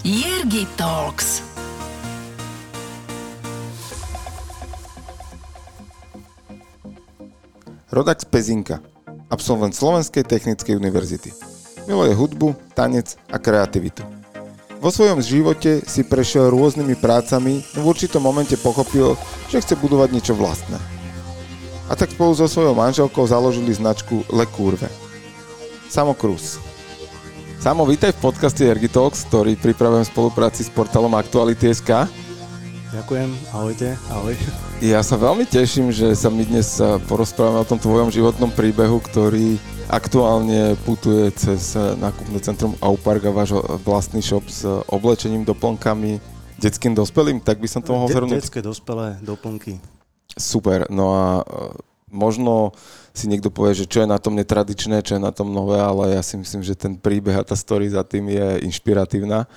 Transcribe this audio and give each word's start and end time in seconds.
Jirgi 0.00 0.64
Talks. 0.80 1.44
Rodak 7.92 8.20
z 8.20 8.24
Pezinka, 8.24 8.80
absolvent 9.28 9.76
Slovenskej 9.76 10.24
technickej 10.24 10.80
univerzity. 10.80 11.36
Miluje 11.84 12.16
hudbu, 12.16 12.56
tanec 12.72 13.20
a 13.28 13.36
kreativitu. 13.36 14.00
Vo 14.80 14.88
svojom 14.88 15.20
živote 15.20 15.84
si 15.84 16.00
prešiel 16.00 16.48
rôznymi 16.48 16.96
prácami, 16.96 17.60
no 17.76 17.84
v 17.84 17.92
určitom 17.92 18.24
momente 18.24 18.56
pochopil, 18.56 19.20
že 19.52 19.60
chce 19.60 19.76
budovať 19.76 20.16
niečo 20.16 20.32
vlastné. 20.32 20.80
A 21.88 21.98
tak 21.98 22.16
spolu 22.16 22.32
so 22.32 22.48
svojou 22.48 22.72
manželkou 22.72 23.28
založili 23.28 23.76
značku 23.76 24.24
Le 24.32 24.48
Curve. 24.48 24.88
Samo 25.92 26.16
Cruz. 26.16 26.69
Samo, 27.60 27.84
vítaj 27.84 28.16
v 28.16 28.24
podcaste 28.24 28.64
Ergi 28.64 28.88
Talks, 28.88 29.28
ktorý 29.28 29.52
pripravujem 29.52 30.08
v 30.08 30.12
spolupráci 30.16 30.64
s 30.64 30.72
portálom 30.72 31.12
Aktuality.sk. 31.12 32.08
Ďakujem, 32.90 33.28
ahojte, 33.52 33.88
ahoj. 34.08 34.32
Ja 34.80 35.04
sa 35.04 35.20
veľmi 35.20 35.44
teším, 35.44 35.92
že 35.92 36.16
sa 36.16 36.32
my 36.32 36.40
dnes 36.40 36.80
eh, 36.80 36.96
porozprávame 37.04 37.60
o 37.60 37.68
tom 37.68 37.76
tvojom 37.76 38.08
životnom 38.08 38.48
príbehu, 38.48 38.98
ktorý 39.04 39.60
aktuálne 39.92 40.72
putuje 40.88 41.28
cez 41.36 41.76
eh, 41.76 41.94
nákupné 42.00 42.40
centrum 42.40 42.72
Aupark 42.80 43.28
a 43.28 43.36
váš 43.36 43.52
vlastný 43.84 44.24
shop 44.24 44.48
s 44.48 44.64
oblečením, 44.88 45.44
doplnkami, 45.44 46.16
detským 46.56 46.96
dospelým, 46.96 47.44
tak 47.44 47.60
by 47.60 47.68
som 47.68 47.84
to 47.84 47.92
mohol 47.92 48.08
De- 48.08 48.16
zhrnúť. 48.16 48.40
detské 48.40 48.64
dospelé 48.64 49.20
doplnky. 49.20 49.76
Super, 50.32 50.88
no 50.88 51.12
a 51.12 51.26
možno 52.08 52.72
si 53.10 53.26
niekto 53.26 53.50
povie, 53.50 53.74
že 53.74 53.90
čo 53.90 54.02
je 54.02 54.08
na 54.08 54.18
tom 54.22 54.38
netradičné, 54.38 55.02
čo 55.02 55.18
je 55.18 55.22
na 55.22 55.34
tom 55.34 55.50
nové, 55.50 55.78
ale 55.78 56.14
ja 56.14 56.22
si 56.22 56.38
myslím, 56.38 56.62
že 56.62 56.78
ten 56.78 56.94
príbeh 56.94 57.36
a 57.38 57.46
tá 57.46 57.58
story 57.58 57.90
za 57.90 58.06
tým 58.06 58.30
je 58.30 58.62
inšpiratívna 58.64 59.50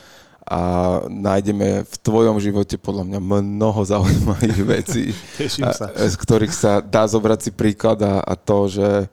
a 0.43 0.59
nájdeme 1.07 1.87
v 1.87 1.95
tvojom 2.03 2.35
živote 2.43 2.75
podľa 2.75 3.07
mňa 3.07 3.19
mnoho 3.23 3.79
zaujímavých 3.79 4.59
vecí, 4.75 5.15
sa. 5.55 5.87
z 5.87 6.15
ktorých 6.19 6.51
sa 6.51 6.83
dá 6.83 7.07
zobrať 7.07 7.39
si 7.47 7.51
príklad 7.55 8.03
a, 8.03 8.19
a 8.19 8.33
to, 8.35 8.67
že 8.67 9.07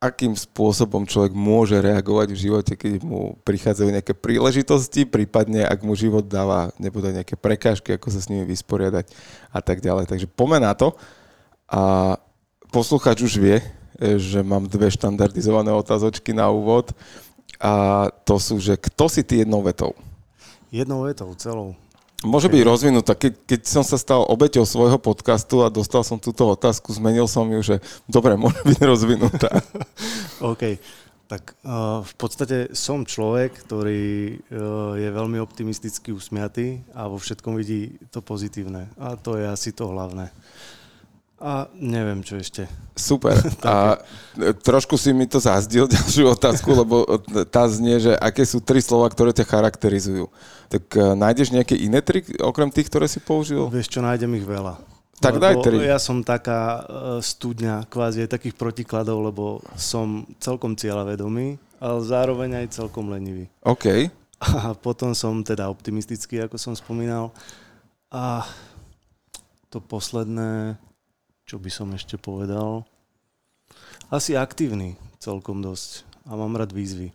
akým 0.00 0.32
spôsobom 0.32 1.04
človek 1.04 1.36
môže 1.36 1.76
reagovať 1.76 2.32
v 2.32 2.42
živote, 2.48 2.72
keď 2.72 3.04
mu 3.04 3.36
prichádzajú 3.44 3.88
nejaké 3.92 4.16
príležitosti, 4.16 5.04
prípadne 5.04 5.60
ak 5.68 5.84
mu 5.84 5.92
život 5.92 6.24
dáva 6.24 6.72
nebude 6.80 7.12
nejaké 7.12 7.36
prekážky, 7.36 7.94
ako 7.94 8.08
sa 8.08 8.24
s 8.24 8.32
nimi 8.32 8.48
vysporiadať 8.48 9.12
a 9.52 9.60
tak 9.60 9.84
ďalej. 9.84 10.08
Takže 10.08 10.26
poďme 10.32 10.64
na 10.64 10.72
to. 10.72 10.96
A 11.68 12.16
posluchač 12.70 13.20
už 13.26 13.36
vie, 13.36 13.58
e, 13.98 14.16
že 14.16 14.40
mám 14.40 14.64
dve 14.70 14.88
štandardizované 14.88 15.74
otázočky 15.74 16.30
na 16.30 16.48
úvod 16.48 16.94
a 17.60 18.06
to 18.24 18.40
sú, 18.40 18.56
že 18.62 18.78
kto 18.78 19.10
si 19.10 19.20
ty 19.26 19.42
jednou 19.44 19.60
vetou? 19.60 19.92
Jednou 20.70 21.04
vetou, 21.04 21.34
celou. 21.34 21.74
Môže 22.20 22.52
byť 22.52 22.62
rozvinutá. 22.68 23.16
Keď, 23.16 23.32
keď 23.48 23.60
som 23.64 23.80
sa 23.80 23.96
stal 23.96 24.28
obeťou 24.28 24.68
svojho 24.68 25.00
podcastu 25.00 25.64
a 25.64 25.72
dostal 25.72 26.04
som 26.04 26.20
túto 26.20 26.44
otázku, 26.44 26.92
zmenil 26.92 27.24
som 27.24 27.48
ju, 27.48 27.60
že 27.64 27.76
dobre, 28.04 28.36
môže 28.40 28.60
byť 28.60 28.80
rozvinutá. 28.84 29.50
OK. 30.52 30.76
Tak 31.30 31.62
uh, 31.62 32.02
v 32.02 32.14
podstate 32.18 32.74
som 32.74 33.06
človek, 33.06 33.54
ktorý 33.62 34.36
uh, 34.50 34.98
je 34.98 35.08
veľmi 35.14 35.38
optimisticky 35.38 36.10
usmiatý 36.10 36.82
a 36.90 37.06
vo 37.06 37.22
všetkom 37.22 37.54
vidí 37.54 38.02
to 38.10 38.18
pozitívne. 38.18 38.90
A 38.98 39.14
to 39.14 39.38
je 39.38 39.46
asi 39.46 39.70
to 39.70 39.86
hlavné. 39.88 40.34
A 41.40 41.72
neviem, 41.72 42.20
čo 42.20 42.36
ešte. 42.36 42.68
Super. 42.92 43.32
A 43.64 43.96
e, 44.36 44.52
trošku 44.52 45.00
si 45.00 45.16
mi 45.16 45.24
to 45.24 45.40
zazdil 45.40 45.88
ďalšiu 45.96 46.36
otázku, 46.36 46.68
lebo 46.76 47.08
e, 47.08 47.48
tá 47.48 47.64
znie, 47.64 47.96
že 47.96 48.12
aké 48.20 48.44
sú 48.44 48.60
tri 48.60 48.84
slova, 48.84 49.08
ktoré 49.08 49.32
ťa 49.32 49.48
charakterizujú. 49.48 50.28
Tak 50.68 50.84
e, 50.92 51.16
nájdeš 51.16 51.56
nejaké 51.56 51.80
iné 51.80 52.04
tri, 52.04 52.20
okrem 52.44 52.68
tých, 52.68 52.92
ktoré 52.92 53.08
si 53.08 53.24
použil? 53.24 53.72
Vieš 53.72 53.88
čo, 53.88 54.04
nájdem 54.04 54.36
ich 54.36 54.44
veľa. 54.44 55.00
Tak 55.20 55.36
Lebo 55.36 55.44
daj 55.44 55.54
tri. 55.60 55.76
Ja 55.84 56.00
som 56.00 56.24
taká 56.24 56.80
uh, 56.80 56.84
studňa 57.20 57.84
kvázi 57.92 58.24
aj 58.24 58.40
takých 58.40 58.56
protikladov, 58.56 59.20
lebo 59.20 59.60
som 59.76 60.24
celkom 60.40 60.72
cieľavedomý, 60.72 61.60
ale 61.76 61.98
zároveň 62.00 62.64
aj 62.64 62.80
celkom 62.80 63.12
lenivý. 63.12 63.44
OK. 63.60 64.08
A 64.40 64.72
potom 64.72 65.12
som 65.12 65.44
teda 65.44 65.68
optimistický, 65.68 66.40
ako 66.40 66.56
som 66.56 66.72
spomínal. 66.72 67.36
A 68.08 68.48
to 69.68 69.78
posledné, 69.84 70.80
čo 71.50 71.58
by 71.58 71.66
som 71.66 71.90
ešte 71.90 72.14
povedal, 72.14 72.86
asi 74.06 74.38
aktívny 74.38 74.94
celkom 75.18 75.58
dosť. 75.58 76.06
A 76.30 76.38
mám 76.38 76.54
rád 76.54 76.70
výzvy. 76.70 77.10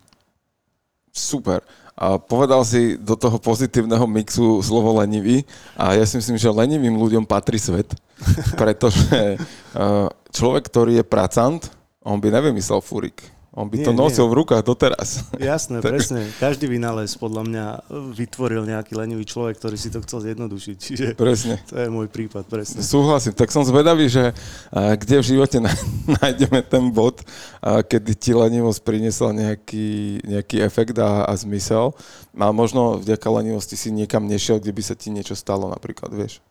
Super. 1.15 1.63
A 1.95 2.19
povedal 2.19 2.59
si 2.67 2.99
do 2.99 3.15
toho 3.15 3.39
pozitívneho 3.39 4.03
mixu 4.03 4.59
slovo 4.59 4.99
lenivý 4.99 5.47
a 5.79 5.95
ja 5.95 6.03
si 6.03 6.19
myslím, 6.19 6.35
že 6.35 6.51
lenivým 6.51 6.99
ľuďom 6.99 7.23
patrí 7.23 7.55
svet, 7.55 7.87
pretože 8.59 9.39
uh, 9.39 10.11
človek, 10.35 10.67
ktorý 10.67 10.99
je 10.99 11.07
pracant, 11.07 11.63
on 12.03 12.19
by 12.19 12.27
nevymyslel 12.27 12.83
furik. 12.83 13.23
On 13.55 13.71
by 13.71 13.79
Nie, 13.79 13.87
to 13.87 13.95
nosil 13.95 14.27
nie. 14.27 14.31
v 14.35 14.43
rukách 14.43 14.61
doteraz. 14.61 15.23
Jasné, 15.39 15.79
Tak- 15.79 15.87
presne. 15.87 16.27
Každý 16.35 16.67
vynález 16.67 17.15
podľa 17.15 17.43
mňa 17.43 17.65
vytvoril 18.11 18.67
nejaký 18.67 18.93
lenivý 18.93 19.23
človek, 19.23 19.55
ktorý 19.55 19.79
si 19.79 19.87
to 19.87 20.03
chcel 20.03 20.19
zjednodušiť. 20.21 20.75
Čiže 20.75 21.05
Presne. 21.15 21.63
to 21.63 21.79
je 21.79 21.87
môj 21.87 22.11
prípad, 22.11 22.43
presne. 22.45 22.83
Súhlasím. 22.83 23.31
Tak 23.31 23.49
som 23.49 23.63
zvedavý, 23.63 24.11
že 24.11 24.35
kde 24.75 25.23
v 25.23 25.25
živote 25.25 25.63
ná- 25.63 25.71
nájdeme 26.19 26.59
ten 26.61 26.91
bod, 26.91 27.23
kedy 27.63 28.11
ti 28.13 28.35
lenivosť 28.35 28.83
priniesla 28.83 29.31
nejaký, 29.31 29.87
nejaký 30.27 30.59
efekt 30.59 30.99
a, 30.99 31.23
a 31.23 31.31
zmysel. 31.33 31.95
A 32.35 32.51
možno 32.51 32.99
vďaka 32.99 33.31
lenivosti 33.31 33.73
si 33.73 33.87
niekam 33.87 34.27
nešiel, 34.27 34.59
kde 34.59 34.75
by 34.75 34.83
sa 34.83 34.99
ti 34.99 35.07
niečo 35.07 35.31
stalo 35.31 35.71
napríklad, 35.71 36.11
vieš. 36.11 36.43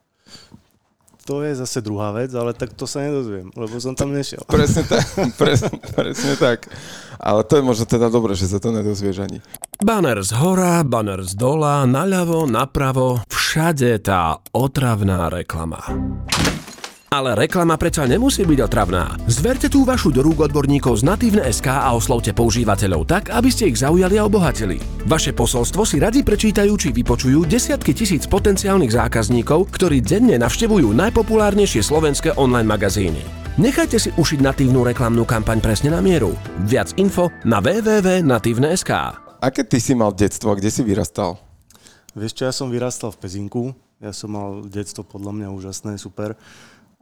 To 1.25 1.41
je 1.41 1.57
zase 1.57 1.81
druhá 1.81 2.13
vec, 2.13 2.29
ale 2.37 2.53
tak 2.53 2.77
to 2.77 2.85
sa 2.85 3.01
nedozviem, 3.01 3.49
lebo 3.57 3.81
som 3.81 3.97
tam 3.97 4.13
nešiel. 4.13 4.45
Presne 4.53 4.85
tak, 4.85 5.05
presne, 5.41 5.73
presne 5.97 6.35
tak. 6.37 6.69
Ale 7.17 7.41
to 7.49 7.57
je 7.57 7.65
možno 7.65 7.89
teda 7.89 8.13
dobré, 8.13 8.37
že 8.37 8.45
sa 8.45 8.61
to 8.61 8.69
nedozvieš 8.69 9.25
ani. 9.25 9.39
Banner 9.81 10.21
z 10.21 10.37
hora, 10.37 10.85
banner 10.85 11.25
z 11.25 11.33
dola, 11.33 11.89
naľavo, 11.89 12.45
napravo, 12.45 13.25
všade 13.33 14.05
tá 14.05 14.37
otravná 14.53 15.33
reklama. 15.33 15.81
Ale 17.15 17.39
reklama 17.39 17.79
predsa 17.79 18.11
nemusí 18.11 18.43
byť 18.43 18.59
otravná. 18.67 19.15
Zverte 19.31 19.71
tú 19.71 19.87
vašu 19.87 20.11
do 20.11 20.19
rúk 20.19 20.51
odborníkov 20.51 20.99
z 20.99 21.07
Natívne.sk 21.07 21.71
a 21.71 21.95
oslovte 21.95 22.35
používateľov 22.35 23.07
tak, 23.07 23.31
aby 23.31 23.55
ste 23.55 23.71
ich 23.71 23.79
zaujali 23.79 24.19
a 24.19 24.27
obohatili. 24.27 24.83
Vaše 25.07 25.31
posolstvo 25.31 25.87
si 25.87 26.03
radi 26.03 26.27
prečítajú 26.27 26.75
či 26.75 26.91
vypočujú 26.91 27.47
desiatky 27.47 27.95
tisíc 27.95 28.27
potenciálnych 28.27 28.91
zákazníkov, 28.91 29.71
ktorí 29.71 30.03
denne 30.03 30.35
navštevujú 30.43 30.91
najpopulárnejšie 30.91 31.87
slovenské 31.87 32.35
online 32.35 32.67
magazíny. 32.67 33.23
Nechajte 33.63 34.03
si 34.03 34.11
ušiť 34.11 34.43
natívnu 34.43 34.83
reklamnú 34.83 35.23
kampaň 35.23 35.63
presne 35.63 35.95
na 35.95 36.03
mieru. 36.03 36.35
Viac 36.67 36.99
info 36.99 37.31
na 37.47 37.63
www.natívne.sk. 37.63 38.91
Aké 39.39 39.63
ty 39.63 39.79
si 39.79 39.95
mal 39.95 40.11
detstvo 40.19 40.51
a 40.51 40.59
kde 40.59 40.67
si 40.67 40.83
vyrastal? 40.83 41.39
Vieš 42.19 42.35
čo, 42.35 42.43
ja 42.43 42.51
som 42.51 42.75
vyrastal 42.75 43.15
v 43.15 43.23
Pezinku, 43.23 43.71
ja 44.03 44.11
som 44.11 44.35
mal 44.35 44.67
detstvo 44.67 45.07
podľa 45.07 45.31
mňa 45.31 45.49
úžasné, 45.55 45.93
super. 46.03 46.35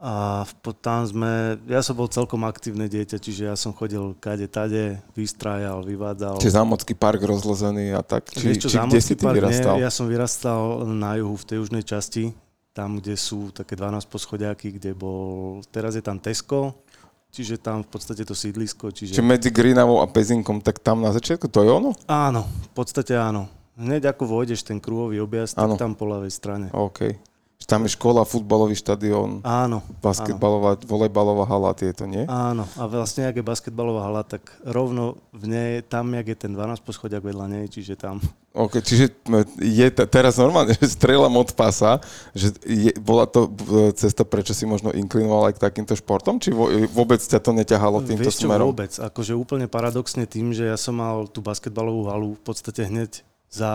A 0.03 0.43
tam 0.83 1.07
sme, 1.07 1.55
ja 1.63 1.79
som 1.79 1.95
bol 1.95 2.11
celkom 2.11 2.43
aktívne 2.43 2.91
dieťa, 2.91 3.23
čiže 3.23 3.47
ja 3.47 3.55
som 3.55 3.71
chodil 3.71 4.11
kade 4.19 4.51
tade, 4.51 4.99
vystrájal, 5.15 5.79
vyvádzal. 5.79 6.43
Či 6.43 6.51
zámocký 6.51 6.91
park 6.91 7.23
rozlezený 7.23 7.95
a 7.95 8.03
tak? 8.03 8.27
Či, 8.27 8.51
Vieš 8.51 8.67
čo, 8.67 8.69
či 8.75 8.83
kde 8.83 8.99
si 8.99 9.15
ty 9.15 9.23
park, 9.23 9.39
vyrastal? 9.39 9.79
Nie, 9.79 9.87
ja 9.87 9.91
som 9.95 10.11
vyrastal 10.11 10.83
na 10.91 11.15
juhu, 11.15 11.39
v 11.39 11.45
tej 11.47 11.57
južnej 11.63 11.87
časti, 11.87 12.35
tam, 12.75 12.99
kde 12.99 13.15
sú 13.15 13.55
také 13.55 13.79
12 13.79 14.03
poschodiaky, 14.11 14.75
kde 14.75 14.91
bol, 14.91 15.63
teraz 15.71 15.95
je 15.95 16.03
tam 16.03 16.19
Tesco, 16.19 16.83
čiže 17.31 17.63
tam 17.63 17.87
v 17.87 17.89
podstate 17.95 18.27
to 18.27 18.35
sídlisko, 18.35 18.91
čiže... 18.91 19.15
Či 19.15 19.23
medzi 19.23 19.55
Grinavou 19.55 20.03
a 20.03 20.07
Pezinkom, 20.11 20.59
tak 20.59 20.83
tam 20.83 20.99
na 20.99 21.15
začiatku 21.15 21.47
to 21.47 21.63
je 21.63 21.71
ono? 21.71 21.95
Áno, 22.11 22.43
v 22.43 22.69
podstate 22.75 23.15
áno. 23.15 23.47
Hneď 23.79 24.11
ako 24.11 24.35
vôjdeš 24.35 24.67
ten 24.67 24.83
kruhový 24.83 25.23
objazd, 25.23 25.55
tak 25.55 25.79
tam 25.79 25.95
po 25.95 26.11
ľavej 26.11 26.33
strane. 26.35 26.67
OK. 26.75 27.31
Tam 27.63 27.87
je 27.87 27.95
škola, 27.95 28.27
futbalový 28.27 28.75
štadión, 28.75 29.39
Áno, 29.41 29.79
basketbalová, 30.03 30.75
volejbalová 30.83 31.47
hala, 31.47 31.71
tieto, 31.71 32.03
nie? 32.03 32.27
Áno, 32.27 32.67
a 32.75 32.83
vlastne, 32.85 33.23
ak 33.23 33.39
je 33.39 33.45
basketbalová 33.45 34.03
hala, 34.03 34.23
tak 34.27 34.43
rovno 34.67 35.15
v 35.31 35.43
nej, 35.47 35.71
tam, 35.87 36.11
jak 36.11 36.27
je 36.27 36.37
ten 36.47 36.51
12 36.51 36.83
poschodiak 36.83 37.23
vedľa 37.23 37.47
nej, 37.47 37.65
čiže 37.71 37.95
tam. 37.95 38.19
OK, 38.53 38.85
čiže 38.85 39.09
je 39.57 39.87
t- 39.89 40.07
teraz 40.11 40.37
normálne, 40.37 40.77
že 40.77 40.93
strieľam 40.93 41.33
od 41.39 41.55
pasa, 41.57 41.97
že 42.37 42.53
je, 42.61 42.93
bola 43.01 43.25
to 43.25 43.49
e, 43.49 43.95
cesta, 43.97 44.21
prečo 44.21 44.53
si 44.53 44.67
možno 44.69 44.93
inklinoval 44.93 45.49
aj 45.49 45.57
k 45.57 45.63
takýmto 45.63 45.97
športom, 45.97 46.37
či 46.37 46.53
vo, 46.53 46.69
vôbec 46.93 47.17
ťa 47.17 47.41
to 47.41 47.49
neťahalo 47.49 48.05
týmto 48.05 48.29
Vieš 48.29 48.45
čo, 48.45 48.51
smerom? 48.51 48.69
vôbec, 48.69 48.93
akože 48.93 49.33
úplne 49.33 49.65
paradoxne 49.65 50.29
tým, 50.29 50.53
že 50.53 50.69
ja 50.69 50.77
som 50.77 50.99
mal 50.99 51.25
tú 51.31 51.41
basketbalovú 51.41 52.11
halu 52.11 52.29
v 52.37 52.43
podstate 52.45 52.85
hneď 52.85 53.25
za, 53.49 53.73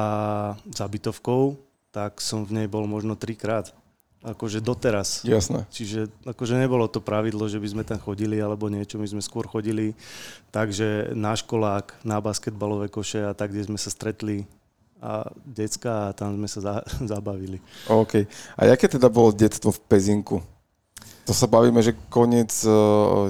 za 0.71 0.85
bytovkou, 0.87 1.59
tak 1.91 2.21
som 2.21 2.45
v 2.45 2.63
nej 2.63 2.67
bol 2.69 2.85
možno 2.85 3.17
trikrát. 3.17 3.73
Akože 4.19 4.59
doteraz. 4.59 5.23
Jasné. 5.23 5.63
Čiže 5.71 6.11
akože 6.27 6.59
nebolo 6.59 6.91
to 6.91 6.99
pravidlo, 6.99 7.47
že 7.47 7.63
by 7.63 7.69
sme 7.71 7.83
tam 7.87 8.03
chodili 8.03 8.43
alebo 8.43 8.67
niečo, 8.67 8.99
my 8.99 9.07
sme 9.07 9.23
skôr 9.23 9.47
chodili 9.47 9.95
takže 10.51 11.15
na 11.15 11.39
školák, 11.39 12.03
na 12.03 12.19
basketbalové 12.19 12.91
koše 12.91 13.23
a 13.23 13.31
tak, 13.31 13.55
kde 13.55 13.71
sme 13.71 13.79
sa 13.79 13.95
stretli 13.95 14.43
a 14.99 15.31
decka 15.47 16.11
a 16.11 16.15
tam 16.19 16.35
sme 16.35 16.51
sa 16.51 16.59
za, 16.59 16.75
zabavili. 17.15 17.63
OK. 17.87 18.27
A 18.59 18.67
jaké 18.67 18.91
teda 18.91 19.07
bolo 19.07 19.31
detstvo 19.31 19.71
v 19.71 19.81
Pezinku? 19.87 20.43
To 21.23 21.37
sa 21.37 21.47
bavíme, 21.47 21.79
že 21.85 21.95
koniec 22.09 22.51
e, 22.65 22.73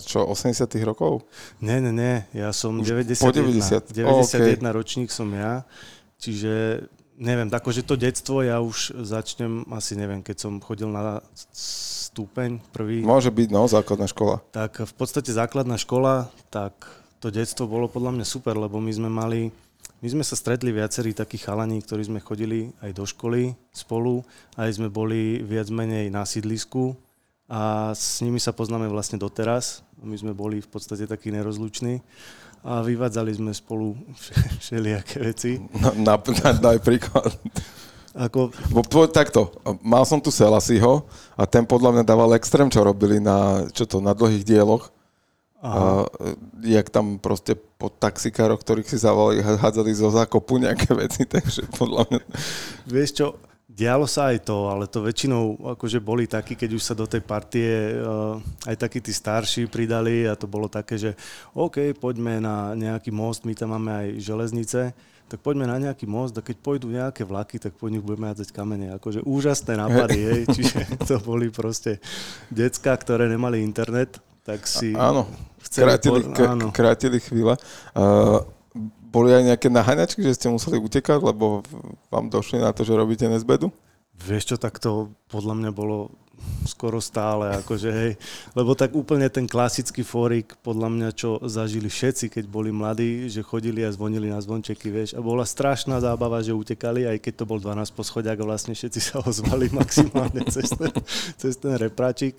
čo, 0.01 0.25
80 0.25 0.65
rokov? 0.87 1.27
Nie, 1.61 1.83
nie, 1.85 1.93
nie. 1.93 2.23
Ja 2.33 2.55
som 2.55 2.79
Už 2.81 2.89
91. 2.95 3.19
po 3.21 3.35
90. 3.35 3.93
91 3.93 4.09
Oh, 4.09 4.23
OK. 4.25 4.73
ročník 4.73 5.11
som 5.13 5.29
ja. 5.35 5.67
Čiže 6.17 6.87
neviem, 7.19 7.51
že 7.51 7.83
to 7.83 7.99
detstvo 7.99 8.47
ja 8.47 8.63
už 8.63 8.95
začnem, 9.03 9.67
asi 9.75 9.99
neviem, 9.99 10.23
keď 10.23 10.47
som 10.47 10.63
chodil 10.63 10.87
na 10.87 11.19
stupeň 11.53 12.63
prvý, 12.71 13.03
Môže 13.03 13.35
byť, 13.35 13.49
no, 13.51 13.67
základná 13.67 14.07
škola. 14.07 14.41
tak 14.55 14.87
v 14.87 14.95
podstate 14.95 15.35
základná 15.35 15.77
škola, 15.77 16.31
tak 16.49 16.73
to 17.19 17.35
detstvo 17.35 17.67
bolo 17.67 17.91
podľa 17.91 18.15
mňa 18.15 18.27
super, 18.27 18.55
lebo 18.55 18.79
my 18.79 18.93
sme 18.95 19.11
mali, 19.11 19.51
my 19.99 20.09
sme 20.09 20.23
sa 20.23 20.39
stretli 20.39 20.71
viacerí 20.71 21.11
takí 21.11 21.37
chalani, 21.37 21.83
ktorí 21.83 22.07
sme 22.07 22.23
chodili 22.23 22.71
aj 22.79 22.95
do 22.95 23.05
školy 23.05 23.59
spolu, 23.75 24.23
aj 24.55 24.79
sme 24.79 24.87
boli 24.87 25.43
viac 25.43 25.67
menej 25.75 26.15
na 26.15 26.23
sídlisku 26.23 26.95
a 27.51 27.91
s 27.97 28.23
nimi 28.23 28.39
sa 28.39 28.55
poznáme 28.55 28.87
vlastne 28.87 29.19
doteraz. 29.19 29.83
My 30.03 30.15
sme 30.15 30.33
boli 30.35 30.63
v 30.63 30.69
podstate 30.71 31.07
takí 31.11 31.35
nerozluční 31.35 32.03
a 32.63 32.83
vyvádzali 32.83 33.33
sme 33.35 33.53
spolu 33.55 33.95
všelijaké 34.63 35.17
veci. 35.23 35.63
Na, 35.79 35.95
na, 35.95 36.15
na, 36.19 36.51
daj 36.55 36.79
príklad. 36.83 37.31
Ako, 38.19 38.51
Bo 38.75 38.83
povedz 38.83 39.15
takto, 39.15 39.55
mal 39.79 40.03
som 40.03 40.19
tu 40.19 40.35
Selasiho 40.35 41.07
a 41.39 41.47
ten 41.47 41.63
podľa 41.63 41.95
mňa 41.95 42.05
dával 42.09 42.35
extrém, 42.35 42.67
čo 42.67 42.83
robili 42.83 43.23
na, 43.23 43.71
čo 43.71 43.87
to, 43.87 44.03
na 44.03 44.11
dlhých 44.11 44.43
dieloch. 44.43 44.91
A, 45.59 46.07
jak 46.63 46.87
tam 46.87 47.19
proste 47.19 47.59
po 47.59 47.91
taxikároch, 47.91 48.63
ktorých 48.63 48.91
si 48.91 48.99
zavolali, 48.99 49.43
hádzali 49.43 49.91
zo 49.91 50.11
zákopu 50.11 50.63
nejaké 50.63 50.95
veci, 50.95 51.27
takže 51.35 51.67
podľa 51.75 52.07
mňa... 52.11 52.23
Vieš 52.87 53.11
čo, 53.15 53.27
dialo 53.79 54.11
sa 54.11 54.35
aj 54.35 54.43
to, 54.43 54.67
ale 54.67 54.91
to 54.91 55.07
väčšinou 55.07 55.55
akože 55.79 56.03
boli 56.03 56.27
takí, 56.27 56.59
keď 56.59 56.75
už 56.75 56.83
sa 56.83 56.99
do 56.99 57.07
tej 57.07 57.23
partie 57.23 57.95
uh, 57.95 58.35
aj 58.67 58.75
takí 58.75 58.99
tí 58.99 59.15
starší 59.15 59.71
pridali 59.71 60.27
a 60.27 60.35
to 60.35 60.51
bolo 60.51 60.67
také, 60.67 60.99
že 60.99 61.15
OK, 61.55 61.95
poďme 61.95 62.43
na 62.43 62.75
nejaký 62.75 63.15
most, 63.15 63.47
my 63.47 63.55
tam 63.55 63.79
máme 63.79 63.91
aj 63.95 64.07
železnice, 64.19 64.81
tak 65.31 65.39
poďme 65.45 65.71
na 65.71 65.79
nejaký 65.79 66.11
most 66.11 66.35
a 66.35 66.43
keď 66.43 66.57
pôjdu 66.59 66.91
nejaké 66.91 67.23
vlaky, 67.23 67.63
tak 67.63 67.79
po 67.79 67.87
nich 67.87 68.03
budeme 68.03 68.27
hádzať 68.33 68.51
kamene. 68.51 68.97
Akože 68.99 69.23
úžasné 69.23 69.79
nápady, 69.79 70.19
hej, 70.27 70.43
čiže 70.51 70.83
to 71.09 71.23
boli 71.23 71.47
proste 71.53 72.03
decka, 72.51 72.97
ktoré 72.99 73.31
nemali 73.31 73.63
internet, 73.63 74.19
tak 74.43 74.65
si 74.67 74.97
Áno, 74.97 75.29
chceli... 75.63 75.85
krátili, 75.87 76.21
po- 76.25 76.33
k- 76.35 76.49
áno. 76.49 76.67
krátili 76.75 77.21
chvíľa. 77.21 77.55
Uh, 77.95 78.41
boli 79.09 79.33
aj 79.33 79.55
nejaké 79.55 79.69
naháňačky, 79.73 80.21
že 80.21 80.37
ste 80.37 80.53
museli 80.53 80.77
utekať, 80.77 81.25
lebo 81.25 81.65
vám 82.13 82.29
došli 82.29 82.61
na 82.61 82.71
to, 82.77 82.85
že 82.85 82.97
robíte 82.97 83.25
nezbedu? 83.25 83.73
Vieš 84.19 84.55
čo, 84.55 84.57
tak 84.61 84.83
to 84.83 85.15
podľa 85.31 85.55
mňa 85.57 85.71
bolo 85.73 86.13
skoro 86.67 87.01
stále, 87.01 87.51
akože 87.65 87.91
hej, 87.91 88.13
lebo 88.55 88.77
tak 88.77 88.95
úplne 88.95 89.27
ten 89.33 89.49
klasický 89.49 90.05
fórik, 90.05 90.55
podľa 90.63 90.89
mňa, 90.91 91.09
čo 91.17 91.43
zažili 91.43 91.89
všetci, 91.91 92.31
keď 92.31 92.45
boli 92.47 92.71
mladí, 92.71 93.27
že 93.27 93.43
chodili 93.43 93.83
a 93.83 93.91
zvonili 93.91 94.31
na 94.31 94.39
zvončeky, 94.39 94.89
vieš, 94.93 95.11
a 95.17 95.21
bola 95.25 95.43
strašná 95.43 95.99
zábava, 95.99 96.39
že 96.45 96.55
utekali, 96.55 97.09
aj 97.09 97.19
keď 97.19 97.43
to 97.43 97.45
bol 97.49 97.59
12 97.59 97.91
poschodiak 97.95 98.39
a 98.39 98.49
vlastne 98.49 98.77
všetci 98.77 99.01
sa 99.09 99.17
ozvali 99.23 99.73
maximálne 99.73 100.45
cez 100.47 100.71
ten, 100.71 100.93
cez 101.41 101.55
ten 101.59 101.75
repráčik, 101.75 102.39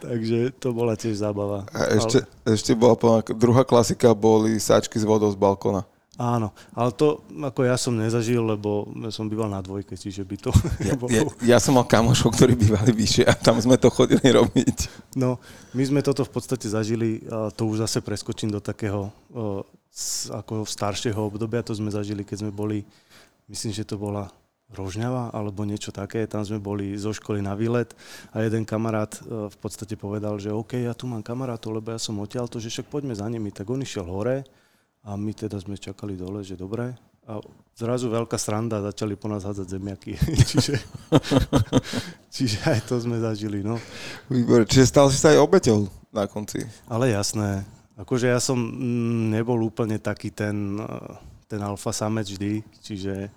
takže 0.00 0.54
to 0.56 0.72
bola 0.72 0.94
tiež 0.96 1.20
zábava. 1.20 1.68
A 1.74 1.98
ešte, 1.98 2.24
ešte 2.48 2.72
bola 2.72 2.96
plná, 2.96 3.18
druhá 3.36 3.66
klasika, 3.66 4.16
boli 4.16 4.56
sáčky 4.56 4.96
s 4.96 5.04
vodou 5.04 5.28
z 5.28 5.36
balkóna. 5.36 5.84
Áno, 6.14 6.54
ale 6.78 6.94
to 6.94 7.26
ako 7.42 7.66
ja 7.66 7.74
som 7.74 7.98
nezažil, 7.98 8.38
lebo 8.38 8.86
som 9.10 9.26
býval 9.26 9.50
na 9.50 9.58
dvojke, 9.58 9.98
čiže 9.98 10.22
by 10.22 10.36
to 10.38 10.50
Ja, 10.88 10.94
ja, 11.10 11.22
ja 11.42 11.58
som 11.58 11.74
mal 11.74 11.90
kamošov, 11.90 12.38
ktorí 12.38 12.54
bývali 12.54 12.94
vyššie 12.94 13.26
a 13.26 13.34
tam 13.34 13.58
sme 13.58 13.74
to 13.74 13.90
chodili 13.90 14.30
robiť. 14.30 15.10
No, 15.18 15.42
my 15.74 15.82
sme 15.82 16.06
toto 16.06 16.22
v 16.22 16.30
podstate 16.30 16.70
zažili, 16.70 17.26
a 17.26 17.50
to 17.50 17.66
už 17.66 17.82
zase 17.82 17.98
preskočím 17.98 18.54
do 18.54 18.62
takého 18.62 19.10
o, 19.34 19.66
s- 19.90 20.30
ako 20.30 20.62
staršieho 20.62 21.18
obdobia, 21.18 21.66
to 21.66 21.74
sme 21.74 21.90
zažili, 21.90 22.22
keď 22.22 22.46
sme 22.46 22.52
boli, 22.54 22.86
myslím, 23.50 23.74
že 23.74 23.82
to 23.82 23.98
bola 23.98 24.30
Rožňava 24.70 25.30
alebo 25.30 25.62
niečo 25.62 25.90
také, 25.94 26.26
tam 26.26 26.42
sme 26.42 26.58
boli 26.58 26.94
zo 26.98 27.10
školy 27.14 27.38
na 27.42 27.54
výlet 27.54 27.90
a 28.30 28.42
jeden 28.42 28.62
kamarát 28.66 29.12
e, 29.22 29.50
v 29.50 29.56
podstate 29.60 29.94
povedal, 29.94 30.38
že 30.38 30.50
OK, 30.50 30.78
ja 30.78 30.94
tu 30.96 31.06
mám 31.06 31.22
kamarátov, 31.22 31.78
lebo 31.78 31.90
ja 31.94 31.98
som 32.00 32.18
odtiaľto, 32.18 32.58
že 32.58 32.70
však 32.70 32.86
poďme 32.90 33.14
za 33.14 33.26
nimi. 33.28 33.54
Tak 33.54 33.66
on 33.70 33.84
išiel 33.84 34.06
hore 34.08 34.42
a 35.04 35.20
my 35.20 35.32
teda 35.36 35.60
sme 35.60 35.76
čakali 35.76 36.16
dole, 36.16 36.40
že 36.40 36.56
dobre. 36.56 36.96
A 37.24 37.40
zrazu 37.76 38.08
veľká 38.08 38.36
sranda, 38.36 38.84
začali 38.84 39.16
po 39.16 39.28
nás 39.28 39.44
hádzať 39.44 39.68
zemiaky. 39.68 40.12
čiže, 40.50 40.76
čiže 42.32 42.58
aj 42.68 42.80
to 42.88 42.96
sme 43.00 43.20
zažili, 43.20 43.60
no. 43.60 43.76
Výborné. 44.32 44.64
Čiže 44.64 44.88
stal 44.88 45.08
si 45.12 45.20
sa 45.20 45.32
aj 45.32 45.44
obeťou 45.44 45.88
na 46.12 46.24
konci. 46.24 46.64
Ale 46.88 47.12
jasné. 47.12 47.64
Akože 48.00 48.32
ja 48.32 48.40
som 48.40 48.56
mm, 48.56 49.40
nebol 49.40 49.60
úplne 49.60 50.00
taký 50.00 50.32
ten, 50.32 50.80
eh, 50.80 51.14
ten 51.48 51.60
alfa 51.60 51.92
samec 51.92 52.28
vždy, 52.28 52.64
čiže 52.80 53.28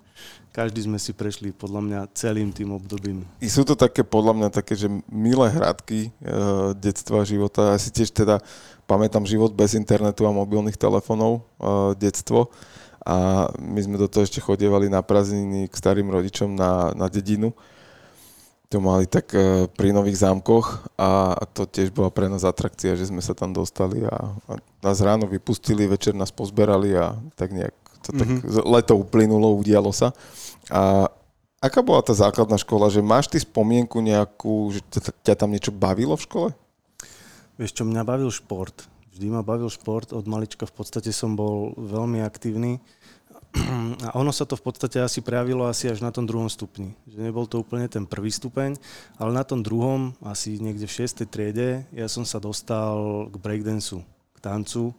každý 0.50 0.90
sme 0.90 0.98
si 0.98 1.14
prešli 1.14 1.54
podľa 1.54 1.80
mňa 1.84 2.00
celým 2.18 2.50
tým 2.50 2.74
obdobím. 2.74 3.22
I 3.38 3.46
sú 3.46 3.62
to 3.62 3.78
také, 3.78 4.02
podľa 4.02 4.34
mňa, 4.34 4.48
také, 4.50 4.74
že 4.74 4.90
milé 5.06 5.46
hradky 5.54 6.10
e, 6.10 6.34
detstva, 6.74 7.22
života. 7.22 7.76
Ja 7.76 7.78
si 7.78 7.94
tiež 7.94 8.10
teda 8.10 8.42
pamätám 8.88 9.28
život 9.28 9.52
bez 9.52 9.76
internetu 9.76 10.24
a 10.24 10.32
mobilných 10.32 10.80
telefónov, 10.80 11.44
e, 11.60 11.92
detstvo. 12.00 12.48
A 13.04 13.48
my 13.60 13.80
sme 13.84 14.00
do 14.00 14.08
toho 14.08 14.24
ešte 14.24 14.40
chodievali 14.40 14.88
na 14.88 15.04
prázdniny 15.04 15.68
k 15.68 15.74
starým 15.76 16.08
rodičom 16.08 16.56
na, 16.56 16.92
na 16.96 17.06
dedinu. 17.12 17.52
To 18.72 18.80
mali 18.80 19.04
tak 19.04 19.32
e, 19.36 19.68
pri 19.68 19.92
Nových 19.92 20.24
zámkoch 20.24 20.96
a 20.96 21.36
to 21.52 21.68
tiež 21.68 21.92
bola 21.92 22.12
pre 22.12 22.28
nás 22.28 22.44
atrakcia, 22.44 22.96
že 22.96 23.08
sme 23.08 23.20
sa 23.24 23.32
tam 23.36 23.52
dostali 23.52 24.04
a, 24.04 24.32
a 24.48 24.52
nás 24.84 25.00
ráno 25.04 25.28
vypustili, 25.28 25.88
večer 25.88 26.16
nás 26.16 26.32
pozberali 26.32 26.96
a 26.96 27.16
tak 27.36 27.52
nejak 27.52 27.76
to 28.04 28.14
tak 28.14 28.28
mm-hmm. 28.28 28.64
leto 28.64 28.94
uplynulo, 28.96 29.58
udialo 29.58 29.90
sa. 29.90 30.14
A 30.70 31.10
aká 31.58 31.82
bola 31.82 32.04
tá 32.04 32.14
základná 32.14 32.56
škola, 32.60 32.92
že 32.92 33.02
máš 33.02 33.26
ty 33.26 33.42
spomienku 33.42 33.98
nejakú, 33.98 34.70
že 34.70 34.80
ťa 35.26 35.34
tam 35.34 35.50
niečo 35.50 35.74
bavilo 35.74 36.14
v 36.14 36.24
škole? 36.24 36.48
Vieš 37.58 37.74
čo, 37.74 37.82
mňa 37.82 38.06
bavil 38.06 38.30
šport. 38.30 38.86
Vždy 39.10 39.34
ma 39.34 39.42
bavil 39.42 39.66
šport, 39.66 40.14
od 40.14 40.30
malička 40.30 40.62
v 40.62 40.78
podstate 40.78 41.10
som 41.10 41.34
bol 41.34 41.74
veľmi 41.74 42.22
aktívny. 42.22 42.78
A 44.06 44.14
ono 44.14 44.30
sa 44.30 44.46
to 44.46 44.54
v 44.54 44.62
podstate 44.62 45.02
asi 45.02 45.26
prejavilo 45.26 45.66
asi 45.66 45.90
až 45.90 45.98
na 45.98 46.14
tom 46.14 46.22
druhom 46.22 46.46
stupni. 46.46 46.94
Že 47.10 47.26
nebol 47.26 47.50
to 47.50 47.58
úplne 47.58 47.90
ten 47.90 48.06
prvý 48.06 48.30
stupeň, 48.30 48.78
ale 49.18 49.30
na 49.34 49.42
tom 49.42 49.66
druhom, 49.66 50.14
asi 50.22 50.62
niekde 50.62 50.86
v 50.86 50.96
6. 51.02 51.26
triede, 51.26 51.82
ja 51.90 52.06
som 52.06 52.22
sa 52.22 52.38
dostal 52.38 53.26
k 53.26 53.34
breakdanceu, 53.42 54.06
k 54.06 54.38
tancu. 54.38 54.94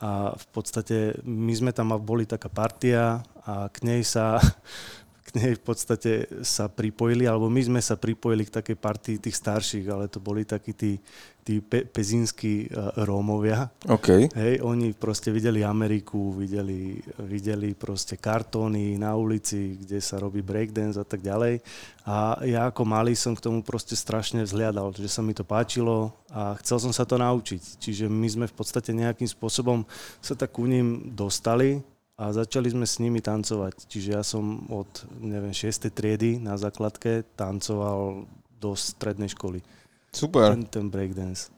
A 0.00 0.32
v 0.32 0.46
podstate 0.48 1.20
my 1.28 1.52
sme 1.52 1.76
tam 1.76 1.92
boli 2.00 2.24
taká 2.24 2.48
partia 2.48 3.20
a 3.44 3.68
k 3.68 3.84
nej 3.84 4.00
sa 4.00 4.40
k 5.28 5.36
nej 5.36 5.52
v 5.60 5.62
podstate 5.62 6.12
sa 6.40 6.72
pripojili, 6.72 7.28
alebo 7.28 7.52
my 7.52 7.60
sme 7.60 7.80
sa 7.84 8.00
pripojili 8.00 8.48
k 8.48 8.54
takej 8.56 8.76
partii 8.80 9.16
tých 9.20 9.36
starších, 9.36 9.84
ale 9.92 10.08
to 10.08 10.16
boli 10.24 10.48
takí 10.48 10.72
tí, 10.72 10.96
tí 11.44 11.60
pe, 11.60 11.84
pezínski 11.84 12.72
uh, 12.72 13.04
Rómovia. 13.04 13.68
OK. 13.84 14.32
Hej, 14.32 14.64
oni 14.64 14.96
proste 14.96 15.28
videli 15.28 15.60
Ameriku, 15.60 16.32
videli, 16.32 16.96
videli 17.28 17.76
proste 17.76 18.16
kartóny 18.16 18.96
na 18.96 19.12
ulici, 19.12 19.76
kde 19.76 20.00
sa 20.00 20.16
robí 20.16 20.40
breakdance 20.40 20.96
a 20.96 21.04
tak 21.04 21.20
ďalej. 21.20 21.60
A 22.08 22.40
ja 22.48 22.72
ako 22.72 22.88
malý 22.88 23.12
som 23.12 23.36
k 23.36 23.44
tomu 23.44 23.60
proste 23.60 23.92
strašne 23.92 24.40
vzhliadal, 24.48 24.96
že 24.96 25.12
sa 25.12 25.20
mi 25.20 25.36
to 25.36 25.44
páčilo 25.44 26.16
a 26.32 26.56
chcel 26.64 26.80
som 26.80 26.92
sa 26.96 27.04
to 27.04 27.20
naučiť. 27.20 27.84
Čiže 27.84 28.08
my 28.08 28.28
sme 28.32 28.46
v 28.48 28.56
podstate 28.56 28.96
nejakým 28.96 29.28
spôsobom 29.28 29.84
sa 30.24 30.32
tak 30.32 30.56
ku 30.56 30.64
ním 30.64 31.12
dostali 31.12 31.84
a 32.18 32.34
začali 32.34 32.74
sme 32.74 32.82
s 32.82 32.98
nimi 32.98 33.22
tancovať. 33.22 33.86
Čiže 33.86 34.08
ja 34.10 34.26
som 34.26 34.66
od, 34.74 34.90
neviem, 35.22 35.54
6. 35.54 35.86
triedy 35.94 36.42
na 36.42 36.58
základke 36.58 37.22
tancoval 37.38 38.26
do 38.58 38.74
strednej 38.74 39.30
školy. 39.30 39.62
Super. 40.10 40.58
Ten, 40.58 40.66
ten 40.66 40.86
breakdance. 40.90 41.54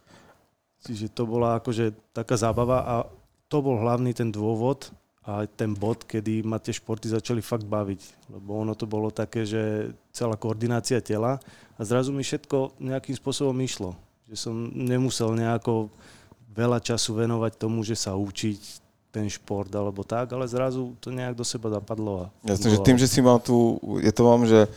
Čiže 0.84 1.16
to 1.16 1.24
bola 1.24 1.56
akože 1.56 2.12
taká 2.12 2.36
zábava 2.36 2.84
a 2.84 2.94
to 3.48 3.64
bol 3.64 3.80
hlavný 3.80 4.12
ten 4.12 4.28
dôvod 4.28 4.92
a 5.24 5.48
ten 5.48 5.72
bod, 5.72 6.04
kedy 6.04 6.44
ma 6.44 6.60
tie 6.60 6.76
športy 6.76 7.08
začali 7.08 7.40
fakt 7.40 7.64
baviť. 7.64 8.28
Lebo 8.28 8.60
ono 8.60 8.76
to 8.76 8.84
bolo 8.84 9.08
také, 9.08 9.48
že 9.48 9.92
celá 10.12 10.36
koordinácia 10.36 11.00
tela 11.00 11.40
a 11.76 11.80
zrazu 11.80 12.12
mi 12.12 12.20
všetko 12.20 12.80
nejakým 12.80 13.16
spôsobom 13.16 13.56
išlo. 13.64 13.96
Že 14.28 14.36
som 14.36 14.54
nemusel 14.72 15.32
nejako 15.32 15.88
veľa 16.52 16.84
času 16.84 17.16
venovať 17.16 17.56
tomu, 17.56 17.80
že 17.80 17.96
sa 17.96 18.12
učiť 18.12 18.89
ten 19.10 19.26
šport 19.26 19.70
alebo 19.74 20.06
tak, 20.06 20.30
ale 20.30 20.46
zrazu 20.46 20.94
to 21.02 21.10
nejak 21.10 21.34
do 21.34 21.42
seba 21.42 21.70
zapadlo. 21.70 22.30
A 22.30 22.54
Jasne, 22.54 22.70
že 22.70 22.78
tým, 22.82 22.98
že 22.98 23.10
si 23.10 23.18
mal 23.18 23.42
tu, 23.42 23.78
je 23.98 24.12
to 24.14 24.22
vám, 24.22 24.46
že 24.46 24.70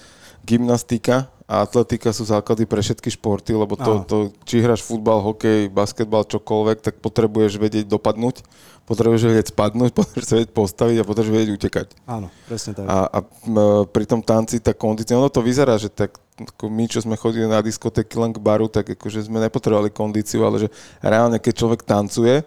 gymnastika 0.43 1.31
a 1.47 1.63
atletika 1.63 2.11
sú 2.11 2.25
základy 2.27 2.67
pre 2.67 2.81
všetky 2.81 3.13
športy, 3.13 3.53
lebo 3.55 3.77
to, 3.77 4.03
to, 4.07 4.17
či 4.43 4.59
hráš 4.59 4.83
futbal, 4.83 5.21
hokej, 5.21 5.71
basketbal, 5.71 6.27
čokoľvek, 6.27 6.77
tak 6.83 6.95
potrebuješ 6.99 7.59
vedieť 7.59 7.85
dopadnúť, 7.87 8.43
potrebuješ 8.89 9.23
vedieť 9.23 9.47
spadnúť, 9.53 9.91
potrebuješ 9.97 10.27
sa 10.27 10.35
vedieť 10.39 10.51
postaviť 10.51 10.97
a 10.99 11.07
potrebuješ 11.07 11.33
vedieť 11.35 11.51
utekať. 11.53 11.87
Áno, 12.09 12.27
presne 12.47 12.71
tak. 12.75 12.85
A, 12.89 12.97
a 13.07 13.19
pri 13.85 14.05
tom 14.07 14.25
tanci 14.25 14.59
tá 14.59 14.73
kondícia, 14.75 15.19
ono 15.19 15.31
to 15.31 15.45
vyzerá, 15.45 15.77
že 15.77 15.91
tak 15.91 16.17
ako 16.33 16.65
my, 16.65 16.85
čo 16.89 16.99
sme 17.05 17.15
chodili 17.19 17.45
na 17.45 17.61
diskotéky 17.61 18.17
len 18.17 18.33
k 18.33 18.41
baru, 18.41 18.65
tak 18.65 18.97
akože 18.97 19.29
sme 19.29 19.37
nepotrebovali 19.43 19.93
kondíciu, 19.93 20.41
ale 20.41 20.65
že 20.65 20.69
reálne, 20.99 21.37
keď 21.37 21.53
človek 21.53 21.85
tancuje, 21.85 22.41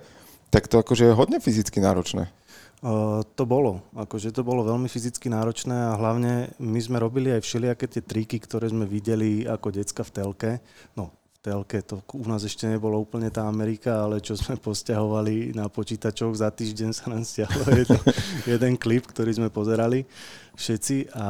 tak 0.57 0.73
to 0.73 0.81
akože 0.81 1.13
je 1.13 1.13
hodne 1.13 1.37
fyzicky 1.37 1.85
náročné. 1.85 2.33
Uh, 2.81 3.21
to 3.37 3.45
bolo, 3.45 3.85
akože 3.93 4.33
to 4.33 4.41
bolo 4.41 4.65
veľmi 4.65 4.89
fyzicky 4.89 5.29
náročné 5.29 5.93
a 5.93 6.01
hlavne 6.01 6.49
my 6.57 6.81
sme 6.81 6.97
robili 6.97 7.29
aj 7.29 7.45
všelijaké 7.45 7.85
tie 7.85 8.01
triky, 8.01 8.41
ktoré 8.41 8.73
sme 8.73 8.89
videli 8.89 9.45
ako 9.45 9.69
decka 9.69 10.01
v 10.01 10.15
telke. 10.17 10.51
No, 10.97 11.13
v 11.13 11.39
telke, 11.45 11.85
to 11.85 12.01
u 12.17 12.25
nás 12.25 12.41
ešte 12.41 12.65
nebolo 12.65 12.97
úplne 12.97 13.29
tá 13.29 13.45
Amerika, 13.45 14.01
ale 14.01 14.25
čo 14.25 14.33
sme 14.33 14.57
posťahovali 14.65 15.53
na 15.53 15.69
počítačoch, 15.69 16.33
za 16.41 16.49
týždeň 16.49 16.91
sa 16.97 17.13
nám 17.13 17.29
stiahlo 17.29 17.61
jeden, 17.81 18.01
jeden 18.49 18.75
klip, 18.81 19.13
ktorý 19.13 19.37
sme 19.37 19.53
pozerali 19.53 20.09
všetci 20.57 21.13
a 21.13 21.27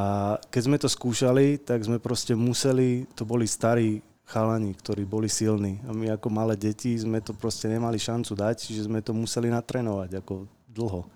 keď 0.55 0.63
sme 0.63 0.79
to 0.79 0.87
skúšali, 0.87 1.67
tak 1.67 1.83
sme 1.83 1.99
proste 1.99 2.39
museli, 2.39 3.11
to 3.19 3.27
boli 3.27 3.51
starí 3.51 3.99
chalani, 4.27 4.75
ktorí 4.75 5.07
boli 5.07 5.31
silní 5.31 5.79
a 5.87 5.95
my 5.95 6.19
ako 6.19 6.29
malé 6.35 6.59
deti 6.59 6.99
sme 6.99 7.23
to 7.23 7.31
proste 7.31 7.71
nemali 7.71 7.95
šancu 7.95 8.35
dať, 8.35 8.59
čiže 8.59 8.91
sme 8.91 8.99
to 8.99 9.15
museli 9.15 9.47
natrénovať 9.49 10.19
ako 10.19 10.51
dlho. 10.67 11.07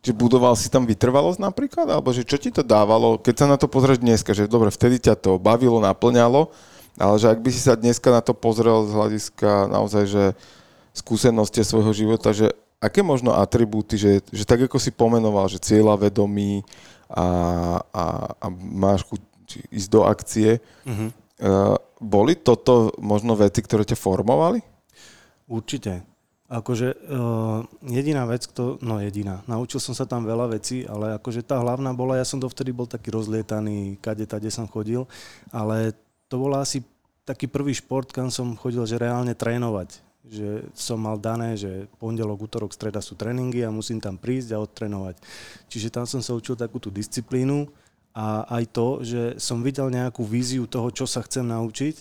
Či 0.00 0.16
budoval 0.16 0.56
si 0.56 0.72
tam 0.72 0.88
vytrvalosť 0.88 1.36
napríklad? 1.36 1.84
Alebo 1.84 2.08
že 2.16 2.24
čo 2.24 2.40
ti 2.40 2.48
to 2.48 2.64
dávalo, 2.64 3.20
keď 3.20 3.34
sa 3.36 3.46
na 3.46 3.60
to 3.60 3.68
pozrieš 3.68 4.00
dneska, 4.00 4.32
že 4.32 4.48
dobre, 4.48 4.72
vtedy 4.72 4.96
ťa 4.96 5.20
to 5.20 5.36
bavilo, 5.36 5.76
naplňalo, 5.84 6.48
ale 6.96 7.14
že 7.20 7.28
ak 7.28 7.44
by 7.44 7.50
si 7.52 7.60
sa 7.60 7.76
dneska 7.76 8.08
na 8.08 8.24
to 8.24 8.32
pozrel 8.32 8.88
z 8.88 8.96
hľadiska 8.96 9.68
naozaj, 9.68 10.04
že 10.08 10.24
skúsenosti 10.96 11.60
svojho 11.60 11.92
života, 11.92 12.32
že 12.32 12.48
aké 12.80 13.04
možno 13.04 13.36
atribúty, 13.36 14.00
že, 14.00 14.24
že 14.32 14.48
tak 14.48 14.64
ako 14.64 14.80
si 14.80 14.88
pomenoval, 14.88 15.44
že 15.52 15.60
cieľa 15.60 16.00
vedomí 16.00 16.64
a, 17.12 17.24
a, 17.92 18.04
a 18.40 18.46
máš 18.56 19.04
chuť 19.04 19.20
ísť 19.68 19.88
do 19.92 20.00
akcie, 20.08 20.64
Mhm. 20.88 21.19
Uh, 21.40 21.76
boli 22.00 22.36
toto 22.36 22.92
možno 23.00 23.36
veci, 23.36 23.60
ktoré 23.64 23.84
ťa 23.84 23.96
formovali? 23.96 24.60
Určite. 25.50 26.06
Akože 26.50 26.98
uh, 27.06 27.62
jediná 27.86 28.26
vec, 28.26 28.42
kto, 28.42 28.82
no 28.82 28.98
jediná, 28.98 29.46
naučil 29.46 29.78
som 29.78 29.94
sa 29.94 30.02
tam 30.02 30.26
veľa 30.26 30.50
vecí, 30.50 30.82
ale 30.82 31.14
akože 31.14 31.46
tá 31.46 31.62
hlavná 31.62 31.94
bola, 31.94 32.18
ja 32.18 32.26
som 32.26 32.42
dovtedy 32.42 32.74
bol 32.74 32.90
taký 32.90 33.14
rozlietaný, 33.14 34.02
kade 34.02 34.26
tade 34.26 34.50
som 34.50 34.66
chodil, 34.66 35.06
ale 35.54 35.94
to 36.26 36.42
bola 36.42 36.66
asi 36.66 36.82
taký 37.22 37.46
prvý 37.46 37.70
šport, 37.70 38.10
kam 38.10 38.34
som 38.34 38.58
chodil, 38.58 38.82
že 38.82 38.98
reálne 38.98 39.30
trénovať. 39.38 40.02
Že 40.26 40.48
som 40.74 40.98
mal 40.98 41.22
dané, 41.22 41.54
že 41.54 41.86
pondelok, 42.02 42.50
útorok, 42.50 42.74
streda 42.74 42.98
sú 42.98 43.14
tréningy 43.14 43.62
a 43.62 43.70
musím 43.70 44.02
tam 44.02 44.18
prísť 44.18 44.54
a 44.54 44.62
odtrénovať. 44.62 45.22
Čiže 45.70 45.88
tam 45.94 46.04
som 46.06 46.18
sa 46.18 46.34
učil 46.34 46.58
takú 46.58 46.82
tú 46.82 46.90
disciplínu 46.90 47.70
a 48.10 48.42
aj 48.58 48.64
to, 48.74 48.88
že 49.06 49.22
som 49.38 49.62
videl 49.62 49.86
nejakú 49.86 50.26
víziu 50.26 50.66
toho, 50.66 50.90
čo 50.90 51.06
sa 51.06 51.22
chcem 51.22 51.46
naučiť 51.46 51.94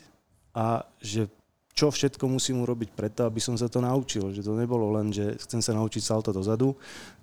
a 0.58 0.82
že 0.98 1.30
čo 1.78 1.88
všetko 1.88 2.28
musím 2.28 2.60
urobiť 2.68 2.92
preto, 2.92 3.24
aby 3.24 3.40
som 3.40 3.56
sa 3.56 3.72
to 3.72 3.80
naučil. 3.80 4.36
Že 4.36 4.52
to 4.52 4.54
nebolo 4.60 4.92
len, 5.00 5.16
že 5.16 5.40
chcem 5.40 5.64
sa 5.64 5.72
naučiť 5.72 6.02
salto 6.04 6.36
dozadu, 6.36 6.76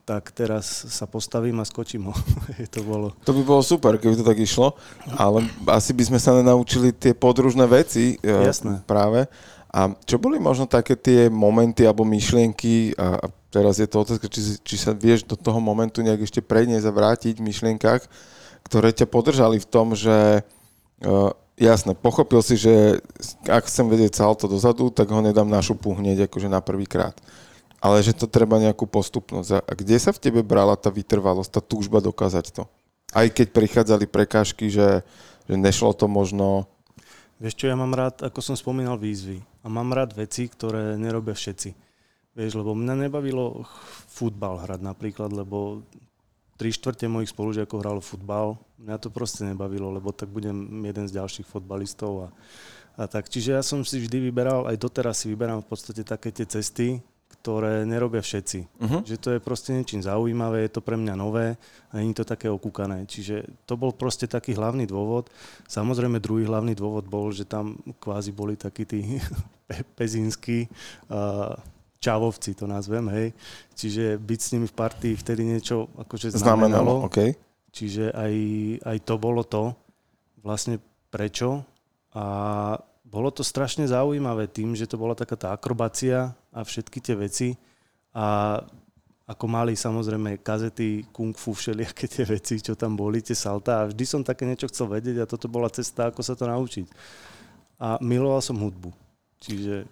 tak 0.09 0.33
teraz 0.33 0.65
sa 0.87 1.05
postavím 1.05 1.61
a 1.61 1.69
skočím 1.69 2.09
ho. 2.09 2.15
to 2.75 2.81
bolo. 2.87 3.13
To 3.29 3.37
by 3.37 3.43
bolo 3.45 3.61
super, 3.61 4.01
keby 4.01 4.17
to 4.17 4.25
tak 4.25 4.41
išlo, 4.41 4.73
ale 5.19 5.45
asi 5.69 5.93
by 5.93 6.09
sme 6.09 6.19
sa 6.23 6.33
nenaučili 6.33 6.95
tie 6.95 7.13
podružné 7.13 7.69
veci 7.69 8.17
e, 8.23 8.33
Jasné. 8.33 8.87
práve. 8.89 9.29
A 9.77 9.93
čo 10.09 10.17
boli 10.17 10.41
možno 10.41 10.65
také 10.65 10.97
tie 10.97 11.29
momenty 11.29 11.85
alebo 11.85 12.07
myšlienky, 12.07 12.97
a 12.97 13.29
teraz 13.53 13.77
je 13.77 13.85
to 13.85 14.09
otázka, 14.09 14.25
či, 14.33 14.57
či 14.65 14.77
sa 14.81 14.97
vieš 14.97 15.29
do 15.29 15.37
toho 15.37 15.61
momentu 15.61 16.01
nejak 16.01 16.25
ešte 16.25 16.41
predniesť 16.41 16.87
a 16.89 16.97
vrátiť 16.97 17.35
v 17.37 17.45
myšlienkach, 17.45 18.09
ktoré 18.67 18.91
ťa 18.91 19.07
podržali 19.07 19.63
v 19.63 19.71
tom, 19.71 19.95
že 19.95 20.43
uh, 20.43 21.31
jasné, 21.55 21.95
pochopil 21.95 22.43
si, 22.43 22.59
že 22.59 22.99
ak 23.47 23.71
chcem 23.71 23.87
vedieť 23.87 24.19
salto 24.19 24.51
dozadu, 24.51 24.91
tak 24.91 25.09
ho 25.15 25.23
nedám 25.23 25.47
na 25.47 25.63
šupu 25.63 25.95
hneď 25.95 26.27
akože 26.27 26.51
na 26.51 26.59
prvýkrát. 26.59 27.15
Ale 27.79 28.03
že 28.03 28.17
to 28.17 28.27
treba 28.27 28.59
nejakú 28.59 28.91
postupnosť. 28.91 29.63
A 29.63 29.73
kde 29.77 29.97
sa 30.03 30.11
v 30.11 30.19
tebe 30.19 30.41
brala 30.43 30.75
tá 30.75 30.91
vytrvalosť, 30.91 31.61
tá 31.61 31.63
túžba 31.63 32.03
dokázať 32.03 32.51
to? 32.51 32.63
Aj 33.15 33.31
keď 33.31 33.55
prichádzali 33.55 34.11
prekážky, 34.11 34.67
že, 34.67 35.07
že 35.47 35.55
nešlo 35.55 35.95
to 35.95 36.11
možno... 36.11 36.67
Vieš 37.39 37.55
čo, 37.55 37.71
ja 37.71 37.77
mám 37.77 37.93
rád, 37.93 38.25
ako 38.25 38.41
som 38.41 38.57
spomínal, 38.57 38.97
výzvy. 38.97 39.45
A 39.63 39.69
mám 39.69 39.93
rád 39.93 40.17
veci, 40.17 40.49
ktoré 40.49 40.97
nerobia 40.97 41.37
všetci. 41.37 41.77
Vieš, 42.37 42.59
lebo 42.59 42.73
mňa 42.77 43.07
nebavilo 43.07 43.65
futbal 44.09 44.65
hrať 44.65 44.81
napríklad, 44.81 45.31
lebo 45.33 45.85
tri 46.57 46.73
štvrte 46.73 47.07
mojich 47.07 47.31
spolužiakov 47.31 47.81
hralo 47.85 48.01
futbal. 48.01 48.57
Mňa 48.81 48.97
to 48.99 49.09
proste 49.13 49.45
nebavilo, 49.45 49.93
lebo 49.93 50.11
tak 50.11 50.33
budem 50.33 50.57
jeden 50.85 51.07
z 51.07 51.17
ďalších 51.21 51.47
futbalistov 51.47 52.13
a, 52.27 52.29
a 52.97 53.03
tak. 53.07 53.29
Čiže 53.29 53.57
ja 53.57 53.63
som 53.63 53.85
si 53.85 54.01
vždy 54.01 54.33
vyberal, 54.33 54.65
aj 54.65 54.81
doteraz 54.81 55.23
si 55.23 55.31
vyberám 55.31 55.63
v 55.63 55.69
podstate 55.69 56.03
také 56.03 56.33
tie 56.33 56.49
cesty, 56.49 57.01
ktoré 57.47 57.87
nerobia 57.87 58.19
všetci. 58.19 58.59
Uh-huh. 58.83 59.01
Že 59.07 59.17
to 59.23 59.29
je 59.37 59.39
proste 59.39 59.71
niečím 59.71 60.03
zaujímavé, 60.03 60.67
je 60.67 60.73
to 60.75 60.83
pre 60.83 60.99
mňa 60.99 61.15
nové 61.15 61.55
a 61.95 62.03
nie 62.03 62.11
je 62.11 62.19
to 62.19 62.27
také 62.27 62.51
okúkané. 62.51 63.07
Čiže 63.07 63.47
to 63.71 63.79
bol 63.79 63.95
proste 63.95 64.27
taký 64.27 64.59
hlavný 64.59 64.83
dôvod. 64.83 65.31
Samozrejme 65.71 66.19
druhý 66.19 66.43
hlavný 66.43 66.75
dôvod 66.75 67.07
bol, 67.07 67.31
že 67.31 67.47
tam 67.47 67.79
kvázi 68.03 68.35
boli 68.35 68.59
takí 68.59 68.83
tí 68.83 69.23
pe- 69.71 69.87
pezínski 69.95 70.67
uh, 71.07 71.55
čavovci, 71.99 72.55
to 72.55 72.69
nazvem, 72.69 73.09
hej. 73.13 73.29
Čiže 73.75 74.21
byť 74.21 74.41
s 74.41 74.51
nimi 74.57 74.67
v 74.69 74.77
partii 74.77 75.15
vtedy 75.17 75.43
niečo 75.43 75.89
akože 75.97 76.37
znamenalo. 76.37 76.45
Znamenalo, 76.45 76.93
OK. 77.09 77.19
Čiže 77.73 78.15
aj, 78.17 78.35
aj 78.89 78.99
to 79.05 79.15
bolo 79.21 79.43
to, 79.45 79.77
vlastne 80.41 80.81
prečo. 81.13 81.65
A 82.17 82.25
bolo 83.05 83.29
to 83.29 83.45
strašne 83.45 83.85
zaujímavé 83.85 84.49
tým, 84.49 84.73
že 84.73 84.89
to 84.89 84.97
bola 84.97 85.13
taká 85.13 85.37
tá 85.37 85.49
akrobácia 85.53 86.33
a 86.53 86.61
všetky 86.65 86.99
tie 87.05 87.15
veci. 87.15 87.49
A 88.17 88.59
ako 89.27 89.45
mali 89.51 89.75
samozrejme 89.75 90.39
kazety, 90.41 91.11
kung 91.11 91.35
fu, 91.35 91.51
všelijaké 91.51 92.07
tie 92.07 92.25
veci, 92.25 92.63
čo 92.63 92.79
tam 92.79 92.95
boli, 92.95 93.21
tie 93.21 93.35
salta. 93.35 93.83
A 93.83 93.89
vždy 93.91 94.05
som 94.07 94.23
také 94.23 94.47
niečo 94.47 94.71
chcel 94.71 94.87
vedieť 94.87 95.27
a 95.27 95.31
toto 95.31 95.51
bola 95.51 95.67
cesta, 95.69 96.09
ako 96.09 96.23
sa 96.23 96.39
to 96.39 96.47
naučiť. 96.47 96.87
A 97.83 97.99
miloval 98.01 98.41
som 98.41 98.57
hudbu. 98.57 98.95
Čiže 99.43 99.85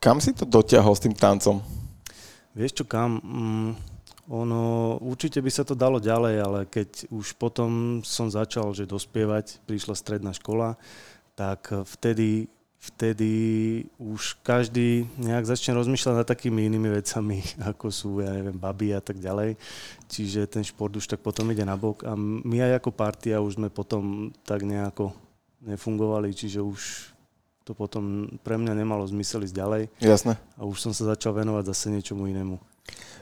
Kam 0.00 0.20
si 0.20 0.36
to 0.36 0.44
dotiahol 0.44 0.92
s 0.92 1.02
tým 1.02 1.16
tancom? 1.16 1.60
Vieš 2.56 2.82
čo 2.82 2.84
kam? 2.88 3.20
Mm, 3.20 3.70
ono, 4.26 4.96
určite 5.06 5.38
by 5.38 5.50
sa 5.54 5.62
to 5.62 5.78
dalo 5.78 6.02
ďalej, 6.02 6.34
ale 6.42 6.60
keď 6.66 7.12
už 7.14 7.38
potom 7.38 8.02
som 8.02 8.26
začal, 8.26 8.74
že 8.74 8.88
dospievať, 8.88 9.62
prišla 9.70 9.94
stredná 9.94 10.34
škola, 10.34 10.74
tak 11.38 11.70
vtedy, 11.70 12.50
vtedy 12.80 13.32
už 14.02 14.40
každý 14.42 15.06
nejak 15.14 15.46
začne 15.46 15.78
rozmýšľať 15.78 16.14
nad 16.16 16.26
takými 16.26 16.66
inými 16.66 16.90
vecami, 16.98 17.38
ako 17.70 17.86
sú, 17.92 18.10
ja 18.18 18.34
neviem, 18.34 18.58
baby 18.58 18.98
a 18.98 19.00
tak 19.00 19.22
ďalej. 19.22 19.54
Čiže 20.10 20.50
ten 20.50 20.66
šport 20.66 20.90
už 20.90 21.06
tak 21.06 21.22
potom 21.22 21.46
ide 21.54 21.62
na 21.62 21.78
bok 21.78 22.02
a 22.02 22.18
my 22.18 22.66
aj 22.66 22.82
ako 22.82 22.90
partia 22.90 23.38
už 23.38 23.62
sme 23.62 23.70
potom 23.70 24.34
tak 24.42 24.66
nejako 24.66 25.14
nefungovali, 25.62 26.34
čiže 26.34 26.58
už 26.58 27.14
to 27.66 27.74
potom 27.74 28.30
pre 28.46 28.54
mňa 28.54 28.78
nemalo 28.78 29.02
zmysel 29.10 29.42
ísť 29.42 29.56
ďalej 29.58 29.82
Jasné. 29.98 30.38
a 30.54 30.62
už 30.62 30.78
som 30.78 30.92
sa 30.94 31.18
začal 31.18 31.34
venovať 31.34 31.66
zase 31.66 31.90
niečomu 31.90 32.30
inému. 32.30 32.62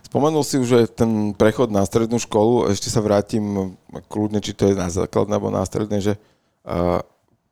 Spomenul 0.04 0.44
si 0.44 0.60
už 0.60 0.68
že 0.68 0.80
ten 0.84 1.32
prechod 1.32 1.72
na 1.72 1.80
strednú 1.88 2.20
školu, 2.20 2.68
ešte 2.68 2.92
sa 2.92 3.00
vrátim 3.00 3.72
kľudne, 4.12 4.44
či 4.44 4.52
to 4.52 4.68
je 4.68 4.76
na 4.76 4.92
základné 4.92 5.40
alebo 5.40 5.48
na 5.48 5.64
stredné, 5.64 6.04
že 6.04 6.20
uh, 6.68 7.00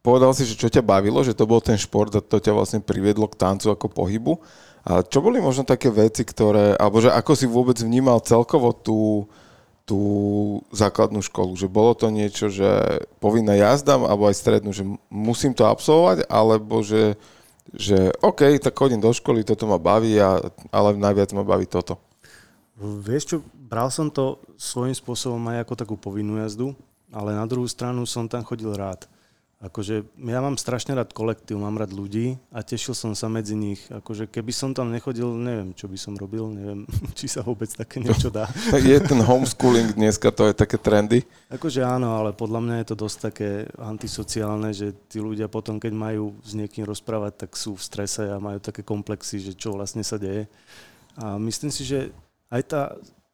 povedal 0.05 0.37
si, 0.37 0.45
že 0.45 0.53
čo 0.53 0.69
ťa 0.69 0.85
bavilo, 0.85 1.25
že 1.25 1.33
to 1.33 1.49
bol 1.49 1.65
ten 1.65 1.81
šport 1.81 2.13
a 2.13 2.21
to 2.21 2.37
ťa 2.37 2.53
vlastne 2.53 2.85
priviedlo 2.85 3.25
k 3.25 3.41
tancu 3.41 3.73
ako 3.73 3.89
pohybu. 3.89 4.37
A 4.85 5.01
čo 5.01 5.25
boli 5.25 5.41
možno 5.41 5.65
také 5.65 5.89
veci, 5.89 6.29
ktoré, 6.29 6.77
alebo 6.77 7.01
že 7.01 7.09
ako 7.09 7.33
si 7.33 7.47
vôbec 7.49 7.79
vnímal 7.81 8.21
celkovo 8.21 8.75
tú, 8.77 9.25
tú 9.83 10.01
základnú 10.71 11.21
školu, 11.23 11.59
že 11.59 11.67
bolo 11.67 11.93
to 11.99 12.09
niečo, 12.09 12.47
že 12.47 13.03
povinná 13.19 13.59
jazda, 13.59 13.99
alebo 13.99 14.31
aj 14.31 14.39
strednú, 14.39 14.71
že 14.71 14.87
musím 15.11 15.53
to 15.53 15.67
absolvovať, 15.67 16.31
alebo 16.31 16.87
že, 16.87 17.19
že 17.75 18.15
OK, 18.23 18.63
tak 18.63 18.79
chodím 18.79 19.03
do 19.03 19.11
školy, 19.11 19.43
toto 19.43 19.67
ma 19.67 19.83
baví, 19.83 20.15
a, 20.23 20.39
ale 20.71 20.95
najviac 20.95 21.35
ma 21.35 21.43
baví 21.43 21.67
toto. 21.67 21.99
Vieš 22.79 23.23
čo, 23.27 23.37
bral 23.55 23.91
som 23.91 24.11
to 24.11 24.39
svojím 24.59 24.95
spôsobom 24.95 25.43
aj 25.51 25.67
ako 25.67 25.75
takú 25.75 25.95
povinnú 25.99 26.39
jazdu, 26.41 26.75
ale 27.13 27.35
na 27.37 27.45
druhú 27.45 27.67
stranu 27.69 28.07
som 28.09 28.31
tam 28.31 28.47
chodil 28.47 28.73
rád. 28.73 29.05
Akože 29.63 30.03
ja 30.19 30.43
mám 30.43 30.59
strašne 30.59 30.99
rád 30.99 31.15
kolektív, 31.15 31.63
mám 31.63 31.79
rád 31.79 31.95
ľudí 31.95 32.35
a 32.51 32.67
tešil 32.67 32.99
som 32.99 33.15
sa 33.15 33.31
medzi 33.31 33.55
nich. 33.55 33.79
Akože 33.95 34.27
keby 34.27 34.51
som 34.51 34.75
tam 34.75 34.91
nechodil, 34.91 35.31
neviem, 35.39 35.71
čo 35.71 35.87
by 35.87 35.95
som 35.95 36.19
robil, 36.19 36.51
neviem, 36.51 36.83
či 37.19 37.31
sa 37.31 37.47
vôbec 37.47 37.71
také 37.71 38.03
niečo 38.03 38.27
dá. 38.27 38.51
je 38.83 38.99
ten 38.99 39.23
homeschooling 39.23 39.95
dneska, 39.95 40.35
to 40.35 40.51
je 40.51 40.55
také 40.59 40.83
trendy? 40.83 41.23
Akože 41.47 41.87
áno, 41.87 42.19
ale 42.19 42.35
podľa 42.35 42.59
mňa 42.59 42.75
je 42.83 42.87
to 42.91 42.97
dosť 43.07 43.19
také 43.23 43.51
antisociálne, 43.79 44.75
že 44.75 44.99
tí 45.07 45.23
ľudia 45.23 45.47
potom, 45.47 45.79
keď 45.79 45.95
majú 45.95 46.35
s 46.43 46.59
niekým 46.59 46.83
rozprávať, 46.83 47.47
tak 47.47 47.55
sú 47.55 47.79
v 47.79 47.87
strese 47.87 48.27
a 48.27 48.43
majú 48.43 48.59
také 48.59 48.83
komplexy, 48.83 49.39
že 49.39 49.55
čo 49.55 49.79
vlastne 49.79 50.03
sa 50.03 50.19
deje. 50.19 50.51
A 51.15 51.39
myslím 51.39 51.71
si, 51.71 51.87
že 51.87 52.11
aj 52.51 52.63
tá 52.67 52.83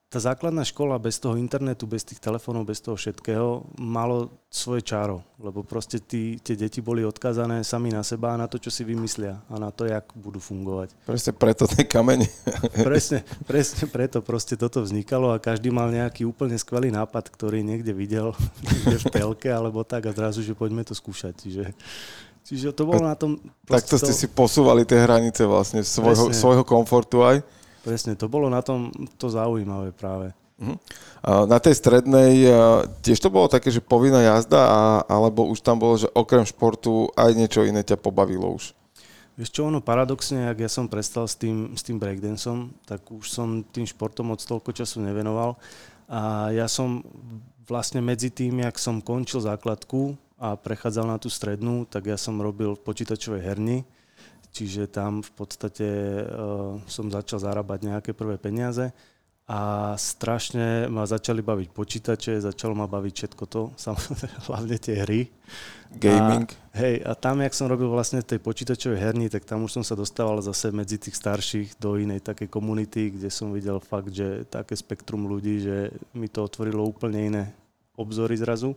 tá 0.08 0.16
základná 0.16 0.64
škola 0.64 0.96
bez 0.96 1.20
toho 1.20 1.36
internetu, 1.36 1.84
bez 1.84 2.00
tých 2.00 2.16
telefónov, 2.16 2.64
bez 2.64 2.80
toho 2.80 2.96
všetkého 2.96 3.68
malo 3.76 4.32
svoje 4.48 4.80
čaro, 4.80 5.20
lebo 5.36 5.60
proste 5.60 6.00
tí, 6.00 6.40
tie 6.40 6.56
deti 6.56 6.80
boli 6.80 7.04
odkazané 7.04 7.60
sami 7.60 7.92
na 7.92 8.00
seba 8.00 8.32
a 8.32 8.40
na 8.40 8.48
to, 8.48 8.56
čo 8.56 8.72
si 8.72 8.88
vymyslia 8.88 9.36
a 9.52 9.60
na 9.60 9.68
to, 9.68 9.84
jak 9.84 10.08
budú 10.16 10.40
fungovať. 10.40 10.96
Presne 11.04 11.36
preto 11.36 11.68
ten 11.68 11.84
kameň. 11.84 12.24
presne, 12.88 13.20
presne 13.44 13.84
preto 13.84 14.24
proste 14.24 14.56
toto 14.56 14.80
vznikalo 14.80 15.28
a 15.28 15.36
každý 15.36 15.68
mal 15.68 15.92
nejaký 15.92 16.24
úplne 16.24 16.56
skvelý 16.56 16.88
nápad, 16.88 17.28
ktorý 17.28 17.60
niekde 17.60 17.92
videl 17.92 18.32
v 19.04 19.04
telke 19.12 19.52
alebo 19.52 19.84
tak 19.84 20.08
a 20.08 20.16
zrazu, 20.16 20.40
že 20.40 20.56
poďme 20.56 20.88
to 20.88 20.96
skúšať. 20.96 21.36
Čiže, 21.36 21.64
čiže 22.48 22.72
to 22.72 22.88
bolo 22.88 23.04
na 23.04 23.12
tom... 23.12 23.36
Takto 23.68 24.00
ste 24.00 24.16
to... 24.16 24.20
si 24.24 24.26
posúvali 24.32 24.88
tie 24.88 25.04
hranice 25.04 25.44
vlastne 25.44 25.84
svojho, 25.84 26.32
svojho 26.32 26.64
komfortu 26.64 27.20
aj 27.20 27.57
Presne, 27.86 28.18
to 28.18 28.26
bolo 28.26 28.50
na 28.50 28.60
tom 28.60 28.90
to 29.16 29.30
zaujímavé 29.30 29.94
práve. 29.94 30.34
Uh-huh. 30.58 30.74
Na 31.46 31.62
tej 31.62 31.78
strednej 31.78 32.50
tiež 32.98 33.22
to 33.22 33.30
bolo 33.30 33.46
také, 33.46 33.70
že 33.70 33.78
povinná 33.78 34.18
jazda, 34.26 34.58
a, 34.58 34.80
alebo 35.06 35.46
už 35.46 35.62
tam 35.62 35.78
bolo, 35.78 35.94
že 35.94 36.10
okrem 36.10 36.42
športu 36.42 37.06
aj 37.14 37.30
niečo 37.38 37.62
iné 37.62 37.86
ťa 37.86 37.94
pobavilo 37.94 38.58
už? 38.58 38.74
Vieš 39.38 39.54
čo, 39.54 39.70
ono 39.70 39.78
paradoxne, 39.78 40.50
ak 40.50 40.58
ja 40.58 40.66
som 40.66 40.90
prestal 40.90 41.30
s 41.30 41.38
tým, 41.38 41.78
s 41.78 41.86
tým 41.86 42.02
breakdanceom, 42.02 42.74
tak 42.82 43.06
už 43.06 43.30
som 43.30 43.62
tým 43.62 43.86
športom 43.86 44.34
od 44.34 44.42
toľko 44.42 44.74
času 44.74 44.98
nevenoval. 44.98 45.54
A 46.10 46.50
ja 46.50 46.66
som 46.66 47.06
vlastne 47.70 48.02
medzi 48.02 48.34
tým, 48.34 48.58
jak 48.58 48.82
som 48.82 48.98
končil 48.98 49.38
základku 49.38 50.18
a 50.42 50.58
prechádzal 50.58 51.06
na 51.06 51.22
tú 51.22 51.30
strednú, 51.30 51.86
tak 51.86 52.10
ja 52.10 52.18
som 52.18 52.34
robil 52.42 52.74
v 52.74 52.82
počítačovej 52.82 53.46
herni 53.46 53.86
čiže 54.58 54.90
tam 54.90 55.22
v 55.22 55.32
podstate 55.38 55.86
uh, 56.26 56.82
som 56.90 57.06
začal 57.06 57.38
zarábať 57.38 57.78
nejaké 57.86 58.10
prvé 58.10 58.34
peniaze 58.34 58.90
a 59.48 59.94
strašne 59.96 60.92
ma 60.92 61.08
začali 61.08 61.40
baviť 61.40 61.68
počítače, 61.72 62.44
začalo 62.44 62.76
ma 62.76 62.84
baviť 62.84 63.14
všetko 63.16 63.44
to, 63.48 63.62
hlavne 64.50 64.76
tie 64.76 65.00
hry. 65.06 65.30
Gaming. 65.88 66.44
A, 66.44 66.84
hej, 66.84 67.00
a 67.00 67.16
tam, 67.16 67.40
jak 67.40 67.56
som 67.56 67.64
robil 67.64 67.88
vlastne 67.88 68.20
tej 68.20 68.44
počítačovej 68.44 69.00
herni, 69.00 69.32
tak 69.32 69.48
tam 69.48 69.64
už 69.64 69.80
som 69.80 69.84
sa 69.86 69.96
dostával 69.96 70.44
zase 70.44 70.68
medzi 70.68 71.00
tých 71.00 71.16
starších 71.16 71.80
do 71.80 71.96
inej 71.96 72.20
takej 72.20 72.52
komunity, 72.52 73.16
kde 73.16 73.32
som 73.32 73.48
videl 73.56 73.80
fakt, 73.80 74.12
že 74.12 74.44
také 74.52 74.76
spektrum 74.76 75.24
ľudí, 75.24 75.64
že 75.64 75.96
mi 76.12 76.28
to 76.28 76.44
otvorilo 76.44 76.84
úplne 76.84 77.20
iné 77.32 77.44
obzory 77.96 78.36
zrazu 78.36 78.76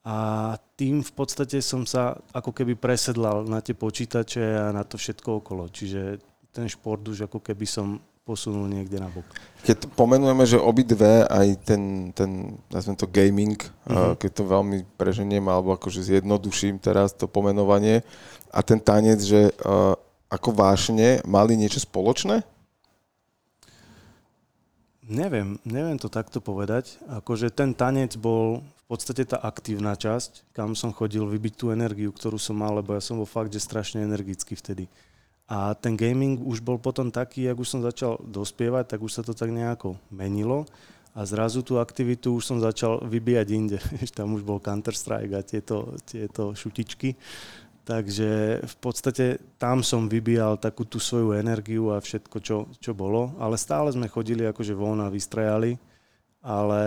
a 0.00 0.56
tým 0.80 1.04
v 1.04 1.12
podstate 1.12 1.60
som 1.60 1.84
sa 1.84 2.16
ako 2.32 2.56
keby 2.56 2.72
presedlal 2.76 3.44
na 3.44 3.60
tie 3.60 3.76
počítače 3.76 4.40
a 4.40 4.72
na 4.72 4.80
to 4.80 4.96
všetko 4.96 5.44
okolo. 5.44 5.68
Čiže 5.68 6.16
ten 6.50 6.66
šport 6.66 7.04
už 7.04 7.28
ako 7.28 7.44
keby 7.44 7.68
som 7.68 8.00
posunul 8.24 8.70
niekde 8.70 8.96
na 8.96 9.10
bok. 9.12 9.26
Keď 9.66 9.92
pomenujeme, 9.92 10.44
že 10.46 10.56
obidve, 10.56 11.26
aj 11.26 11.48
ten, 11.66 12.14
ten 12.14 12.56
nazvem 12.70 12.96
to 12.96 13.10
gaming, 13.10 13.58
mm-hmm. 13.58 14.16
keď 14.16 14.30
to 14.30 14.44
veľmi 14.46 14.78
preženiem, 14.94 15.44
alebo 15.50 15.74
akože 15.74 16.00
zjednoduším 16.00 16.78
teraz 16.80 17.12
to 17.12 17.28
pomenovanie, 17.28 18.06
a 18.50 18.60
ten 18.62 18.78
tanec, 18.78 19.20
že 19.22 19.50
uh, 19.62 19.94
ako 20.30 20.54
vášne 20.54 21.22
mali 21.26 21.58
niečo 21.58 21.82
spoločné? 21.82 22.42
Neviem, 25.10 25.58
neviem 25.66 25.98
to 25.98 26.06
takto 26.06 26.38
povedať. 26.38 27.02
Akože 27.10 27.50
ten 27.50 27.74
tanec 27.74 28.14
bol 28.14 28.62
podstate 28.90 29.22
tá 29.22 29.38
aktívna 29.38 29.94
časť, 29.94 30.50
kam 30.50 30.74
som 30.74 30.90
chodil 30.90 31.22
vybiť 31.22 31.54
tú 31.54 31.70
energiu, 31.70 32.10
ktorú 32.10 32.42
som 32.42 32.58
mal, 32.58 32.74
lebo 32.74 32.98
ja 32.98 33.02
som 33.02 33.22
bol 33.22 33.28
fakt, 33.30 33.54
že 33.54 33.62
strašne 33.62 34.02
energický 34.02 34.58
vtedy. 34.58 34.90
A 35.46 35.78
ten 35.78 35.94
gaming 35.94 36.42
už 36.42 36.58
bol 36.58 36.78
potom 36.78 37.10
taký, 37.10 37.46
ak 37.46 37.58
už 37.58 37.68
som 37.70 37.80
začal 37.86 38.18
dospievať, 38.22 38.90
tak 38.90 39.00
už 39.02 39.14
sa 39.14 39.22
to 39.22 39.30
tak 39.30 39.54
nejako 39.54 39.94
menilo 40.10 40.66
a 41.10 41.26
zrazu 41.26 41.66
tú 41.66 41.82
aktivitu 41.82 42.38
už 42.38 42.44
som 42.46 42.58
začal 42.62 43.02
vybíjať 43.02 43.48
inde. 43.50 43.78
Tam 44.16 44.30
už 44.34 44.46
bol 44.46 44.62
Counter-Strike 44.62 45.34
a 45.34 45.42
tieto, 45.42 45.98
tieto 46.06 46.54
šutičky. 46.54 47.18
Takže 47.80 48.62
v 48.62 48.76
podstate 48.78 49.42
tam 49.58 49.82
som 49.82 50.06
vybíjal 50.06 50.62
takú 50.62 50.86
tú 50.86 51.02
svoju 51.02 51.34
energiu 51.34 51.90
a 51.90 51.98
všetko, 51.98 52.36
čo, 52.38 52.70
čo 52.78 52.94
bolo. 52.94 53.34
Ale 53.42 53.58
stále 53.58 53.90
sme 53.90 54.06
chodili 54.06 54.46
akože 54.46 54.78
von 54.78 55.02
a 55.02 55.10
vystrajali. 55.10 55.74
Ale 56.38 56.82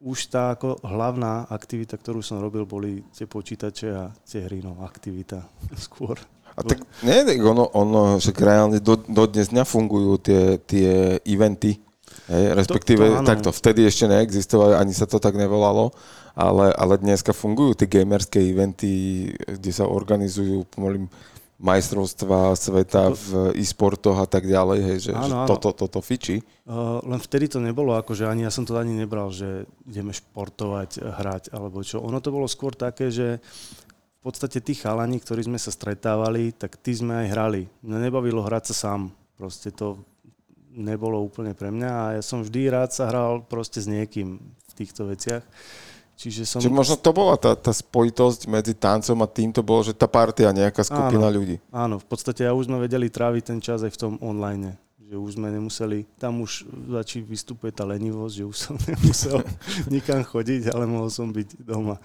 už 0.00 0.28
tá 0.28 0.52
ako 0.52 0.80
hlavná 0.84 1.48
aktivita, 1.48 1.96
ktorú 1.96 2.20
som 2.20 2.42
robil, 2.42 2.68
boli 2.68 3.02
tie 3.14 3.24
počítače 3.24 3.88
a 3.92 4.12
tie 4.24 4.44
hry, 4.44 4.60
no, 4.60 4.80
aktivita 4.84 5.44
skôr. 5.86 6.18
A 6.56 6.64
tak 6.64 6.88
nie, 7.04 7.20
ono, 7.44 7.68
ono 7.76 8.16
že 8.16 8.32
reálne 8.32 8.80
do, 8.80 8.96
do 8.96 9.28
dnes 9.28 9.52
dňa 9.52 9.68
fungujú 9.68 10.16
tie, 10.16 10.42
tie 10.64 11.20
eventy, 11.28 11.76
hej, 12.32 12.44
respektíve 12.56 13.04
to, 13.04 13.20
to 13.20 13.28
takto, 13.28 13.50
vtedy 13.52 13.84
ešte 13.84 14.08
neexistovali, 14.08 14.72
ani 14.72 14.96
sa 14.96 15.04
to 15.04 15.20
tak 15.20 15.36
nevolalo, 15.36 15.92
ale, 16.32 16.72
ale 16.72 16.96
dneska 16.96 17.36
fungujú 17.36 17.76
tie 17.76 17.88
gamerské 18.00 18.40
eventy, 18.40 19.28
kde 19.36 19.68
sa 19.68 19.84
organizujú 19.84 20.64
pomalým 20.72 21.12
majstrovstva 21.56 22.52
sveta 22.52 23.16
v 23.16 23.56
e-sportoch 23.56 24.20
a 24.20 24.28
tak 24.28 24.44
ďalej, 24.44 24.78
hej, 24.84 24.98
že, 25.08 25.12
áno, 25.16 25.24
že 25.24 25.34
áno. 25.40 25.48
toto, 25.48 25.72
toto 25.72 26.04
fiči. 26.04 26.44
Uh, 26.68 27.00
len 27.08 27.16
vtedy 27.16 27.48
to 27.48 27.64
nebolo 27.64 27.96
ako, 27.96 28.12
že 28.12 28.28
ani 28.28 28.44
ja 28.44 28.52
som 28.52 28.68
to 28.68 28.76
ani 28.76 28.92
nebral, 28.92 29.32
že 29.32 29.64
ideme 29.88 30.12
športovať, 30.12 31.00
hrať 31.00 31.44
alebo 31.56 31.80
čo. 31.80 32.04
Ono 32.04 32.20
to 32.20 32.28
bolo 32.28 32.44
skôr 32.44 32.76
také, 32.76 33.08
že 33.08 33.40
v 34.20 34.20
podstate 34.20 34.60
tí 34.60 34.76
chalani, 34.76 35.16
ktorí 35.16 35.48
sme 35.48 35.56
sa 35.56 35.72
stretávali, 35.72 36.52
tak 36.52 36.76
tí 36.76 36.92
sme 36.92 37.24
aj 37.24 37.26
hrali. 37.32 37.62
Mňa 37.80 37.98
nebavilo 38.10 38.44
hrať 38.44 38.74
sa 38.74 38.92
sám. 38.92 39.14
Proste 39.40 39.72
to 39.72 40.02
nebolo 40.76 41.24
úplne 41.24 41.56
pre 41.56 41.72
mňa 41.72 41.90
a 41.90 42.06
ja 42.20 42.22
som 42.22 42.44
vždy 42.44 42.68
rád 42.68 42.92
sa 42.92 43.08
hral 43.08 43.40
proste 43.48 43.80
s 43.80 43.88
niekým 43.88 44.36
v 44.44 44.72
týchto 44.76 45.08
veciach. 45.08 45.40
Čiže 46.16 46.48
som... 46.48 46.58
Čiže 46.64 46.72
možno 46.72 46.96
to 46.96 47.12
bola 47.12 47.36
tá, 47.36 47.52
tá 47.52 47.68
spojitosť 47.76 48.48
medzi 48.48 48.72
tancom 48.72 49.20
a 49.20 49.28
tým, 49.28 49.52
to 49.52 49.60
bolo, 49.60 49.84
že 49.84 49.92
tá 49.92 50.08
partia, 50.08 50.48
nejaká 50.48 50.80
skupina 50.80 51.28
áno, 51.28 51.36
ľudí. 51.36 51.56
Áno, 51.68 52.00
v 52.00 52.06
podstate 52.08 52.48
ja 52.48 52.56
už 52.56 52.72
sme 52.72 52.80
vedeli 52.80 53.12
tráviť 53.12 53.42
ten 53.44 53.60
čas 53.60 53.84
aj 53.84 53.92
v 53.92 54.00
tom 54.00 54.12
online. 54.24 54.80
Že 55.06 55.16
už 55.22 55.30
sme 55.38 55.52
nemuseli, 55.52 56.08
tam 56.18 56.42
už 56.42 56.66
začí 56.98 57.22
vystupuje 57.22 57.70
tá 57.70 57.84
lenivosť, 57.86 58.32
že 58.32 58.44
už 58.48 58.56
som 58.56 58.74
nemusel 58.88 59.44
nikam 59.92 60.24
chodiť, 60.24 60.72
ale 60.72 60.88
mohol 60.88 61.12
som 61.12 61.28
byť 61.28 61.62
doma. 61.62 62.00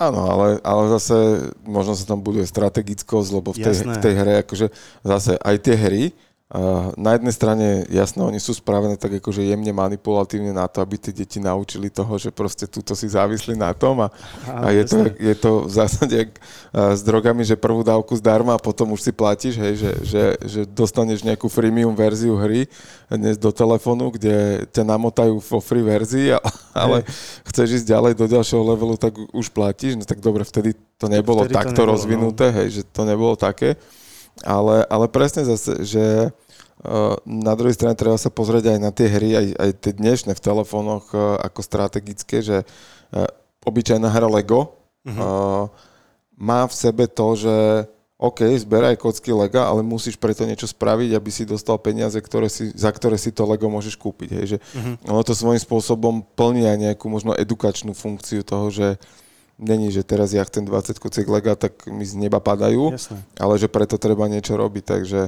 Áno, 0.00 0.24
ale, 0.24 0.56
ale 0.64 0.82
zase 0.96 1.52
možno 1.60 1.92
sa 1.92 2.08
tam 2.08 2.24
buduje 2.24 2.48
strategickosť, 2.48 3.28
lebo 3.36 3.52
v 3.52 3.60
tej, 3.60 3.84
v 3.84 3.98
tej 4.00 4.14
hre, 4.16 4.34
akože 4.40 4.72
zase 5.04 5.36
aj 5.36 5.56
tie 5.60 5.76
hry, 5.76 6.02
na 6.98 7.14
jednej 7.14 7.30
strane, 7.30 7.66
jasno, 7.94 8.26
oni 8.26 8.42
sú 8.42 8.50
spravené 8.58 8.98
tak 8.98 9.22
akože 9.22 9.46
jemne 9.46 9.70
manipulatívne 9.70 10.50
na 10.50 10.66
to, 10.66 10.82
aby 10.82 10.98
tie 10.98 11.14
deti 11.14 11.38
naučili 11.38 11.94
toho, 11.94 12.18
že 12.18 12.34
proste 12.34 12.66
túto 12.66 12.98
si 12.98 13.06
závislí 13.06 13.54
na 13.54 13.70
tom 13.70 14.02
a, 14.02 14.10
a, 14.50 14.66
a 14.66 14.74
je, 14.74 14.82
to, 14.82 14.98
je 15.14 15.34
to 15.38 15.50
v 15.62 15.70
zásade 15.70 16.10
jak 16.10 16.30
s 16.74 17.06
drogami, 17.06 17.46
že 17.46 17.54
prvú 17.54 17.86
dávku 17.86 18.18
zdarma 18.18 18.58
a 18.58 18.62
potom 18.62 18.90
už 18.98 18.98
si 18.98 19.12
platíš, 19.14 19.62
hej, 19.62 19.78
že, 19.78 19.92
že, 20.02 20.24
že 20.42 20.60
dostaneš 20.66 21.22
nejakú 21.22 21.46
freemium 21.46 21.94
verziu 21.94 22.34
hry 22.34 22.66
dnes 23.06 23.38
do 23.38 23.54
telefónu, 23.54 24.10
kde 24.10 24.66
ťa 24.74 24.82
namotajú 24.82 25.38
vo 25.38 25.62
free 25.62 25.86
verzii, 25.86 26.34
ale 26.74 27.06
hej. 27.06 27.14
chceš 27.46 27.68
ísť 27.78 27.86
ďalej 27.94 28.12
do 28.18 28.26
ďalšieho 28.26 28.62
levelu, 28.74 28.98
tak 28.98 29.14
už 29.14 29.54
platíš, 29.54 29.94
no 29.94 30.02
tak 30.02 30.18
dobre, 30.18 30.42
vtedy 30.42 30.74
to 30.98 31.06
nebolo 31.06 31.46
vtedy 31.46 31.54
takto 31.54 31.78
to 31.78 31.86
nebolo, 31.86 31.94
rozvinuté, 31.94 32.50
no. 32.50 32.54
hej, 32.58 32.68
že 32.74 32.82
to 32.90 33.06
nebolo 33.06 33.38
také. 33.38 33.78
Ale, 34.44 34.86
ale 34.88 35.06
presne 35.12 35.44
zase, 35.44 35.84
že 35.84 36.04
uh, 36.30 37.14
na 37.24 37.52
druhej 37.56 37.76
strane 37.76 37.96
treba 37.98 38.16
sa 38.16 38.32
pozrieť 38.32 38.76
aj 38.76 38.78
na 38.80 38.90
tie 38.90 39.08
hry, 39.08 39.30
aj, 39.36 39.46
aj 39.56 39.70
tie 39.84 39.92
dnešné 39.96 40.32
v 40.32 40.44
telefónoch 40.44 41.12
uh, 41.12 41.36
ako 41.44 41.60
strategické, 41.60 42.40
že 42.40 42.64
uh, 42.64 43.28
obyčajná 43.64 44.08
hra 44.08 44.28
Lego 44.28 44.80
uh, 45.04 45.68
má 46.40 46.64
v 46.64 46.74
sebe 46.74 47.04
to, 47.04 47.36
že 47.36 47.56
OK, 48.20 48.44
zberaj 48.44 49.00
kocky 49.00 49.32
Lega, 49.32 49.64
ale 49.64 49.80
musíš 49.80 50.20
preto 50.20 50.44
niečo 50.44 50.68
spraviť, 50.68 51.16
aby 51.16 51.30
si 51.32 51.48
dostal 51.48 51.80
peniaze, 51.80 52.20
ktoré 52.20 52.52
si, 52.52 52.68
za 52.76 52.92
ktoré 52.92 53.16
si 53.16 53.32
to 53.32 53.48
Lego 53.48 53.72
môžeš 53.72 53.96
kúpiť. 53.96 54.28
Hej. 54.36 54.44
Že 54.44 54.58
uh-huh. 54.60 54.94
Ono 55.08 55.24
to 55.24 55.32
svojím 55.32 55.56
spôsobom 55.56 56.20
plní 56.36 56.68
aj 56.68 56.76
nejakú 56.76 57.08
možno 57.08 57.32
edukačnú 57.32 57.96
funkciu 57.96 58.44
toho, 58.44 58.68
že 58.68 59.00
není, 59.60 59.92
že 59.92 60.00
teraz 60.00 60.32
ja 60.32 60.42
chcem 60.48 60.64
20 60.64 60.96
kociek 60.96 61.28
lega, 61.28 61.52
tak 61.54 61.84
mi 61.86 62.02
z 62.08 62.16
neba 62.16 62.40
padajú, 62.40 62.96
Jasné. 62.96 63.20
ale 63.36 63.54
že 63.60 63.68
preto 63.68 64.00
treba 64.00 64.24
niečo 64.26 64.56
robiť, 64.56 64.84
takže 64.84 65.20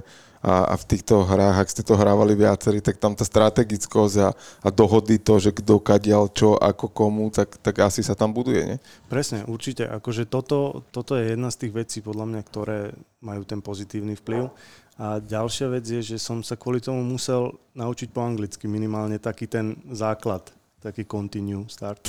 a, 0.42 0.66
a 0.66 0.74
v 0.74 0.84
týchto 0.90 1.22
hrách, 1.22 1.62
ak 1.62 1.70
ste 1.70 1.86
to 1.86 1.94
hrávali 1.94 2.34
viacerí, 2.34 2.82
tak 2.82 2.98
tam 2.98 3.14
tá 3.14 3.22
strategickosť 3.22 4.16
a, 4.26 4.28
a 4.66 4.68
dohody 4.74 5.22
to, 5.22 5.38
že 5.38 5.54
kto 5.54 5.78
kadial 5.78 6.26
čo, 6.34 6.58
ako 6.58 6.90
komu, 6.90 7.30
tak, 7.30 7.54
tak 7.62 7.78
asi 7.78 8.02
sa 8.02 8.18
tam 8.18 8.34
buduje, 8.34 8.74
nie? 8.74 8.78
Presne, 9.06 9.46
určite. 9.46 9.86
Akože 9.86 10.26
toto, 10.26 10.82
toto 10.90 11.14
je 11.14 11.38
jedna 11.38 11.54
z 11.54 11.62
tých 11.62 11.72
vecí, 11.78 11.98
podľa 12.02 12.26
mňa, 12.26 12.40
ktoré 12.42 12.78
majú 13.22 13.46
ten 13.46 13.62
pozitívny 13.62 14.18
vplyv. 14.18 14.50
A 14.98 15.22
ďalšia 15.22 15.70
vec 15.78 15.86
je, 15.86 16.02
že 16.02 16.18
som 16.18 16.42
sa 16.42 16.58
kvôli 16.58 16.82
tomu 16.82 17.06
musel 17.06 17.54
naučiť 17.78 18.10
po 18.10 18.26
anglicky 18.26 18.66
minimálne 18.66 19.22
taký 19.22 19.46
ten 19.46 19.78
základ, 19.94 20.50
taký 20.82 21.06
continue 21.06 21.62
start. 21.70 22.02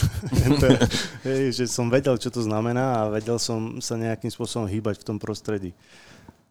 Hej, 1.27 1.53
že 1.53 1.65
som 1.69 1.93
vedel, 1.93 2.17
čo 2.17 2.33
to 2.33 2.41
znamená 2.41 3.05
a 3.05 3.13
vedel 3.13 3.37
som 3.37 3.77
sa 3.77 3.93
nejakým 3.93 4.33
spôsobom 4.33 4.65
hýbať 4.65 5.05
v 5.05 5.07
tom 5.13 5.17
prostredí. 5.21 5.77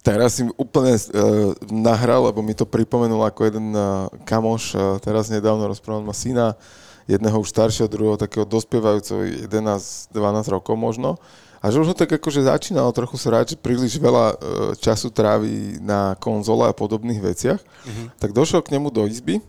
Teraz 0.03 0.39
si 0.39 0.43
úplne 0.59 0.95
uh, 0.95 1.55
nahral, 1.71 2.27
lebo 2.27 2.43
mi 2.43 2.55
to 2.55 2.67
pripomenul 2.67 3.23
ako 3.23 3.47
jeden 3.47 3.71
uh, 3.71 4.11
kamoš, 4.27 4.75
uh, 4.75 4.99
teraz 4.99 5.31
nedávno 5.31 5.63
rozprával, 5.67 6.03
má 6.03 6.11
syna, 6.11 6.59
jedného 7.07 7.39
už 7.39 7.51
staršieho, 7.51 7.87
druhého 7.87 8.19
takého 8.19 8.43
dospievajúceho, 8.43 9.47
11-12 9.47 10.11
rokov 10.51 10.75
možno. 10.75 11.15
A 11.63 11.71
že 11.71 11.79
už 11.79 11.91
ho 11.91 11.95
tak 11.95 12.11
akože 12.11 12.43
začínal 12.43 12.91
trochu 12.91 13.15
sa 13.15 13.31
rád, 13.31 13.55
že 13.55 13.59
príliš 13.59 13.95
veľa 13.95 14.25
uh, 14.31 14.35
času 14.75 15.07
trávi 15.07 15.79
na 15.79 16.19
konzole 16.19 16.67
a 16.67 16.75
podobných 16.75 17.23
veciach, 17.23 17.63
uh-huh. 17.63 18.07
tak 18.19 18.35
došiel 18.35 18.59
k 18.59 18.75
nemu 18.75 18.91
do 18.91 19.07
izby 19.07 19.39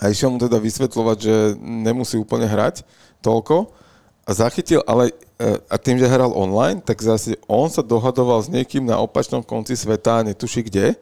a 0.00 0.08
išiel 0.08 0.32
mu 0.32 0.38
teda 0.40 0.56
vysvetľovať, 0.56 1.18
že 1.20 1.36
nemusí 1.60 2.16
úplne 2.16 2.48
hrať 2.48 2.86
toľko 3.20 3.68
a 4.22 4.30
zachytil, 4.32 4.80
ale 4.86 5.12
a 5.68 5.76
tým, 5.78 5.98
že 5.98 6.06
hral 6.06 6.30
online, 6.30 6.78
tak 6.78 7.02
zase 7.02 7.34
on 7.50 7.66
sa 7.66 7.82
dohadoval 7.82 8.38
s 8.42 8.52
niekým 8.52 8.86
na 8.86 8.98
opačnom 9.02 9.42
konci 9.42 9.74
sveta, 9.74 10.22
netuší 10.22 10.62
kde, 10.66 10.94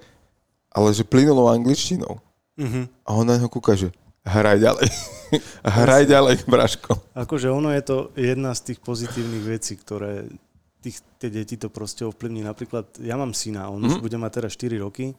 ale 0.72 0.88
že 0.96 1.05
plynulo 1.05 1.50
angličtinou. 1.50 2.22
Uh-huh. 2.57 2.85
A 3.05 3.11
on 3.12 3.26
na 3.29 3.37
neho 3.37 3.50
kúka, 3.53 3.76
že 3.76 3.92
hraj 4.24 4.61
ďalej. 4.61 4.88
hraj 5.81 6.05
ďalej, 6.09 6.35
Braško. 6.48 6.92
Akože 7.16 7.53
ono 7.53 7.72
je 7.74 7.83
to 7.85 7.96
jedna 8.16 8.57
z 8.57 8.72
tých 8.72 8.79
pozitívnych 8.81 9.44
vecí, 9.44 9.76
ktoré 9.76 10.29
tých, 10.81 11.05
tie 11.20 11.29
deti 11.29 11.61
to 11.61 11.68
proste 11.68 12.09
ovplyvní. 12.09 12.40
Napríklad 12.40 12.96
ja 13.05 13.20
mám 13.20 13.37
syna, 13.37 13.68
on 13.68 13.85
uh-huh. 13.85 14.00
už 14.00 14.05
bude 14.05 14.16
mať 14.16 14.33
teraz 14.40 14.57
4 14.57 14.81
roky 14.81 15.12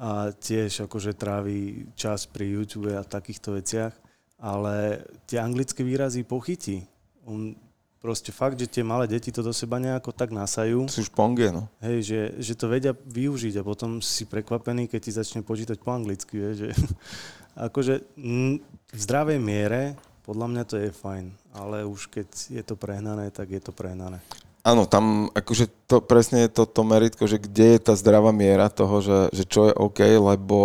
a 0.00 0.32
tiež 0.32 0.88
akože 0.88 1.12
trávi 1.12 1.92
čas 1.92 2.24
pri 2.24 2.48
YouTube 2.48 2.96
a 2.96 3.04
takýchto 3.04 3.60
veciach, 3.60 3.92
ale 4.40 5.04
tie 5.28 5.36
anglické 5.36 5.84
výrazy 5.84 6.24
pochytí. 6.24 6.88
On 7.28 7.52
proste 8.00 8.32
fakt, 8.32 8.56
že 8.56 8.64
tie 8.64 8.80
malé 8.80 9.04
deti 9.04 9.28
to 9.28 9.44
do 9.44 9.52
seba 9.52 9.76
nejako 9.76 10.16
tak 10.16 10.32
nasajú. 10.32 10.88
Sú 10.88 11.04
špongie, 11.04 11.52
no. 11.52 11.68
Hej, 11.84 11.98
že, 12.00 12.20
že 12.40 12.52
to 12.56 12.72
vedia 12.72 12.96
využiť 12.96 13.60
a 13.60 13.62
potom 13.62 14.00
si 14.00 14.24
prekvapený, 14.24 14.88
keď 14.88 15.00
ti 15.04 15.12
začne 15.12 15.44
počítať 15.44 15.76
po 15.76 15.92
anglicky, 15.92 16.32
vie, 16.40 16.50
že 16.56 16.68
akože 17.68 18.00
v 18.16 18.98
zdravej 18.98 19.36
miere 19.36 20.00
podľa 20.24 20.46
mňa 20.48 20.64
to 20.64 20.76
je 20.80 20.90
fajn, 20.96 21.26
ale 21.52 21.84
už 21.84 22.08
keď 22.08 22.28
je 22.48 22.62
to 22.64 22.72
prehnané, 22.78 23.28
tak 23.28 23.52
je 23.52 23.60
to 23.60 23.72
prehnané. 23.74 24.24
Áno, 24.60 24.84
tam 24.84 25.32
akože 25.32 25.72
to 25.88 26.04
presne 26.04 26.44
je 26.44 26.50
to, 26.52 26.68
to 26.68 26.82
meritko, 26.84 27.24
že 27.24 27.40
kde 27.40 27.76
je 27.76 27.80
tá 27.80 27.96
zdravá 27.96 28.28
miera 28.28 28.68
toho, 28.68 29.00
že, 29.00 29.18
že 29.32 29.44
čo 29.48 29.72
je 29.72 29.72
OK, 29.72 30.04
lebo 30.04 30.58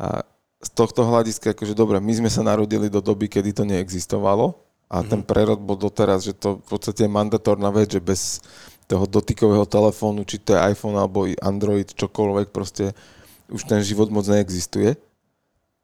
a 0.00 0.24
z 0.60 0.70
tohto 0.72 1.04
hľadiska, 1.04 1.52
akože 1.52 1.76
dobre, 1.76 2.00
my 2.00 2.12
sme 2.16 2.30
sa 2.32 2.40
narodili 2.40 2.88
do 2.88 3.04
doby, 3.04 3.28
kedy 3.28 3.52
to 3.52 3.64
neexistovalo, 3.68 4.56
a 4.90 5.00
mm-hmm. 5.00 5.10
ten 5.12 5.20
prerod 5.22 5.60
bol 5.60 5.76
doteraz, 5.76 6.24
že 6.24 6.34
to 6.34 6.58
v 6.64 6.66
podstate 6.66 7.06
je 7.06 7.12
mandatórna 7.12 7.68
vec, 7.70 7.92
že 7.92 8.00
bez 8.02 8.42
toho 8.90 9.06
dotykového 9.06 9.62
telefónu, 9.70 10.26
či 10.26 10.42
to 10.42 10.56
je 10.56 10.64
iPhone 10.74 10.98
alebo 10.98 11.30
Android, 11.38 11.86
čokoľvek, 11.94 12.50
proste 12.50 12.90
už 13.46 13.62
ten 13.70 13.86
život 13.86 14.10
moc 14.10 14.26
neexistuje. 14.26 14.98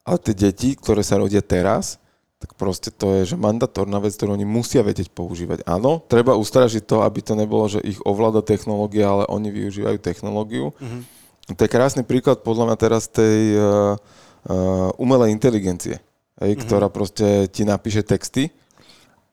Ale 0.02 0.18
tie 0.18 0.34
deti, 0.34 0.74
ktoré 0.74 1.06
sa 1.06 1.22
rodia 1.22 1.38
teraz, 1.38 2.02
tak 2.36 2.52
proste 2.60 2.92
to 2.92 3.16
je, 3.20 3.32
že 3.32 3.36
mandatórna 3.40 3.96
vec, 3.96 4.12
ktorú 4.12 4.36
oni 4.36 4.44
musia 4.44 4.84
vedieť 4.84 5.08
používať. 5.08 5.64
Áno, 5.64 6.04
treba 6.04 6.36
ustražiť 6.36 6.84
to, 6.84 7.00
aby 7.00 7.24
to 7.24 7.32
nebolo, 7.32 7.64
že 7.64 7.80
ich 7.80 7.96
ovláda 8.04 8.44
technológia, 8.44 9.08
ale 9.08 9.24
oni 9.32 9.48
využívajú 9.48 9.96
technológiu. 10.04 10.76
Mm-hmm. 10.76 11.02
To 11.56 11.60
je 11.64 11.70
krásny 11.72 12.02
príklad 12.04 12.44
podľa 12.44 12.72
mňa 12.72 12.76
teraz 12.76 13.08
tej 13.08 13.56
uh, 13.56 13.96
uh, 14.50 14.90
umelej 15.00 15.32
inteligencie, 15.32 15.96
hej, 16.36 16.52
mm-hmm. 16.52 16.64
ktorá 16.68 16.92
proste 16.92 17.48
ti 17.48 17.64
napíše 17.64 18.04
texty 18.04 18.52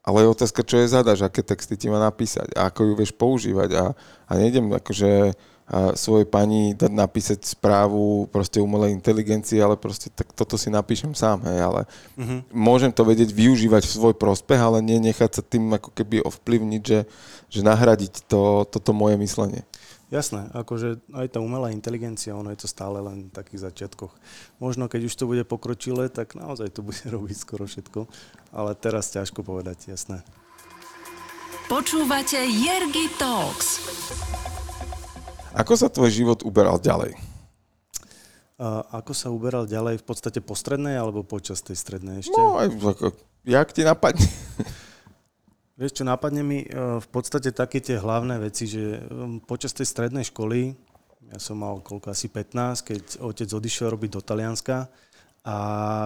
ale 0.04 0.28
je 0.28 0.34
otázka, 0.36 0.68
čo 0.68 0.84
je 0.84 0.92
zadaš, 0.92 1.24
aké 1.24 1.40
texty 1.40 1.80
ti 1.80 1.88
má 1.88 1.96
napísať 1.96 2.52
a 2.60 2.68
ako 2.68 2.92
ju 2.92 2.94
vieš 3.00 3.16
používať 3.16 3.70
a, 3.80 3.86
a 4.28 4.32
nejdem 4.36 4.76
akože 4.76 5.32
a 5.64 5.96
svojej 5.96 6.28
pani 6.28 6.76
dať 6.76 6.92
napísať 6.92 7.40
správu 7.48 8.28
proste 8.28 8.60
umelej 8.60 8.92
inteligencii, 9.00 9.64
ale 9.64 9.80
proste 9.80 10.12
tak 10.12 10.36
toto 10.36 10.60
si 10.60 10.68
napíšem 10.68 11.16
sám, 11.16 11.40
hej, 11.48 11.60
ale 11.64 11.82
mm-hmm. 12.20 12.40
môžem 12.52 12.92
to 12.92 13.08
vedieť 13.08 13.32
využívať 13.32 13.88
v 13.88 13.96
svoj 13.96 14.16
prospech, 14.20 14.60
ale 14.60 14.84
nie 14.84 15.00
nechať 15.00 15.40
sa 15.40 15.44
tým 15.44 15.72
ako 15.72 15.96
keby 15.96 16.20
ovplyvniť, 16.20 16.82
že, 16.84 17.00
že 17.48 17.62
nahradiť 17.64 18.28
to, 18.28 18.68
toto 18.68 18.92
moje 18.92 19.16
myslenie. 19.16 19.64
Jasné, 20.14 20.52
akože 20.54 21.02
aj 21.16 21.28
tá 21.34 21.40
umelá 21.42 21.74
inteligencia, 21.74 22.38
ono 22.38 22.54
je 22.54 22.60
to 22.62 22.70
stále 22.70 23.02
len 23.02 23.32
v 23.32 23.34
takých 23.34 23.66
začiatkoch. 23.66 24.14
Možno 24.62 24.86
keď 24.86 25.10
už 25.10 25.16
to 25.16 25.26
bude 25.26 25.42
pokročilé, 25.48 26.12
tak 26.12 26.38
naozaj 26.38 26.70
to 26.70 26.86
bude 26.86 27.02
robiť 27.16 27.38
skoro 27.40 27.66
všetko, 27.66 28.06
ale 28.52 28.76
teraz 28.76 29.10
ťažko 29.16 29.42
povedať, 29.42 29.90
jasné. 29.90 30.22
Počúvate 31.72 32.38
Jergy 32.46 33.10
Talks. 33.16 33.82
Ako 35.54 35.74
sa 35.78 35.88
tvoj 35.90 36.10
život 36.10 36.42
uberal 36.42 36.82
ďalej? 36.82 37.14
A 38.58 38.86
ako 39.02 39.14
sa 39.18 39.34
uberal 39.34 39.66
ďalej? 39.66 40.02
V 40.02 40.06
podstate 40.06 40.40
po 40.42 40.54
strednej 40.54 40.98
alebo 40.98 41.26
počas 41.26 41.62
tej 41.62 41.78
strednej 41.78 42.22
ešte? 42.22 42.38
No, 42.38 42.58
aj 42.58 42.70
ako, 42.70 43.14
jak 43.46 43.70
ti 43.74 43.82
napadne. 43.82 44.26
Vieš 45.80 46.00
čo, 46.00 46.04
napadne 46.06 46.46
mi 46.46 46.62
e, 46.62 46.70
v 47.02 47.08
podstate 47.10 47.50
také 47.50 47.82
tie 47.82 47.98
hlavné 47.98 48.38
veci, 48.38 48.70
že 48.70 49.02
e, 49.02 49.42
počas 49.42 49.74
tej 49.74 49.90
strednej 49.90 50.22
školy, 50.30 50.78
ja 51.34 51.42
som 51.42 51.58
mal 51.58 51.82
koľko, 51.82 52.14
asi 52.14 52.30
15, 52.30 52.86
keď 52.86 53.02
otec 53.26 53.50
odišiel 53.50 53.90
robiť 53.90 54.10
do 54.14 54.22
Talianska 54.22 54.86
a 55.42 55.58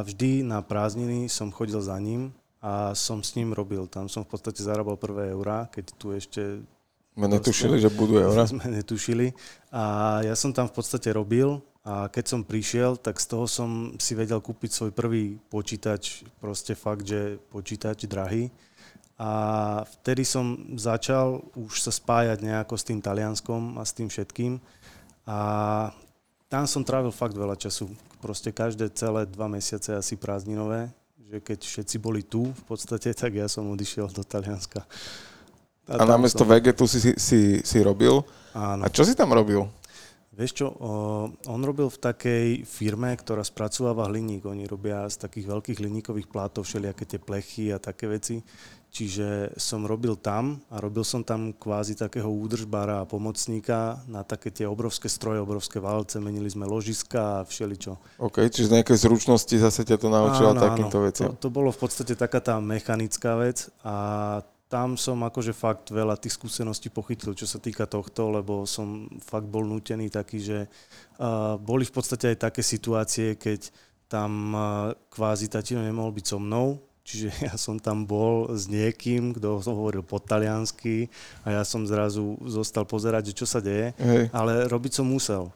vždy 0.08 0.48
na 0.48 0.64
prázdniny 0.64 1.28
som 1.28 1.52
chodil 1.52 1.84
za 1.84 2.00
ním 2.00 2.32
a 2.64 2.96
som 2.96 3.20
s 3.20 3.36
ním 3.36 3.52
robil. 3.52 3.92
Tam 3.92 4.08
som 4.08 4.24
v 4.24 4.32
podstate 4.34 4.64
zarábal 4.64 4.96
prvé 4.96 5.36
eurá, 5.36 5.68
keď 5.68 5.86
tu 6.00 6.16
ešte... 6.16 6.64
Sme 7.18 7.26
netušili, 7.26 7.82
že 7.82 7.90
budú 7.90 8.22
eurá. 8.22 8.46
Sme 8.54 8.70
netušili. 8.70 9.34
A 9.74 10.22
ja 10.22 10.38
som 10.38 10.54
tam 10.54 10.70
v 10.70 10.78
podstate 10.78 11.10
robil 11.10 11.58
a 11.82 12.06
keď 12.14 12.26
som 12.30 12.46
prišiel, 12.46 13.02
tak 13.02 13.18
z 13.18 13.26
toho 13.34 13.50
som 13.50 13.98
si 13.98 14.14
vedel 14.14 14.38
kúpiť 14.38 14.70
svoj 14.70 14.92
prvý 14.94 15.42
počítač, 15.50 16.22
proste 16.38 16.78
fakt, 16.78 17.10
že 17.10 17.42
počítač 17.50 18.06
drahý 18.06 18.54
a 19.18 19.32
vtedy 19.98 20.22
som 20.22 20.78
začal 20.78 21.42
už 21.58 21.82
sa 21.82 21.90
spájať 21.90 22.46
nejako 22.46 22.78
s 22.78 22.86
tým 22.86 23.02
Talianskom 23.02 23.82
a 23.82 23.84
s 23.84 23.98
tým 23.98 24.14
všetkým. 24.14 24.62
A 25.26 25.40
tam 26.46 26.70
som 26.70 26.86
trávil 26.86 27.10
fakt 27.10 27.34
veľa 27.34 27.58
času. 27.58 27.90
Proste 28.22 28.54
každé 28.54 28.94
celé 28.94 29.26
dva 29.26 29.50
mesiace 29.50 29.98
asi 29.98 30.14
prázdninové, 30.22 30.94
že 31.18 31.42
keď 31.42 31.60
všetci 31.66 31.98
boli 31.98 32.22
tu 32.22 32.54
v 32.54 32.64
podstate, 32.70 33.10
tak 33.18 33.34
ja 33.34 33.50
som 33.50 33.66
odišiel 33.74 34.06
do 34.14 34.22
Talianska. 34.22 34.86
A, 35.88 36.04
a 36.04 36.04
namiesto 36.04 36.44
som... 36.44 36.52
vegetu 36.52 36.84
si, 36.86 37.16
si, 37.16 37.40
si 37.64 37.78
robil? 37.80 38.20
Áno. 38.52 38.84
A 38.84 38.92
čo 38.92 39.08
si 39.08 39.16
tam 39.16 39.32
robil? 39.32 39.64
Vieš 40.38 40.54
čo, 40.54 40.70
on 41.50 41.62
robil 41.66 41.90
v 41.90 41.98
takej 41.98 42.48
firme, 42.62 43.10
ktorá 43.18 43.42
spracováva 43.42 44.06
hliník. 44.06 44.46
Oni 44.46 44.70
robia 44.70 45.10
z 45.10 45.26
takých 45.26 45.50
veľkých 45.50 45.82
hliníkových 45.82 46.30
plátov 46.30 46.70
všelijaké 46.70 47.10
tie 47.10 47.18
plechy 47.18 47.74
a 47.74 47.82
také 47.82 48.06
veci. 48.06 48.46
Čiže 48.88 49.58
som 49.58 49.90
robil 49.90 50.14
tam 50.14 50.62
a 50.70 50.78
robil 50.78 51.02
som 51.02 51.26
tam 51.26 51.58
kvázi 51.58 51.98
takého 51.98 52.30
údržbára 52.30 53.02
a 53.02 53.10
pomocníka 53.10 53.98
na 54.06 54.22
také 54.22 54.54
tie 54.54 54.70
obrovské 54.70 55.10
stroje, 55.10 55.42
obrovské 55.42 55.82
válce, 55.82 56.22
menili 56.22 56.54
sme 56.54 56.70
ložiska 56.70 57.42
a 57.42 57.46
všeličo. 57.46 58.22
OK, 58.22 58.46
čiže 58.48 58.78
nejaké 58.78 58.94
zručnosti 58.94 59.58
zase 59.58 59.82
ťa 59.90 59.98
to 59.98 60.08
naučila 60.14 60.54
áno, 60.54 60.62
takýmto 60.62 60.98
veciam. 61.02 61.34
To, 61.34 61.50
to 61.50 61.50
bolo 61.50 61.74
v 61.74 61.82
podstate 61.82 62.14
taká 62.14 62.40
tá 62.46 62.62
mechanická 62.62 63.42
vec 63.42 63.74
a 63.82 64.40
tam 64.68 65.00
som 65.00 65.24
akože 65.24 65.56
fakt 65.56 65.96
veľa 65.96 66.20
tých 66.20 66.36
skúseností 66.36 66.92
pochytil, 66.92 67.32
čo 67.32 67.48
sa 67.48 67.56
týka 67.58 67.88
tohto, 67.88 68.32
lebo 68.36 68.68
som 68.68 69.08
fakt 69.24 69.48
bol 69.48 69.64
nutený 69.64 70.12
taký, 70.12 70.44
že 70.44 70.60
uh, 70.68 71.56
boli 71.56 71.88
v 71.88 71.94
podstate 71.96 72.36
aj 72.36 72.52
také 72.52 72.60
situácie, 72.60 73.40
keď 73.40 73.72
tam 74.12 74.52
uh, 74.52 74.92
kvázi 75.08 75.48
tatino 75.48 75.80
nemohol 75.84 76.12
byť 76.12 76.26
so 76.28 76.40
mnou, 76.40 76.84
Čiže 77.08 77.32
ja 77.48 77.56
som 77.56 77.80
tam 77.80 78.04
bol 78.04 78.52
s 78.52 78.68
niekým, 78.68 79.32
kto 79.32 79.64
hovoril 79.64 80.04
po 80.04 80.20
taliansky 80.20 81.08
a 81.48 81.56
ja 81.56 81.64
som 81.64 81.88
zrazu 81.88 82.36
zostal 82.44 82.84
pozerať, 82.84 83.32
že 83.32 83.38
čo 83.40 83.48
sa 83.48 83.64
deje, 83.64 83.96
Hej. 83.96 84.28
ale 84.36 84.68
robiť 84.68 85.00
som 85.00 85.08
musel. 85.08 85.48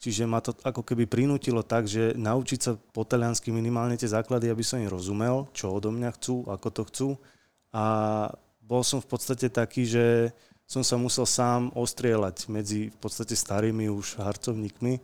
Čiže 0.00 0.24
ma 0.24 0.40
to 0.40 0.56
ako 0.64 0.80
keby 0.80 1.04
prinútilo 1.08 1.60
tak, 1.60 1.84
že 1.84 2.16
naučiť 2.16 2.60
sa 2.60 2.72
po 2.76 3.04
taliansky 3.04 3.52
minimálne 3.52 3.96
tie 4.00 4.08
základy, 4.08 4.48
aby 4.48 4.64
som 4.64 4.80
im 4.80 4.88
rozumel, 4.88 5.48
čo 5.52 5.72
odo 5.72 5.92
mňa 5.92 6.10
chcú, 6.16 6.46
ako 6.48 6.68
to 6.72 6.82
chcú. 6.88 7.08
A 7.74 7.84
bol 8.66 8.82
som 8.82 8.98
v 8.98 9.06
podstate 9.06 9.46
taký, 9.46 9.86
že 9.86 10.34
som 10.66 10.82
sa 10.82 10.98
musel 10.98 11.22
sám 11.22 11.70
ostrieľať 11.78 12.50
medzi 12.50 12.90
v 12.90 12.98
podstate 12.98 13.38
starými 13.38 13.86
už 13.86 14.18
harcovníkmi. 14.18 14.98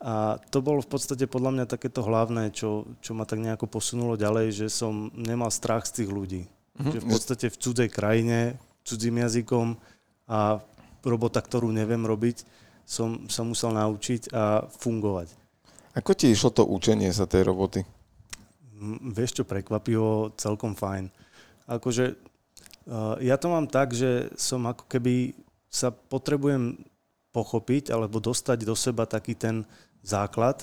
A 0.00 0.38
to 0.48 0.62
bolo 0.64 0.80
v 0.80 0.88
podstate 0.88 1.26
podľa 1.26 1.50
mňa 1.60 1.66
takéto 1.66 2.00
hlavné, 2.00 2.54
čo, 2.54 2.88
čo 3.02 3.12
ma 3.12 3.26
tak 3.26 3.42
nejako 3.42 3.68
posunulo 3.68 4.14
ďalej, 4.14 4.64
že 4.64 4.66
som 4.72 5.10
nemal 5.12 5.52
strach 5.52 5.84
z 5.84 6.02
tých 6.02 6.10
ľudí. 6.14 6.42
Mm-hmm. 6.46 6.92
Že 6.94 6.98
v 7.02 7.08
podstate 7.10 7.46
v 7.50 7.60
cudzej 7.60 7.88
krajine, 7.92 8.38
cudzím 8.86 9.20
jazykom 9.20 9.76
a 10.30 10.62
robota, 11.04 11.42
ktorú 11.42 11.68
neviem 11.74 12.06
robiť, 12.06 12.46
som 12.86 13.26
sa 13.28 13.42
musel 13.44 13.74
naučiť 13.76 14.32
a 14.32 14.64
fungovať. 14.70 15.34
Ako 15.98 16.14
ti 16.14 16.30
išlo 16.30 16.54
to 16.54 16.62
učenie 16.64 17.10
sa 17.10 17.26
tej 17.26 17.50
roboty? 17.50 17.82
Vieš 19.10 19.42
čo, 19.42 19.44
prekvapivo, 19.44 20.32
celkom 20.38 20.72
fajn. 20.72 21.12
Akože 21.68 22.29
ja 23.20 23.36
to 23.36 23.46
mám 23.52 23.68
tak, 23.68 23.92
že 23.92 24.32
som 24.38 24.64
ako 24.64 24.88
keby 24.88 25.36
sa 25.70 25.92
potrebujem 25.92 26.80
pochopiť 27.30 27.94
alebo 27.94 28.18
dostať 28.18 28.66
do 28.66 28.74
seba 28.74 29.06
taký 29.06 29.38
ten 29.38 29.62
základ 30.02 30.58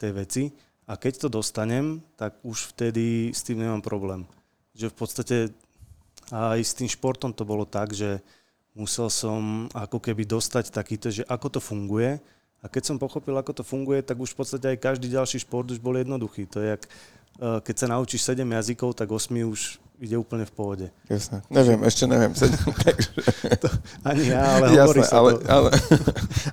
tej 0.00 0.10
veci 0.16 0.44
a 0.88 0.96
keď 0.98 1.28
to 1.28 1.28
dostanem, 1.28 2.02
tak 2.18 2.34
už 2.42 2.74
vtedy 2.74 3.30
s 3.30 3.44
tým 3.44 3.62
nemám 3.62 3.84
problém. 3.84 4.26
Že 4.74 4.90
v 4.90 4.96
podstate 4.96 5.36
aj 6.32 6.60
s 6.60 6.74
tým 6.74 6.90
športom 6.90 7.30
to 7.30 7.46
bolo 7.46 7.62
tak, 7.62 7.94
že 7.94 8.18
musel 8.74 9.06
som 9.12 9.70
ako 9.76 10.02
keby 10.02 10.26
dostať 10.26 10.74
takýto, 10.74 11.12
že 11.12 11.22
ako 11.28 11.58
to 11.58 11.60
funguje 11.62 12.18
a 12.58 12.66
keď 12.66 12.82
som 12.90 12.96
pochopil, 12.98 13.38
ako 13.38 13.62
to 13.62 13.64
funguje, 13.64 14.02
tak 14.02 14.18
už 14.18 14.34
v 14.34 14.38
podstate 14.42 14.66
aj 14.74 14.82
každý 14.82 15.06
ďalší 15.06 15.46
šport 15.46 15.70
už 15.70 15.78
bol 15.78 15.94
jednoduchý. 15.94 16.50
To 16.50 16.58
je 16.58 16.74
jak 16.74 16.82
Eh, 17.38 17.60
keď 17.62 17.76
sa 17.78 17.86
naučíš 17.86 18.26
7 18.26 18.42
jazykov, 18.42 18.98
tak 18.98 19.14
8 19.14 19.46
už 19.46 19.78
ide 19.98 20.14
úplne 20.14 20.46
v 20.46 20.52
pohode. 20.54 20.86
Jasné. 21.10 21.42
Neviem, 21.50 21.82
ešte 21.82 22.04
neviem 22.06 22.30
7, 22.30 22.54
takže... 22.86 23.10
To, 23.58 23.68
ani 24.06 24.30
ja, 24.30 24.42
ale 24.62 24.66
Jasné, 24.70 25.02
sa 25.02 25.18
ale, 25.18 25.30
to. 25.34 25.42
ale, 25.50 25.70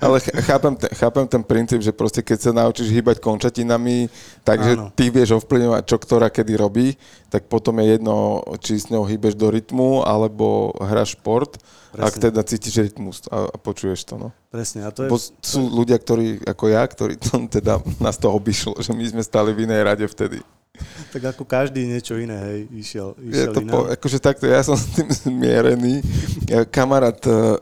ale 0.02 0.16
chápem, 0.42 0.74
ten, 0.74 0.92
chápem 0.98 1.26
ten 1.30 1.44
princíp, 1.46 1.80
že 1.86 1.94
proste 1.94 2.26
keď 2.26 2.38
sa 2.42 2.52
naučíš 2.52 2.90
hýbať 2.90 3.22
končatinami, 3.22 4.10
takže 4.42 4.72
Áno. 4.78 4.90
ty 4.98 5.14
vieš 5.14 5.38
ovplyvňovať, 5.38 5.84
čo 5.86 5.98
ktorá 6.02 6.34
kedy 6.34 6.54
robí, 6.58 6.98
tak 7.30 7.46
potom 7.46 7.78
je 7.82 7.98
jedno, 7.98 8.42
či 8.64 8.82
s 8.82 8.90
ňou 8.90 9.06
hýbeš 9.06 9.38
do 9.38 9.54
rytmu, 9.54 10.02
alebo 10.02 10.74
hráš 10.82 11.14
šport, 11.14 11.62
Presne. 11.94 12.02
ak 12.02 12.14
teda 12.18 12.42
cítiš 12.42 12.76
rytmus 12.92 13.24
a, 13.30 13.46
a 13.52 13.58
počuješ 13.62 14.10
to. 14.10 14.18
No. 14.18 14.30
Presne. 14.50 14.84
A 14.84 14.90
to 14.90 15.06
je... 15.06 15.10
Bo 15.14 15.22
sú 15.22 15.62
ľudia, 15.70 16.02
ktorí, 16.02 16.42
ako 16.44 16.66
ja, 16.68 16.82
ktorí 16.82 17.20
to, 17.26 17.46
teda 17.46 17.78
nás 18.02 18.18
to 18.18 18.28
obišlo, 18.34 18.82
že 18.82 18.90
my 18.92 19.06
sme 19.06 19.22
stali 19.22 19.54
v 19.54 19.70
inej 19.70 19.82
rade 19.86 20.06
vtedy. 20.10 20.42
Tak 21.16 21.32
ako 21.32 21.48
každý 21.48 21.88
niečo 21.88 22.20
iné, 22.20 22.36
hej, 22.36 22.60
išiel, 22.76 23.16
išiel 23.24 23.52
je 23.52 23.56
to 23.56 23.62
po, 23.64 23.88
akože 23.88 24.20
takto, 24.20 24.44
ja 24.52 24.60
som 24.60 24.76
s 24.76 24.92
tým 24.92 25.08
zmierený. 25.24 26.04
Kamarát, 26.72 27.20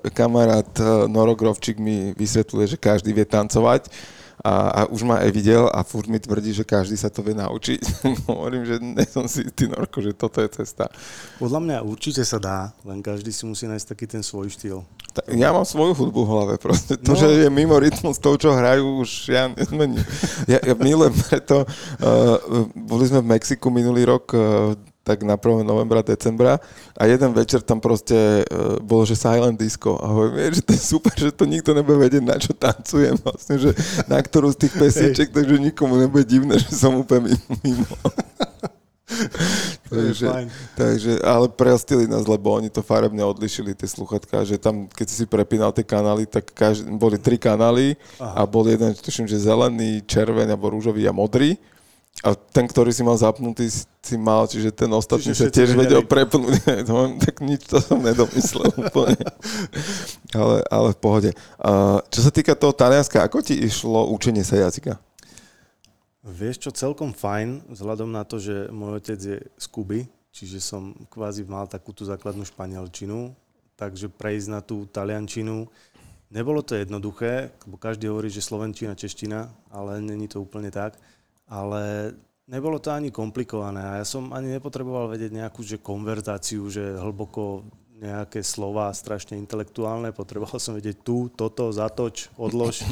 kamarát 0.10 0.70
eh, 0.82 1.06
Noro 1.06 1.38
Grovčík 1.38 1.78
mi 1.78 2.18
vysvetľuje, 2.18 2.66
že 2.74 2.78
každý 2.82 3.14
vie 3.14 3.30
tancovať 3.30 3.94
a, 4.44 4.84
a 4.84 4.92
už 4.92 5.08
ma 5.08 5.24
aj 5.24 5.32
videl 5.32 5.72
a 5.72 5.88
furt 5.88 6.12
mi 6.12 6.20
tvrdí, 6.20 6.52
že 6.52 6.68
každý 6.68 7.00
sa 7.00 7.08
to 7.08 7.24
vie 7.24 7.32
naučiť. 7.32 8.04
Hovorím, 8.30 8.68
že 8.68 8.76
ne 8.84 9.08
som 9.08 9.24
si 9.24 9.48
ty, 9.56 9.72
Norko, 9.72 10.04
že 10.04 10.12
toto 10.12 10.44
je 10.44 10.52
cesta. 10.52 10.92
Podľa 11.40 11.60
mňa 11.64 11.78
určite 11.88 12.28
sa 12.28 12.44
dá, 12.44 12.76
len 12.84 13.00
každý 13.00 13.32
si 13.32 13.48
musí 13.48 13.72
nájsť 13.72 13.88
taký 13.88 14.06
ten 14.06 14.20
svoj 14.20 14.52
štýl. 14.52 14.84
Ja 15.32 15.56
mám 15.56 15.64
svoju 15.64 15.96
hudbu 15.96 16.22
v 16.26 16.30
hlave, 16.30 16.54
proste. 16.60 17.00
To, 17.00 17.14
no. 17.14 17.20
že 17.20 17.46
je 17.46 17.48
mimo 17.48 17.80
rytmus 17.80 18.20
toho, 18.20 18.36
čo 18.36 18.52
hrajú, 18.52 19.06
už 19.06 19.32
ja 19.32 19.48
nezmením. 19.48 20.04
Ja, 20.50 20.60
ja 20.60 20.74
milujem 20.76 21.16
preto, 21.24 21.64
uh, 21.64 22.68
boli 22.76 23.08
sme 23.08 23.24
v 23.24 23.32
Mexiku 23.38 23.72
minulý 23.72 24.10
rok, 24.10 24.34
uh, 24.36 24.76
tak 25.04 25.28
na 25.28 25.36
1. 25.36 25.68
novembra, 25.68 26.00
decembra 26.00 26.64
a 26.96 27.04
jeden 27.06 27.36
večer 27.36 27.60
tam 27.60 27.84
proste 27.84 28.48
uh, 28.48 28.80
bolo, 28.80 29.04
že 29.04 29.20
silent 29.20 29.60
disco 29.60 30.00
a 30.00 30.08
hovorím, 30.08 30.56
že 30.56 30.64
to 30.64 30.72
je 30.72 30.82
super, 30.82 31.12
že 31.12 31.36
to 31.36 31.44
nikto 31.44 31.76
nebude 31.76 32.00
vedieť, 32.00 32.24
na 32.24 32.40
čo 32.40 32.56
tancujem 32.56 33.20
vlastne, 33.20 33.60
že 33.60 33.76
na 34.08 34.24
ktorú 34.24 34.56
z 34.56 34.68
tých 34.68 34.74
pesieček, 34.80 35.36
takže 35.36 35.60
nikomu 35.60 36.00
nebude 36.00 36.24
divné, 36.24 36.56
že 36.56 36.72
som 36.72 36.96
úplne 36.96 37.36
mimo. 37.62 37.92
takže, 39.92 40.26
takže, 40.74 41.12
ale 41.22 41.52
prelstili 41.52 42.08
nás, 42.08 42.24
lebo 42.24 42.56
oni 42.56 42.72
to 42.72 42.80
farebne 42.80 43.22
odlišili, 43.22 43.76
tie 43.76 43.86
sluchatka, 43.86 44.48
že 44.48 44.56
tam, 44.56 44.88
keď 44.88 45.06
si 45.12 45.16
si 45.24 45.26
prepínal 45.28 45.76
tie 45.76 45.86
kanály, 45.86 46.26
tak 46.26 46.50
každý, 46.56 46.88
boli 46.96 47.20
tri 47.20 47.36
kanály 47.36 48.00
Aha. 48.18 48.42
a 48.44 48.48
bol 48.48 48.66
jeden, 48.66 48.96
tuším, 48.96 49.28
že 49.28 49.44
zelený, 49.44 50.02
červený, 50.08 50.56
alebo 50.56 50.72
rúžový 50.72 51.06
a 51.06 51.14
modrý 51.14 51.60
a 52.22 52.38
ten, 52.38 52.70
ktorý 52.70 52.94
si 52.94 53.02
mal 53.02 53.18
zapnutý, 53.18 53.68
si 53.74 54.16
mal, 54.16 54.46
čiže 54.48 54.72
ten 54.72 54.88
ostatný 54.94 55.34
čiže 55.34 55.44
sa 55.44 55.52
tiež 55.52 55.76
vedel 55.76 56.06
prepnúť. 56.06 56.56
tak 57.26 57.42
nič 57.42 57.68
to 57.68 57.82
som 57.82 58.00
nedomyslel 58.00 58.70
úplne. 58.86 59.20
ale, 60.32 60.64
ale 60.70 60.90
v 60.94 61.00
pohode. 61.02 61.30
Uh, 61.60 62.00
čo 62.14 62.24
sa 62.24 62.32
týka 62.32 62.56
toho 62.56 62.72
Talianska, 62.72 63.26
ako 63.26 63.44
ti 63.44 63.60
išlo 63.60 64.08
učenie 64.14 64.46
sa 64.46 64.56
jazyka? 64.56 64.96
Vieš 66.24 66.64
čo, 66.64 66.70
celkom 66.72 67.12
fajn, 67.12 67.68
vzhľadom 67.68 68.08
na 68.08 68.24
to, 68.24 68.40
že 68.40 68.72
môj 68.72 69.04
otec 69.04 69.20
je 69.20 69.38
z 69.44 69.66
Kuby, 69.68 70.08
čiže 70.32 70.64
som 70.64 70.96
kvázi 71.12 71.44
mal 71.44 71.68
takú 71.68 71.92
tú 71.92 72.08
základnú 72.08 72.48
španielčinu, 72.48 73.36
takže 73.76 74.08
prejsť 74.08 74.48
na 74.48 74.64
tú 74.64 74.88
taliančinu, 74.88 75.68
nebolo 76.32 76.64
to 76.64 76.80
jednoduché, 76.80 77.52
lebo 77.68 77.76
každý 77.76 78.08
hovorí, 78.08 78.32
že 78.32 78.40
slovenčina, 78.40 78.96
čeština, 78.96 79.52
ale 79.68 80.00
není 80.00 80.32
to 80.32 80.40
úplne 80.40 80.72
tak 80.72 80.96
ale 81.48 82.14
nebolo 82.48 82.80
to 82.80 82.92
ani 82.92 83.10
komplikované 83.10 83.82
a 83.82 83.94
ja 84.02 84.06
som 84.06 84.32
ani 84.36 84.52
nepotreboval 84.56 85.12
vedieť 85.12 85.32
nejakú 85.32 85.64
že 85.64 85.80
konverzáciu, 85.80 86.68
že 86.68 87.00
hlboko 87.00 87.64
nejaké 88.04 88.44
slova 88.44 88.92
strašne 88.92 89.40
intelektuálne, 89.40 90.12
potreboval 90.12 90.60
som 90.60 90.76
vedieť 90.76 91.08
tu, 91.08 91.32
toto, 91.32 91.72
zatoč, 91.72 92.28
odlož 92.36 92.84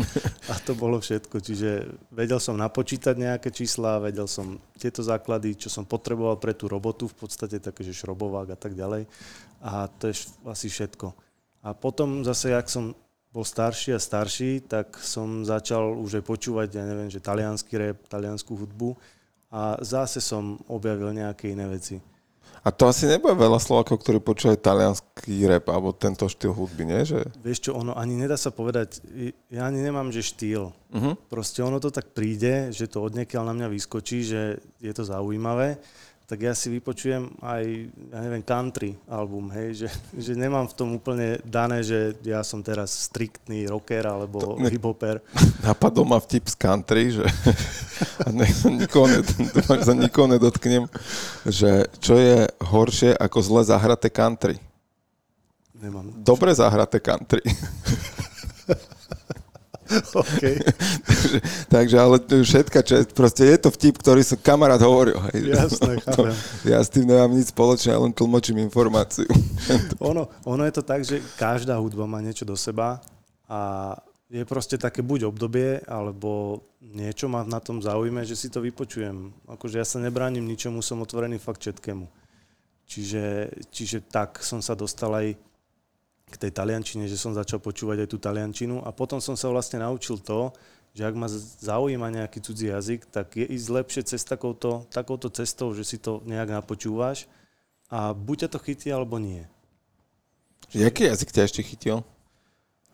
a 0.47 0.55
to 0.63 0.71
bolo 0.71 1.03
všetko. 1.03 1.43
Čiže 1.43 1.91
vedel 2.15 2.39
som 2.39 2.55
napočítať 2.55 3.19
nejaké 3.19 3.51
čísla, 3.51 3.99
vedel 3.99 4.31
som 4.31 4.55
tieto 4.79 5.03
základy, 5.03 5.59
čo 5.59 5.67
som 5.67 5.83
potreboval 5.83 6.39
pre 6.39 6.55
tú 6.55 6.71
robotu, 6.71 7.11
v 7.11 7.27
podstate 7.27 7.59
také, 7.59 7.83
že 7.83 7.91
šrobovák 7.91 8.55
a 8.55 8.57
tak 8.57 8.71
ďalej. 8.71 9.03
A 9.59 9.91
to 9.91 10.07
je 10.07 10.15
asi 10.47 10.71
všetko. 10.71 11.11
A 11.67 11.75
potom 11.75 12.23
zase, 12.23 12.55
jak 12.55 12.71
som 12.71 12.95
bol 13.31 13.47
starší 13.47 13.95
a 13.95 13.99
starší, 13.99 14.67
tak 14.67 14.99
som 14.99 15.47
začal 15.47 15.95
už 15.95 16.19
aj 16.19 16.23
počúvať, 16.27 16.67
ja 16.75 16.83
neviem, 16.83 17.07
že 17.07 17.23
talianský 17.23 17.73
rap, 17.79 17.97
talianskú 18.11 18.59
hudbu 18.59 18.99
a 19.51 19.79
zase 19.79 20.19
som 20.19 20.59
objavil 20.67 21.15
nejaké 21.15 21.55
iné 21.55 21.67
veci. 21.71 22.03
A 22.61 22.69
to 22.69 22.85
asi 22.85 23.09
nebude 23.09 23.33
veľa 23.33 23.57
Slovakov, 23.57 24.05
ktorí 24.05 24.21
počúvajú 24.21 24.53
talianský 24.61 25.49
rap 25.49 25.65
alebo 25.73 25.97
tento 25.97 26.29
štýl 26.29 26.53
hudby, 26.53 26.85
nie? 26.85 27.01
Že... 27.01 27.25
Vieš 27.41 27.59
čo, 27.65 27.71
ono 27.73 27.97
ani 27.97 28.13
nedá 28.13 28.37
sa 28.37 28.53
povedať, 28.53 29.01
ja 29.49 29.65
ani 29.65 29.81
nemám, 29.81 30.13
že 30.13 30.21
štýl. 30.21 30.69
Uh-huh. 30.69 31.17
Proste 31.25 31.65
ono 31.65 31.81
to 31.81 31.89
tak 31.89 32.13
príde, 32.13 32.69
že 32.69 32.85
to 32.85 33.01
odniekiaľ 33.01 33.49
na 33.49 33.53
mňa 33.57 33.67
vyskočí, 33.73 34.21
že 34.21 34.61
je 34.77 34.93
to 34.93 35.01
zaujímavé 35.01 35.81
tak 36.31 36.47
ja 36.47 36.55
si 36.55 36.71
vypočujem 36.71 37.27
aj, 37.43 37.91
ja 37.91 38.19
neviem, 38.23 38.39
country 38.39 38.95
album, 39.03 39.51
hej, 39.51 39.83
že, 39.83 39.89
že 40.15 40.31
nemám 40.31 40.63
v 40.63 40.75
tom 40.79 40.95
úplne 40.95 41.43
dané, 41.43 41.83
že 41.83 42.15
ja 42.23 42.39
som 42.39 42.63
teraz 42.63 43.11
striktný 43.11 43.67
rocker 43.67 44.07
alebo 44.07 44.55
ne, 44.55 44.71
hiphoper. 44.71 45.19
Napadol 45.59 46.07
ma 46.07 46.23
vtip 46.23 46.47
z 46.47 46.55
country, 46.55 47.11
že 47.19 47.27
a 48.23 48.31
ne, 48.31 48.47
nikoho, 48.79 49.11
ne, 49.11 49.19
sa 49.83 49.91
nikoho 49.91 50.31
nedotknem, 50.31 50.87
že 51.43 51.91
čo 51.99 52.15
je 52.15 52.47
horšie 52.63 53.11
ako 53.11 53.37
zle 53.43 53.67
zahraté 53.67 54.07
country? 54.07 54.55
Nemám. 55.83 56.15
Dobre 56.23 56.55
zahraté 56.55 57.03
country. 57.03 57.43
Okay. 60.21 60.55
takže, 61.07 61.37
takže, 61.67 61.97
ale 61.99 62.17
všetka 62.21 62.79
čest. 62.83 63.07
Proste 63.11 63.47
je 63.47 63.57
to 63.57 63.69
vtip, 63.73 63.99
ktorý 63.99 64.21
som 64.23 64.39
kamarát 64.39 64.79
hovoril. 64.79 65.17
Hej. 65.31 65.55
Jasné, 65.55 65.99
chápem. 66.05 66.35
Ja 66.67 66.79
s 66.79 66.89
tým 66.89 67.07
nemám 67.07 67.31
nič 67.31 67.51
spoločné, 67.51 67.95
len 67.95 68.13
tlmočím 68.13 68.61
informáciu. 68.63 69.27
ono, 69.99 70.29
ono 70.47 70.63
je 70.67 70.73
to 70.73 70.83
tak, 70.83 71.01
že 71.03 71.19
každá 71.35 71.77
hudba 71.77 72.07
má 72.07 72.23
niečo 72.23 72.47
do 72.47 72.55
seba 72.55 73.03
a 73.49 73.93
je 74.31 74.47
proste 74.47 74.79
také 74.79 75.03
buď 75.03 75.27
obdobie, 75.27 75.83
alebo 75.83 76.63
niečo 76.79 77.27
ma 77.27 77.43
na 77.43 77.59
tom 77.59 77.83
zaujíme, 77.83 78.23
že 78.23 78.39
si 78.39 78.47
to 78.47 78.63
vypočujem. 78.63 79.35
Akože 79.51 79.83
ja 79.83 79.85
sa 79.85 79.99
nebránim 79.99 80.47
ničomu, 80.47 80.79
som 80.79 81.03
otvorený 81.03 81.35
fakt 81.35 81.59
všetkému. 81.59 82.07
Čiže, 82.87 83.51
čiže 83.71 84.03
tak 84.07 84.39
som 84.39 84.63
sa 84.63 84.75
dostal 84.75 85.11
aj 85.15 85.35
k 86.31 86.47
tej 86.47 86.51
taliančine, 86.55 87.05
že 87.11 87.19
som 87.19 87.35
začal 87.35 87.59
počúvať 87.59 88.07
aj 88.07 88.09
tú 88.09 88.17
taliančinu 88.17 88.79
a 88.81 88.95
potom 88.95 89.19
som 89.19 89.35
sa 89.35 89.51
vlastne 89.51 89.83
naučil 89.83 90.17
to, 90.23 90.55
že 90.91 91.07
ak 91.07 91.15
ma 91.15 91.27
zaujíma 91.59 92.07
nejaký 92.11 92.39
cudzí 92.43 92.67
jazyk, 92.71 93.07
tak 93.11 93.35
je 93.35 93.47
ísť 93.47 93.67
lepšie 93.67 94.01
cez 94.07 94.23
takouto, 94.23 94.87
takouto 94.91 95.31
cestou, 95.31 95.71
že 95.71 95.87
si 95.87 95.99
to 95.99 96.23
nejak 96.27 96.51
napočúvaš 96.51 97.27
a 97.91 98.15
buď 98.15 98.47
ťa 98.47 98.49
to 98.55 98.59
chytí, 98.59 98.87
alebo 98.91 99.19
nie. 99.19 99.43
Jaký 100.71 101.11
jazyk 101.11 101.31
ťa 101.35 101.41
ešte 101.47 101.61
chytil? 101.63 102.03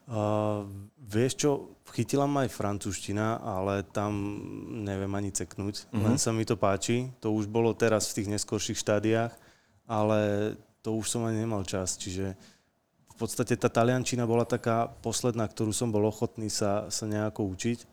Uh, 0.10 0.65
vieš 0.97 1.38
čo, 1.38 1.78
chytila 1.93 2.26
ma 2.26 2.45
aj 2.45 2.56
francúzština, 2.56 3.43
ale 3.43 3.86
tam 3.86 4.13
neviem 4.86 5.12
ani 5.13 5.30
ceknúť. 5.34 5.89
Uh-huh. 5.89 6.06
Len 6.06 6.17
sa 6.17 6.34
mi 6.34 6.47
to 6.47 6.56
páči. 6.58 7.12
To 7.21 7.34
už 7.34 7.45
bolo 7.50 7.73
teraz 7.73 8.10
v 8.10 8.21
tých 8.21 8.32
neskorších 8.34 8.80
štádiách, 8.82 9.34
ale 9.86 10.19
to 10.80 10.95
už 10.95 11.06
som 11.12 11.28
ani 11.28 11.43
nemal 11.43 11.62
čas, 11.67 12.00
čiže 12.00 12.39
v 13.17 13.25
podstate 13.25 13.58
tá 13.58 13.65
taliančina 13.65 14.30
bola 14.30 14.45
taká 14.45 14.93
posledná, 15.01 15.49
ktorú 15.49 15.73
som 15.73 15.89
bol 15.89 16.06
ochotný 16.06 16.53
sa, 16.53 16.86
sa 16.93 17.10
nejako 17.10 17.49
učiť 17.49 17.89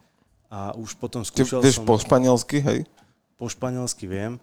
a 0.53 0.77
už 0.77 1.01
potom 1.01 1.25
Ty 1.25 1.33
skúšal 1.33 1.65
vieš 1.65 1.81
som... 1.81 1.89
po 1.89 1.97
španielsky, 1.97 2.61
hej? 2.61 2.85
po 3.41 3.49
španielsky 3.49 4.05
viem 4.05 4.37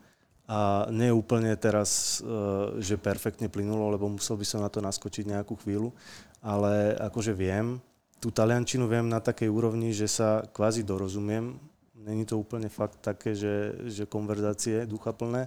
a 0.50 0.90
nie 0.90 1.14
úplne 1.14 1.54
teraz, 1.54 2.18
e, 2.18 2.82
že 2.82 2.98
perfektne 2.98 3.46
plynulo, 3.46 3.94
lebo 3.94 4.10
musel 4.10 4.42
by 4.42 4.46
som 4.50 4.66
na 4.66 4.74
to 4.74 4.82
naskočiť 4.82 5.30
nejakú 5.30 5.54
chvíľu, 5.62 5.94
ale 6.42 6.98
akože 6.98 7.38
viem, 7.38 7.78
tú 8.18 8.34
taliančinu 8.34 8.90
viem 8.90 9.06
na 9.06 9.22
takej 9.22 9.54
úrovni, 9.54 9.94
že 9.94 10.10
sa 10.10 10.42
kvázi 10.50 10.82
dorozumiem. 10.82 11.62
Není 11.94 12.26
to 12.26 12.42
úplne 12.42 12.74
fakt 12.74 13.06
také, 13.06 13.38
že, 13.38 13.78
že 13.86 14.10
konverzácie 14.10 14.90
duchaplné, 14.90 15.46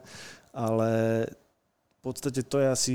ale 0.54 0.90
v 1.98 2.00
podstate 2.06 2.46
to 2.46 2.62
je 2.62 2.68
asi 2.70 2.94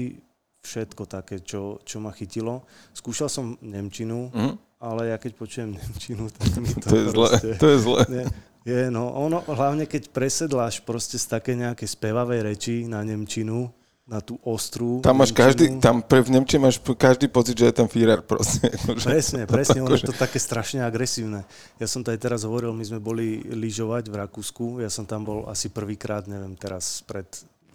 všetko 0.69 1.01
také, 1.03 1.41
čo, 1.41 1.81
čo 1.81 1.97
ma 1.97 2.09
chytilo. 2.09 2.61
Skúšal 2.91 3.25
som 3.27 3.57
Nemčinu, 3.59 4.29
Mhm. 4.29 4.53
ale 4.79 5.09
ja 5.09 5.17
keď 5.17 5.31
počujem 5.33 5.73
Nemčinu, 5.73 6.29
tak 6.29 6.53
mi 6.55 6.69
to, 6.77 6.85
To 6.85 6.95
je 6.95 7.05
zle, 7.09 7.29
to 7.57 7.65
je 7.67 7.77
zle. 7.79 7.99
Nie, 8.07 8.25
je, 8.61 8.81
no 8.87 9.09
ono, 9.09 9.41
hlavne 9.41 9.83
keď 9.83 10.07
presedláš 10.09 10.79
proste 10.79 11.15
z 11.15 11.25
také 11.25 11.51
nejaké 11.53 11.83
spevavej 11.83 12.45
reči 12.45 12.75
na 12.85 13.01
Nemčinu, 13.01 13.73
na 14.05 14.19
tú 14.19 14.41
ostrú 14.41 14.99
Tam 14.99 15.13
máš 15.15 15.29
Nemčinu. 15.29 15.41
každý, 15.43 15.65
tam 15.79 15.95
pre, 16.01 16.19
v 16.19 16.29
Nemčine 16.31 16.61
máš 16.63 16.77
každý 16.81 17.27
pocit, 17.27 17.53
že 17.55 17.65
je 17.65 17.75
ten 17.75 17.85
Führer 17.85 18.19
proste. 18.19 18.65
Presne, 19.05 19.45
presne, 19.45 19.79
ono 19.79 19.93
je 19.93 20.01
to 20.03 20.17
také 20.25 20.37
strašne 20.37 20.81
agresívne. 20.81 21.45
Ja 21.77 21.85
som 21.85 22.01
to 22.01 22.09
aj 22.09 22.17
teraz 22.19 22.41
hovoril, 22.41 22.73
my 22.73 22.81
sme 22.81 22.97
boli 22.97 23.25
lyžovať 23.43 24.05
v 24.05 24.15
Rakúsku, 24.17 24.65
ja 24.79 24.87
som 24.87 25.03
tam 25.03 25.21
bol 25.21 25.45
asi 25.45 25.69
prvýkrát, 25.69 26.25
neviem, 26.25 26.53
teraz 26.53 27.01
pred 27.03 27.29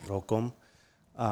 rokom 0.05 0.51
a 1.15 1.31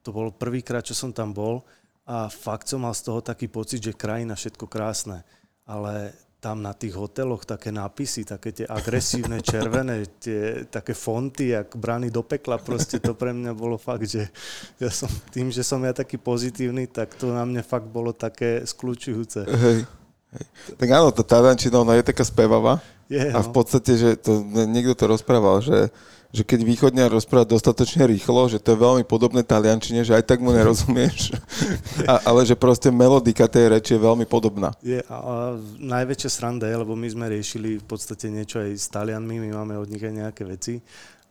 to 0.00 0.10
bol 0.10 0.32
prvýkrát, 0.32 0.84
čo 0.84 0.96
som 0.96 1.12
tam 1.12 1.32
bol 1.32 1.64
a 2.08 2.26
fakt 2.26 2.66
som 2.66 2.82
mal 2.82 2.96
z 2.96 3.06
toho 3.06 3.20
taký 3.20 3.46
pocit, 3.46 3.78
že 3.84 3.94
krajina 3.94 4.34
všetko 4.34 4.66
krásne, 4.66 5.22
ale 5.68 6.16
tam 6.40 6.64
na 6.64 6.72
tých 6.72 6.96
hoteloch 6.96 7.44
také 7.44 7.68
nápisy, 7.68 8.24
také 8.24 8.56
tie 8.56 8.66
agresívne, 8.66 9.44
červené, 9.44 10.08
tie 10.18 10.64
také 10.66 10.96
fonty, 10.96 11.52
jak 11.52 11.76
brány 11.76 12.08
do 12.08 12.24
pekla, 12.24 12.56
proste 12.56 12.96
to 12.96 13.12
pre 13.12 13.36
mňa 13.36 13.52
bolo 13.52 13.76
fakt, 13.76 14.08
že 14.08 14.32
ja 14.80 14.88
som, 14.88 15.12
tým, 15.30 15.52
že 15.52 15.60
som 15.60 15.84
ja 15.84 15.92
taký 15.92 16.16
pozitívny, 16.16 16.88
tak 16.88 17.12
to 17.20 17.28
na 17.30 17.44
mne 17.44 17.60
fakt 17.60 17.92
bolo 17.92 18.16
také 18.16 18.64
skľúčujúce. 18.64 19.44
Hej. 19.44 19.99
Hej. 20.30 20.44
Tak 20.78 20.88
áno, 20.94 21.08
tá 21.10 21.22
taliančina, 21.26 21.82
ona 21.82 21.98
je 21.98 22.06
taká 22.06 22.22
spevavá 22.22 22.78
Je, 23.10 23.18
a 23.18 23.38
v 23.42 23.48
no. 23.50 23.54
podstate, 23.54 23.92
že 23.98 24.08
to, 24.14 24.46
niekto 24.70 24.94
to 24.94 25.04
rozprával, 25.10 25.58
že, 25.58 25.90
že 26.30 26.46
keď 26.46 26.62
východňar 26.62 27.10
rozpráva 27.10 27.42
dostatočne 27.42 28.06
rýchlo, 28.06 28.46
že 28.46 28.62
to 28.62 28.72
je 28.72 28.78
veľmi 28.78 29.02
podobné 29.02 29.42
taliančine, 29.42 30.06
že 30.06 30.14
aj 30.14 30.30
tak 30.30 30.38
mu 30.38 30.54
nerozumieš, 30.54 31.34
a, 32.10 32.22
ale 32.30 32.46
že 32.46 32.54
proste 32.54 32.94
melodika 32.94 33.50
tej 33.50 33.74
reči 33.74 33.98
je 33.98 34.06
veľmi 34.06 34.22
podobná. 34.30 34.70
Je, 34.86 35.02
a, 35.10 35.16
a 35.18 35.34
najväčšia 35.82 36.30
sranda 36.30 36.70
je, 36.70 36.78
lebo 36.78 36.94
my 36.94 37.10
sme 37.10 37.26
riešili 37.26 37.82
v 37.82 37.86
podstate 37.90 38.30
niečo 38.30 38.62
aj 38.62 38.70
s 38.70 38.86
Talianmi, 38.86 39.42
my 39.42 39.50
máme 39.58 39.74
od 39.82 39.90
nich 39.90 40.02
aj 40.02 40.14
nejaké 40.14 40.46
veci 40.46 40.78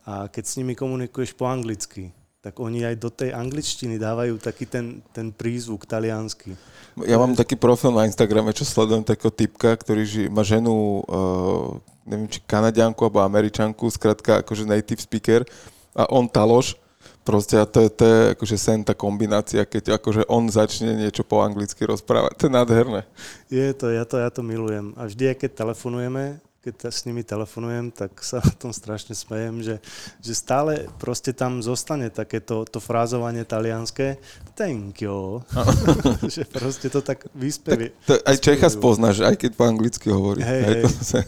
a 0.04 0.28
keď 0.28 0.44
s 0.44 0.56
nimi 0.60 0.76
komunikuješ 0.76 1.32
po 1.32 1.48
anglicky, 1.48 2.12
tak 2.40 2.56
oni 2.56 2.88
aj 2.88 2.96
do 2.96 3.12
tej 3.12 3.36
angličtiny 3.36 4.00
dávajú 4.00 4.40
taký 4.40 4.64
ten, 4.64 5.04
ten 5.12 5.28
prízvuk 5.28 5.84
taliansky. 5.84 6.56
Ja 7.04 7.20
mám 7.20 7.36
taký 7.36 7.52
profil 7.54 7.92
na 7.92 8.08
Instagrame, 8.08 8.56
čo 8.56 8.64
sledujem 8.64 9.04
takého 9.04 9.28
typka, 9.28 9.76
ktorý 9.76 10.02
ži, 10.08 10.24
má 10.32 10.40
ženu, 10.40 11.04
uh, 11.04 11.76
neviem, 12.08 12.32
či 12.32 12.40
kanadianku 12.40 12.96
alebo 13.04 13.20
američanku, 13.20 13.84
skrátka 13.92 14.40
akože 14.40 14.64
native 14.64 15.04
speaker 15.04 15.44
a 15.92 16.08
on 16.08 16.24
taloš. 16.24 16.80
Proste 17.20 17.60
a 17.60 17.68
to 17.68 17.84
je, 17.84 17.88
to 17.92 18.04
je 18.08 18.18
akože 18.32 18.56
sen 18.56 18.80
tá 18.80 18.96
kombinácia, 18.96 19.68
keď 19.68 20.00
akože 20.00 20.24
on 20.24 20.48
začne 20.48 20.96
niečo 20.96 21.20
po 21.20 21.44
anglicky 21.44 21.84
rozprávať. 21.84 22.32
To 22.40 22.42
je 22.48 22.56
nádherné. 22.56 23.04
Je 23.52 23.68
to, 23.76 23.92
ja 23.92 24.08
to, 24.08 24.16
ja 24.16 24.32
to 24.32 24.40
milujem. 24.40 24.96
A 24.96 25.04
vždy, 25.04 25.36
keď 25.36 25.52
telefonujeme, 25.52 26.40
keď 26.60 26.92
s 26.92 27.08
nimi 27.08 27.24
telefonujem, 27.24 27.88
tak 27.88 28.20
sa 28.20 28.38
na 28.44 28.52
tom 28.52 28.72
strašne 28.72 29.16
smejem, 29.16 29.64
že, 29.64 29.76
že 30.20 30.32
stále 30.36 30.92
proste 31.00 31.32
tam 31.32 31.64
zostane 31.64 32.12
takéto 32.12 32.68
to 32.68 32.78
frázovanie 32.78 33.48
talianské. 33.48 34.20
Thank 34.52 35.00
you. 35.00 35.40
že 36.34 36.44
proste 36.44 36.92
to 36.92 37.00
tak 37.00 37.24
vyspevie. 37.32 37.96
To, 38.04 38.20
aj 38.20 38.36
Čecha 38.44 38.68
spoznáš, 38.68 39.24
aj 39.24 39.40
keď 39.40 39.50
po 39.56 39.64
anglicky 39.64 40.12
hovorí. 40.12 40.44
Hej, 40.44 40.62
Hej, 40.68 40.82
sa, 41.00 41.18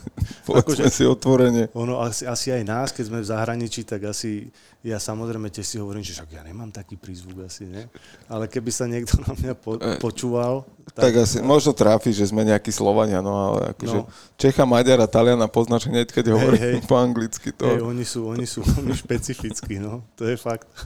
povedzme 0.44 0.84
Akože- 0.84 0.92
si 1.00 1.04
otvorene. 1.08 1.62
Ono 1.72 2.04
asi, 2.04 2.28
asi 2.28 2.52
aj 2.52 2.62
nás, 2.68 2.88
keď 2.92 3.04
sme 3.08 3.18
v 3.24 3.30
zahraničí, 3.32 3.88
tak 3.88 4.04
asi 4.12 4.52
ja 4.82 4.98
samozrejme 4.98 5.46
tiež 5.46 5.66
si 5.66 5.76
hovorím, 5.78 6.02
že 6.02 6.18
však 6.18 6.34
ja 6.34 6.42
nemám 6.42 6.74
taký 6.74 6.98
prízvuk 6.98 7.46
asi, 7.46 7.70
ne? 7.70 7.86
Ale 8.26 8.50
keby 8.50 8.70
sa 8.74 8.90
niekto 8.90 9.14
na 9.22 9.30
mňa 9.30 9.54
po, 9.54 9.78
E, 9.78 10.02
počúval, 10.02 10.66
Tak 10.98 11.22
asi, 11.22 11.38
možno 11.38 11.70
tráfi, 11.70 12.10
že 12.10 12.26
sme 12.26 12.42
nejakí 12.42 12.74
Slovania, 12.74 13.22
no 13.22 13.30
ale 13.30 13.70
akože 13.78 13.98
No. 14.02 14.10
Čecha, 14.34 14.66
Maďara, 14.66 15.06
Taliana 15.06 15.46
poznáš 15.46 15.86
hneď, 15.86 16.10
keď 16.10 16.34
hovorí 16.34 16.58
hej. 16.58 16.74
po 16.90 16.98
anglicky. 16.98 17.54
To, 17.54 17.70
hej, 17.70 17.78
oni 17.78 18.02
sú, 18.02 18.26
oni 18.26 18.42
sú 18.42 18.66
veľmi 18.66 18.90
špecifickí, 18.90 19.78
no. 19.78 20.02
To 20.18 20.26
je 20.26 20.34
fakt. 20.34 20.66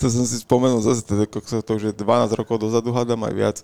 To 0.00 0.08
som 0.08 0.24
si 0.24 0.40
spomenul 0.40 0.80
zase, 0.80 1.04
kokso, 1.28 1.60
to 1.60 1.76
už 1.76 1.92
je 1.92 1.94
12 1.94 2.34
rokov 2.34 2.56
dozadu, 2.56 2.88
hádam 2.90 3.20
aj 3.28 3.34
viac. 3.36 3.56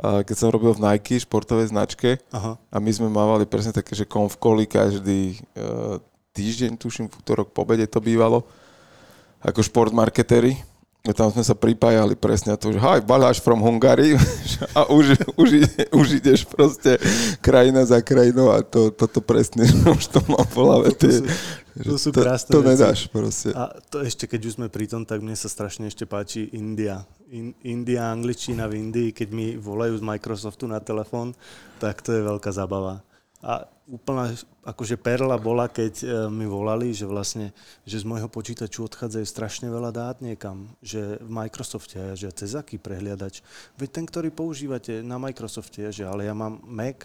Keď 0.00 0.34
som 0.34 0.48
robil 0.50 0.74
v 0.74 0.82
Nike, 0.82 1.22
športovej 1.22 1.70
značke, 1.70 2.18
Aha. 2.34 2.56
a 2.58 2.76
my 2.80 2.90
sme 2.90 3.12
mávali 3.12 3.46
presne 3.46 3.70
také, 3.70 3.94
že 3.94 4.08
konf 4.08 4.40
každý 4.40 5.38
uh, 5.54 6.00
týždeň, 6.34 6.80
tuším, 6.80 7.06
v 7.06 7.14
útorok 7.22 7.54
po 7.54 7.62
obede 7.62 7.86
to 7.86 8.02
bývalo, 8.02 8.42
ako 9.44 9.60
šport 9.60 9.92
marketéri. 9.92 10.56
A 11.04 11.12
tam 11.12 11.28
sme 11.28 11.44
sa 11.44 11.52
pripájali 11.52 12.16
presne 12.16 12.56
to, 12.56 12.72
že 12.72 12.80
hi, 12.80 13.04
Baláš 13.04 13.36
from 13.36 13.60
Hungary 13.60 14.16
a 14.78 14.88
už, 14.88 15.20
už, 15.36 15.48
ide, 15.60 15.84
už 15.92 16.16
ideš 16.16 16.48
proste 16.48 16.96
krajina 17.44 17.84
za 17.84 18.00
krajinou 18.00 18.48
a 18.48 18.64
to, 18.64 18.88
toto 18.88 19.20
presne, 19.20 19.68
už 20.00 20.04
to 20.08 20.24
mám 20.24 20.48
v 20.48 20.56
hlave. 20.56 20.86
To 20.96 21.04
tie- 21.04 21.28
to 21.74 21.98
sú 21.98 22.14
to, 22.14 22.22
krásne 22.22 22.54
to 22.54 22.62
veci. 22.62 22.70
nedáš 22.70 23.00
proste. 23.10 23.50
A 23.50 23.74
to 23.90 23.98
ešte, 24.00 24.30
keď 24.30 24.40
už 24.46 24.52
sme 24.62 24.66
pri 24.70 24.86
tom, 24.86 25.02
tak 25.02 25.20
mne 25.20 25.34
sa 25.34 25.50
strašne 25.50 25.90
ešte 25.90 26.06
páči 26.06 26.46
India. 26.54 27.02
In, 27.34 27.50
India, 27.66 28.14
angličtina 28.14 28.70
v 28.70 28.78
Indii, 28.78 29.10
keď 29.10 29.28
mi 29.34 29.58
volajú 29.58 29.98
z 29.98 30.06
Microsoftu 30.06 30.70
na 30.70 30.78
telefón, 30.78 31.34
tak 31.82 31.98
to 32.00 32.14
je 32.14 32.22
veľká 32.22 32.54
zabava. 32.54 33.02
A 33.42 33.66
úplná 33.84 34.32
akože 34.64 34.96
perla 34.96 35.36
bola, 35.36 35.68
keď 35.68 35.94
e, 36.00 36.06
mi 36.32 36.48
volali, 36.48 36.96
že 36.96 37.04
vlastne, 37.04 37.52
že 37.84 38.00
z 38.00 38.08
môjho 38.08 38.32
počítaču 38.32 38.88
odchádzajú 38.88 39.26
strašne 39.28 39.68
veľa 39.68 39.90
dát 39.92 40.16
niekam, 40.24 40.72
že 40.80 41.20
v 41.20 41.28
Microsofte, 41.28 42.16
že 42.16 42.32
cez 42.32 42.56
aký 42.56 42.80
prehliadač. 42.80 43.44
Veď 43.76 43.88
ten, 44.00 44.04
ktorý 44.08 44.32
používate 44.32 45.04
na 45.04 45.20
Microsofte, 45.20 45.92
že 45.92 46.08
ale 46.08 46.24
ja 46.24 46.32
mám 46.32 46.64
Mac. 46.64 47.04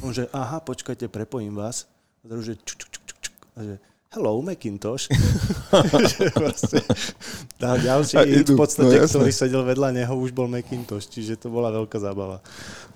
On 0.00 0.08
že, 0.08 0.24
aha, 0.32 0.64
počkajte, 0.64 1.12
prepojím 1.12 1.52
vás. 1.52 1.84
A 2.24 2.40
že 2.40 2.56
čuk, 2.64 2.80
čuk, 2.80 2.90
čuk, 2.96 3.18
čuk. 3.20 3.36
A 3.54 3.58
že, 3.60 3.74
hello, 4.14 4.38
Macintosh. 4.40 5.10
Proste, 6.38 6.80
ďalší 7.58 8.16
hit 8.22 8.48
v 8.48 8.56
podstate, 8.56 8.96
no 8.96 9.02
jasné. 9.04 9.12
ktorý 9.18 9.32
sedel 9.34 9.62
vedľa 9.66 9.88
neho, 9.92 10.14
už 10.16 10.30
bol 10.32 10.46
Macintosh, 10.46 11.10
čiže 11.10 11.36
to 11.36 11.50
bola 11.50 11.68
veľká 11.74 11.98
zábava. 11.98 12.40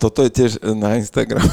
Toto 0.01 0.25
je 0.25 0.31
tiež 0.31 0.53
na 0.79 0.97
Instagram. 0.97 1.45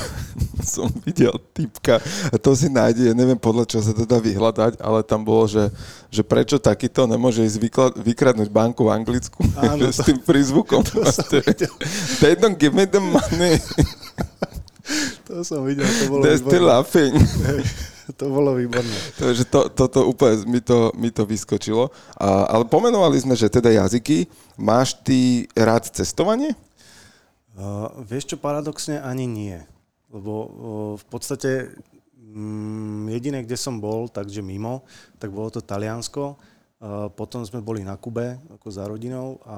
som 0.68 0.92
videl 1.04 1.32
typka 1.56 2.02
to 2.44 2.52
si 2.52 2.68
nájde, 2.68 3.16
neviem 3.16 3.40
podľa 3.40 3.64
čo 3.72 3.80
sa 3.80 3.96
to 3.96 4.04
dá 4.04 4.20
vyhľadať, 4.20 4.84
ale 4.84 5.00
tam 5.04 5.24
bolo, 5.24 5.48
že, 5.48 5.72
že 6.12 6.28
prečo 6.28 6.60
takýto 6.60 7.08
nemôže 7.08 7.44
ísť 7.48 7.58
vykla- 7.60 7.96
vykradnúť 7.96 8.50
banku 8.52 8.84
v 8.84 8.92
Anglicku 8.92 9.42
Áno, 9.56 9.80
že 9.80 9.92
s 9.96 10.00
to- 10.04 10.12
tým 10.12 10.20
prízvukom. 10.20 10.84
proste. 10.84 11.40
They 12.20 12.36
don't 12.36 12.60
give 12.60 12.76
me 12.76 12.84
the 12.84 13.00
money, 13.00 13.64
To 15.28 15.44
som 15.44 15.68
videl, 15.68 15.84
to 15.84 16.04
bolo 16.08 16.24
they're 16.24 16.40
still 16.40 16.68
laughing. 16.72 17.16
To 18.16 18.32
bolo 18.32 18.56
výborné. 18.56 18.96
Takže 19.20 19.44
to, 19.44 19.68
toto 19.68 20.08
úplne 20.08 20.48
mi 20.48 20.64
to, 20.64 20.96
mi 20.96 21.12
to 21.12 21.28
vyskočilo. 21.28 21.92
A, 22.16 22.48
ale 22.48 22.64
pomenovali 22.64 23.20
sme, 23.20 23.36
že 23.36 23.52
teda 23.52 23.68
jazyky. 23.68 24.32
Máš 24.56 24.96
ty 25.04 25.44
rád 25.52 25.92
cestovanie? 25.92 26.56
Uh, 27.58 27.90
vieš 28.06 28.32
čo, 28.32 28.38
paradoxne 28.40 29.02
ani 29.02 29.28
nie. 29.28 29.58
Lebo 30.08 30.32
uh, 30.32 30.50
v 30.96 31.06
podstate 31.10 31.76
mm, 32.16 33.12
jediné, 33.12 33.44
kde 33.44 33.58
som 33.58 33.82
bol, 33.82 34.08
takže 34.08 34.40
mimo, 34.40 34.86
tak 35.18 35.34
bolo 35.34 35.50
to 35.52 35.60
Taliansko. 35.60 36.38
Uh, 36.78 37.10
potom 37.10 37.42
sme 37.42 37.60
boli 37.60 37.82
na 37.82 37.98
Kube, 37.98 38.38
ako 38.54 38.68
za 38.70 38.86
rodinou 38.86 39.42
a 39.50 39.58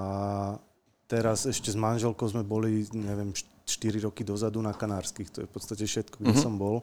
teraz 1.06 1.44
ešte 1.44 1.68
s 1.68 1.76
manželkou 1.76 2.24
sme 2.32 2.48
boli, 2.48 2.88
neviem, 2.96 3.36
4 3.68 4.08
roky 4.08 4.24
dozadu 4.24 4.64
na 4.64 4.72
Kanárskych. 4.72 5.28
To 5.30 5.44
je 5.44 5.50
v 5.50 5.54
podstate 5.54 5.84
všetko, 5.84 6.24
kde 6.24 6.34
Mhm. 6.34 6.42
som 6.42 6.56
bol. 6.56 6.80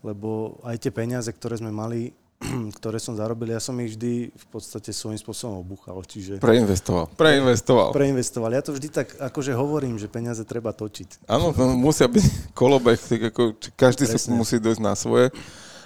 Lebo 0.00 0.60
aj 0.64 0.80
tie 0.80 0.92
peniaze, 0.92 1.28
ktoré 1.28 1.60
sme 1.60 1.68
mali, 1.68 2.16
ktoré 2.80 2.96
som 2.96 3.12
zarobil, 3.16 3.52
ja 3.52 3.60
som 3.60 3.76
ich 3.84 3.96
vždy 3.96 4.32
v 4.32 4.46
podstate 4.48 4.96
svojím 4.96 5.20
spôsobom 5.20 5.60
obuchal. 5.60 6.00
Čiže 6.00 6.40
Preinvestoval. 6.40 7.12
Preinvestoval. 7.16 7.92
preinvestoval. 7.92 8.50
Ja 8.56 8.64
to 8.64 8.72
vždy 8.72 8.88
tak 8.88 9.12
akože 9.20 9.52
hovorím, 9.52 10.00
že 10.00 10.08
peniaze 10.08 10.40
treba 10.48 10.72
točiť. 10.72 11.28
Áno, 11.28 11.52
no, 11.52 11.76
musia 11.76 12.08
byť 12.08 12.24
kolobeh, 12.60 12.96
tak 12.96 13.20
ako 13.34 13.56
každý 13.76 14.08
sa 14.08 14.16
musí 14.32 14.56
dojsť 14.56 14.82
na 14.82 14.96
svoje. 14.96 15.28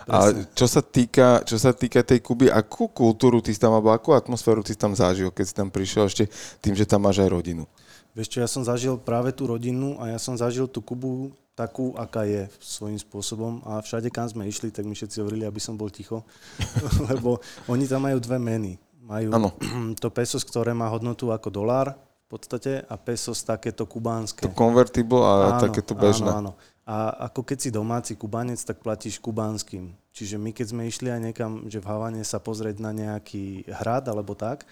A 0.05 0.36
čo 0.53 0.68
sa, 0.68 0.84
týka, 0.84 1.41
čo 1.49 1.57
sa 1.57 1.72
týka 1.72 2.05
tej 2.05 2.20
Kuby, 2.20 2.53
akú 2.53 2.93
kultúru 2.93 3.41
ty 3.41 3.57
tam, 3.57 3.72
alebo 3.72 3.88
akú 3.88 4.12
atmosféru 4.12 4.61
ty 4.61 4.76
tam 4.76 4.93
zažil, 4.93 5.32
keď 5.32 5.45
si 5.49 5.55
tam 5.57 5.72
prišiel 5.72 6.05
ešte 6.12 6.24
tým, 6.61 6.76
že 6.76 6.84
tam 6.84 7.09
máš 7.09 7.24
aj 7.24 7.32
rodinu? 7.32 7.64
Vieš 8.12 8.28
čo, 8.30 8.38
ja 8.45 8.49
som 8.49 8.62
zažil 8.62 9.01
práve 9.01 9.32
tú 9.32 9.49
rodinu 9.49 9.99
a 9.99 10.12
ja 10.12 10.20
som 10.20 10.36
zažil 10.36 10.68
tú 10.68 10.84
Kubu 10.84 11.32
takú, 11.55 11.94
aká 11.94 12.26
je 12.26 12.50
svojím 12.59 12.98
spôsobom 12.98 13.62
a 13.62 13.78
všade, 13.78 14.11
kam 14.11 14.26
sme 14.26 14.50
išli, 14.50 14.74
tak 14.74 14.84
mi 14.84 14.98
všetci 14.98 15.22
hovorili, 15.22 15.46
aby 15.46 15.62
som 15.62 15.78
bol 15.78 15.88
ticho, 15.88 16.26
lebo 17.11 17.38
oni 17.70 17.86
tam 17.86 18.05
majú 18.05 18.18
dve 18.18 18.38
meny. 18.42 18.72
Majú 19.07 19.28
ano. 19.30 19.48
to 20.02 20.11
pesos, 20.11 20.42
ktoré 20.42 20.74
má 20.74 20.90
hodnotu 20.90 21.30
ako 21.30 21.48
dolár 21.48 21.94
v 22.26 22.28
podstate 22.28 22.82
a 22.90 22.94
pesos 22.98 23.38
takéto 23.46 23.86
kubánske. 23.86 24.42
To 24.42 24.50
convertible 24.50 25.22
a 25.22 25.57
áno, 25.57 25.62
takéto 25.62 25.94
bežné. 25.94 26.26
Áno, 26.26 26.52
áno. 26.52 26.52
A 26.84 27.30
ako 27.32 27.46
keď 27.46 27.59
si 27.64 27.70
domáci 27.72 28.12
kubanec, 28.12 28.61
tak 28.61 28.82
platíš 28.84 29.16
kubánskym. 29.16 29.96
Čiže 30.12 30.36
my 30.36 30.52
keď 30.52 30.66
sme 30.68 30.82
išli 30.84 31.09
aj 31.09 31.20
niekam, 31.20 31.64
že 31.70 31.80
v 31.80 31.88
Havane 31.88 32.20
sa 32.26 32.42
pozrieť 32.42 32.76
na 32.82 32.92
nejaký 32.92 33.64
hrad 33.66 34.05
alebo 34.11 34.36
tak, 34.36 34.68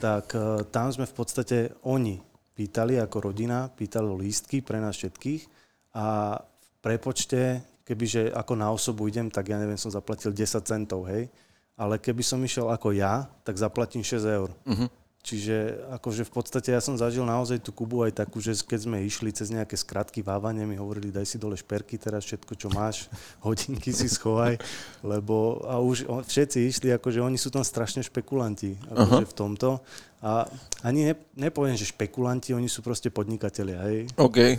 tak 0.00 0.32
uh, 0.32 0.64
tam 0.72 0.88
sme 0.88 1.04
v 1.04 1.14
podstate 1.14 1.58
oni 1.84 2.22
pýtali 2.56 2.96
ako 2.96 3.32
rodina, 3.32 3.68
pýtali 3.68 4.08
lístky 4.08 4.64
pre 4.64 4.80
nás 4.80 4.96
všetkých 4.96 5.59
a 5.94 6.38
v 6.38 6.70
prepočte, 6.80 7.62
kebyže 7.84 8.30
ako 8.30 8.52
na 8.54 8.70
osobu 8.70 9.10
idem, 9.10 9.26
tak 9.26 9.50
ja 9.50 9.58
neviem, 9.58 9.78
som 9.78 9.90
zaplatil 9.90 10.30
10 10.30 10.62
centov, 10.62 11.10
hej. 11.10 11.26
Ale 11.74 11.96
keby 11.96 12.22
som 12.22 12.38
išiel 12.44 12.68
ako 12.68 12.92
ja, 12.92 13.26
tak 13.42 13.56
zaplatím 13.56 14.04
6 14.04 14.20
eur. 14.26 14.50
Uh-huh. 14.52 14.88
Čiže 15.20 15.84
akože 16.00 16.24
v 16.24 16.32
podstate 16.32 16.72
ja 16.72 16.80
som 16.80 16.96
zažil 16.96 17.28
naozaj 17.28 17.60
tú 17.60 17.76
Kubu 17.76 18.08
aj 18.08 18.24
takú, 18.24 18.40
že 18.40 18.56
keď 18.56 18.88
sme 18.88 19.04
išli 19.04 19.28
cez 19.36 19.52
nejaké 19.52 19.76
skratky 19.76 20.24
vávanie, 20.24 20.64
mi 20.64 20.80
hovorili, 20.80 21.12
daj 21.12 21.28
si 21.28 21.36
dole 21.36 21.60
šperky 21.60 22.00
teraz, 22.00 22.24
všetko, 22.24 22.52
čo 22.56 22.72
máš, 22.72 23.04
hodinky 23.44 23.92
si 23.92 24.08
schovaj, 24.08 24.56
lebo 25.04 25.60
a 25.68 25.76
už 25.76 26.08
všetci 26.24 26.58
išli, 26.72 26.88
akože 26.96 27.20
oni 27.20 27.36
sú 27.36 27.52
tam 27.52 27.60
strašne 27.60 28.00
špekulanti 28.00 28.80
akože 28.88 29.28
v 29.28 29.36
tomto. 29.36 29.84
A 30.24 30.48
ani 30.80 31.12
ne, 31.12 31.14
nepoviem, 31.36 31.76
že 31.76 31.92
špekulanti, 31.92 32.56
oni 32.56 32.68
sú 32.72 32.80
proste 32.80 33.12
podnikatelia, 33.12 33.80
hej. 33.92 34.08
OK. 34.16 34.56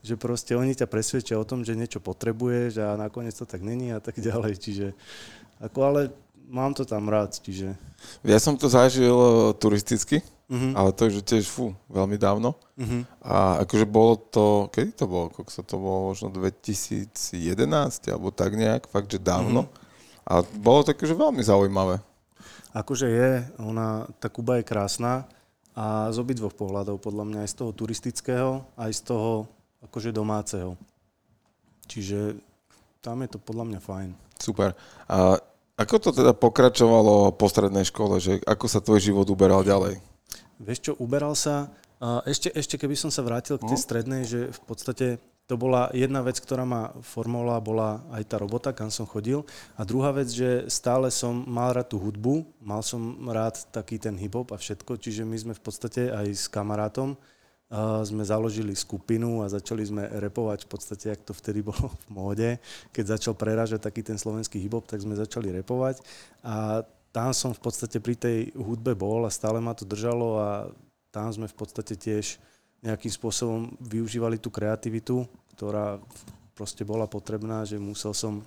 Že 0.00 0.14
proste 0.16 0.52
oni 0.56 0.72
ťa 0.72 0.88
presvedčia 0.88 1.36
o 1.36 1.44
tom, 1.44 1.64
že 1.64 1.76
niečo 1.76 2.00
potrebuješ 2.00 2.80
a 2.80 2.96
nakoniec 2.96 3.36
to 3.36 3.44
tak 3.44 3.60
není 3.60 3.92
a 3.92 4.00
tak 4.00 4.16
ďalej. 4.28 4.56
Čiže 4.56 4.86
ako 5.60 5.78
ale 5.84 6.00
mám 6.50 6.74
to 6.74 6.82
tam 6.82 7.06
rád, 7.06 7.38
čiže... 7.38 7.78
Ja 8.26 8.42
som 8.42 8.58
to 8.58 8.66
zažil 8.66 9.14
uh, 9.14 9.54
turisticky, 9.54 10.24
uh-huh. 10.50 10.72
ale 10.74 10.90
to 10.90 11.06
je 11.06 11.22
tiež 11.22 11.46
fú, 11.46 11.76
veľmi 11.86 12.18
dávno. 12.18 12.58
Uh-huh. 12.74 13.06
A 13.22 13.62
akože 13.62 13.86
bolo 13.86 14.18
to, 14.18 14.66
kedy 14.74 14.96
to 14.98 15.06
bolo? 15.06 15.30
Koľko 15.30 15.52
sa 15.52 15.62
to 15.62 15.76
bolo? 15.78 16.10
Možno 16.10 16.34
2011 16.34 17.46
alebo 18.10 18.34
tak 18.34 18.58
nejak, 18.58 18.90
fakt, 18.90 19.08
že 19.12 19.22
dávno. 19.22 19.70
Uh-huh. 19.70 19.88
A 20.26 20.42
bolo 20.42 20.82
to 20.82 20.92
akože 20.92 21.14
veľmi 21.14 21.42
zaujímavé. 21.44 22.02
Akože 22.70 23.06
je, 23.06 23.30
ona, 23.58 24.06
tá 24.22 24.30
Kuba 24.30 24.58
je 24.58 24.66
krásna 24.66 25.26
a 25.74 26.10
z 26.10 26.16
obidvoch 26.18 26.54
pohľadov, 26.54 27.02
podľa 27.02 27.24
mňa 27.26 27.38
aj 27.46 27.50
z 27.50 27.56
toho 27.62 27.70
turistického, 27.74 28.50
aj 28.74 28.90
z 28.94 29.00
toho 29.10 29.46
akože 29.84 30.12
domáceho. 30.12 30.76
Čiže 31.90 32.38
tam 33.00 33.24
je 33.24 33.28
to 33.32 33.38
podľa 33.40 33.64
mňa 33.66 33.80
fajn. 33.80 34.10
Super. 34.36 34.76
A 35.08 35.40
ako 35.80 35.96
to 35.96 36.10
teda 36.12 36.36
pokračovalo 36.36 37.32
po 37.32 37.46
strednej 37.48 37.88
škole, 37.88 38.20
že 38.20 38.44
ako 38.44 38.66
sa 38.68 38.84
tvoj 38.84 39.00
život 39.00 39.26
uberal 39.32 39.64
ďalej? 39.64 39.96
Vieš 40.60 40.78
čo, 40.84 40.92
uberal 41.00 41.32
sa, 41.32 41.72
ešte, 42.28 42.52
ešte 42.52 42.76
keby 42.76 42.92
som 42.92 43.08
sa 43.08 43.24
vrátil 43.24 43.56
k 43.56 43.64
tej 43.64 43.80
no. 43.80 43.84
strednej, 43.88 44.22
že 44.28 44.52
v 44.52 44.60
podstate 44.68 45.06
to 45.48 45.58
bola 45.58 45.90
jedna 45.90 46.22
vec, 46.22 46.38
ktorá 46.38 46.62
ma 46.62 46.94
formovala, 47.02 47.64
bola 47.64 47.88
aj 48.14 48.22
tá 48.28 48.36
robota, 48.38 48.70
kam 48.70 48.86
som 48.92 49.02
chodil. 49.02 49.42
A 49.74 49.82
druhá 49.82 50.14
vec, 50.14 50.30
že 50.30 50.70
stále 50.70 51.10
som 51.10 51.42
mal 51.48 51.74
rád 51.74 51.90
tú 51.90 51.98
hudbu, 51.98 52.46
mal 52.62 52.84
som 52.86 53.16
rád 53.26 53.58
taký 53.74 53.98
ten 53.98 54.14
hip-hop 54.14 54.54
a 54.54 54.60
všetko, 54.60 55.00
čiže 55.00 55.26
my 55.26 55.34
sme 55.34 55.52
v 55.56 55.62
podstate 55.64 56.12
aj 56.12 56.26
s 56.30 56.46
kamarátom 56.46 57.18
sme 58.02 58.26
založili 58.26 58.74
skupinu 58.74 59.46
a 59.46 59.52
začali 59.52 59.86
sme 59.86 60.02
repovať 60.18 60.66
v 60.66 60.68
podstate, 60.68 61.06
ak 61.14 61.22
to 61.22 61.30
vtedy 61.30 61.62
bolo 61.62 61.86
v 61.86 62.06
móde. 62.10 62.50
Keď 62.90 63.14
začal 63.14 63.34
prerážať 63.38 63.86
taký 63.86 64.02
ten 64.02 64.18
slovenský 64.18 64.58
hip-hop, 64.58 64.90
tak 64.90 64.98
sme 64.98 65.14
začali 65.14 65.54
repovať 65.62 66.02
a 66.42 66.82
tam 67.14 67.30
som 67.34 67.54
v 67.54 67.62
podstate 67.62 67.98
pri 68.02 68.14
tej 68.18 68.38
hudbe 68.54 68.94
bol 68.94 69.26
a 69.26 69.30
stále 69.30 69.58
ma 69.62 69.74
to 69.74 69.86
držalo 69.86 70.38
a 70.38 70.50
tam 71.10 71.30
sme 71.30 71.46
v 71.46 71.56
podstate 71.58 71.94
tiež 71.94 72.38
nejakým 72.82 73.10
spôsobom 73.10 73.70
využívali 73.82 74.38
tú 74.38 74.50
kreativitu, 74.50 75.26
ktorá 75.54 75.98
proste 76.54 76.86
bola 76.86 77.06
potrebná, 77.10 77.66
že 77.66 77.78
musel 77.78 78.14
som 78.14 78.42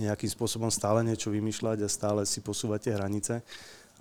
nejakým 0.00 0.28
spôsobom 0.28 0.72
stále 0.72 1.04
niečo 1.04 1.28
vymýšľať 1.28 1.84
a 1.84 1.88
stále 1.88 2.24
si 2.24 2.40
posúvať 2.40 2.88
tie 2.88 2.96
hranice 2.96 3.34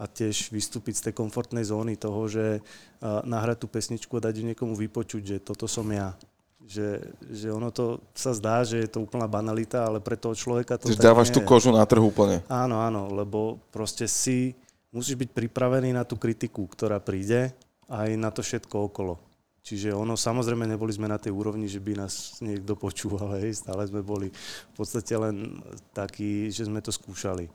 a 0.02 0.10
tiež 0.10 0.50
vystúpiť 0.50 0.98
z 0.98 1.04
tej 1.10 1.14
komfortnej 1.14 1.62
zóny 1.62 1.94
toho, 1.94 2.26
že 2.26 2.66
nahrať 3.06 3.62
tú 3.62 3.68
pesničku 3.70 4.18
a 4.18 4.26
dať 4.26 4.42
ju 4.42 4.44
niekomu 4.50 4.74
vypočuť, 4.74 5.22
že 5.22 5.38
toto 5.38 5.70
som 5.70 5.86
ja. 5.94 6.18
Že, 6.62 7.14
že 7.30 7.48
ono 7.50 7.70
to 7.74 8.02
sa 8.14 8.34
zdá, 8.34 8.66
že 8.66 8.82
je 8.82 8.90
to 8.90 9.02
úplná 9.02 9.26
banalita, 9.26 9.86
ale 9.86 9.98
pre 10.02 10.18
toho 10.18 10.34
človeka 10.34 10.78
to 10.78 10.90
Že 10.90 11.02
dávaš 11.02 11.30
tú 11.34 11.42
kožu 11.42 11.74
na 11.74 11.86
trhu 11.86 12.10
úplne. 12.10 12.42
Áno, 12.50 12.82
áno, 12.82 13.14
lebo 13.14 13.62
proste 13.70 14.10
si 14.10 14.58
musíš 14.94 15.18
byť 15.22 15.30
pripravený 15.34 15.94
na 15.94 16.06
tú 16.06 16.18
kritiku, 16.18 16.66
ktorá 16.70 17.02
príde 17.02 17.54
aj 17.90 18.10
na 18.16 18.30
to 18.30 18.46
všetko 18.46 18.94
okolo. 18.94 19.20
Čiže 19.62 19.94
ono, 19.94 20.18
samozrejme, 20.18 20.66
neboli 20.66 20.90
sme 20.90 21.06
na 21.06 21.22
tej 21.22 21.34
úrovni, 21.34 21.70
že 21.70 21.78
by 21.78 21.94
nás 21.94 22.42
niekto 22.42 22.74
počúval, 22.74 23.38
hej, 23.38 23.54
stále 23.62 23.86
sme 23.86 24.02
boli 24.02 24.34
v 24.34 24.74
podstate 24.74 25.14
len 25.14 25.62
takí, 25.94 26.50
že 26.50 26.66
sme 26.66 26.82
to 26.82 26.90
skúšali. 26.90 27.46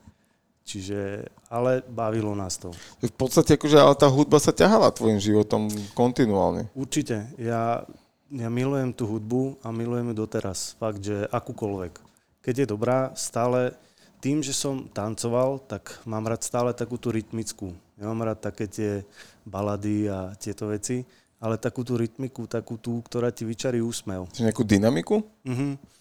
Čiže, 0.67 1.23
ale 1.47 1.79
bavilo 1.87 2.35
nás 2.35 2.59
to. 2.59 2.75
V 2.99 3.15
podstate, 3.15 3.55
akože, 3.55 3.79
ale 3.79 3.95
tá 3.95 4.11
hudba 4.11 4.43
sa 4.43 4.51
ťahala 4.51 4.91
tvojim 4.91 5.23
životom 5.23 5.71
kontinuálne. 5.95 6.67
Určite. 6.75 7.31
Ja, 7.39 7.87
ja 8.35 8.49
milujem 8.51 8.91
tú 8.91 9.07
hudbu 9.07 9.63
a 9.63 9.71
milujem 9.71 10.11
ju 10.11 10.27
doteraz. 10.27 10.75
Fakt, 10.83 11.07
že 11.07 11.31
akúkoľvek. 11.31 12.03
Keď 12.43 12.55
je 12.59 12.67
dobrá, 12.67 13.15
stále 13.15 13.79
tým, 14.19 14.43
že 14.43 14.51
som 14.51 14.91
tancoval, 14.91 15.63
tak 15.71 16.03
mám 16.03 16.27
rád 16.27 16.43
stále 16.43 16.75
takú 16.75 16.99
tú 16.99 17.15
rytmickú. 17.15 17.71
Ja 17.95 18.11
mám 18.11 18.27
rád 18.27 18.43
také 18.43 18.67
tie 18.67 19.07
balady 19.47 20.11
a 20.11 20.35
tieto 20.35 20.67
veci, 20.67 21.07
ale 21.39 21.63
takú 21.63 21.87
tú 21.87 21.95
rytmiku, 21.95 22.51
takú 22.51 22.75
tú, 22.75 22.99
ktorá 23.07 23.31
ti 23.31 23.47
vyčarí 23.47 23.79
úsmev. 23.79 24.27
Čiže 24.35 24.51
nejakú 24.51 24.67
dynamiku? 24.67 25.23
Mhm 25.47 25.96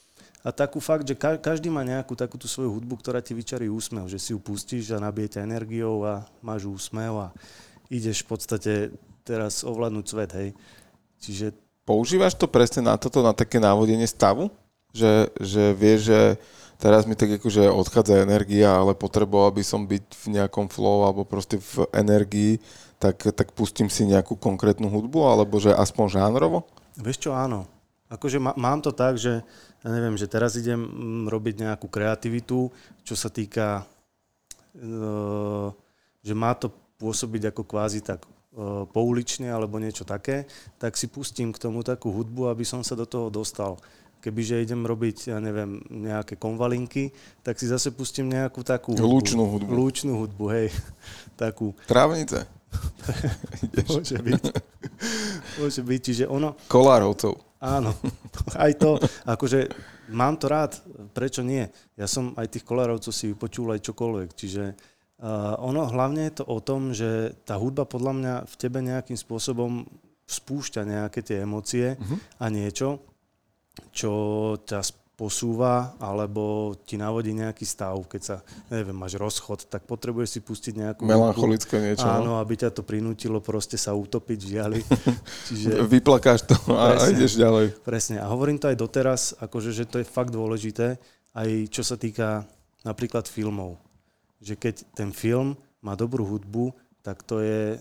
a 0.46 0.54
takú 0.54 0.78
fakt, 0.78 1.10
že 1.10 1.18
každý 1.18 1.74
má 1.74 1.82
nejakú 1.82 2.14
takú 2.14 2.38
tú 2.38 2.46
svoju 2.46 2.78
hudbu, 2.78 3.02
ktorá 3.02 3.18
ti 3.18 3.34
vyčarí 3.34 3.66
úsmev, 3.66 4.06
že 4.06 4.22
si 4.22 4.30
ju 4.30 4.38
pustíš 4.38 4.94
a 4.94 5.02
nabije 5.02 5.34
ťa 5.34 5.50
energiou 5.50 6.06
a 6.06 6.30
máš 6.46 6.70
úsmev 6.70 7.18
a 7.18 7.28
ideš 7.90 8.22
v 8.22 8.30
podstate 8.30 8.74
teraz 9.26 9.66
ovládnuť 9.66 10.06
svet, 10.06 10.32
hej. 10.38 10.50
Čiže... 11.18 11.58
Používaš 11.82 12.38
to 12.38 12.46
presne 12.46 12.86
na 12.86 12.94
toto, 12.94 13.26
na 13.26 13.34
také 13.34 13.58
návodenie 13.58 14.06
stavu? 14.06 14.54
Že, 14.94 15.34
že 15.42 15.64
vieš, 15.74 16.14
že 16.14 16.22
teraz 16.78 17.10
mi 17.10 17.18
tak 17.18 17.42
akože 17.42 17.66
odchádza 17.66 18.22
energia, 18.22 18.70
ale 18.70 18.94
potreboval 18.94 19.50
by 19.50 19.66
som 19.66 19.90
byť 19.90 20.06
v 20.14 20.26
nejakom 20.38 20.70
flow 20.70 21.10
alebo 21.10 21.26
proste 21.26 21.58
v 21.58 21.90
energii, 21.90 22.62
tak, 23.02 23.18
tak 23.34 23.50
pustím 23.58 23.90
si 23.90 24.06
nejakú 24.06 24.38
konkrétnu 24.38 24.94
hudbu, 24.94 25.26
alebo 25.26 25.58
že 25.58 25.74
aspoň 25.74 26.22
žánrovo? 26.22 26.70
Vieš 27.02 27.28
čo, 27.28 27.32
áno. 27.34 27.66
Akože 28.06 28.38
má, 28.38 28.54
mám 28.54 28.86
to 28.86 28.94
tak, 28.94 29.18
že 29.18 29.42
ja 29.86 29.94
neviem, 29.94 30.18
že 30.18 30.26
teraz 30.26 30.58
idem 30.58 30.82
mm, 30.82 31.30
robiť 31.30 31.62
nejakú 31.62 31.86
kreativitu, 31.86 32.74
čo 33.06 33.14
sa 33.14 33.30
týka, 33.30 33.86
eh, 34.74 35.70
že 36.26 36.34
má 36.34 36.58
to 36.58 36.74
pôsobiť 36.98 37.54
ako 37.54 37.62
kvázi 37.70 38.02
tak 38.02 38.26
eh, 38.26 38.90
poulične 38.90 39.54
alebo 39.54 39.78
niečo 39.78 40.02
také, 40.02 40.50
tak 40.82 40.98
si 40.98 41.06
pustím 41.06 41.54
k 41.54 41.62
tomu 41.62 41.86
takú 41.86 42.10
hudbu, 42.10 42.50
aby 42.50 42.66
som 42.66 42.82
sa 42.82 42.98
do 42.98 43.06
toho 43.06 43.30
dostal. 43.30 43.78
Kebyže 44.26 44.58
idem 44.58 44.82
robiť, 44.90 45.30
ja 45.30 45.38
neviem, 45.38 45.78
nejaké 45.86 46.34
konvalinky, 46.34 47.14
tak 47.46 47.62
si 47.62 47.70
zase 47.70 47.94
pustím 47.94 48.34
nejakú 48.34 48.66
takú 48.66 48.98
hudbu. 48.98 49.06
Lúčnú 49.06 49.44
hudbu. 49.46 49.70
Lúčnú 49.70 50.14
hudbu, 50.26 50.46
hej. 50.50 50.74
takú. 51.38 51.78
Trávnice. 51.86 52.50
Môže 53.94 54.18
byť. 54.18 54.44
Môže 55.62 55.82
byť, 55.86 56.00
čiže 56.02 56.26
ono... 56.26 56.58
Kolárovcov. 56.66 57.38
Áno, 57.66 57.92
aj 58.66 58.74
to, 58.78 59.02
akože 59.26 59.66
mám 60.14 60.38
to 60.38 60.46
rád, 60.46 60.78
prečo 61.18 61.42
nie? 61.42 61.66
Ja 61.98 62.06
som 62.06 62.38
aj 62.38 62.54
tých 62.54 62.66
kolárovcov 62.66 63.10
si 63.10 63.34
vypočul 63.34 63.74
aj 63.74 63.82
čokoľvek, 63.82 64.30
čiže 64.38 64.64
uh, 64.70 65.58
ono 65.58 65.90
hlavne 65.90 66.30
je 66.30 66.34
to 66.42 66.44
o 66.46 66.60
tom, 66.62 66.94
že 66.94 67.34
tá 67.42 67.58
hudba 67.58 67.90
podľa 67.90 68.14
mňa 68.14 68.34
v 68.46 68.56
tebe 68.62 68.80
nejakým 68.86 69.18
spôsobom 69.18 69.90
spúšťa 70.26 70.82
nejaké 70.86 71.22
tie 71.22 71.46
emócie 71.46 71.98
uh-huh. 71.98 72.18
a 72.42 72.46
niečo, 72.50 73.02
čo 73.94 74.12
ťa 74.66 75.05
posúva 75.16 75.96
alebo 75.98 76.76
ti 76.84 77.00
navodí 77.00 77.32
nejaký 77.32 77.64
stav, 77.64 77.96
keď 78.04 78.22
sa, 78.22 78.36
neviem, 78.68 78.96
máš 78.96 79.16
rozchod, 79.16 79.72
tak 79.72 79.88
potrebuješ 79.88 80.30
si 80.38 80.40
pustiť 80.44 80.74
nejakú... 80.76 81.02
Melancholické 81.08 81.80
niečo. 81.80 82.04
No. 82.04 82.20
Áno, 82.20 82.32
aby 82.44 82.60
ťa 82.60 82.76
to 82.76 82.84
prinútilo 82.84 83.40
proste 83.40 83.80
sa 83.80 83.96
utopiť 83.96 84.40
v 84.44 84.48
žiali. 84.52 84.80
Čiže... 85.48 85.88
Vyplakáš 85.88 86.52
to 86.52 86.56
a 86.76 87.00
presne, 87.00 87.16
ideš 87.16 87.34
ďalej. 87.40 87.66
Presne. 87.88 88.18
A 88.20 88.28
hovorím 88.28 88.60
to 88.60 88.68
aj 88.68 88.78
doteraz, 88.78 89.22
akože, 89.40 89.72
že 89.72 89.88
to 89.88 90.04
je 90.04 90.06
fakt 90.06 90.36
dôležité, 90.36 91.00
aj 91.32 91.50
čo 91.72 91.82
sa 91.82 91.96
týka 91.96 92.44
napríklad 92.84 93.26
filmov. 93.32 93.80
Že 94.44 94.60
keď 94.60 94.76
ten 94.92 95.16
film 95.16 95.56
má 95.80 95.96
dobrú 95.96 96.28
hudbu, 96.28 96.76
tak 97.00 97.24
to 97.24 97.40
je, 97.40 97.80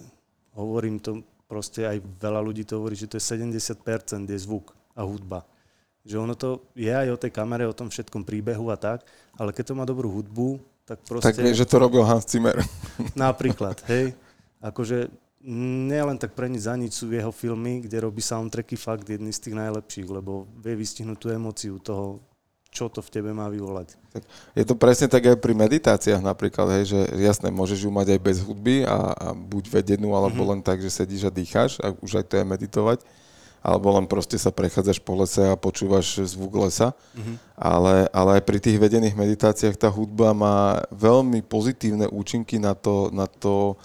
hovorím 0.54 1.02
to 1.02 1.26
proste 1.50 1.82
aj 1.82 1.98
veľa 2.18 2.40
ľudí 2.40 2.62
to 2.62 2.80
hovorí, 2.80 2.94
že 2.94 3.10
to 3.10 3.18
je 3.20 3.24
70% 3.26 3.84
je 4.26 4.38
zvuk 4.38 4.72
a 4.94 5.02
hudba. 5.02 5.44
Že 6.04 6.16
ono 6.20 6.34
to 6.36 6.68
je 6.76 6.92
aj 6.92 7.08
o 7.08 7.20
tej 7.20 7.32
kamere, 7.32 7.64
o 7.64 7.72
tom 7.72 7.88
všetkom 7.88 8.28
príbehu 8.28 8.68
a 8.68 8.76
tak, 8.76 9.08
ale 9.40 9.56
keď 9.56 9.72
to 9.72 9.74
má 9.74 9.88
dobrú 9.88 10.12
hudbu, 10.12 10.60
tak 10.84 11.00
proste... 11.00 11.32
Tak 11.32 11.40
vieš, 11.40 11.64
že 11.64 11.70
to 11.72 11.80
robil 11.80 12.04
Hans 12.04 12.28
Zimmer. 12.28 12.60
Napríklad, 13.16 13.80
hej. 13.88 14.12
Akože 14.60 15.08
nie 15.44 16.00
len 16.00 16.16
tak 16.16 16.32
pre 16.32 16.48
nič 16.48 16.64
za 16.64 16.76
nič 16.76 16.92
sú 16.96 17.08
jeho 17.12 17.32
filmy, 17.32 17.84
kde 17.84 18.04
robí 18.04 18.24
soundtracky 18.24 18.80
fakt 18.80 19.08
jedný 19.08 19.32
z 19.32 19.48
tých 19.48 19.56
najlepších, 19.56 20.08
lebo 20.08 20.48
vie 20.60 20.72
vystihnúť 20.76 21.18
tú 21.20 21.28
emóciu 21.28 21.76
toho, 21.80 22.24
čo 22.72 22.88
to 22.88 23.04
v 23.04 23.12
tebe 23.12 23.30
má 23.36 23.52
vyvolať. 23.52 23.96
Tak 24.12 24.22
je 24.56 24.64
to 24.64 24.74
presne 24.76 25.08
tak 25.08 25.24
aj 25.24 25.36
pri 25.36 25.52
meditáciách 25.52 26.24
napríklad, 26.24 26.80
hej, 26.80 26.96
že 26.96 27.00
jasné, 27.20 27.52
môžeš 27.52 27.84
ju 27.84 27.90
mať 27.92 28.16
aj 28.16 28.20
bez 28.24 28.40
hudby 28.40 28.88
a, 28.88 29.12
a 29.12 29.26
buď 29.36 29.68
vedenú, 29.68 30.16
alebo 30.16 30.44
mm-hmm. 30.44 30.52
len 30.56 30.60
tak, 30.64 30.80
že 30.80 30.88
sedíš 30.88 31.28
a 31.28 31.32
dýcháš 31.32 31.76
a 31.84 31.92
už 31.92 32.20
aj 32.20 32.24
to 32.24 32.34
je 32.40 32.44
meditovať 32.44 32.98
alebo 33.64 33.96
len 33.96 34.04
proste 34.04 34.36
sa 34.36 34.52
prechádzaš 34.52 35.00
po 35.00 35.16
lese 35.16 35.40
a 35.40 35.56
počúvaš 35.56 36.20
zvuk 36.20 36.52
lesa. 36.60 36.92
Mm-hmm. 37.16 37.36
Ale, 37.56 37.94
ale 38.12 38.30
aj 38.36 38.42
pri 38.44 38.58
tých 38.60 38.76
vedených 38.76 39.16
meditáciách 39.16 39.80
tá 39.80 39.88
hudba 39.88 40.36
má 40.36 40.84
veľmi 40.92 41.40
pozitívne 41.40 42.04
účinky 42.12 42.60
na 42.60 42.76
to, 42.76 43.08
na 43.08 43.24
to 43.24 43.80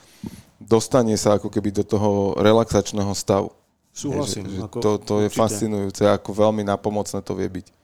dostanie 0.60 1.16
sa 1.16 1.40
ako 1.40 1.48
keby 1.48 1.72
do 1.72 1.88
toho 1.88 2.36
relaxačného 2.36 3.16
stavu. 3.16 3.56
Súhlasím. 3.96 4.52
Že, 4.52 4.52
že 4.52 4.62
ako, 4.68 4.78
to, 4.84 4.92
to 5.00 5.16
je 5.24 5.30
fascinujúce, 5.32 6.04
ako 6.04 6.30
veľmi 6.36 6.68
napomocné 6.68 7.24
to 7.24 7.32
vie 7.40 7.48
byť. 7.48 7.79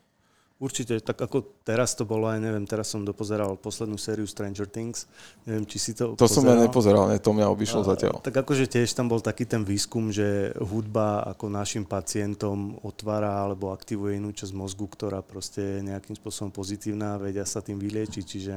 Určite, 0.56 1.04
tak 1.04 1.20
ako 1.20 1.44
teraz 1.68 2.00
to 2.00 2.08
bolo 2.08 2.32
aj, 2.32 2.40
neviem, 2.40 2.64
teraz 2.64 2.88
som 2.88 3.04
dopozeral 3.04 3.60
poslednú 3.60 4.00
sériu 4.00 4.24
Stranger 4.24 4.64
Things, 4.64 5.04
neviem, 5.44 5.68
či 5.68 5.76
si 5.76 5.92
to 5.92 6.16
To 6.16 6.24
pozeral. 6.24 6.32
som 6.32 6.44
ja 6.48 6.56
nepozeral, 6.56 7.04
ne, 7.12 7.20
to 7.20 7.36
mňa 7.36 7.48
obišlo 7.52 7.84
a, 7.84 7.88
zatiaľ. 7.92 8.24
Tak 8.24 8.40
akože 8.40 8.64
tiež 8.72 8.96
tam 8.96 9.12
bol 9.12 9.20
taký 9.20 9.44
ten 9.44 9.68
výskum, 9.68 10.16
že 10.16 10.56
hudba 10.64 11.28
ako 11.28 11.52
našim 11.52 11.84
pacientom 11.84 12.80
otvára 12.88 13.36
alebo 13.36 13.76
aktivuje 13.76 14.16
inú 14.16 14.32
časť 14.32 14.56
mozgu, 14.56 14.88
ktorá 14.88 15.20
proste 15.20 15.84
je 15.84 15.92
nejakým 15.92 16.16
spôsobom 16.16 16.56
pozitívna 16.56 17.20
a 17.20 17.22
vedia 17.22 17.44
sa 17.44 17.60
tým 17.60 17.76
vyliečiť, 17.76 18.24
čiže 18.24 18.56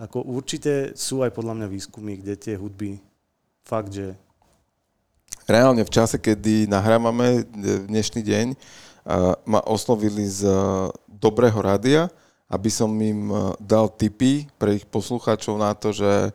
ako 0.00 0.24
určite 0.24 0.96
sú 0.96 1.20
aj 1.20 1.36
podľa 1.36 1.52
mňa 1.60 1.66
výskumy, 1.68 2.16
kde 2.16 2.32
tie 2.40 2.56
hudby 2.56 2.96
fakt, 3.60 3.92
že... 3.92 4.16
Reálne 5.44 5.84
v 5.84 5.92
čase, 5.92 6.16
kedy 6.16 6.64
nahrávame 6.64 7.44
dnešný 7.92 8.24
deň, 8.24 8.46
ma 9.48 9.60
oslovili 9.64 10.28
z 10.28 10.44
dobrého 11.20 11.60
rádia, 11.60 12.08
aby 12.50 12.72
som 12.72 12.90
im 12.98 13.30
e, 13.30 13.34
dal 13.62 13.92
tipy 13.92 14.48
pre 14.58 14.80
ich 14.80 14.88
poslucháčov 14.88 15.60
na 15.60 15.76
to, 15.76 15.92
že 15.92 16.34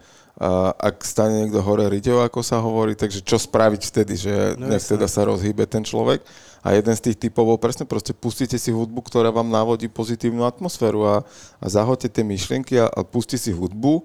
ak 0.75 0.99
stane 1.07 1.47
niekto 1.47 1.63
hore 1.63 1.87
rideho, 1.87 2.19
ako 2.19 2.43
sa 2.43 2.59
hovorí, 2.59 2.91
takže 2.91 3.23
čo 3.23 3.39
spraviť 3.39 3.81
vtedy, 3.87 4.13
že 4.19 4.35
no, 4.59 4.67
nech 4.67 4.83
teda 4.83 5.07
sa 5.07 5.23
rozhýbe 5.23 5.63
ten 5.63 5.79
človek. 5.79 6.19
A 6.65 6.73
jeden 6.75 6.91
z 6.97 7.07
tých 7.07 7.29
typov 7.29 7.45
bol 7.45 7.59
presne, 7.61 7.85
proste 7.87 8.11
pustite 8.11 8.57
si 8.57 8.73
hudbu, 8.73 9.05
ktorá 9.05 9.29
vám 9.31 9.47
navodí 9.47 9.85
pozitívnu 9.87 10.43
atmosféru 10.43 11.07
a, 11.07 11.15
a 11.61 11.65
zahoďte 11.69 12.19
tie 12.19 12.23
myšlienky 12.25 12.75
a, 12.81 12.89
a 12.89 13.05
pusti 13.05 13.37
si 13.37 13.53
hudbu. 13.53 14.03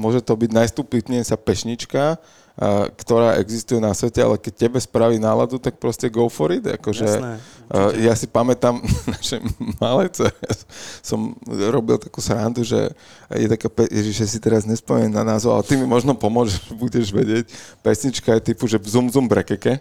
Môže 0.00 0.22
to 0.22 0.38
byť 0.38 0.50
najstupitnejšia 0.54 1.36
pešnička, 1.36 2.22
ktorá 2.92 3.40
existuje 3.40 3.80
na 3.80 3.96
svete, 3.96 4.20
ale 4.20 4.36
keď 4.36 4.68
tebe 4.68 4.76
spraví 4.76 5.16
náladu, 5.16 5.56
tak 5.56 5.80
proste 5.80 6.12
go 6.12 6.28
for 6.28 6.52
it. 6.52 6.68
Akože, 6.68 7.08
Jasné, 7.08 7.32
ja 8.04 8.12
si 8.12 8.28
pamätám 8.28 8.84
naše 9.16 9.40
malé 9.80 10.12
ja 10.12 10.54
som 11.00 11.32
robil 11.48 11.96
takú 11.96 12.20
srandu, 12.20 12.60
že 12.60 12.92
je 13.32 13.48
taká, 13.48 13.72
Ježiš, 13.88 14.28
si 14.28 14.38
teraz 14.42 14.68
nespomeniem 14.68 15.08
na 15.08 15.24
názov, 15.24 15.56
ale 15.56 15.64
ty 15.64 15.80
mi 15.80 15.88
možno 15.88 16.12
pomôžeš, 16.12 16.68
budeš 16.82 17.16
vedieť. 17.16 17.48
Pesnička 17.80 18.36
je 18.36 18.52
typu, 18.52 18.68
že 18.68 18.76
zum 18.84 19.08
zum 19.08 19.24
brekeke. 19.24 19.80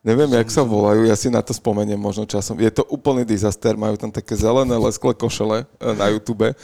Neviem, 0.00 0.32
jak 0.32 0.48
sa 0.48 0.64
volajú, 0.64 1.04
ja 1.04 1.12
si 1.12 1.28
na 1.28 1.44
to 1.44 1.52
spomeniem 1.52 2.00
možno 2.00 2.24
časom. 2.24 2.56
Je 2.56 2.72
to 2.72 2.88
úplný 2.88 3.22
disaster, 3.22 3.76
majú 3.76 4.00
tam 4.00 4.08
také 4.08 4.32
zelené 4.32 4.72
lesklé 4.80 5.12
košele 5.12 5.68
e, 5.76 5.92
na 5.92 6.08
YouTube 6.08 6.56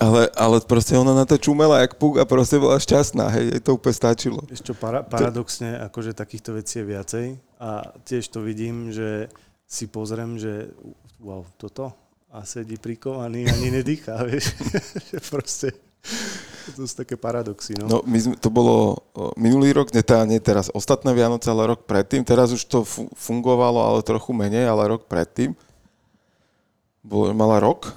ale, 0.00 0.28
ale 0.36 0.56
proste 0.64 0.96
ona 0.98 1.16
na 1.16 1.24
to 1.24 1.40
čumela 1.40 1.80
jak 1.80 1.96
puk 1.96 2.20
a 2.20 2.24
proste 2.28 2.60
bola 2.60 2.76
šťastná, 2.76 3.32
hej, 3.32 3.44
jej 3.56 3.60
to 3.62 3.76
úplne 3.76 3.96
stačilo. 3.96 4.40
Ešte 4.48 4.76
para, 4.76 5.00
paradoxne, 5.00 5.76
to... 5.76 5.82
akože 5.88 6.12
takýchto 6.12 6.56
vecí 6.56 6.80
je 6.80 6.86
viacej 6.86 7.26
a 7.60 7.96
tiež 8.04 8.28
to 8.28 8.44
vidím, 8.44 8.92
že 8.92 9.32
si 9.66 9.88
pozriem, 9.88 10.36
že 10.36 10.70
wow, 11.20 11.42
toto 11.56 11.92
a 12.30 12.44
sedí 12.44 12.76
prikovaný, 12.76 13.48
ani 13.48 13.72
nedýchá, 13.72 14.20
vieš, 14.28 14.52
že 15.10 15.18
proste 15.32 15.68
to 16.74 16.82
sú 16.82 16.94
také 16.98 17.14
paradoxy, 17.14 17.78
no. 17.78 17.86
No, 17.86 17.98
my 18.02 18.18
sme, 18.18 18.34
to 18.34 18.50
bolo 18.50 18.98
minulý 19.38 19.70
rok, 19.70 19.94
nie, 19.94 20.02
teda, 20.02 20.26
nie 20.26 20.42
teraz 20.42 20.66
ostatné 20.74 21.14
Vianoce, 21.14 21.46
ale 21.46 21.70
rok 21.70 21.86
predtým. 21.86 22.26
Teraz 22.26 22.50
už 22.50 22.66
to 22.66 22.82
fungovalo, 23.14 23.78
ale 23.78 24.02
trochu 24.02 24.34
menej, 24.34 24.66
ale 24.66 24.90
rok 24.90 25.06
predtým. 25.06 25.54
Bol, 27.06 27.30
mala 27.38 27.62
rok 27.62 27.94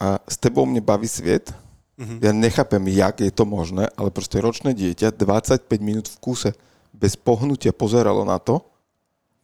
a 0.00 0.16
s 0.24 0.40
tebou 0.40 0.64
mne 0.64 0.80
baví 0.80 1.04
sviet. 1.04 1.52
Uh-huh. 2.00 2.16
Ja 2.24 2.32
nechápem, 2.32 2.80
jak 2.88 3.20
je 3.20 3.28
to 3.28 3.44
možné, 3.44 3.92
ale 3.92 4.08
proste 4.08 4.40
ročné 4.40 4.72
dieťa 4.72 5.12
25 5.12 5.68
minút 5.84 6.08
v 6.08 6.16
kuse 6.16 6.50
bez 6.96 7.14
pohnutia 7.20 7.76
pozeralo 7.76 8.24
na 8.24 8.40
to. 8.40 8.64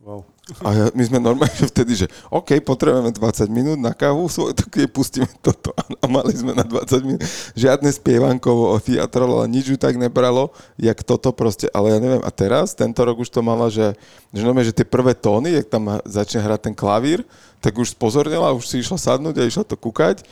Wow. 0.00 0.24
A 0.62 0.70
ja, 0.70 0.84
my 0.94 1.02
sme 1.02 1.18
normálne 1.18 1.58
vtedy, 1.74 1.98
že 1.98 2.06
OK, 2.30 2.62
potrebujeme 2.62 3.10
20 3.10 3.50
minút 3.50 3.78
na 3.82 3.90
kávu, 3.90 4.30
svoj, 4.30 4.54
tak 4.54 4.70
jej 4.78 4.86
pustíme 4.86 5.26
toto. 5.42 5.74
A 5.98 6.06
mali 6.06 6.30
sme 6.38 6.54
na 6.54 6.62
20 6.62 7.02
minút 7.02 7.26
žiadne 7.58 7.90
spievankovo, 7.90 8.78
teatralo, 8.78 9.42
ale 9.42 9.50
nič 9.50 9.74
ju 9.74 9.76
tak 9.78 9.98
nebralo, 9.98 10.54
jak 10.78 11.02
toto 11.02 11.34
proste. 11.34 11.66
Ale 11.74 11.90
ja 11.90 11.98
neviem, 11.98 12.22
a 12.22 12.30
teraz, 12.30 12.78
tento 12.78 13.02
rok 13.02 13.26
už 13.26 13.30
to 13.34 13.42
mala, 13.42 13.66
že, 13.74 13.98
že, 14.30 14.46
normálne, 14.46 14.70
že 14.70 14.78
tie 14.78 14.86
prvé 14.86 15.18
tóny, 15.18 15.50
jak 15.50 15.66
tam 15.66 15.98
začne 16.06 16.38
hrať 16.38 16.70
ten 16.70 16.74
klavír, 16.78 17.26
tak 17.58 17.74
už 17.74 17.98
spozornila, 17.98 18.54
už 18.54 18.70
si 18.70 18.78
išla 18.78 19.02
sadnúť 19.02 19.42
a 19.42 19.48
išla 19.50 19.66
to 19.66 19.74
kúkať 19.74 20.22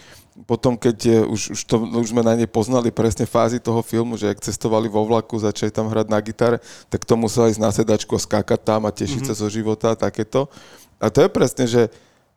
potom, 0.42 0.74
keď 0.74 1.30
už, 1.30 1.54
už, 1.54 1.60
to, 1.62 1.78
už 1.78 2.10
sme 2.10 2.26
na 2.26 2.34
nej 2.34 2.50
poznali 2.50 2.90
presne 2.90 3.22
fázy 3.22 3.62
toho 3.62 3.78
filmu, 3.86 4.18
že 4.18 4.34
ak 4.34 4.42
cestovali 4.42 4.90
vo 4.90 5.06
vlaku, 5.06 5.38
začali 5.38 5.70
tam 5.70 5.86
hrať 5.86 6.10
na 6.10 6.18
gitare, 6.18 6.58
tak 6.90 7.06
to 7.06 7.14
musela 7.14 7.46
ísť 7.46 7.62
na 7.62 7.70
sedačku 7.70 8.18
a 8.18 8.20
skákať 8.20 8.60
tam 8.66 8.82
a 8.82 8.90
tešiť 8.90 9.22
mm-hmm. 9.22 9.38
sa 9.38 9.42
zo 9.46 9.46
života 9.46 9.94
a 9.94 10.00
takéto. 10.10 10.50
A 10.98 11.06
to 11.06 11.22
je 11.22 11.30
presne, 11.30 11.64
že 11.70 11.86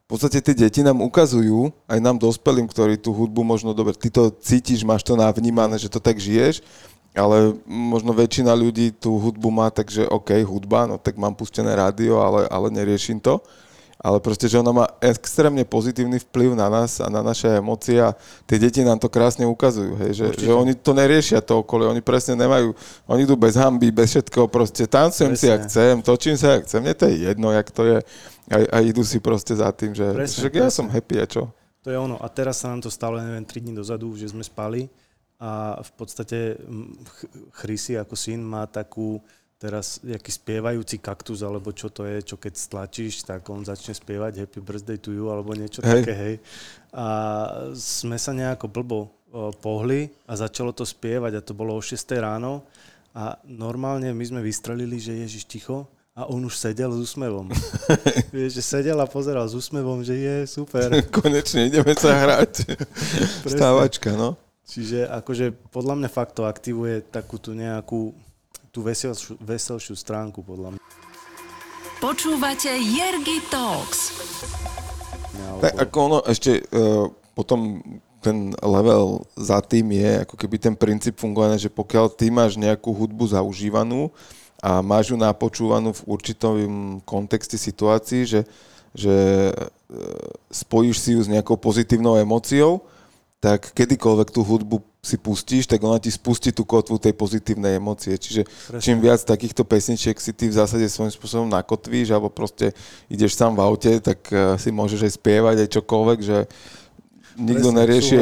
v 0.06 0.08
podstate 0.14 0.40
tie 0.40 0.54
deti 0.54 0.86
nám 0.86 1.02
ukazujú, 1.02 1.74
aj 1.90 2.00
nám 2.00 2.22
dospelým, 2.22 2.70
ktorí 2.70 3.02
tú 3.02 3.12
hudbu 3.12 3.42
možno 3.42 3.74
dobre, 3.74 3.98
ty 3.98 4.14
to 4.14 4.30
cítiš, 4.30 4.86
máš 4.86 5.02
to 5.02 5.18
navnímané, 5.18 5.82
že 5.82 5.90
to 5.90 5.98
tak 5.98 6.22
žiješ, 6.22 6.62
ale 7.18 7.58
možno 7.66 8.14
väčšina 8.14 8.54
ľudí 8.54 8.94
tú 8.94 9.18
hudbu 9.18 9.50
má 9.50 9.74
tak, 9.74 9.90
že 9.90 10.06
OK, 10.06 10.38
hudba, 10.46 10.86
no 10.86 10.96
tak 11.02 11.18
mám 11.18 11.34
pustené 11.34 11.74
rádio, 11.74 12.22
ale, 12.22 12.46
ale 12.48 12.70
neriešim 12.70 13.18
to 13.18 13.42
ale 13.98 14.22
proste, 14.22 14.46
že 14.46 14.62
ona 14.62 14.70
má 14.70 14.86
extrémne 15.02 15.66
pozitívny 15.66 16.22
vplyv 16.22 16.54
na 16.54 16.70
nás 16.70 17.02
a 17.02 17.10
na 17.10 17.26
naše 17.26 17.50
emócie 17.50 17.98
a 17.98 18.14
tie 18.46 18.62
deti 18.62 18.86
nám 18.86 19.02
to 19.02 19.10
krásne 19.10 19.50
ukazujú, 19.50 19.98
hej, 19.98 20.12
že, 20.14 20.26
že 20.38 20.52
oni 20.54 20.78
to 20.78 20.94
neriešia 20.94 21.42
to 21.42 21.66
okolie, 21.66 21.90
oni 21.90 22.06
presne 22.06 22.38
nemajú, 22.38 22.78
oni 23.10 23.22
idú 23.26 23.34
bez 23.34 23.58
hamby, 23.58 23.90
bez 23.90 24.14
všetkého, 24.14 24.46
proste 24.46 24.86
tancujem 24.86 25.34
presne. 25.34 25.42
si, 25.42 25.48
ak 25.50 25.62
chcem, 25.66 25.96
točím 26.06 26.38
sa, 26.38 26.62
ak 26.62 26.70
chcem, 26.70 26.80
mne 26.86 26.94
to 26.94 27.04
je 27.10 27.16
jedno, 27.26 27.48
jak 27.50 27.68
to 27.74 27.82
je 27.84 27.98
a, 28.48 28.58
a 28.70 28.78
idú 28.86 29.02
si 29.02 29.18
proste 29.18 29.58
za 29.58 29.74
tým, 29.74 29.92
že, 29.98 30.06
presne, 30.14 30.40
že 30.46 30.50
presne. 30.54 30.62
ja 30.62 30.70
som 30.70 30.88
happy 30.88 31.16
a 31.18 31.26
čo. 31.26 31.44
To 31.84 31.90
je 31.90 31.98
ono 31.98 32.22
a 32.22 32.28
teraz 32.30 32.62
sa 32.62 32.70
nám 32.70 32.86
to 32.86 32.94
stalo, 32.94 33.18
neviem, 33.18 33.44
3 33.44 33.66
dní 33.66 33.74
dozadu, 33.74 34.14
že 34.14 34.30
sme 34.30 34.46
spali 34.46 34.88
a 35.38 35.78
v 35.82 35.92
podstate 35.94 36.58
Chrysy 37.62 37.98
ako 37.98 38.18
syn 38.18 38.42
má 38.42 38.66
takú 38.66 39.22
teraz 39.58 39.98
jaký 40.06 40.30
spievajúci 40.30 41.02
kaktus, 41.02 41.42
alebo 41.42 41.74
čo 41.74 41.90
to 41.90 42.06
je, 42.06 42.22
čo 42.22 42.38
keď 42.38 42.54
stlačíš, 42.54 43.26
tak 43.26 43.46
on 43.50 43.66
začne 43.66 43.98
spievať 43.98 44.46
Happy 44.46 44.62
Birthday 44.62 45.02
to 45.02 45.10
you, 45.10 45.34
alebo 45.34 45.58
niečo 45.58 45.82
hej. 45.82 45.90
také, 46.02 46.14
hej. 46.14 46.36
A 46.94 47.08
sme 47.74 48.22
sa 48.22 48.34
nejako 48.38 48.70
blbo 48.70 49.18
pohli 49.60 50.08
a 50.26 50.34
začalo 50.40 50.72
to 50.72 50.88
spievať 50.88 51.42
a 51.42 51.46
to 51.46 51.52
bolo 51.52 51.76
o 51.76 51.82
6 51.84 51.94
ráno 52.18 52.64
a 53.12 53.36
normálne 53.44 54.14
my 54.14 54.24
sme 54.24 54.42
vystrelili, 54.46 55.02
že 55.02 55.18
Ježiš 55.18 55.44
ticho 55.50 55.90
a 56.18 56.26
on 56.26 56.42
už 56.46 56.58
sedel 56.58 56.90
s 56.94 57.14
úsmevom. 57.14 57.50
Vieš, 58.34 58.58
že 58.58 58.64
sedel 58.66 58.98
a 58.98 59.06
pozeral 59.06 59.46
s 59.46 59.54
úsmevom, 59.54 60.02
že 60.02 60.18
je 60.18 60.36
super. 60.50 60.90
Konečne 61.18 61.70
ideme 61.70 61.94
sa 61.94 62.14
hrať. 62.14 62.78
Stávačka, 63.58 64.18
no. 64.18 64.34
Čiže 64.68 65.08
akože 65.08 65.54
podľa 65.72 65.96
mňa 66.02 66.10
fakt 66.12 66.36
to 66.36 66.44
aktivuje 66.44 67.00
takú 67.06 67.40
tú 67.40 67.56
nejakú 67.56 68.12
tú 68.72 68.86
veselšiu, 68.86 69.40
veselšiu 69.42 69.96
stránku, 69.96 70.44
podľa 70.44 70.76
mňa. 70.76 70.82
Počúvate 71.98 72.70
Jergy 72.70 73.42
Talks. 73.50 74.14
Tak 75.58 75.74
ako 75.90 75.98
ono 75.98 76.20
ešte 76.30 76.62
uh, 76.70 77.10
potom 77.34 77.82
ten 78.22 78.54
level 78.62 79.26
za 79.34 79.62
tým 79.66 79.94
je 79.94 80.26
ako 80.26 80.36
keby 80.38 80.56
ten 80.62 80.76
princíp 80.78 81.18
fungovania, 81.18 81.58
že 81.58 81.74
pokiaľ 81.74 82.06
ty 82.14 82.30
máš 82.30 82.58
nejakú 82.58 82.94
hudbu 82.94 83.34
zaužívanú 83.34 84.14
a 84.62 84.82
máš 84.86 85.14
ju 85.14 85.18
napočúvanú 85.18 85.94
v 85.94 86.06
určitom 86.06 86.54
kontexte 87.06 87.58
situácii, 87.58 88.30
že, 88.30 88.42
že 88.94 89.16
uh, 89.54 90.30
spojíš 90.54 90.98
si 91.02 91.10
ju 91.18 91.22
s 91.26 91.30
nejakou 91.30 91.58
pozitívnou 91.58 92.18
emóciou, 92.22 92.86
tak 93.38 93.70
kedykoľvek 93.78 94.34
tú 94.34 94.42
hudbu 94.42 94.82
si 95.06 95.16
pustíš, 95.16 95.70
tak 95.70 95.80
ona 95.86 96.02
ti 96.02 96.10
spustí 96.10 96.50
tú 96.50 96.66
kotvu 96.66 96.98
tej 96.98 97.14
pozitívnej 97.14 97.78
emócie. 97.78 98.18
Čiže 98.18 98.44
Presne. 98.44 98.82
čím 98.82 98.98
viac 99.00 99.22
takýchto 99.22 99.62
pesničiek 99.62 100.18
si 100.18 100.34
ty 100.34 100.50
v 100.50 100.58
zásade 100.58 100.90
svojím 100.90 101.14
spôsobom 101.14 101.48
nakotvíš, 101.48 102.12
alebo 102.12 102.34
proste 102.34 102.74
ideš 103.08 103.38
sám 103.38 103.54
v 103.54 103.64
aute, 103.64 103.92
tak 104.02 104.20
eh, 104.34 104.58
si 104.58 104.74
môžeš 104.74 105.06
aj 105.06 105.14
spievať 105.22 105.56
aj 105.64 105.70
čokoľvek, 105.80 106.20
že 106.26 106.38
nikto 107.38 107.70
Presne, 107.70 107.80
nerieši, 107.86 108.16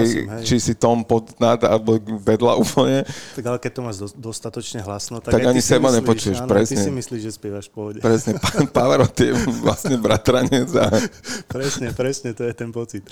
či 0.44 0.56
si 0.60 0.74
tom 0.76 1.08
pod 1.08 1.32
nad 1.40 1.58
alebo 1.64 1.96
vedľa 2.04 2.60
úplne. 2.60 3.08
Tak 3.40 3.44
ale 3.48 3.58
keď 3.64 3.72
to 3.72 3.82
máš 3.82 3.98
do, 3.98 4.08
dostatočne 4.30 4.84
hlasno, 4.84 5.24
tak, 5.24 5.40
tak 5.40 5.48
ani 5.48 5.64
seba 5.64 5.88
myslíš, 5.88 6.00
nepočuješ, 6.04 6.38
áno, 6.44 6.52
presne. 6.52 6.76
Ty 6.76 6.84
si 6.84 6.92
myslíš, 6.92 7.22
že 7.24 7.32
spievaš 7.32 7.66
v 7.72 7.74
pohode. 7.74 8.00
Presne, 8.04 8.36
Pavarotti 8.76 9.32
je 9.32 9.34
vlastne 9.64 9.96
bratranec. 9.96 10.70
A... 10.76 10.92
presne, 11.48 11.96
presne, 11.96 12.36
to 12.36 12.44
je 12.44 12.54
ten 12.54 12.70
pocit. 12.76 13.08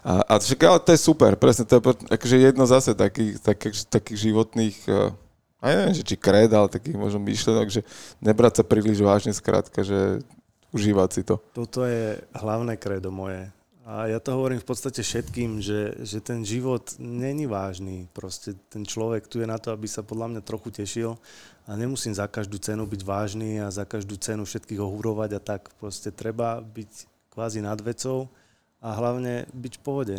A, 0.00 0.24
a 0.24 0.32
však, 0.40 0.60
ale 0.64 0.80
to 0.80 0.90
je 0.96 1.00
super, 1.00 1.36
presne, 1.36 1.68
to 1.68 1.76
je 1.76 1.82
akože 2.08 2.36
jedno 2.40 2.64
zase 2.64 2.96
takých, 2.96 3.40
takých, 3.44 3.84
takých 3.88 4.18
životných, 4.32 4.76
eh, 4.88 5.12
a 5.64 5.72
ja 5.72 5.74
neviem, 5.80 5.96
že 5.96 6.04
či 6.04 6.20
kred, 6.20 6.52
ale 6.52 6.68
takých 6.68 6.92
možno 6.92 7.24
myšlenok, 7.24 7.72
že 7.72 7.80
nebrať 8.20 8.60
sa 8.60 8.64
príliš 8.68 9.00
vážne, 9.00 9.32
skrátka, 9.32 9.80
že 9.80 10.20
užívať 10.76 11.08
si 11.08 11.22
to. 11.24 11.40
Toto 11.56 11.88
je 11.88 12.20
hlavné 12.36 12.76
kredo 12.76 13.08
moje. 13.08 13.48
A 13.84 14.08
ja 14.08 14.16
to 14.16 14.32
hovorím 14.32 14.64
v 14.64 14.68
podstate 14.72 15.04
všetkým, 15.04 15.60
že, 15.60 15.92
že 16.00 16.16
ten 16.24 16.40
život 16.40 16.96
není 16.96 17.44
vážny. 17.44 18.08
Proste 18.16 18.56
ten 18.72 18.80
človek 18.80 19.28
tu 19.28 19.44
je 19.44 19.46
na 19.46 19.60
to, 19.60 19.76
aby 19.76 19.84
sa 19.84 20.00
podľa 20.00 20.32
mňa 20.32 20.40
trochu 20.40 20.72
tešil 20.72 21.20
a 21.68 21.76
nemusím 21.76 22.16
za 22.16 22.24
každú 22.24 22.56
cenu 22.56 22.88
byť 22.88 23.04
vážny 23.04 23.60
a 23.60 23.68
za 23.68 23.84
každú 23.84 24.16
cenu 24.16 24.48
všetkých 24.48 24.80
ohúrovať 24.80 25.36
a 25.36 25.40
tak. 25.40 25.68
Proste 25.76 26.08
treba 26.08 26.64
byť 26.64 27.12
kvázi 27.36 27.60
nad 27.60 27.76
vecou 27.84 28.32
a 28.80 28.96
hlavne 28.96 29.44
byť 29.52 29.72
v 29.76 29.84
pohode. 29.84 30.16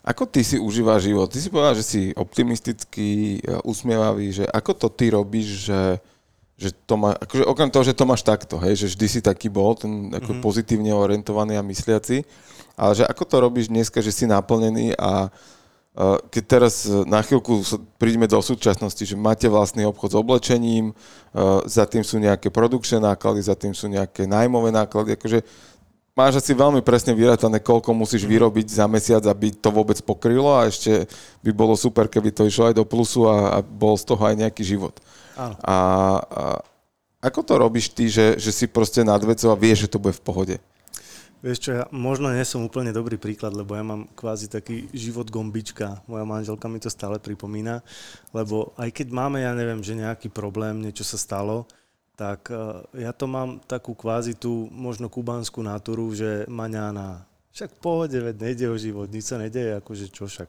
Ako 0.00 0.24
ty 0.24 0.40
si 0.40 0.56
užívaš 0.56 1.04
život? 1.04 1.28
Ty 1.28 1.38
si 1.44 1.52
povedal, 1.52 1.76
že 1.76 1.84
si 1.84 2.02
optimistický, 2.16 3.42
usmievavý, 3.68 4.32
že 4.32 4.44
ako 4.48 4.72
to 4.80 4.88
ty 4.88 5.12
robíš, 5.12 5.68
že, 5.68 6.00
že 6.56 6.72
to 6.88 6.96
má, 6.96 7.12
akože 7.20 7.44
okrem 7.44 7.68
toho, 7.68 7.84
že 7.84 7.92
to 7.92 8.08
máš 8.08 8.24
takto, 8.24 8.56
hej, 8.64 8.80
že 8.80 8.96
vždy 8.96 9.06
si 9.12 9.20
taký 9.20 9.52
bol, 9.52 9.76
ten 9.76 10.08
ako 10.08 10.30
mm-hmm. 10.30 10.46
pozitívne 10.46 10.94
orientovaný 10.94 11.58
a 11.58 11.66
mysliaci, 11.66 12.22
ale 12.74 12.92
že 12.98 13.04
ako 13.06 13.24
to 13.26 13.36
robíš 13.38 13.66
dneska, 13.70 14.02
že 14.02 14.10
si 14.10 14.26
naplnený 14.26 14.94
a 14.98 15.30
keď 16.30 16.42
teraz 16.42 16.90
e, 16.90 17.06
na 17.06 17.22
chvíľku 17.22 17.62
prídeme 18.02 18.26
do 18.26 18.42
súčasnosti, 18.42 18.98
že 19.06 19.14
máte 19.14 19.46
vlastný 19.46 19.86
obchod 19.86 20.10
s 20.10 20.18
oblečením, 20.18 20.90
e, 20.90 20.94
za 21.70 21.86
tým 21.86 22.02
sú 22.02 22.18
nejaké 22.18 22.50
produkčné 22.50 22.98
náklady, 22.98 23.46
za 23.46 23.54
tým 23.54 23.70
sú 23.78 23.86
nejaké 23.86 24.26
nájmové 24.26 24.74
náklady, 24.74 25.14
akože 25.14 25.46
máš 26.18 26.42
asi 26.42 26.50
veľmi 26.50 26.82
presne 26.82 27.14
vyrátané, 27.14 27.62
koľko 27.62 27.94
musíš 27.94 28.26
mhm. 28.26 28.30
vyrobiť 28.34 28.66
za 28.74 28.90
mesiac, 28.90 29.22
aby 29.22 29.54
to 29.54 29.70
vôbec 29.70 29.98
pokrylo 30.02 30.58
a 30.58 30.66
ešte 30.66 31.06
by 31.46 31.54
bolo 31.54 31.78
super, 31.78 32.10
keby 32.10 32.34
to 32.34 32.50
išlo 32.50 32.74
aj 32.74 32.74
do 32.74 32.82
plusu 32.82 33.30
a, 33.30 33.54
a 33.54 33.58
bol 33.62 33.94
z 33.94 34.02
toho 34.02 34.22
aj 34.26 34.34
nejaký 34.34 34.66
život. 34.66 34.98
A, 35.38 35.46
a 35.62 35.76
ako 37.22 37.40
to 37.42 37.54
robíš 37.58 37.90
ty, 37.90 38.10
že, 38.10 38.38
že 38.38 38.50
si 38.50 38.66
proste 38.66 39.02
nad 39.02 39.18
vecou 39.22 39.50
a 39.50 39.58
vieš, 39.58 39.86
že 39.86 39.92
to 39.94 40.02
bude 40.02 40.14
v 40.14 40.22
pohode? 40.26 40.56
Vieš 41.44 41.60
čo, 41.60 41.70
ja 41.76 41.84
možno 41.92 42.32
nie 42.32 42.40
som 42.40 42.64
úplne 42.64 42.88
dobrý 42.88 43.20
príklad, 43.20 43.52
lebo 43.52 43.76
ja 43.76 43.84
mám 43.84 44.08
kvázi 44.16 44.48
taký 44.48 44.88
život 44.96 45.28
gombička. 45.28 46.00
Moja 46.08 46.24
manželka 46.24 46.72
mi 46.72 46.80
to 46.80 46.88
stále 46.88 47.20
pripomína, 47.20 47.84
lebo 48.32 48.72
aj 48.80 48.88
keď 48.88 49.12
máme, 49.12 49.44
ja 49.44 49.52
neviem, 49.52 49.84
že 49.84 49.92
nejaký 49.92 50.32
problém, 50.32 50.80
niečo 50.80 51.04
sa 51.04 51.20
stalo, 51.20 51.68
tak 52.16 52.48
uh, 52.48 52.80
ja 52.96 53.12
to 53.12 53.28
mám 53.28 53.60
takú 53.68 53.92
kvázi 53.92 54.40
tú 54.40 54.72
možno 54.72 55.12
kubánsku 55.12 55.60
natúru, 55.60 56.16
že 56.16 56.48
maňána, 56.48 57.28
však 57.52 57.76
pohode, 57.76 58.16
veď 58.16 58.40
nejde 58.40 58.66
o 58.72 58.80
život, 58.80 59.12
nič 59.12 59.28
sa 59.28 59.36
nedeje, 59.36 59.76
akože 59.76 60.08
čo 60.08 60.24
však, 60.24 60.48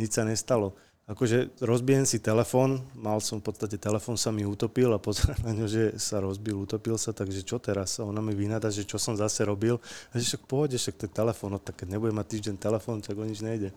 nič 0.00 0.16
sa 0.16 0.24
nestalo 0.24 0.72
akože 1.04 1.60
rozbijem 1.60 2.08
si 2.08 2.16
telefón, 2.16 2.80
mal 2.96 3.20
som 3.20 3.40
v 3.40 3.52
podstate, 3.52 3.76
telefón 3.76 4.16
sa 4.16 4.32
mi 4.32 4.48
utopil 4.48 4.88
a 4.92 5.02
pozerám 5.02 5.40
na 5.48 5.52
ňo, 5.52 5.66
že 5.68 5.96
sa 6.00 6.20
rozbil, 6.24 6.64
utopil 6.64 6.96
sa, 6.96 7.12
takže 7.12 7.44
čo 7.44 7.60
teraz? 7.60 8.00
A 8.00 8.08
ona 8.08 8.24
mi 8.24 8.32
vynada, 8.32 8.72
že 8.72 8.88
čo 8.88 8.96
som 8.96 9.12
zase 9.12 9.44
robil. 9.44 9.76
A 10.12 10.18
že 10.18 10.34
však 10.34 10.48
pohode, 10.48 10.76
však 10.80 11.06
ten 11.06 11.12
telefón, 11.12 11.56
no 11.56 11.58
tak 11.60 11.84
keď 11.84 11.96
nebudem 11.96 12.16
mať 12.16 12.28
týždeň 12.36 12.56
telefón, 12.56 13.04
tak 13.04 13.16
o 13.20 13.24
nič 13.24 13.44
nejde. 13.44 13.70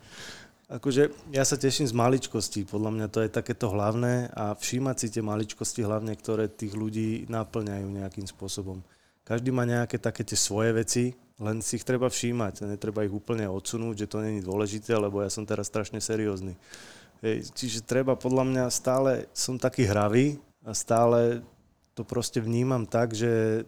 Akože 0.67 1.15
ja 1.31 1.47
sa 1.47 1.55
teším 1.55 1.87
z 1.87 1.95
maličkostí, 1.95 2.67
podľa 2.67 2.91
mňa 2.91 3.07
to 3.07 3.23
je 3.23 3.31
takéto 3.31 3.71
hlavné 3.71 4.27
a 4.35 4.51
všímať 4.51 4.95
si 4.99 5.07
tie 5.07 5.23
maličkosti 5.23 5.79
hlavne, 5.79 6.11
ktoré 6.19 6.51
tých 6.51 6.75
ľudí 6.75 7.23
naplňajú 7.31 7.87
nejakým 7.87 8.27
spôsobom. 8.27 8.83
Každý 9.23 9.55
má 9.55 9.63
nejaké 9.63 9.95
také 9.95 10.27
tie 10.27 10.35
svoje 10.35 10.75
veci, 10.75 11.15
len 11.39 11.63
si 11.63 11.79
ich 11.79 11.87
treba 11.87 12.11
všímať, 12.11 12.67
netreba 12.67 13.07
ich 13.07 13.15
úplne 13.15 13.47
odsunúť, 13.47 13.95
že 14.03 14.11
to 14.11 14.19
není 14.19 14.43
dôležité, 14.43 14.99
lebo 14.99 15.23
ja 15.23 15.31
som 15.31 15.47
teraz 15.47 15.71
strašne 15.71 16.03
seriózny. 16.03 16.59
Hej, 17.21 17.49
čiže 17.57 17.81
treba 17.81 18.13
podľa 18.13 18.45
mňa 18.45 18.65
stále, 18.69 19.25
som 19.33 19.57
taký 19.57 19.89
hravý 19.89 20.37
a 20.61 20.77
stále 20.77 21.41
to 21.97 22.05
proste 22.05 22.37
vnímam 22.37 22.85
tak, 22.85 23.17
že 23.17 23.65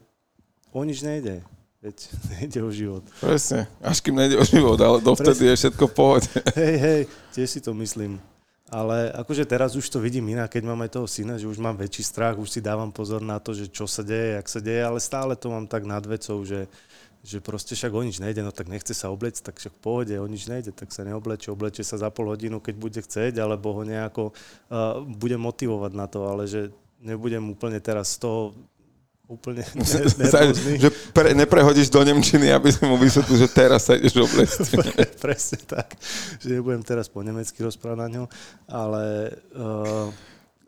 o 0.69 0.85
nič 0.85 1.01
nejde. 1.01 1.41
Veď 1.81 1.97
nejde 2.37 2.59
o 2.61 2.69
život. 2.69 3.03
Presne, 3.17 3.65
až 3.81 3.97
kým 4.05 4.13
nejde 4.19 4.37
o 4.37 4.45
život, 4.45 4.77
ale 4.77 5.01
dovtedy 5.01 5.47
Presne. 5.47 5.49
je 5.49 5.59
všetko 5.65 5.83
v 5.89 5.93
pohode. 5.95 6.29
Hej, 6.59 6.75
hej, 6.77 7.01
tiež 7.33 7.49
si 7.49 7.59
to 7.63 7.73
myslím. 7.73 8.21
Ale 8.69 9.09
akože 9.17 9.49
teraz 9.49 9.73
už 9.73 9.89
to 9.89 9.97
vidím 9.97 10.29
inak, 10.29 10.53
keď 10.53 10.69
mám 10.69 10.85
aj 10.85 10.93
toho 10.93 11.09
syna, 11.09 11.41
že 11.41 11.49
už 11.49 11.57
mám 11.57 11.73
väčší 11.73 12.05
strach, 12.05 12.37
už 12.37 12.53
si 12.53 12.61
dávam 12.61 12.93
pozor 12.93 13.17
na 13.17 13.41
to, 13.41 13.49
že 13.57 13.65
čo 13.65 13.89
sa 13.89 14.05
deje, 14.05 14.37
jak 14.37 14.45
sa 14.45 14.61
deje, 14.61 14.81
ale 14.85 15.01
stále 15.01 15.33
to 15.33 15.49
mám 15.49 15.65
tak 15.65 15.89
nad 15.89 16.05
vecou, 16.05 16.45
že 16.45 16.69
že 17.23 17.43
proste 17.43 17.75
však 17.75 17.91
o 17.91 18.01
nič 18.03 18.23
nejde, 18.23 18.39
no 18.39 18.55
tak 18.55 18.71
nechce 18.71 18.95
sa 18.95 19.11
oblec, 19.11 19.35
tak 19.43 19.59
však 19.59 19.75
v 19.75 19.81
pohode, 19.83 20.15
o 20.15 20.27
nič 20.27 20.47
nejde, 20.47 20.71
tak 20.71 20.95
sa 20.95 21.03
neobleče, 21.03 21.51
obleče 21.51 21.83
sa 21.83 21.99
za 21.99 22.07
pol 22.09 22.31
hodinu, 22.31 22.63
keď 22.63 22.75
bude 22.79 22.99
chceť, 23.03 23.43
alebo 23.43 23.75
ho 23.75 23.83
nejako 23.83 24.31
uh, 24.31 25.03
bude 25.03 25.35
motivovať 25.35 25.91
na 25.93 26.07
to, 26.07 26.23
ale 26.23 26.47
že 26.47 26.71
nebudem 27.03 27.43
úplne 27.51 27.83
teraz 27.83 28.15
z 28.15 28.23
toho 28.23 28.41
úplne 29.29 29.61
nervózny. 29.77 30.81
že 30.81 30.89
pre, 31.13 31.37
neprehodíš 31.37 31.93
do 31.93 32.01
Nemčiny, 32.01 32.49
aby 32.49 32.71
si 32.73 32.81
mu 32.87 32.97
vysvetlil, 32.97 33.37
že 33.37 33.49
teraz 33.51 33.85
sa 33.85 33.99
ideš 33.99 34.25
obliecť. 34.25 34.57
Pre, 34.79 35.05
presne 35.21 35.59
tak, 35.69 35.93
že 36.41 36.57
nebudem 36.57 36.81
teraz 36.81 37.05
po 37.11 37.21
nemecky 37.21 37.61
rozprávať 37.61 37.99
na 37.99 38.07
ňo, 38.09 38.23
ale 38.65 39.35
uh, 39.53 40.09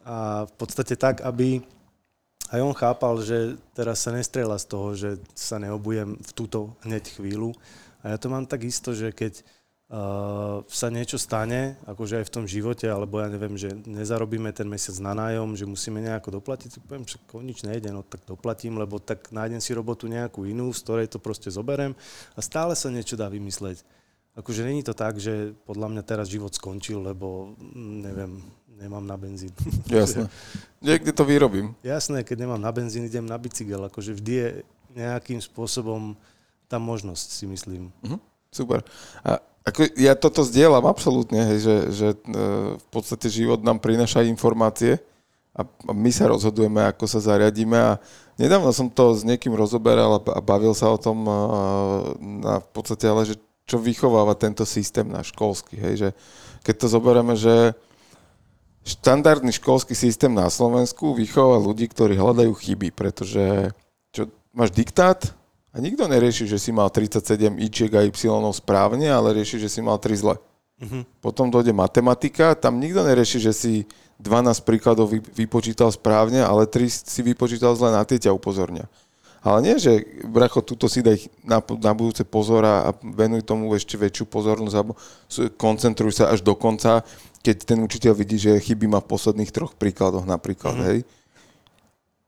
a 0.02 0.46
v 0.50 0.54
podstate 0.58 0.98
tak, 0.98 1.22
aby 1.22 1.62
aj 2.52 2.60
on 2.60 2.76
chápal, 2.76 3.16
že 3.24 3.56
teraz 3.72 4.04
sa 4.04 4.12
nestrela 4.12 4.60
z 4.60 4.66
toho, 4.68 4.88
že 4.92 5.16
sa 5.32 5.56
neobujem 5.56 6.20
v 6.20 6.32
túto 6.36 6.76
hneď 6.84 7.16
chvíľu. 7.16 7.56
A 8.04 8.12
ja 8.12 8.18
to 8.20 8.28
mám 8.28 8.44
tak 8.44 8.68
isto, 8.68 8.92
že 8.92 9.16
keď 9.16 9.40
uh, 9.88 10.60
sa 10.68 10.92
niečo 10.92 11.16
stane, 11.16 11.80
akože 11.88 12.20
aj 12.20 12.26
v 12.28 12.34
tom 12.34 12.46
živote, 12.52 12.92
alebo 12.92 13.24
ja 13.24 13.32
neviem, 13.32 13.56
že 13.56 13.72
nezarobíme 13.88 14.52
ten 14.52 14.68
mesiac 14.68 15.00
na 15.00 15.16
nájom, 15.16 15.56
že 15.56 15.64
musíme 15.64 16.04
nejako 16.04 16.44
doplatiť, 16.44 16.70
tak 16.76 16.84
poviem, 16.92 17.08
že 17.08 17.18
nič 17.40 17.64
nejde, 17.64 17.88
no 17.96 18.04
tak 18.04 18.28
doplatím, 18.28 18.76
lebo 18.76 19.00
tak 19.00 19.32
nájdem 19.32 19.64
si 19.64 19.72
robotu 19.72 20.12
nejakú 20.12 20.44
inú, 20.44 20.76
z 20.76 20.84
ktorej 20.84 21.08
to 21.08 21.24
proste 21.24 21.48
zoberem 21.48 21.96
a 22.36 22.40
stále 22.44 22.76
sa 22.76 22.92
niečo 22.92 23.16
dá 23.16 23.32
vymysleť. 23.32 23.80
Akože 24.32 24.64
není 24.64 24.80
to 24.80 24.96
tak, 24.96 25.20
že 25.20 25.52
podľa 25.68 25.92
mňa 25.92 26.04
teraz 26.08 26.32
život 26.32 26.56
skončil, 26.56 27.04
lebo 27.04 27.52
mm, 27.60 27.96
neviem, 28.00 28.40
nemám 28.82 29.06
na 29.06 29.14
benzín. 29.18 29.54
Jasné. 29.86 30.26
Niekde 30.82 31.14
to 31.14 31.24
vyrobím. 31.24 31.78
Jasné, 31.86 32.26
keď 32.26 32.50
nemám 32.50 32.62
na 32.62 32.74
benzín, 32.74 33.06
idem 33.06 33.26
na 33.30 33.38
bicykel. 33.38 33.86
Akože 33.86 34.18
vždy 34.18 34.34
je 34.34 34.50
nejakým 34.98 35.38
spôsobom 35.38 36.18
tá 36.66 36.82
možnosť, 36.82 37.28
si 37.30 37.46
myslím. 37.46 37.94
Uh-huh. 38.02 38.20
Super. 38.50 38.82
A 39.22 39.40
ako 39.62 39.94
ja 39.94 40.18
toto 40.18 40.42
zdieľam 40.42 40.90
absolútne, 40.90 41.46
hej, 41.54 41.60
že, 41.62 41.76
že 41.94 42.08
e, 42.18 42.18
v 42.82 42.88
podstate 42.90 43.30
život 43.30 43.62
nám 43.62 43.78
prináša 43.78 44.26
informácie 44.26 44.98
a 45.54 45.62
my 45.94 46.10
sa 46.10 46.32
rozhodujeme, 46.32 46.82
ako 46.82 47.06
sa 47.06 47.22
zariadíme 47.22 47.78
a 47.78 48.02
nedávno 48.42 48.74
som 48.74 48.90
to 48.90 49.14
s 49.14 49.22
niekým 49.22 49.54
rozoberal 49.54 50.18
a 50.18 50.42
bavil 50.42 50.74
sa 50.74 50.90
o 50.90 50.98
tom 50.98 51.28
e, 51.30 51.34
na 52.42 52.58
v 52.58 52.70
podstate, 52.74 53.06
ale 53.06 53.30
že 53.30 53.36
čo 53.70 53.78
vychováva 53.78 54.34
tento 54.34 54.66
systém 54.66 55.06
náš 55.06 55.30
školský, 55.30 55.78
hej, 55.78 55.96
že 55.96 56.10
keď 56.66 56.76
to 56.82 56.88
zoberieme, 56.90 57.38
že 57.38 57.78
štandardný 58.82 59.54
školský 59.54 59.94
systém 59.94 60.34
na 60.34 60.50
Slovensku 60.50 61.14
vychováva 61.14 61.62
ľudí, 61.62 61.86
ktorí 61.90 62.18
hľadajú 62.18 62.52
chyby, 62.54 62.90
pretože 62.94 63.70
čo, 64.10 64.30
máš 64.52 64.74
diktát 64.74 65.34
a 65.72 65.80
nikto 65.80 66.10
nerieši, 66.10 66.50
že 66.50 66.58
si 66.58 66.74
mal 66.74 66.90
37 66.90 67.62
ičiek 67.62 67.92
a 67.96 68.02
y 68.04 68.12
správne, 68.58 69.08
ale 69.08 69.38
rieši, 69.38 69.62
že 69.62 69.70
si 69.70 69.80
mal 69.80 70.02
3 70.02 70.18
zle. 70.18 70.36
Uh-huh. 70.82 71.06
Potom 71.22 71.54
dojde 71.54 71.72
matematika, 71.72 72.58
tam 72.58 72.82
nikto 72.82 73.06
nerieši, 73.06 73.38
že 73.38 73.54
si 73.54 73.74
12 74.18 74.66
príkladov 74.66 75.14
vypočítal 75.14 75.94
správne, 75.94 76.42
ale 76.42 76.66
3 76.66 76.90
si 76.90 77.22
vypočítal 77.22 77.78
zle, 77.78 77.94
na 77.94 78.02
tie 78.02 78.18
ťa 78.18 78.34
upozornia. 78.34 78.90
Ale 79.42 79.58
nie, 79.66 79.76
že 79.82 80.06
bracho, 80.22 80.62
túto 80.62 80.86
si 80.86 81.02
daj 81.02 81.26
na, 81.42 81.58
na 81.82 81.92
budúce 81.98 82.22
pozor 82.22 82.62
a 82.62 82.94
venuj 83.02 83.42
tomu 83.42 83.74
ešte 83.74 83.98
väčšiu 83.98 84.30
pozornosť 84.30 84.76
alebo 84.78 84.94
koncentruj 85.58 86.22
sa 86.22 86.30
až 86.30 86.46
do 86.46 86.54
konca, 86.54 87.02
keď 87.42 87.74
ten 87.74 87.82
učiteľ 87.82 88.14
vidí, 88.14 88.38
že 88.38 88.62
chyby 88.62 88.86
má 88.86 89.02
v 89.02 89.10
posledných 89.10 89.50
troch 89.50 89.74
príkladoch 89.74 90.30
napríklad, 90.30 90.78
mm-hmm. 90.78 90.90
hej. 90.94 91.00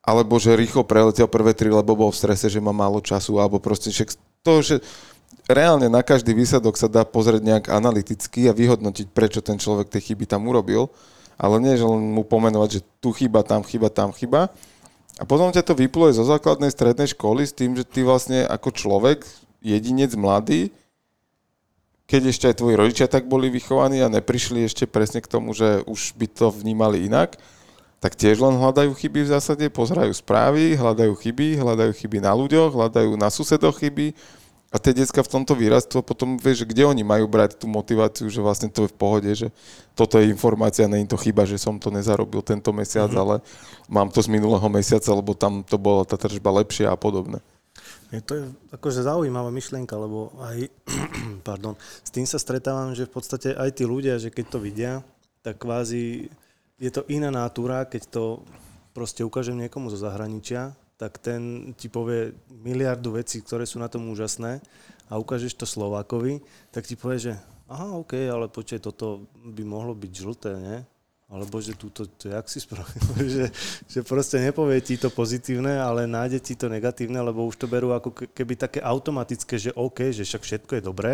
Alebo 0.04 0.42
že 0.42 0.58
rýchlo 0.58 0.82
preletel 0.84 1.30
prvé 1.30 1.54
tri, 1.54 1.70
lebo 1.70 1.94
bol 1.94 2.10
v 2.10 2.18
strese, 2.18 2.50
že 2.50 2.58
má 2.58 2.74
málo 2.74 2.98
času, 2.98 3.38
alebo 3.38 3.62
proste 3.62 3.94
však 3.94 4.18
to, 4.42 4.54
že 4.66 4.76
reálne 5.46 5.88
na 5.94 6.02
každý 6.02 6.34
výsledok 6.34 6.76
sa 6.76 6.90
dá 6.90 7.06
pozrieť 7.06 7.46
nejak 7.46 7.66
analyticky 7.70 8.50
a 8.50 8.58
vyhodnotiť, 8.58 9.14
prečo 9.14 9.40
ten 9.46 9.62
človek 9.62 9.94
tie 9.94 10.02
chyby 10.02 10.26
tam 10.26 10.50
urobil, 10.50 10.90
ale 11.38 11.62
nie, 11.62 11.78
že 11.78 11.86
len 11.86 12.14
mu 12.14 12.26
pomenovať, 12.26 12.70
že 12.74 12.82
tu 12.98 13.14
chyba, 13.14 13.46
tam 13.46 13.62
chyba, 13.62 13.94
tam 13.94 14.10
chyba. 14.10 14.50
A 15.22 15.24
potom 15.30 15.54
ťa 15.54 15.62
to 15.62 15.78
vypluje 15.78 16.18
zo 16.18 16.26
základnej 16.26 16.74
strednej 16.74 17.06
školy 17.14 17.46
s 17.46 17.54
tým, 17.54 17.78
že 17.78 17.86
ty 17.86 18.02
vlastne 18.02 18.50
ako 18.50 18.74
človek, 18.74 19.22
jedinec 19.62 20.12
mladý, 20.18 20.74
keď 22.10 22.22
ešte 22.30 22.46
aj 22.52 22.60
tvoji 22.60 22.76
rodičia 22.76 23.08
tak 23.08 23.30
boli 23.30 23.48
vychovaní 23.48 24.04
a 24.04 24.12
neprišli 24.12 24.68
ešte 24.68 24.90
presne 24.90 25.24
k 25.24 25.32
tomu, 25.32 25.56
že 25.56 25.86
už 25.88 26.18
by 26.20 26.28
to 26.28 26.52
vnímali 26.52 27.08
inak, 27.08 27.40
tak 28.04 28.20
tiež 28.20 28.44
len 28.44 28.60
hľadajú 28.60 28.92
chyby 28.92 29.24
v 29.24 29.32
zásade, 29.32 29.66
pozerajú 29.72 30.12
správy, 30.12 30.76
hľadajú 30.76 31.16
chyby, 31.16 31.56
hľadajú 31.56 31.96
chyby 31.96 32.20
na 32.20 32.36
ľuďoch, 32.36 32.76
hľadajú 32.76 33.16
na 33.16 33.32
susedoch 33.32 33.80
chyby 33.80 34.12
a 34.74 34.82
tie 34.82 34.90
decka 34.90 35.22
v 35.22 35.30
tomto 35.30 35.54
výrastú 35.54 36.02
a 36.02 36.04
potom 36.04 36.34
vieš, 36.42 36.66
kde 36.66 36.82
oni 36.82 37.06
majú 37.06 37.30
brať 37.30 37.62
tú 37.62 37.70
motiváciu, 37.70 38.26
že 38.26 38.42
vlastne 38.42 38.74
to 38.74 38.90
je 38.90 38.90
v 38.90 38.98
pohode, 38.98 39.30
že 39.30 39.54
toto 39.94 40.18
je 40.18 40.26
informácia, 40.26 40.90
není 40.90 41.06
to 41.06 41.14
chyba, 41.14 41.46
že 41.46 41.62
som 41.62 41.78
to 41.78 41.94
nezarobil 41.94 42.42
tento 42.42 42.74
mesiac, 42.74 43.14
mm-hmm. 43.14 43.22
ale 43.22 43.36
mám 43.86 44.10
to 44.10 44.18
z 44.26 44.34
minulého 44.34 44.66
mesiaca, 44.74 45.14
lebo 45.14 45.38
tam 45.38 45.62
to 45.62 45.78
bola 45.78 46.02
tá 46.10 46.18
tržba 46.18 46.50
lepšia 46.66 46.90
a 46.90 46.98
podobne. 46.98 47.38
Je 48.10 48.22
to 48.26 48.34
je 48.34 48.46
akože 48.74 49.06
zaujímavá 49.06 49.54
myšlienka, 49.54 49.94
lebo 49.94 50.34
aj 50.42 50.66
pardon, 51.48 51.78
s 52.02 52.10
tým 52.10 52.26
sa 52.26 52.42
stretávam, 52.42 52.98
že 52.98 53.06
v 53.06 53.14
podstate 53.14 53.54
aj 53.54 53.78
tí 53.78 53.86
ľudia, 53.86 54.18
že 54.18 54.34
keď 54.34 54.46
to 54.50 54.58
vidia, 54.58 54.94
tak 55.46 55.62
kvázi 55.62 56.34
je 56.82 56.90
to 56.90 57.06
iná 57.14 57.30
natúra, 57.30 57.86
keď 57.86 58.10
to 58.10 58.26
proste 58.98 59.22
ukážem 59.22 59.58
niekomu 59.58 59.94
zo 59.94 60.02
zahraničia, 60.02 60.74
tak 61.04 61.20
ten 61.20 61.76
ti 61.76 61.92
povie 61.92 62.32
miliardu 62.48 63.20
vecí, 63.20 63.44
ktoré 63.44 63.68
sú 63.68 63.76
na 63.76 63.92
tom 63.92 64.08
úžasné 64.08 64.64
a 65.12 65.20
ukážeš 65.20 65.60
to 65.60 65.68
Slovákovi, 65.68 66.40
tak 66.72 66.88
ti 66.88 66.96
povie, 66.96 67.20
že 67.20 67.34
aha, 67.68 68.00
OK, 68.00 68.16
ale 68.16 68.48
počkaj, 68.48 68.80
toto 68.80 69.28
by 69.36 69.68
mohlo 69.68 69.92
byť 69.92 70.14
žlté, 70.16 70.56
nie? 70.56 70.80
Alebo 71.28 71.60
že 71.60 71.76
túto, 71.76 72.08
to 72.08 72.32
jak 72.32 72.48
si 72.48 72.64
spravil, 72.64 73.04
že, 73.36 73.52
že 73.92 74.00
proste 74.08 74.40
nepovie 74.40 74.80
ti 74.80 74.96
to 74.96 75.12
pozitívne, 75.12 75.76
ale 75.76 76.08
nájde 76.08 76.40
ti 76.40 76.54
to 76.56 76.72
negatívne, 76.72 77.20
lebo 77.20 77.44
už 77.44 77.60
to 77.60 77.68
berú 77.68 77.92
ako 77.92 78.16
keby 78.32 78.56
také 78.56 78.80
automatické, 78.80 79.60
že 79.60 79.76
OK, 79.76 80.16
že 80.16 80.24
však 80.24 80.40
všetko 80.40 80.72
je 80.80 80.84
dobré, 80.88 81.14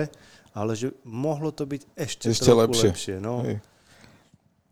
ale 0.53 0.77
že 0.77 0.93
mohlo 1.01 1.49
to 1.49 1.65
byť 1.65 1.81
ešte, 1.97 2.25
ešte 2.29 2.51
lepšie. 2.53 2.89
lepšie 2.93 3.15
no. 3.17 3.41
Hej. 3.41 3.57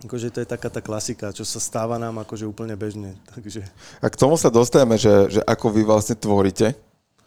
Akože 0.05 0.29
to 0.29 0.45
je 0.45 0.47
taká 0.47 0.69
tá 0.69 0.77
klasika, 0.77 1.33
čo 1.33 1.41
sa 1.41 1.57
stáva 1.57 1.97
nám 1.97 2.21
akože 2.21 2.45
úplne 2.45 2.77
bežne. 2.77 3.17
Takže... 3.33 3.65
A 3.97 4.07
k 4.13 4.19
tomu 4.19 4.37
sa 4.37 4.53
dostajeme, 4.53 4.93
že, 4.93 5.39
že 5.39 5.41
ako 5.41 5.73
vy 5.73 5.81
vlastne 5.81 6.13
tvoríte, 6.13 6.77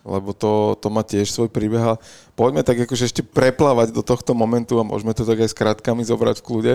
lebo 0.07 0.33
to, 0.33 0.79
to 0.81 0.89
má 0.89 1.03
tiež 1.03 1.29
svoj 1.29 1.51
príbeh. 1.51 1.83
A 1.83 2.01
poďme 2.39 2.63
tak 2.63 2.79
akože 2.79 3.11
ešte 3.11 3.23
preplávať 3.27 3.91
do 3.91 4.07
tohto 4.07 4.33
momentu 4.33 4.79
a 4.79 4.87
môžeme 4.87 5.13
to 5.13 5.27
tak 5.27 5.43
aj 5.43 5.51
s 5.51 5.59
krátkami 5.59 6.07
zobrať 6.07 6.41
v 6.41 6.47
kľude, 6.47 6.75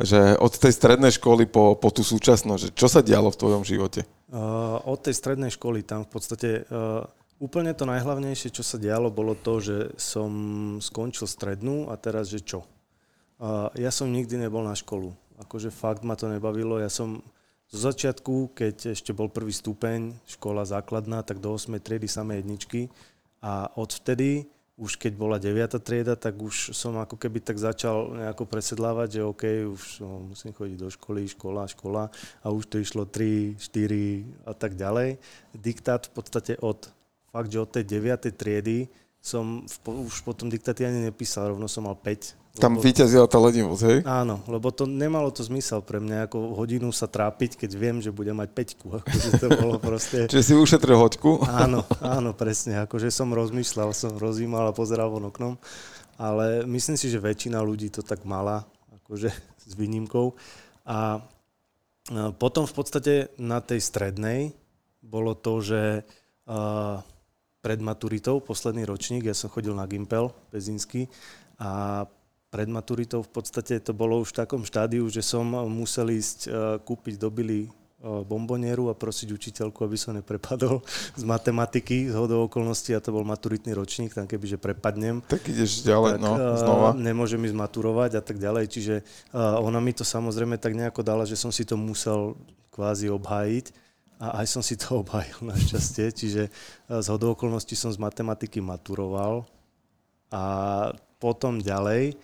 že 0.00 0.34
od 0.40 0.52
tej 0.56 0.72
strednej 0.74 1.12
školy 1.14 1.46
po, 1.46 1.76
po 1.76 1.92
tú 1.92 2.00
súčasnosť, 2.00 2.60
že 2.64 2.70
čo 2.74 2.88
sa 2.90 3.04
dialo 3.04 3.30
v 3.30 3.38
tvojom 3.38 3.62
živote? 3.62 4.08
Uh, 4.32 4.82
od 4.88 4.98
tej 4.98 5.14
strednej 5.14 5.52
školy 5.54 5.86
tam 5.86 6.02
v 6.02 6.10
podstate 6.10 6.48
uh, 6.66 7.06
úplne 7.38 7.70
to 7.76 7.86
najhlavnejšie, 7.86 8.50
čo 8.50 8.66
sa 8.66 8.80
dialo, 8.80 9.12
bolo 9.12 9.38
to, 9.38 9.62
že 9.62 9.76
som 9.94 10.32
skončil 10.82 11.30
strednú 11.30 11.92
a 11.92 11.94
teraz, 11.94 12.26
že 12.26 12.42
čo? 12.42 12.66
Uh, 13.38 13.70
ja 13.78 13.94
som 13.94 14.10
nikdy 14.10 14.34
nebol 14.40 14.66
na 14.66 14.74
školu 14.74 15.14
akože 15.40 15.74
fakt 15.74 16.06
ma 16.06 16.14
to 16.14 16.30
nebavilo. 16.30 16.78
Ja 16.78 16.92
som 16.92 17.24
zo 17.72 17.78
začiatku, 17.90 18.54
keď 18.54 18.94
ešte 18.94 19.10
bol 19.10 19.32
prvý 19.32 19.50
stupeň, 19.50 20.14
škola 20.28 20.62
základná, 20.68 21.24
tak 21.26 21.42
do 21.42 21.50
8. 21.54 21.80
triedy 21.80 22.06
samé 22.06 22.44
jedničky 22.44 22.92
a 23.42 23.72
odvtedy 23.74 24.46
už 24.74 24.98
keď 24.98 25.12
bola 25.14 25.38
9. 25.38 25.78
trieda, 25.86 26.18
tak 26.18 26.34
už 26.34 26.74
som 26.74 26.98
ako 26.98 27.14
keby 27.14 27.38
tak 27.38 27.62
začal 27.62 28.10
nejako 28.10 28.42
presedlávať, 28.42 29.08
že 29.18 29.22
OK, 29.22 29.44
už 29.70 29.82
no, 30.02 30.34
musím 30.34 30.50
chodiť 30.50 30.78
do 30.82 30.88
školy, 30.90 31.30
škola, 31.30 31.70
škola 31.70 32.10
a 32.42 32.46
už 32.50 32.66
to 32.66 32.82
išlo 32.82 33.06
3, 33.06 33.54
4 33.54 34.50
a 34.50 34.52
tak 34.58 34.74
ďalej. 34.74 35.22
Diktát 35.54 36.10
v 36.10 36.12
podstate 36.18 36.52
od 36.58 36.90
fakt, 37.30 37.54
že 37.54 37.62
od 37.62 37.70
tej 37.70 37.86
9. 37.86 38.34
triedy 38.34 38.90
som 39.22 39.62
v, 39.62 40.10
už 40.10 40.26
potom 40.26 40.50
diktáty 40.50 40.82
ani 40.82 41.06
nepísal, 41.06 41.54
rovno 41.54 41.70
som 41.70 41.86
mal 41.86 41.94
5 41.94 42.43
tam 42.54 42.78
lebo... 42.78 42.86
vyťazila 42.86 43.26
tá 43.26 43.42
ledivosť, 43.42 43.82
hej? 43.82 43.98
Áno, 44.06 44.38
lebo 44.46 44.70
to 44.70 44.86
nemalo 44.86 45.26
to 45.34 45.42
zmysel 45.42 45.82
pre 45.82 45.98
mňa, 45.98 46.30
ako 46.30 46.54
hodinu 46.54 46.94
sa 46.94 47.10
trápiť, 47.10 47.58
keď 47.58 47.70
viem, 47.74 47.96
že 47.98 48.14
budem 48.14 48.38
mať 48.38 48.54
peťku. 48.54 48.86
Akože 49.02 49.30
to 49.42 49.46
bolo 49.58 49.82
proste... 49.82 50.30
Čiže 50.30 50.44
si 50.46 50.54
ušetril 50.54 50.94
hoďku? 50.94 51.42
Áno, 51.50 51.82
áno, 52.16 52.30
presne. 52.30 52.86
Akože 52.86 53.10
som 53.10 53.34
rozmýšľal, 53.34 53.90
som 53.90 54.14
rozímal 54.14 54.70
a 54.70 54.76
pozeral 54.76 55.10
von 55.10 55.26
oknom. 55.34 55.58
Ale 56.14 56.62
myslím 56.70 56.94
si, 56.94 57.10
že 57.10 57.18
väčšina 57.18 57.58
ľudí 57.58 57.90
to 57.90 58.06
tak 58.06 58.22
mala, 58.22 58.62
akože 59.02 59.34
s 59.66 59.72
výnimkou. 59.74 60.30
A 60.86 61.18
potom 62.38 62.70
v 62.70 62.74
podstate 62.76 63.34
na 63.34 63.58
tej 63.58 63.82
strednej 63.82 64.54
bolo 65.02 65.34
to, 65.34 65.58
že 65.58 66.06
pred 67.64 67.80
maturitou, 67.80 68.38
posledný 68.44 68.84
ročník, 68.86 69.26
ja 69.26 69.34
som 69.34 69.50
chodil 69.50 69.72
na 69.74 69.88
Gimpel, 69.88 70.30
Pezinsky, 70.52 71.08
a 71.56 72.04
pred 72.54 72.70
maturitou 72.70 73.18
v 73.26 73.34
podstate 73.34 73.82
to 73.82 73.90
bolo 73.90 74.22
už 74.22 74.30
v 74.30 74.46
takom 74.46 74.62
štádiu, 74.62 75.10
že 75.10 75.26
som 75.26 75.42
musel 75.66 76.14
ísť 76.14 76.38
e, 76.46 76.48
kúpiť 76.86 77.18
do 77.18 77.26
Billy 77.26 77.66
e, 77.66 77.70
bombonieru 77.98 78.86
a 78.86 78.94
prosiť 78.94 79.34
učiteľku, 79.34 79.82
aby 79.82 79.98
som 79.98 80.14
neprepadol 80.14 80.78
z 81.18 81.26
matematiky 81.26 82.06
z 82.06 82.14
hodou 82.14 82.46
okolností 82.46 82.94
a 82.94 83.02
to 83.02 83.10
bol 83.10 83.26
maturitný 83.26 83.74
ročník, 83.74 84.14
tam 84.14 84.30
kebyže 84.30 84.62
prepadnem. 84.62 85.18
Tak 85.26 85.50
ideš 85.50 85.82
ďalej, 85.82 86.14
tak, 86.14 86.22
no, 86.22 86.32
e, 86.38 86.62
znova. 86.62 86.88
Nemôžem 86.94 87.42
ísť 87.42 87.58
maturovať 87.58 88.10
a 88.14 88.22
tak 88.22 88.38
ďalej, 88.38 88.70
čiže 88.70 88.94
ona 89.34 89.82
mi 89.82 89.90
to 89.90 90.06
samozrejme 90.06 90.54
tak 90.54 90.78
nejako 90.78 91.02
dala, 91.02 91.26
že 91.26 91.34
som 91.34 91.50
si 91.50 91.66
to 91.66 91.74
musel 91.74 92.38
kvázi 92.70 93.10
obhájiť 93.10 93.74
a 94.22 94.38
aj 94.38 94.46
som 94.46 94.62
si 94.62 94.78
to 94.78 94.94
obhájil 95.02 95.42
našťastie, 95.42 96.06
čiže 96.14 96.42
z 96.86 97.06
hodou 97.10 97.34
okolností 97.34 97.74
som 97.74 97.90
z 97.90 97.98
matematiky 97.98 98.62
maturoval 98.62 99.42
a 100.30 100.44
potom 101.18 101.58
ďalej 101.58 102.14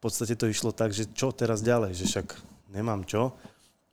v 0.00 0.08
podstate 0.08 0.32
to 0.32 0.48
išlo 0.48 0.72
tak, 0.72 0.96
že 0.96 1.12
čo 1.12 1.28
teraz 1.28 1.60
ďalej, 1.60 1.92
že 1.92 2.08
však 2.08 2.32
nemám 2.72 3.04
čo, 3.04 3.36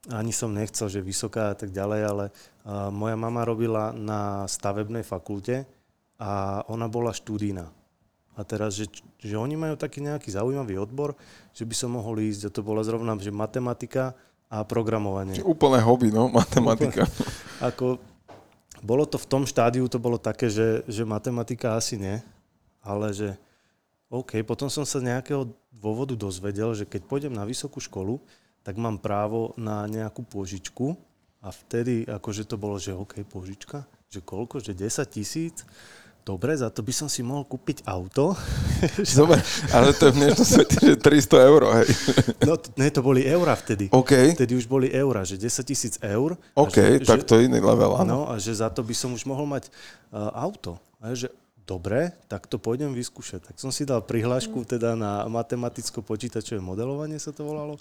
ani 0.08 0.32
som 0.32 0.56
nechcel, 0.56 0.88
že 0.88 1.04
vysoká 1.04 1.52
a 1.52 1.56
tak 1.58 1.68
ďalej, 1.68 2.00
ale 2.00 2.24
uh, 2.32 2.88
moja 2.88 3.12
mama 3.12 3.44
robila 3.44 3.92
na 3.92 4.48
stavebnej 4.48 5.04
fakulte 5.04 5.68
a 6.16 6.64
ona 6.72 6.88
bola 6.88 7.12
štúdina. 7.12 7.68
A 8.32 8.40
teraz, 8.40 8.80
že, 8.80 8.88
že 9.20 9.36
oni 9.36 9.58
majú 9.58 9.76
taký 9.76 10.00
nejaký 10.00 10.32
zaujímavý 10.32 10.80
odbor, 10.80 11.12
že 11.52 11.68
by 11.68 11.74
som 11.76 11.92
mohol 11.92 12.24
ísť, 12.24 12.48
a 12.48 12.54
to 12.56 12.64
bola 12.64 12.80
zrovna, 12.80 13.18
že 13.20 13.28
matematika 13.28 14.16
a 14.48 14.64
programovanie. 14.64 15.36
Čiže 15.36 15.44
úplné 15.44 15.84
hobby, 15.84 16.08
no, 16.08 16.32
matematika. 16.32 17.04
Úplne, 17.04 17.68
ako, 17.68 17.86
bolo 18.80 19.04
to 19.04 19.20
v 19.20 19.28
tom 19.28 19.44
štádiu, 19.44 19.84
to 19.92 20.00
bolo 20.00 20.16
také, 20.16 20.48
že, 20.48 20.86
že 20.88 21.04
matematika 21.04 21.76
asi 21.76 22.00
nie, 22.00 22.16
ale 22.80 23.12
že 23.12 23.36
OK, 24.08 24.40
potom 24.40 24.72
som 24.72 24.88
sa 24.88 25.04
z 25.04 25.12
nejakého 25.12 25.52
dôvodu 25.68 26.16
dozvedel, 26.16 26.72
že 26.72 26.88
keď 26.88 27.04
pôjdem 27.04 27.34
na 27.36 27.44
vysokú 27.44 27.76
školu, 27.76 28.24
tak 28.64 28.80
mám 28.80 28.96
právo 28.96 29.52
na 29.60 29.84
nejakú 29.84 30.24
požičku 30.24 30.96
a 31.44 31.52
vtedy 31.52 32.08
akože 32.08 32.48
to 32.48 32.56
bolo, 32.56 32.80
že 32.80 32.96
OK, 32.96 33.20
požička, 33.28 33.84
že 34.08 34.24
koľko, 34.24 34.64
že 34.64 34.72
10 34.72 35.04
tisíc, 35.12 35.60
dobre, 36.24 36.56
za 36.56 36.72
to 36.72 36.80
by 36.80 36.92
som 36.92 37.08
si 37.08 37.20
mohol 37.20 37.44
kúpiť 37.44 37.84
auto. 37.84 38.32
Dobre, 39.20 39.40
ale 39.72 39.96
to 39.96 40.08
je 40.08 40.12
v 40.12 40.18
dnešnom 40.20 40.46
svete, 40.46 40.76
že 40.76 40.96
300 41.00 41.48
eur, 41.48 41.60
hej. 41.80 41.88
No, 42.48 42.54
ne, 42.76 42.88
to 42.92 43.00
boli 43.00 43.24
eurá 43.24 43.56
vtedy. 43.56 43.88
OK. 43.92 44.36
Vtedy 44.36 44.52
už 44.56 44.68
boli 44.68 44.92
eurá, 44.92 45.24
že 45.24 45.40
10 45.40 45.64
tisíc 45.64 45.94
eur. 46.04 46.36
OK, 46.52 47.00
že, 47.00 47.08
tak 47.08 47.24
že, 47.24 47.28
to 47.28 47.32
je 47.40 47.48
iný 47.48 47.60
level, 47.64 47.96
áno. 47.96 48.04
No, 48.04 48.20
a 48.28 48.36
že 48.36 48.56
za 48.56 48.68
to 48.68 48.84
by 48.84 48.92
som 48.92 49.16
už 49.16 49.24
mohol 49.24 49.48
mať 49.48 49.72
uh, 50.12 50.32
auto. 50.36 50.76
A 51.00 51.16
že 51.16 51.32
dobre, 51.68 52.16
tak 52.32 52.48
to 52.48 52.56
pôjdem 52.56 52.96
vyskúšať. 52.96 53.52
Tak 53.52 53.60
som 53.60 53.68
si 53.68 53.84
dal 53.84 54.00
prihlášku 54.00 54.64
teda 54.64 54.96
na 54.96 55.28
matematicko-počítačové 55.28 56.64
modelovanie 56.64 57.20
sa 57.20 57.28
to 57.28 57.44
volalo 57.44 57.76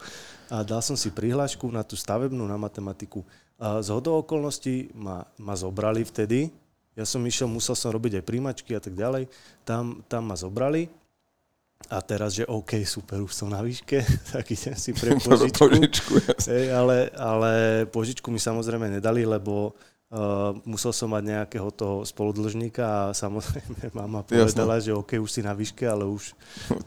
a 0.51 0.67
dal 0.67 0.83
som 0.83 0.99
si 0.99 1.07
prihlášku 1.07 1.71
na 1.71 1.87
tú 1.87 1.95
stavebnú 1.95 2.43
na 2.43 2.59
matematiku. 2.59 3.23
A 3.55 3.79
z 3.79 3.95
hodou 3.95 4.19
okolností 4.19 4.91
ma, 4.91 5.23
ma 5.39 5.55
zobrali 5.55 6.03
vtedy, 6.03 6.51
ja 6.99 7.07
som 7.07 7.23
išiel, 7.23 7.47
musel 7.47 7.79
som 7.79 7.95
robiť 7.95 8.19
aj 8.19 8.27
príjmačky 8.27 8.75
a 8.75 8.81
tak 8.83 8.93
ďalej, 8.93 9.31
tam, 9.63 10.03
tam 10.11 10.27
ma 10.27 10.35
zobrali 10.35 10.91
a 11.87 12.01
teraz, 12.01 12.33
že 12.33 12.43
OK, 12.49 12.83
super, 12.83 13.21
už 13.21 13.31
som 13.31 13.47
na 13.47 13.63
výške, 13.63 14.03
tak 14.33 14.49
idem 14.51 14.75
si 14.75 14.91
pre 14.91 15.15
požičku. 15.23 15.63
požičku 15.63 16.13
Hey, 16.43 16.73
ale, 16.73 17.13
ale 17.15 17.51
požičku 17.87 18.27
mi 18.33 18.41
samozrejme 18.41 18.99
nedali, 18.99 19.23
lebo 19.23 19.77
Uh, 20.07 20.55
musel 20.63 20.95
som 20.95 21.11
mať 21.11 21.35
nejakého 21.35 21.67
toho 21.67 22.07
spoludlžníka 22.07 22.79
a 22.79 23.01
samozrejme 23.11 23.91
mama 23.99 24.23
povedala, 24.23 24.79
Jasne. 24.79 24.87
že 24.87 24.91
OK, 24.95 25.19
už 25.19 25.27
si 25.27 25.43
na 25.43 25.51
výške, 25.51 25.83
ale 25.83 26.07
už... 26.07 26.31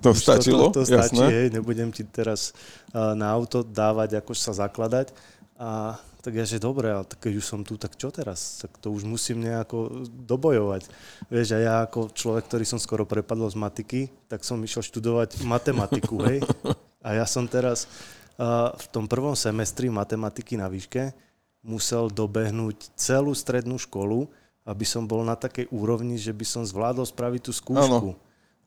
To 0.01 0.17
už 0.17 0.21
stačilo? 0.25 0.73
To, 0.73 0.81
to, 0.81 0.89
to 0.89 0.89
stačí, 0.89 1.21
hej, 1.21 1.53
nebudem 1.53 1.93
ti 1.93 2.01
teraz 2.09 2.57
uh, 2.97 3.13
na 3.13 3.29
auto 3.29 3.61
dávať, 3.61 4.25
ako 4.25 4.33
sa 4.33 4.57
zakladať. 4.57 5.13
A 5.61 6.01
tak 6.25 6.33
ja, 6.37 6.49
že 6.49 6.57
dobre, 6.57 6.89
ale 6.89 7.05
keď 7.05 7.33
už 7.37 7.45
som 7.45 7.61
tu, 7.61 7.77
tak 7.77 7.93
čo 8.01 8.09
teraz? 8.09 8.65
Tak 8.65 8.81
to 8.81 8.89
už 8.89 9.05
musím 9.05 9.45
nejako 9.45 10.09
dobojovať. 10.09 10.89
Vieš, 11.29 11.49
a 11.57 11.59
ja 11.61 11.75
ako 11.85 12.17
človek, 12.17 12.49
ktorý 12.49 12.65
som 12.65 12.81
skoro 12.81 13.05
prepadol 13.05 13.53
z 13.53 13.61
matiky, 13.61 14.01
tak 14.33 14.49
som 14.49 14.57
išiel 14.65 14.81
študovať 14.81 15.45
matematiku, 15.45 16.25
hej. 16.25 16.41
A 17.05 17.17
ja 17.17 17.25
som 17.25 17.49
teraz 17.49 17.89
uh, 18.37 18.73
v 18.77 18.87
tom 18.93 19.09
prvom 19.09 19.33
semestri 19.33 19.89
matematiky 19.89 20.61
na 20.61 20.69
výške 20.69 21.30
musel 21.61 22.09
dobehnúť 22.09 22.93
celú 22.97 23.37
strednú 23.37 23.77
školu, 23.77 24.29
aby 24.65 24.85
som 24.85 25.05
bol 25.05 25.25
na 25.25 25.37
takej 25.37 25.69
úrovni, 25.73 26.17
že 26.21 26.33
by 26.33 26.45
som 26.45 26.63
zvládol 26.65 27.05
spraviť 27.09 27.41
tú 27.49 27.53
skúšku. 27.53 28.17
Ano. 28.17 28.21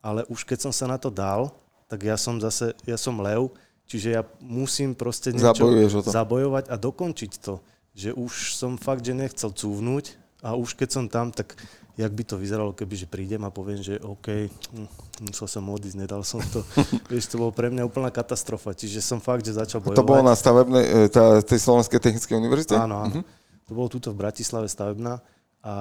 Ale 0.04 0.28
už 0.28 0.44
keď 0.44 0.70
som 0.70 0.74
sa 0.74 0.90
na 0.90 1.00
to 1.00 1.08
dal, 1.08 1.54
tak 1.88 2.04
ja 2.04 2.18
som 2.18 2.42
zase, 2.42 2.74
ja 2.84 2.98
som 2.98 3.22
lev, 3.22 3.54
čiže 3.86 4.20
ja 4.20 4.22
musím 4.42 4.98
proste 4.98 5.32
niečo 5.32 5.70
zabojovať 6.04 6.68
a 6.68 6.76
dokončiť 6.76 7.32
to. 7.40 7.62
Že 7.94 8.10
už 8.18 8.34
som 8.58 8.82
fakt, 8.82 9.06
že 9.06 9.14
nechcel 9.14 9.54
cúvnuť 9.54 10.23
a 10.44 10.60
už 10.60 10.76
keď 10.76 10.90
som 10.92 11.06
tam, 11.08 11.32
tak 11.32 11.56
jak 11.96 12.12
by 12.12 12.24
to 12.28 12.36
vyzeralo, 12.36 12.76
keby 12.76 13.00
že 13.00 13.08
prídem 13.08 13.42
a 13.48 13.54
poviem, 13.54 13.80
že 13.80 14.02
OK, 14.04 14.52
hm, 14.52 14.90
musel 15.30 15.48
som 15.48 15.64
odísť, 15.72 15.98
nedal 15.98 16.22
som 16.28 16.44
to. 16.52 16.60
Vieš, 17.12 17.32
to 17.32 17.40
bolo 17.40 17.56
pre 17.56 17.72
mňa 17.72 17.88
úplná 17.88 18.12
katastrofa, 18.12 18.76
čiže 18.76 19.00
som 19.00 19.24
fakt, 19.24 19.48
že 19.48 19.56
začal 19.56 19.80
bojovať. 19.80 20.04
To 20.04 20.06
bolo 20.06 20.28
na 20.28 20.36
stavebnej, 20.36 20.84
e, 20.84 20.98
tá, 21.08 21.40
tej 21.40 21.60
Slovenskej 21.64 22.04
technickej 22.04 22.36
univerzite? 22.36 22.76
Áno, 22.76 23.08
áno. 23.08 23.24
Uh-huh. 23.24 23.26
To 23.70 23.72
bolo 23.72 23.88
tuto 23.88 24.12
v 24.12 24.20
Bratislave 24.20 24.68
stavebná 24.68 25.24
a 25.64 25.74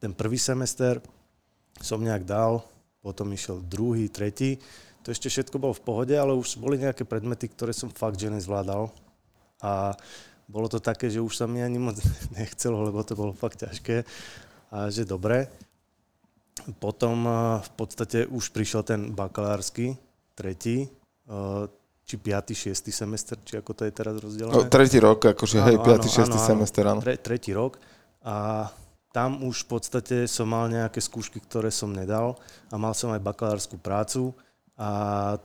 ten 0.00 0.16
prvý 0.16 0.40
semester 0.40 0.98
som 1.76 2.00
nejak 2.00 2.24
dal, 2.24 2.64
potom 3.04 3.28
išiel 3.34 3.60
druhý, 3.60 4.08
tretí 4.08 4.56
to 5.02 5.10
ešte 5.10 5.26
všetko 5.26 5.58
bolo 5.58 5.74
v 5.74 5.82
pohode, 5.82 6.14
ale 6.14 6.30
už 6.30 6.62
boli 6.62 6.78
nejaké 6.78 7.02
predmety, 7.02 7.50
ktoré 7.50 7.74
som 7.74 7.90
fakt 7.90 8.22
že 8.22 8.30
nezvládal. 8.30 8.86
A 9.58 9.98
bolo 10.48 10.66
to 10.68 10.78
také, 10.82 11.10
že 11.10 11.22
už 11.22 11.34
sa 11.34 11.46
mi 11.46 11.62
ani 11.62 11.78
moc 11.78 11.98
nechcelo, 12.38 12.82
lebo 12.86 13.02
to 13.02 13.18
bolo 13.18 13.32
fakt 13.34 13.62
ťažké. 13.62 14.06
A 14.72 14.88
že 14.88 15.04
dobre. 15.04 15.52
Potom 16.80 17.24
v 17.58 17.70
podstate 17.74 18.28
už 18.28 18.52
prišiel 18.52 18.84
ten 18.84 19.16
bakalársky, 19.16 19.96
tretí, 20.36 20.88
či 22.04 22.14
5. 22.20 22.76
6. 22.76 22.92
semester, 22.92 23.40
či 23.40 23.56
ako 23.56 23.72
to 23.72 23.82
je 23.88 23.92
teraz 23.94 24.14
rozdelené. 24.20 24.52
O, 24.52 24.68
tretí 24.68 25.00
rok, 25.00 25.32
akože 25.32 25.58
áno, 25.62 25.68
hej, 25.72 25.76
5. 25.80 26.28
6. 26.28 26.28
Áno, 26.28 26.36
semester, 26.36 26.84
áno. 26.84 27.00
Tre, 27.00 27.16
tretí 27.16 27.56
rok. 27.56 27.80
A 28.20 28.68
tam 29.12 29.44
už 29.44 29.64
v 29.64 29.68
podstate 29.76 30.16
som 30.28 30.48
mal 30.48 30.68
nejaké 30.72 31.00
skúšky, 31.00 31.40
ktoré 31.40 31.72
som 31.72 31.92
nedal 31.92 32.36
a 32.72 32.74
mal 32.80 32.96
som 32.96 33.12
aj 33.12 33.20
bakalárskú 33.20 33.76
prácu 33.76 34.32
a 34.76 35.36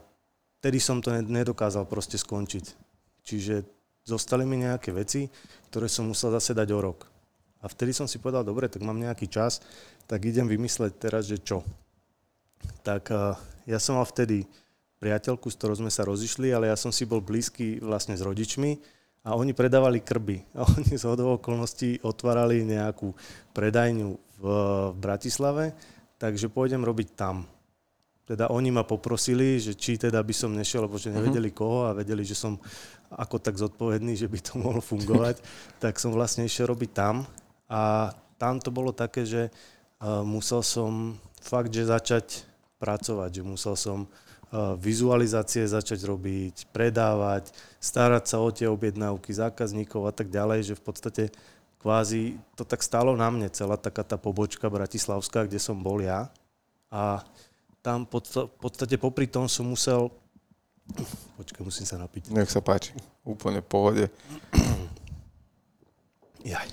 tedy 0.58 0.80
som 0.82 0.98
to 0.98 1.12
nedokázal 1.12 1.84
proste 1.86 2.16
skončiť. 2.16 2.64
Čiže 3.22 3.77
zostali 4.08 4.48
mi 4.48 4.64
nejaké 4.64 4.88
veci, 4.96 5.28
ktoré 5.68 5.84
som 5.84 6.08
musel 6.08 6.32
zase 6.32 6.56
dať 6.56 6.68
o 6.72 6.80
rok. 6.80 7.04
A 7.60 7.68
vtedy 7.68 7.92
som 7.92 8.08
si 8.08 8.16
povedal, 8.16 8.46
dobre, 8.46 8.72
tak 8.72 8.80
mám 8.80 8.96
nejaký 8.96 9.28
čas, 9.28 9.60
tak 10.08 10.24
idem 10.24 10.48
vymysleť 10.48 10.96
teraz, 10.96 11.28
že 11.28 11.36
čo. 11.42 11.60
Tak 12.80 13.12
ja 13.68 13.78
som 13.82 14.00
mal 14.00 14.08
vtedy 14.08 14.48
priateľku, 15.02 15.52
s 15.52 15.58
ktorou 15.60 15.76
sme 15.76 15.92
sa 15.92 16.08
rozišli, 16.08 16.50
ale 16.54 16.72
ja 16.72 16.76
som 16.78 16.88
si 16.88 17.04
bol 17.04 17.20
blízky 17.20 17.78
vlastne 17.84 18.16
s 18.16 18.24
rodičmi 18.24 18.80
a 19.26 19.36
oni 19.36 19.52
predávali 19.52 20.00
krby. 20.00 20.40
A 20.56 20.64
oni 20.64 20.96
z 20.96 21.04
hodou 21.04 21.36
okolností 21.36 22.00
otvárali 22.00 22.64
nejakú 22.64 23.12
predajňu 23.52 24.10
v 24.38 24.44
Bratislave, 24.96 25.74
takže 26.16 26.48
pôjdem 26.48 26.80
robiť 26.86 27.08
tam 27.18 27.42
teda 28.28 28.52
oni 28.52 28.68
ma 28.68 28.84
poprosili, 28.84 29.56
že 29.56 29.72
či 29.72 29.96
teda 29.96 30.20
by 30.20 30.34
som 30.36 30.52
nešiel, 30.52 30.84
lebo 30.84 31.00
že 31.00 31.08
nevedeli 31.08 31.48
mhm. 31.48 31.56
koho 31.56 31.88
a 31.88 31.96
vedeli, 31.96 32.20
že 32.20 32.36
som 32.36 32.60
ako 33.08 33.40
tak 33.40 33.56
zodpovedný, 33.56 34.12
že 34.12 34.28
by 34.28 34.38
to 34.44 34.52
mohlo 34.62 34.84
fungovať, 34.84 35.40
tak 35.80 35.96
som 35.96 36.12
vlastne 36.12 36.44
išiel 36.44 36.68
robiť 36.68 36.90
tam 36.92 37.24
a 37.72 38.12
tam 38.36 38.60
to 38.60 38.68
bolo 38.68 38.92
také, 38.92 39.24
že 39.24 39.48
uh, 39.48 40.20
musel 40.22 40.60
som 40.60 41.16
fakt, 41.40 41.72
že 41.72 41.88
začať 41.88 42.44
pracovať, 42.78 43.40
že 43.40 43.42
musel 43.42 43.74
som 43.74 44.04
uh, 44.06 44.76
vizualizácie 44.78 45.64
začať 45.66 46.04
robiť, 46.04 46.70
predávať, 46.70 47.50
starať 47.80 48.24
sa 48.28 48.36
o 48.38 48.48
tie 48.52 48.68
objednávky 48.68 49.32
zákazníkov 49.32 50.06
a 50.06 50.12
tak 50.12 50.28
ďalej, 50.30 50.70
že 50.70 50.78
v 50.78 50.84
podstate 50.84 51.24
kvázi 51.82 52.38
to 52.54 52.62
tak 52.62 52.84
stálo 52.84 53.18
na 53.18 53.26
mne, 53.32 53.48
celá 53.50 53.74
taká 53.74 54.06
tá 54.06 54.14
pobočka 54.14 54.70
bratislavská, 54.70 55.48
kde 55.48 55.58
som 55.58 55.78
bol 55.80 55.98
ja. 55.98 56.30
A 56.88 57.22
tam 57.88 58.04
v 58.04 58.20
podstate 58.60 59.00
popri 59.00 59.24
tom 59.24 59.48
som 59.48 59.64
musel... 59.64 60.12
Počkaj, 61.40 61.64
musím 61.64 61.88
sa 61.88 61.96
napiť. 61.96 62.28
Nech 62.36 62.52
sa 62.52 62.60
páči. 62.60 62.92
Úplne 63.24 63.64
v 63.64 63.68
pohode. 63.68 64.04
Jaj. 66.44 66.68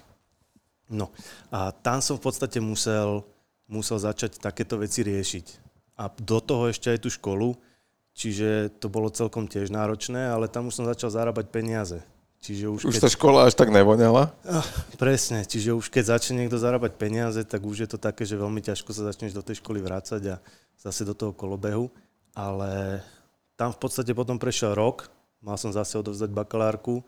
No 0.91 1.07
a 1.55 1.71
tam 1.71 2.03
som 2.03 2.19
v 2.19 2.23
podstate 2.27 2.59
musel, 2.59 3.23
musel 3.71 3.95
začať 3.95 4.43
takéto 4.43 4.75
veci 4.75 5.07
riešiť. 5.07 5.63
A 5.95 6.11
do 6.11 6.43
toho 6.43 6.67
ešte 6.67 6.91
aj 6.91 6.99
tú 6.99 7.07
školu, 7.07 7.55
čiže 8.11 8.75
to 8.83 8.91
bolo 8.91 9.07
celkom 9.07 9.47
tiež 9.47 9.71
náročné, 9.71 10.27
ale 10.27 10.51
tam 10.51 10.67
už 10.67 10.83
som 10.83 10.85
začal 10.85 11.15
zarábať 11.15 11.47
peniaze. 11.47 12.03
Čiže 12.45 12.65
už, 12.69 12.81
už 12.85 13.01
keď... 13.01 13.01
tá 13.01 13.09
škola 13.09 13.49
až 13.49 13.57
tak 13.57 13.73
nevoňala? 13.73 14.29
Presne, 15.01 15.41
čiže 15.49 15.73
už 15.73 15.89
keď 15.89 16.13
začne 16.13 16.45
niekto 16.45 16.61
zarábať 16.61 16.93
peniaze, 16.93 17.41
tak 17.41 17.65
už 17.65 17.81
je 17.81 17.89
to 17.89 17.97
také, 17.97 18.21
že 18.21 18.37
veľmi 18.37 18.61
ťažko 18.61 18.93
sa 18.93 19.09
začneš 19.09 19.33
do 19.33 19.41
tej 19.41 19.65
školy 19.65 19.81
vrácať 19.81 20.21
a 20.29 20.35
zase 20.77 21.01
do 21.09 21.17
toho 21.17 21.33
kolobehu. 21.33 21.89
Ale 22.37 23.01
tam 23.57 23.73
v 23.73 23.81
podstate 23.81 24.13
potom 24.13 24.37
prešiel 24.37 24.77
rok, 24.77 25.09
mal 25.41 25.57
som 25.57 25.73
zase 25.73 25.97
odovzdať 25.97 26.29
bakalárku, 26.29 27.01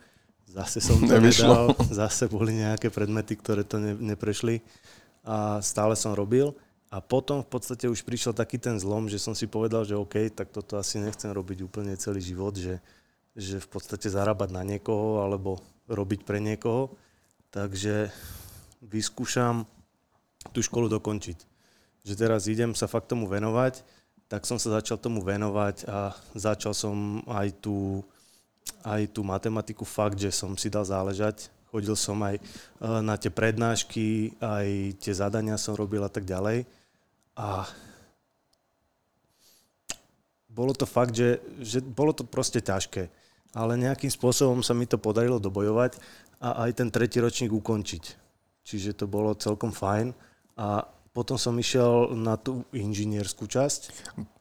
zase 0.50 0.82
som 0.82 0.98
to 0.98 1.22
nedal, 1.22 1.70
zase 1.94 2.26
boli 2.26 2.58
nejaké 2.58 2.90
predmety, 2.90 3.38
ktoré 3.38 3.62
to 3.62 3.78
ne, 3.78 3.94
neprešli 3.94 4.66
a 5.22 5.62
stále 5.62 5.94
som 5.94 6.18
robil. 6.18 6.58
A 6.90 6.98
potom 6.98 7.44
v 7.44 7.50
podstate 7.52 7.86
už 7.86 8.02
prišiel 8.02 8.34
taký 8.34 8.58
ten 8.58 8.80
zlom, 8.80 9.06
že 9.06 9.22
som 9.22 9.38
si 9.38 9.46
povedal, 9.46 9.86
že 9.86 9.94
OK, 9.94 10.34
tak 10.34 10.50
toto 10.50 10.80
asi 10.80 10.98
nechcem 10.98 11.30
robiť 11.30 11.68
úplne 11.68 11.94
celý 12.00 12.24
život, 12.24 12.56
že 12.56 12.82
že 13.38 13.62
v 13.62 13.70
podstate 13.70 14.10
zarábať 14.10 14.50
na 14.50 14.66
niekoho 14.66 15.22
alebo 15.22 15.62
robiť 15.86 16.26
pre 16.26 16.42
niekoho. 16.42 16.98
Takže 17.54 18.10
vyskúšam 18.82 19.70
tú 20.50 20.66
školu 20.66 20.90
dokončiť. 20.90 21.38
Že 22.02 22.14
teraz 22.18 22.50
idem 22.50 22.74
sa 22.74 22.90
fakt 22.90 23.14
tomu 23.14 23.30
venovať, 23.30 23.86
tak 24.28 24.44
som 24.44 24.58
sa 24.58 24.82
začal 24.82 24.98
tomu 24.98 25.22
venovať 25.22 25.86
a 25.86 26.18
začal 26.34 26.74
som 26.74 27.22
aj 27.30 27.62
tú, 27.62 28.02
aj 28.84 29.06
tú 29.14 29.22
matematiku 29.22 29.86
fakt, 29.86 30.18
že 30.18 30.34
som 30.34 30.58
si 30.58 30.68
dal 30.74 30.84
záležať. 30.84 31.54
Chodil 31.70 31.94
som 31.94 32.18
aj 32.26 32.40
e, 32.40 32.44
na 33.06 33.16
tie 33.20 33.30
prednášky, 33.30 34.34
aj 34.40 34.98
tie 34.98 35.14
zadania 35.14 35.60
som 35.60 35.78
robil 35.78 36.02
a 36.02 36.12
tak 36.12 36.26
ďalej. 36.26 36.66
A 37.38 37.70
bolo 40.50 40.74
to 40.74 40.90
fakt, 40.90 41.14
že, 41.14 41.38
že 41.62 41.86
bolo 41.86 42.18
to 42.18 42.26
proste 42.26 42.66
ťažké 42.66 43.27
ale 43.56 43.80
nejakým 43.80 44.12
spôsobom 44.12 44.60
sa 44.66 44.76
mi 44.76 44.90
to 44.90 45.00
podarilo 45.00 45.40
dobojovať 45.40 46.00
a 46.44 46.68
aj 46.68 46.72
ten 46.84 46.90
tretí 46.92 47.22
ročník 47.22 47.54
ukončiť. 47.54 48.04
Čiže 48.68 49.00
to 49.00 49.06
bolo 49.08 49.38
celkom 49.38 49.72
fajn 49.72 50.12
a 50.60 50.84
potom 51.16 51.34
som 51.34 51.58
išiel 51.58 52.14
na 52.14 52.38
tú 52.38 52.62
inžinierskú 52.70 53.50
časť. 53.50 53.82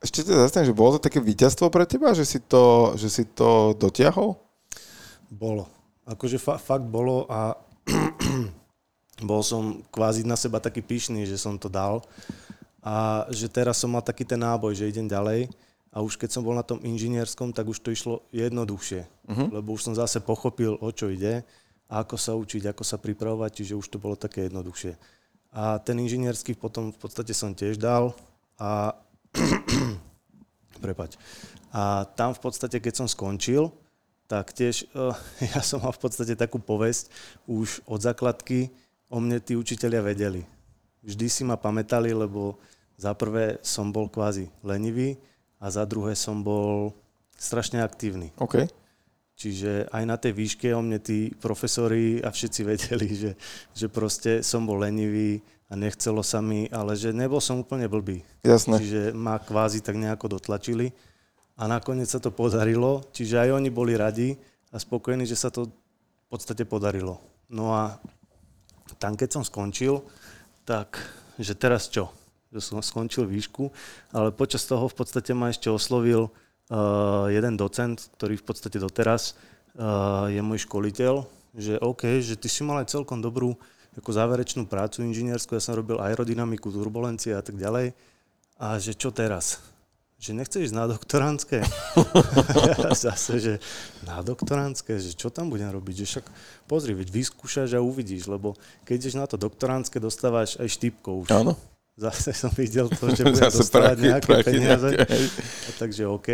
Ešte 0.04 0.28
sa 0.28 0.44
zastanem, 0.44 0.68
že 0.68 0.76
bolo 0.76 1.00
to 1.00 1.08
také 1.08 1.24
víťazstvo 1.24 1.72
pre 1.72 1.88
teba, 1.88 2.12
že 2.12 2.28
si 2.28 2.36
to, 2.44 2.92
že 3.00 3.08
si 3.08 3.24
to 3.24 3.72
dotiahol? 3.72 4.36
Bolo. 5.32 5.72
Akože 6.04 6.36
fa- 6.36 6.60
fakt 6.60 6.84
bolo 6.84 7.24
a 7.32 7.56
bol 9.30 9.40
som 9.40 9.80
kvázi 9.88 10.28
na 10.28 10.36
seba 10.36 10.60
taký 10.60 10.84
pyšný, 10.84 11.24
že 11.24 11.40
som 11.40 11.56
to 11.56 11.72
dal 11.72 12.04
a 12.84 13.24
že 13.32 13.48
teraz 13.48 13.80
som 13.80 13.88
mal 13.88 14.04
taký 14.04 14.28
ten 14.28 14.38
náboj, 14.38 14.76
že 14.76 14.90
idem 14.92 15.08
ďalej 15.08 15.48
a 15.96 16.04
už 16.04 16.20
keď 16.20 16.28
som 16.28 16.44
bol 16.44 16.52
na 16.52 16.60
tom 16.60 16.76
inžinierskom, 16.84 17.56
tak 17.56 17.72
už 17.72 17.80
to 17.80 17.88
išlo 17.88 18.20
jednoduchšie, 18.28 19.08
uh-huh. 19.08 19.48
lebo 19.48 19.72
už 19.72 19.88
som 19.88 19.94
zase 19.96 20.20
pochopil, 20.20 20.76
o 20.76 20.92
čo 20.92 21.08
ide, 21.08 21.40
ako 21.88 22.20
sa 22.20 22.36
učiť, 22.36 22.68
ako 22.68 22.84
sa 22.84 23.00
pripravovať, 23.00 23.50
čiže 23.64 23.80
už 23.80 23.88
to 23.88 23.96
bolo 23.96 24.12
také 24.12 24.44
jednoduchšie. 24.52 24.92
A 25.56 25.80
ten 25.80 25.96
inžinierský 25.96 26.52
potom 26.52 26.92
v 26.92 26.98
podstate 27.00 27.32
som 27.32 27.56
tiež 27.56 27.80
dal 27.80 28.12
a 28.60 28.92
prepač. 30.84 31.16
A 31.72 32.04
tam 32.12 32.36
v 32.36 32.44
podstate, 32.44 32.76
keď 32.76 33.00
som 33.00 33.08
skončil, 33.08 33.72
tak 34.28 34.52
tiež 34.52 34.92
uh, 34.92 35.16
ja 35.56 35.64
som 35.64 35.80
mal 35.80 35.96
v 35.96 36.02
podstate 36.04 36.36
takú 36.36 36.60
povesť 36.60 37.08
už 37.48 37.80
od 37.88 38.04
základky, 38.04 38.68
o 39.08 39.16
mne 39.16 39.40
tí 39.40 39.56
učiteľia 39.56 40.04
vedeli. 40.04 40.44
Vždy 41.00 41.26
si 41.32 41.40
ma 41.40 41.56
pamätali, 41.56 42.12
lebo 42.12 42.60
za 43.00 43.16
prvé 43.16 43.62
som 43.64 43.88
bol 43.88 44.12
kvázi 44.12 44.52
lenivý, 44.60 45.16
a 45.60 45.66
za 45.72 45.84
druhé 45.88 46.12
som 46.16 46.44
bol 46.44 46.92
strašne 47.36 47.80
aktívny. 47.80 48.32
OK. 48.40 48.68
Čiže 49.36 49.92
aj 49.92 50.04
na 50.08 50.16
tej 50.16 50.32
výške 50.32 50.72
o 50.72 50.80
mne 50.80 50.96
tí 50.96 51.28
profesori 51.36 52.24
a 52.24 52.32
všetci 52.32 52.60
vedeli, 52.64 53.08
že, 53.12 53.32
že 53.76 53.86
proste 53.92 54.40
som 54.40 54.64
bol 54.64 54.80
lenivý 54.80 55.44
a 55.68 55.76
nechcelo 55.76 56.24
sa 56.24 56.40
mi, 56.40 56.64
ale 56.72 56.96
že 56.96 57.12
nebol 57.12 57.42
som 57.42 57.60
úplne 57.60 57.84
blbý. 57.84 58.24
Jasné. 58.40 58.80
Čiže 58.80 59.00
ma 59.12 59.36
kvázi 59.36 59.84
tak 59.84 60.00
nejako 60.00 60.40
dotlačili 60.40 60.88
a 61.60 61.68
nakoniec 61.68 62.08
sa 62.08 62.16
to 62.16 62.32
podarilo, 62.32 63.04
čiže 63.12 63.36
aj 63.36 63.60
oni 63.60 63.68
boli 63.68 63.92
radi 63.92 64.36
a 64.72 64.80
spokojní, 64.80 65.28
že 65.28 65.36
sa 65.36 65.52
to 65.52 65.68
v 65.68 66.26
podstate 66.32 66.64
podarilo. 66.64 67.20
No 67.52 67.76
a 67.76 68.00
tam, 68.96 69.20
keď 69.20 69.36
som 69.36 69.44
skončil, 69.44 70.00
tak, 70.64 70.96
že 71.36 71.52
teraz 71.52 71.92
čo? 71.92 72.08
Že 72.54 72.60
som 72.62 72.78
skončil 72.78 73.26
výšku, 73.26 73.74
ale 74.14 74.30
počas 74.30 74.62
toho 74.64 74.86
v 74.86 74.96
podstate 74.96 75.34
ma 75.34 75.50
ešte 75.50 75.66
oslovil 75.66 76.30
uh, 76.30 77.26
jeden 77.26 77.58
docent, 77.58 77.98
ktorý 78.18 78.38
v 78.38 78.46
podstate 78.46 78.78
doteraz 78.78 79.34
uh, 79.76 80.30
je 80.30 80.40
môj 80.40 80.62
školiteľ, 80.64 81.26
že 81.56 81.80
OK, 81.82 82.22
že 82.22 82.38
ty 82.38 82.46
si 82.46 82.62
mal 82.62 82.84
aj 82.84 82.94
celkom 82.94 83.18
dobrú 83.18 83.58
ako 83.96 84.12
záverečnú 84.12 84.68
prácu 84.68 85.00
inžinierskú, 85.08 85.56
ja 85.56 85.62
som 85.64 85.72
robil 85.72 85.96
aerodynamiku, 85.96 86.68
turbulencie 86.68 87.32
a 87.32 87.40
tak 87.40 87.56
ďalej. 87.56 87.96
A 88.60 88.76
že 88.76 88.92
čo 88.92 89.08
teraz? 89.08 89.60
Že 90.16 90.36
nechceš 90.40 90.72
ísť 90.72 90.76
na 90.76 90.88
doktoránske? 90.88 91.60
ja 92.80 92.92
zase, 93.08 93.36
že 93.36 93.54
na 94.04 94.20
doktoránske, 94.24 94.96
že 94.96 95.12
čo 95.12 95.28
tam 95.28 95.52
budem 95.52 95.68
robiť? 95.68 96.04
Že 96.04 96.06
však 96.08 96.26
pozri, 96.68 96.96
veď 96.96 97.08
vyskúšaš 97.12 97.76
a 97.76 97.84
uvidíš, 97.84 98.28
lebo 98.28 98.56
keď 98.88 98.94
ideš 98.96 99.14
na 99.16 99.28
to 99.28 99.36
doktoránske, 99.36 100.00
dostávaš 100.00 100.56
aj 100.56 100.72
štipko 100.72 101.24
už. 101.24 101.28
Áno. 101.32 101.52
Zase 101.96 102.36
som 102.36 102.52
videl 102.52 102.92
to, 102.92 103.08
že 103.12 103.24
budem 103.32 103.48
dostávať 103.48 103.96
prachy, 103.96 104.08
nejaké 104.08 104.28
prachy, 104.28 104.48
peniaze. 104.52 104.88
Nejaké. 104.92 105.16
A 105.40 105.70
takže 105.80 106.02
OK. 106.04 106.28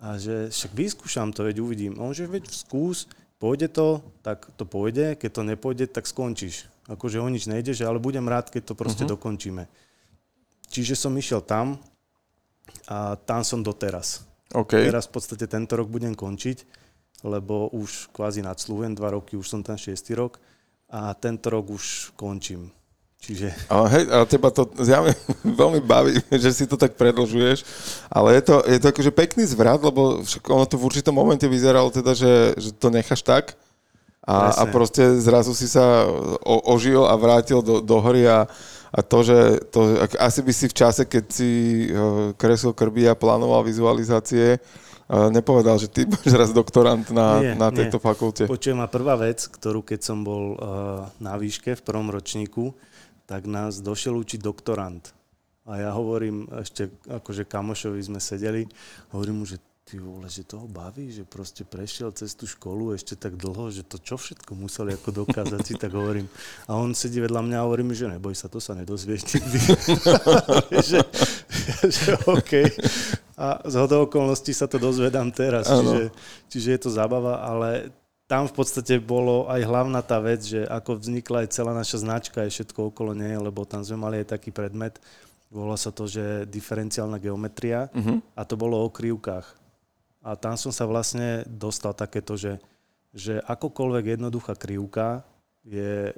A 0.00 0.06
že 0.16 0.48
však 0.48 0.72
vyskúšam 0.72 1.28
to, 1.30 1.44
veď 1.44 1.60
uvidím. 1.60 2.00
On 2.00 2.10
že 2.16 2.24
veď 2.24 2.48
skús, 2.48 3.08
pôjde 3.36 3.68
to, 3.68 4.00
tak 4.24 4.48
to 4.56 4.64
pôjde, 4.64 5.16
keď 5.20 5.30
to 5.30 5.42
nepôjde, 5.44 5.84
tak 5.92 6.08
skončíš 6.08 6.72
akože 6.88 7.20
o 7.20 7.28
nič 7.28 7.48
nejde, 7.48 7.72
že 7.72 7.88
ale 7.88 7.96
budem 7.96 8.24
rád, 8.28 8.52
keď 8.52 8.72
to 8.72 8.74
proste 8.76 9.04
uh-huh. 9.04 9.16
dokončíme. 9.16 9.64
Čiže 10.68 10.98
som 10.98 11.14
išiel 11.16 11.40
tam 11.40 11.80
a 12.88 13.16
tam 13.16 13.40
som 13.46 13.64
doteraz. 13.64 14.24
Okay. 14.52 14.86
Teraz 14.86 15.08
v 15.08 15.14
podstate 15.16 15.48
tento 15.48 15.74
rok 15.74 15.88
budem 15.88 16.12
končiť, 16.12 16.64
lebo 17.24 17.72
už 17.72 18.12
kvázi 18.12 18.44
nadsluhujem, 18.44 18.92
dva 18.94 19.16
roky, 19.16 19.34
už 19.38 19.48
som 19.48 19.60
tam 19.64 19.80
šiestý 19.80 20.14
rok 20.14 20.38
a 20.92 21.16
tento 21.16 21.48
rok 21.48 21.72
už 21.72 22.12
končím. 22.14 22.68
Čiže... 23.24 23.56
Ale 23.72 23.86
hej, 23.88 24.04
ale 24.12 24.24
teba 24.28 24.52
to 24.52 24.68
zjavne 24.76 25.16
veľmi 25.64 25.80
baví, 25.80 26.20
že 26.28 26.50
si 26.52 26.64
to 26.68 26.76
tak 26.76 27.00
predlžuješ, 27.00 27.64
ale 28.12 28.36
je 28.36 28.42
to, 28.44 28.56
je 28.68 28.78
to 28.84 28.86
akože 28.92 29.12
pekný 29.16 29.48
zvrat, 29.48 29.80
lebo 29.80 30.20
však 30.20 30.44
ono 30.44 30.68
to 30.68 30.76
v 30.76 30.86
určitom 30.92 31.16
momente 31.16 31.48
vyzeralo 31.48 31.88
teda, 31.88 32.12
že, 32.12 32.52
že 32.60 32.70
to 32.76 32.92
necháš 32.92 33.24
tak, 33.24 33.56
a, 34.24 34.56
a 34.56 34.62
proste 34.72 35.20
zrazu 35.20 35.52
si 35.52 35.68
sa 35.68 36.08
o, 36.40 36.56
ožil 36.72 37.04
a 37.04 37.12
vrátil 37.12 37.60
do, 37.60 37.84
do 37.84 37.96
hory 38.00 38.24
a, 38.24 38.48
a 38.88 39.00
to, 39.04 39.20
že 39.20 39.60
to, 39.68 40.00
asi 40.16 40.40
by 40.40 40.52
si 40.52 40.66
v 40.72 40.74
čase, 40.80 41.04
keď 41.04 41.24
si 41.28 41.50
uh, 41.92 42.32
kreslil 42.32 42.72
krby 42.72 43.04
a 43.04 43.12
plánoval 43.12 43.60
vizualizácie, 43.68 44.56
uh, 44.56 45.28
nepovedal, 45.28 45.76
že 45.76 45.92
ty 45.92 46.08
budeš 46.12 46.40
raz 46.40 46.50
doktorant 46.56 47.04
na, 47.12 47.28
nie, 47.36 47.52
na 47.52 47.68
tejto 47.68 48.00
nie. 48.00 48.04
fakulte. 48.04 48.42
Počujem, 48.48 48.80
a 48.80 48.88
prvá 48.88 49.20
vec, 49.20 49.44
ktorú 49.44 49.84
keď 49.84 50.00
som 50.00 50.24
bol 50.24 50.56
uh, 50.56 51.04
na 51.20 51.36
výške 51.36 51.76
v 51.76 51.82
prvom 51.84 52.08
ročníku, 52.08 52.72
tak 53.24 53.48
nás 53.48 53.80
došiel 53.80 54.16
učiť 54.20 54.40
doktorant. 54.40 55.12
A 55.64 55.80
ja 55.80 55.90
hovorím, 55.96 56.44
ešte 56.60 56.92
akože 57.08 57.48
kamošovi 57.48 58.00
sme 58.04 58.20
sedeli, 58.20 58.68
hovorím 59.16 59.40
mu, 59.40 59.44
že 59.48 59.56
ty 59.84 60.00
vole, 60.00 60.28
že 60.32 60.48
toho 60.48 60.64
baví, 60.64 61.12
že 61.12 61.28
proste 61.28 61.60
prešiel 61.60 62.08
cez 62.16 62.32
tú 62.32 62.48
školu 62.48 62.96
ešte 62.96 63.20
tak 63.20 63.36
dlho, 63.36 63.68
že 63.68 63.84
to 63.84 64.00
čo 64.00 64.16
všetko 64.16 64.56
museli 64.56 64.96
ako 64.96 65.24
dokázať 65.24 65.60
si, 65.60 65.76
tak 65.76 65.92
hovorím. 65.92 66.24
A 66.68 66.76
on 66.80 66.96
sedí 66.96 67.20
vedľa 67.20 67.44
mňa 67.44 67.56
a 67.60 67.64
hovorí 67.68 67.84
mi, 67.84 67.92
že 67.92 68.08
neboj 68.08 68.32
sa, 68.32 68.48
to 68.48 68.64
sa 68.64 68.72
nedozvieš 68.72 69.36
nikdy. 69.36 69.58
že, 70.88 71.00
že 71.84 72.10
OK. 72.24 72.52
A 73.36 73.60
z 73.68 73.74
hodou 73.76 74.08
okolností 74.08 74.56
sa 74.56 74.64
to 74.64 74.80
dozvedám 74.80 75.28
teraz, 75.36 75.68
čiže, 75.68 76.12
čiže 76.48 76.68
je 76.76 76.80
to 76.80 76.90
zábava, 76.92 77.44
ale 77.44 77.92
tam 78.24 78.48
v 78.48 78.56
podstate 78.56 78.96
bolo 79.00 79.44
aj 79.52 79.60
hlavná 79.68 80.00
tá 80.00 80.16
vec, 80.16 80.40
že 80.40 80.64
ako 80.64 80.96
vznikla 80.96 81.44
aj 81.44 81.48
celá 81.52 81.76
naša 81.76 82.00
značka, 82.00 82.40
aj 82.40 82.50
všetko 82.50 82.88
okolo 82.88 83.12
nej, 83.12 83.36
lebo 83.36 83.68
tam 83.68 83.84
sme 83.84 84.00
mali 84.00 84.24
aj 84.24 84.38
taký 84.38 84.48
predmet, 84.48 84.96
volá 85.52 85.76
sa 85.76 85.92
to, 85.92 86.08
že 86.08 86.48
diferenciálna 86.48 87.20
geometria 87.20 87.92
uh-huh. 87.92 88.24
a 88.32 88.42
to 88.48 88.56
bolo 88.56 88.80
o 88.80 88.88
krivkách 88.88 89.64
a 90.24 90.40
tam 90.40 90.56
som 90.56 90.72
sa 90.72 90.88
vlastne 90.88 91.44
dostal 91.44 91.92
takéto, 91.92 92.40
že, 92.40 92.56
že 93.12 93.44
akokoľvek 93.44 94.16
jednoduchá 94.16 94.56
krivka 94.56 95.20
je 95.68 96.16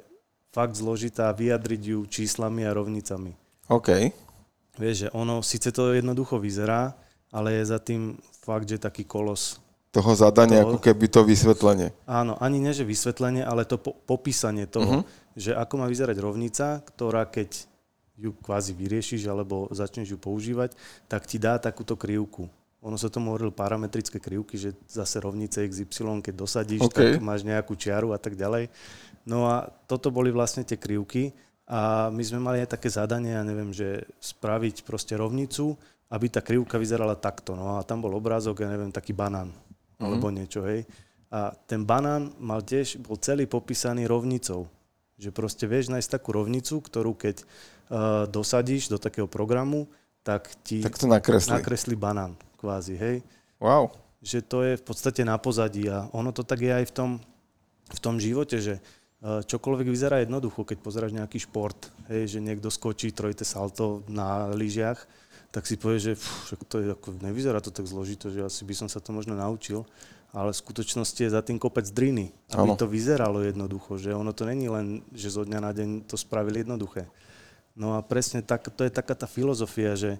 fakt 0.55 0.79
zložitá 0.79 1.27
vyjadriť 1.35 1.81
ju 1.91 1.99
číslami 2.07 2.63
a 2.63 2.71
rovnicami. 2.71 3.35
OK. 3.67 4.15
Vieš, 4.79 4.95
že 5.05 5.09
ono, 5.11 5.43
síce 5.43 5.75
to 5.75 5.91
jednoducho 5.91 6.39
vyzerá, 6.39 6.95
ale 7.35 7.59
je 7.59 7.67
za 7.67 7.83
tým 7.83 8.15
fakt, 8.39 8.71
že 8.71 8.79
taký 8.79 9.03
kolos 9.03 9.59
toho 9.97 10.13
zadania, 10.13 10.61
toho, 10.61 10.77
ako 10.77 10.77
keby 10.77 11.05
to 11.09 11.25
vysvetlenie. 11.25 11.89
Áno, 12.05 12.37
ani 12.37 12.61
nie, 12.61 12.69
že 12.69 12.85
vysvetlenie, 12.85 13.41
ale 13.41 13.65
to 13.65 13.81
po, 13.81 13.97
popísanie 14.05 14.69
toho, 14.69 15.01
uh-huh. 15.01 15.33
že 15.33 15.57
ako 15.57 15.73
má 15.81 15.85
vyzerať 15.89 16.21
rovnica, 16.21 16.85
ktorá 16.85 17.25
keď 17.25 17.65
ju 18.17 18.33
kvázi 18.37 18.77
vyriešiš 18.77 19.25
alebo 19.25 19.69
začneš 19.73 20.13
ju 20.13 20.17
používať, 20.21 20.77
tak 21.09 21.25
ti 21.25 21.41
dá 21.41 21.57
takúto 21.57 21.97
krivku. 21.97 22.45
Ono 22.85 22.93
sa 22.93 23.09
tomu 23.09 23.33
hovoril 23.33 23.49
parametrické 23.49 24.21
krivky, 24.21 24.57
že 24.57 24.77
zase 24.85 25.17
rovnice 25.17 25.65
XY, 25.65 26.21
keď 26.21 26.33
dosadíš, 26.33 26.81
okay. 26.85 27.17
tak 27.17 27.25
máš 27.25 27.41
nejakú 27.41 27.73
čiaru 27.73 28.13
a 28.13 28.21
tak 28.21 28.37
ďalej. 28.37 28.69
No 29.25 29.49
a 29.49 29.65
toto 29.89 30.13
boli 30.13 30.29
vlastne 30.29 30.61
tie 30.61 30.77
krivky 30.77 31.33
a 31.65 32.13
my 32.13 32.21
sme 32.21 32.37
mali 32.37 32.61
aj 32.61 32.77
také 32.77 32.89
zadanie, 32.93 33.33
ja 33.33 33.41
neviem, 33.41 33.73
že 33.73 34.05
spraviť 34.21 34.85
proste 34.85 35.17
rovnicu, 35.17 35.73
aby 36.07 36.25
tá 36.29 36.39
krivka 36.39 36.77
vyzerala 36.77 37.17
takto. 37.17 37.57
No 37.57 37.81
a 37.81 37.85
tam 37.85 38.05
bol 38.05 38.13
obrázok, 38.13 38.61
ja 38.61 38.69
neviem, 38.69 38.93
taký 38.93 39.11
banán 39.11 39.49
mm-hmm. 39.97 40.05
alebo 40.05 40.27
niečo, 40.29 40.61
hej. 40.63 40.85
A 41.27 41.51
ten 41.67 41.83
banán 41.83 42.31
mal 42.39 42.63
tiež, 42.63 43.03
bol 43.03 43.19
celý 43.19 43.49
popísaný 43.49 44.07
rovnicou. 44.07 44.71
Že 45.17 45.29
proste 45.33 45.65
vieš 45.67 45.91
nájsť 45.91 46.13
takú 46.13 46.31
rovnicu, 46.31 46.79
ktorú 46.79 47.17
keď 47.17 47.43
uh, 47.43 48.23
dosadíš 48.29 48.87
do 48.87 49.01
takého 49.01 49.27
programu, 49.27 49.89
tak 50.23 50.47
ti 50.63 50.83
tak 50.83 50.99
to 50.99 51.07
nakreslí. 51.07 51.51
nakreslí 51.51 51.95
banán 51.95 52.35
kvázi, 52.59 52.95
hej. 52.99 53.17
Wow. 53.63 53.95
Že 54.19 54.39
to 54.43 54.57
je 54.67 54.73
v 54.75 54.83
podstate 54.83 55.21
na 55.23 55.39
pozadí 55.39 55.87
a 55.87 56.11
ono 56.11 56.35
to 56.35 56.43
tak 56.43 56.59
je 56.59 56.73
aj 56.73 56.85
v 56.89 56.93
tom, 56.93 57.11
v 57.87 57.99
tom 58.03 58.19
živote, 58.19 58.59
že 58.59 58.75
e, 58.77 58.81
čokoľvek 59.45 59.87
vyzerá 59.87 60.19
jednoducho, 60.19 60.67
keď 60.67 60.77
pozeráš 60.83 61.13
nejaký 61.15 61.39
šport, 61.47 61.79
hej, 62.11 62.37
že 62.37 62.39
niekto 62.43 62.67
skočí 62.67 63.15
trojité 63.15 63.47
salto 63.47 64.03
na 64.11 64.51
lyžiach, 64.51 64.99
tak 65.51 65.63
si 65.65 65.79
povieš, 65.79 66.01
že 66.01 66.13
pf, 66.17 66.67
to 66.67 66.75
je 66.83 66.87
ako, 66.93 67.17
nevyzerá 67.23 67.63
to 67.63 67.71
tak 67.71 67.87
zložito, 67.87 68.29
že 68.29 68.45
asi 68.45 68.61
by 68.67 68.73
som 68.75 68.87
sa 68.91 68.99
to 68.99 69.15
možno 69.15 69.33
naučil, 69.33 69.87
ale 70.35 70.51
v 70.51 70.61
skutočnosti 70.61 71.21
je 71.23 71.31
za 71.33 71.41
tým 71.41 71.57
kopec 71.57 71.87
driny, 71.87 72.35
aby 72.51 72.75
ano. 72.75 72.79
to 72.79 72.85
vyzeralo 72.85 73.41
jednoducho, 73.41 73.95
že 73.95 74.11
ono 74.11 74.35
to 74.35 74.43
není 74.43 74.67
len, 74.67 75.01
že 75.15 75.33
zo 75.33 75.47
dňa 75.47 75.59
na 75.63 75.71
deň 75.71 75.89
to 76.05 76.19
spravili 76.19 76.67
jednoduché. 76.67 77.07
No 77.77 77.93
a 77.95 78.01
presne 78.01 78.41
tak, 78.41 78.67
to 78.73 78.83
je 78.83 78.91
taká 78.91 79.13
tá 79.13 79.29
filozofia, 79.29 79.93
že 79.93 80.17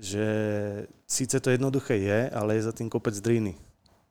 že 0.00 0.26
síce 1.04 1.36
to 1.40 1.52
jednoduché 1.52 2.00
je, 2.00 2.20
ale 2.32 2.56
je 2.56 2.64
za 2.64 2.72
tým 2.72 2.88
kopec 2.88 3.12
driny. 3.20 3.52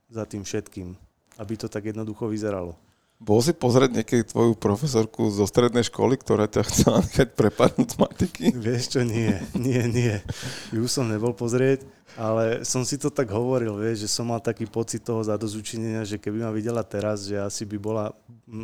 Za 0.09 0.25
tým 0.29 0.45
všetkým. 0.45 0.93
Aby 1.41 1.57
to 1.57 1.65
tak 1.65 1.89
jednoducho 1.89 2.29
vyzeralo. 2.29 2.77
Bol 3.19 3.43
si 3.43 3.51
pozrieť 3.51 3.91
niekedy 3.99 4.23
tvoju 4.31 4.55
profesorku 4.55 5.27
zo 5.27 5.43
strednej 5.43 5.83
školy, 5.83 6.15
ktorá 6.15 6.47
ťa 6.47 6.63
chcela 6.71 7.03
nechať 7.03 7.35
prepadnúť 7.35 7.87
z 7.91 7.97
matiky? 7.99 8.45
Vieš 8.55 8.95
čo, 8.95 9.01
nie, 9.03 9.35
nie, 9.59 9.83
nie. 9.91 10.15
Ju 10.71 10.87
som 10.87 11.03
nebol 11.03 11.35
pozrieť, 11.35 11.83
ale 12.15 12.63
som 12.63 12.87
si 12.87 12.95
to 12.95 13.11
tak 13.11 13.27
hovoril, 13.27 13.75
vieš, 13.75 14.07
že 14.07 14.09
som 14.15 14.31
mal 14.31 14.39
taký 14.39 14.63
pocit 14.71 15.03
toho 15.03 15.19
zadozučinenia, 15.19 16.07
že 16.07 16.15
keby 16.15 16.47
ma 16.47 16.51
videla 16.55 16.79
teraz, 16.79 17.27
že 17.27 17.35
asi 17.35 17.67
by 17.67 17.75
bola, 17.75 18.15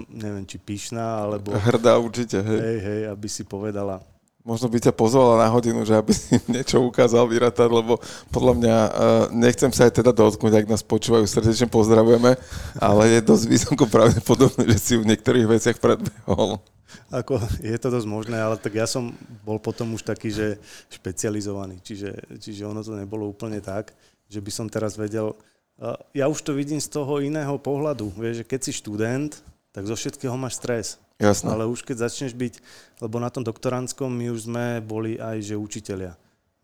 neviem, 0.07 0.47
či 0.47 0.55
pyšná, 0.55 1.27
alebo... 1.27 1.51
Hrdá 1.51 1.99
určite, 1.99 2.39
hej. 2.39 2.55
Hej, 2.55 2.79
hej, 2.79 3.01
aby 3.11 3.27
si 3.27 3.43
povedala, 3.43 3.99
možno 4.45 4.69
by 4.69 4.77
ťa 4.77 4.93
pozvala 4.93 5.41
na 5.41 5.49
hodinu, 5.49 5.81
že 5.81 5.97
aby 5.97 6.13
si 6.13 6.37
niečo 6.53 6.77
ukázal 6.85 7.25
vyratať, 7.25 7.65
lebo 7.65 7.97
podľa 8.29 8.53
mňa 8.61 8.77
uh, 8.77 8.91
nechcem 9.33 9.73
sa 9.73 9.89
aj 9.89 9.97
teda 9.97 10.13
dotknúť, 10.13 10.53
ak 10.61 10.69
nás 10.69 10.85
počúvajú, 10.85 11.25
srdečne 11.25 11.65
pozdravujeme, 11.65 12.37
ale 12.77 13.03
je 13.17 13.19
dosť 13.25 13.45
vysoko 13.49 13.89
pravdepodobné, 13.89 14.69
že 14.69 14.77
si 14.77 14.93
v 14.95 15.09
niektorých 15.09 15.49
veciach 15.49 15.81
predbehol. 15.81 16.61
Ako, 17.09 17.41
je 17.59 17.75
to 17.81 17.89
dosť 17.89 18.07
možné, 18.07 18.37
ale 18.37 18.55
tak 18.61 18.77
ja 18.77 18.85
som 18.85 19.11
bol 19.41 19.57
potom 19.57 19.97
už 19.97 20.05
taký, 20.05 20.29
že 20.29 20.61
špecializovaný, 20.93 21.81
čiže, 21.81 22.13
čiže 22.37 22.69
ono 22.69 22.85
to 22.85 22.93
nebolo 22.93 23.25
úplne 23.25 23.59
tak, 23.59 23.91
že 24.29 24.39
by 24.39 24.51
som 24.53 24.69
teraz 24.69 24.93
vedel, 24.93 25.33
uh, 25.81 25.97
ja 26.13 26.29
už 26.29 26.45
to 26.45 26.53
vidím 26.53 26.77
z 26.77 26.93
toho 26.93 27.17
iného 27.17 27.57
pohľadu, 27.57 28.13
vieš, 28.13 28.45
že 28.45 28.47
keď 28.47 28.59
si 28.61 28.71
študent, 28.77 29.41
tak 29.73 29.89
zo 29.89 29.97
všetkého 29.97 30.37
máš 30.37 30.61
stres 30.61 31.01
Jasné. 31.15 31.47
Ale 31.47 31.63
už 31.63 31.83
keď 31.87 32.07
začneš 32.07 32.35
byť, 32.35 32.59
lebo 32.99 33.23
na 33.23 33.31
tom 33.31 33.43
doktorandskom 33.43 34.11
my 34.11 34.35
už 34.35 34.51
sme 34.51 34.83
boli 34.83 35.15
aj, 35.15 35.39
že 35.41 35.55
učiteľia. 35.55 36.13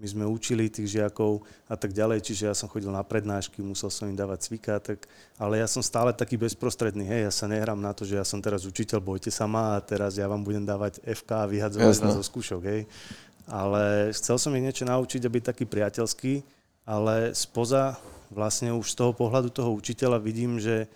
My 0.01 0.09
sme 0.09 0.25
učili 0.25 0.65
tých 0.65 0.97
žiakov 0.97 1.45
a 1.69 1.77
tak 1.77 1.93
ďalej, 1.93 2.25
čiže 2.25 2.49
ja 2.49 2.57
som 2.57 2.65
chodil 2.65 2.89
na 2.89 3.05
prednášky, 3.05 3.61
musel 3.61 3.93
som 3.93 4.09
im 4.09 4.17
dávať 4.17 4.49
cvika, 4.49 4.81
tak, 4.81 5.05
ale 5.37 5.61
ja 5.61 5.69
som 5.69 5.85
stále 5.85 6.09
taký 6.09 6.41
bezprostredný, 6.41 7.05
hej, 7.05 7.29
ja 7.29 7.31
sa 7.31 7.45
nehrám 7.45 7.77
na 7.77 7.93
to, 7.93 8.01
že 8.01 8.17
ja 8.17 8.25
som 8.25 8.41
teraz 8.41 8.65
učiteľ, 8.65 8.97
bojte 8.97 9.29
sa 9.29 9.45
ma 9.45 9.77
a 9.77 9.83
teraz 9.85 10.17
ja 10.17 10.25
vám 10.25 10.41
budem 10.41 10.65
dávať 10.65 11.05
FK 11.05 11.45
a 11.45 11.49
vyhadzovať 11.53 12.01
vás 12.01 12.17
zo 12.17 12.25
skúšok, 12.25 12.61
hej. 12.65 12.89
Ale 13.45 14.09
chcel 14.09 14.41
som 14.41 14.57
ich 14.57 14.65
niečo 14.65 14.89
naučiť 14.89 15.21
a 15.21 15.33
byť 15.37 15.43
taký 15.53 15.69
priateľský, 15.69 16.33
ale 16.89 17.37
spoza 17.37 18.01
vlastne 18.33 18.73
už 18.73 18.89
z 18.89 19.05
toho 19.05 19.13
pohľadu 19.13 19.53
toho 19.53 19.69
učiteľa 19.69 20.17
vidím, 20.17 20.57
že 20.57 20.89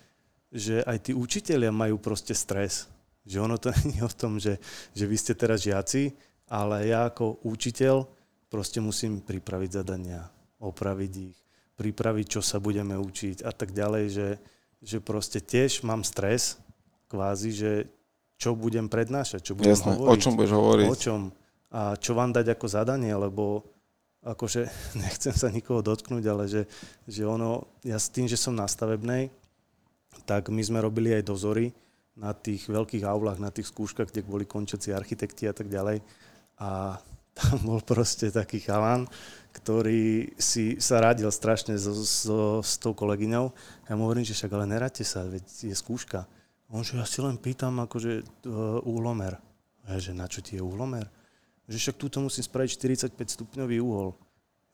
že 0.56 0.80
aj 0.86 1.10
tí 1.10 1.12
učitelia 1.12 1.74
majú 1.74 1.98
proste 1.98 2.32
stres. 2.32 2.86
Že 3.26 3.36
ono 3.42 3.56
to 3.58 3.74
nie 3.90 4.00
je 4.00 4.06
o 4.06 4.12
tom, 4.12 4.38
že, 4.38 4.62
že 4.94 5.04
vy 5.04 5.16
ste 5.18 5.34
teraz 5.34 5.66
žiaci, 5.66 6.14
ale 6.46 6.86
ja 6.86 7.10
ako 7.10 7.42
učiteľ 7.42 8.06
proste 8.46 8.78
musím 8.78 9.18
pripraviť 9.18 9.82
zadania, 9.82 10.30
opraviť 10.62 11.12
ich, 11.18 11.38
pripraviť, 11.76 12.38
čo 12.38 12.40
sa 12.40 12.62
budeme 12.62 12.94
učiť 12.94 13.42
a 13.42 13.50
tak 13.50 13.74
ďalej, 13.74 14.04
že, 14.08 14.28
že 14.80 14.98
proste 15.02 15.42
tiež 15.42 15.82
mám 15.82 16.06
stres, 16.06 16.56
kvázi, 17.10 17.50
že 17.52 17.72
čo 18.36 18.52
budem 18.52 18.86
prednášať, 18.86 19.40
čo 19.42 19.52
budem 19.56 19.74
Jasné. 19.74 19.96
hovoriť. 19.96 20.12
O 20.12 20.14
čom 20.20 20.32
budeš 20.36 20.52
hovoriť? 20.54 20.86
O 20.86 20.96
čom. 20.96 21.20
A 21.72 21.96
čo 21.98 22.12
vám 22.14 22.30
dať 22.30 22.56
ako 22.56 22.66
zadanie, 22.68 23.12
lebo 23.12 23.64
akože 24.22 24.68
nechcem 25.04 25.34
sa 25.34 25.48
nikoho 25.48 25.80
dotknúť, 25.80 26.24
ale 26.28 26.44
že, 26.46 26.62
že 27.08 27.22
ono, 27.26 27.66
ja 27.82 27.96
s 27.96 28.12
tým, 28.12 28.28
že 28.28 28.38
som 28.38 28.54
na 28.54 28.68
stavebnej, 28.68 29.32
tak 30.24 30.48
my 30.48 30.62
sme 30.64 30.80
robili 30.80 31.12
aj 31.12 31.28
dozory 31.28 31.70
na 32.16 32.32
tých 32.32 32.66
veľkých 32.66 33.04
aulách, 33.04 33.38
na 33.38 33.52
tých 33.52 33.68
skúškach, 33.68 34.08
kde 34.08 34.24
boli 34.24 34.48
končiaci 34.48 34.90
architekti 34.90 35.44
a 35.44 35.54
tak 35.54 35.68
ďalej. 35.68 36.00
A 36.56 36.96
tam 37.36 37.56
bol 37.68 37.84
proste 37.84 38.32
taký 38.32 38.64
chalan, 38.64 39.04
ktorý 39.52 40.32
si 40.40 40.80
sa 40.80 41.04
radil 41.04 41.28
strašne 41.28 41.76
so, 41.76 41.92
so, 41.92 42.64
s 42.64 42.80
tou 42.80 42.96
kolegyňou. 42.96 43.52
Ja 43.88 43.92
mu 43.92 44.08
hovorím, 44.08 44.24
že 44.24 44.32
však 44.32 44.52
ale 44.56 44.64
neradte 44.64 45.04
sa, 45.04 45.28
veď 45.28 45.44
je 45.68 45.76
skúška. 45.76 46.24
On, 46.72 46.80
že 46.80 46.96
ja 46.96 47.06
si 47.06 47.20
len 47.20 47.36
pýtam 47.36 47.78
akože 47.84 48.24
uh, 48.48 48.82
ja, 49.86 49.96
že 50.02 50.10
na 50.16 50.26
čo 50.26 50.42
ti 50.42 50.58
je 50.58 50.62
úhlomer? 50.64 51.06
Že 51.70 51.78
však 51.78 51.96
túto 52.00 52.18
musím 52.18 52.42
spraviť 52.42 52.70
45 53.14 53.36
stupňový 53.38 53.78
úhol. 53.78 54.18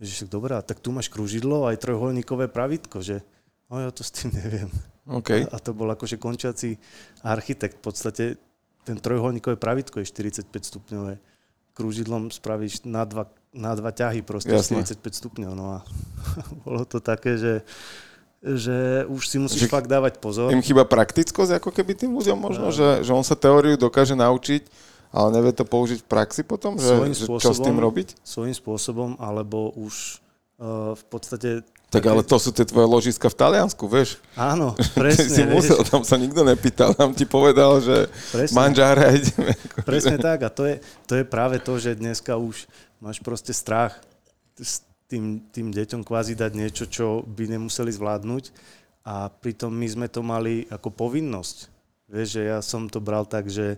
Že 0.00 0.24
však 0.24 0.30
dobrá, 0.32 0.58
tak 0.64 0.80
tu 0.80 0.88
máš 0.88 1.12
kružidlo 1.12 1.68
aj 1.68 1.82
trojholníkové 1.84 2.48
pravítko, 2.48 3.04
že 3.04 3.20
no 3.68 3.76
ja 3.82 3.92
to 3.92 4.00
s 4.00 4.14
tým 4.14 4.32
neviem. 4.32 4.72
OK. 5.10 5.50
A 5.50 5.56
to 5.58 5.74
bol 5.74 5.90
akože 5.90 6.18
končiaci 6.18 6.78
architekt. 7.26 7.82
V 7.82 7.84
podstate 7.90 8.24
ten 8.86 8.98
trojholníkové 8.98 9.58
pravítko 9.58 9.98
je 10.02 10.06
45 10.10 10.46
stupňové. 10.50 11.18
Krúžidlom 11.72 12.28
spravíš 12.30 12.84
na 12.84 13.02
dva, 13.08 13.26
na 13.50 13.72
dva 13.74 13.90
ťahy 13.90 14.22
proste 14.22 14.52
Jasné. 14.52 14.84
45 14.84 15.20
stupňov. 15.22 15.52
No 15.58 15.66
a 15.74 15.86
bolo 16.66 16.86
to 16.86 17.02
také, 17.02 17.34
že, 17.34 17.66
že 18.42 19.08
už 19.10 19.22
si 19.26 19.36
musíš 19.42 19.66
Že- 19.66 19.72
fakt 19.72 19.88
dávať 19.90 20.22
pozor. 20.22 20.54
Im 20.54 20.62
chýba 20.62 20.86
praktickosť 20.86 21.58
ako 21.58 21.70
keby 21.74 21.98
tým 21.98 22.12
ľuďom 22.14 22.38
možno, 22.38 22.70
že, 22.70 23.02
že 23.02 23.10
on 23.10 23.26
sa 23.26 23.34
teóriu 23.34 23.74
dokáže 23.74 24.14
naučiť, 24.14 24.62
ale 25.10 25.28
nevie 25.34 25.52
to 25.52 25.66
použiť 25.66 26.02
v 26.02 26.08
praxi 26.08 26.42
potom, 26.46 26.78
že, 26.78 26.88
Svojím 26.88 27.14
že 27.14 27.26
čo 27.26 27.52
s 27.52 27.60
tým 27.60 27.78
robiť? 27.78 28.08
Svojím 28.22 28.56
spôsobom, 28.56 29.10
alebo 29.20 29.74
už 29.74 30.18
uh, 30.58 30.94
v 30.94 31.04
podstate... 31.10 31.50
Tak 31.92 32.08
ale 32.08 32.24
to 32.24 32.40
sú 32.40 32.56
tie 32.56 32.64
tvoje 32.64 32.88
ložiska 32.88 33.28
v 33.28 33.36
Taliansku, 33.36 33.84
vieš? 33.84 34.16
Áno, 34.32 34.72
si 34.80 34.96
presne. 34.96 35.52
musel, 35.52 35.76
vieš, 35.76 35.92
tam 35.92 36.02
sa 36.08 36.16
nikto 36.16 36.40
nepýtal, 36.40 36.96
tam 36.96 37.12
ti 37.12 37.28
povedal, 37.28 37.84
že 37.84 38.08
Presne. 38.32 38.56
manžára 38.56 39.12
ideme. 39.12 39.52
Presne 39.84 40.16
tak 40.16 40.40
a 40.40 40.48
to 40.48 40.64
je, 40.64 40.80
to 41.04 41.20
je 41.20 41.24
práve 41.28 41.60
to, 41.60 41.76
že 41.76 42.00
dneska 42.00 42.40
už 42.40 42.64
máš 42.96 43.20
proste 43.20 43.52
strach 43.52 44.00
s 44.56 44.80
tým, 45.04 45.44
tým 45.52 45.68
deťom 45.68 46.00
kvázi 46.00 46.32
dať 46.32 46.52
niečo, 46.56 46.88
čo 46.88 47.20
by 47.28 47.44
nemuseli 47.52 47.92
zvládnuť 47.92 48.44
a 49.04 49.28
pritom 49.28 49.68
my 49.68 49.84
sme 49.84 50.06
to 50.08 50.24
mali 50.24 50.64
ako 50.72 50.88
povinnosť. 50.88 51.68
Vieš, 52.08 52.28
že 52.40 52.42
ja 52.48 52.58
som 52.64 52.88
to 52.88 53.04
bral 53.04 53.28
tak, 53.28 53.52
že, 53.52 53.76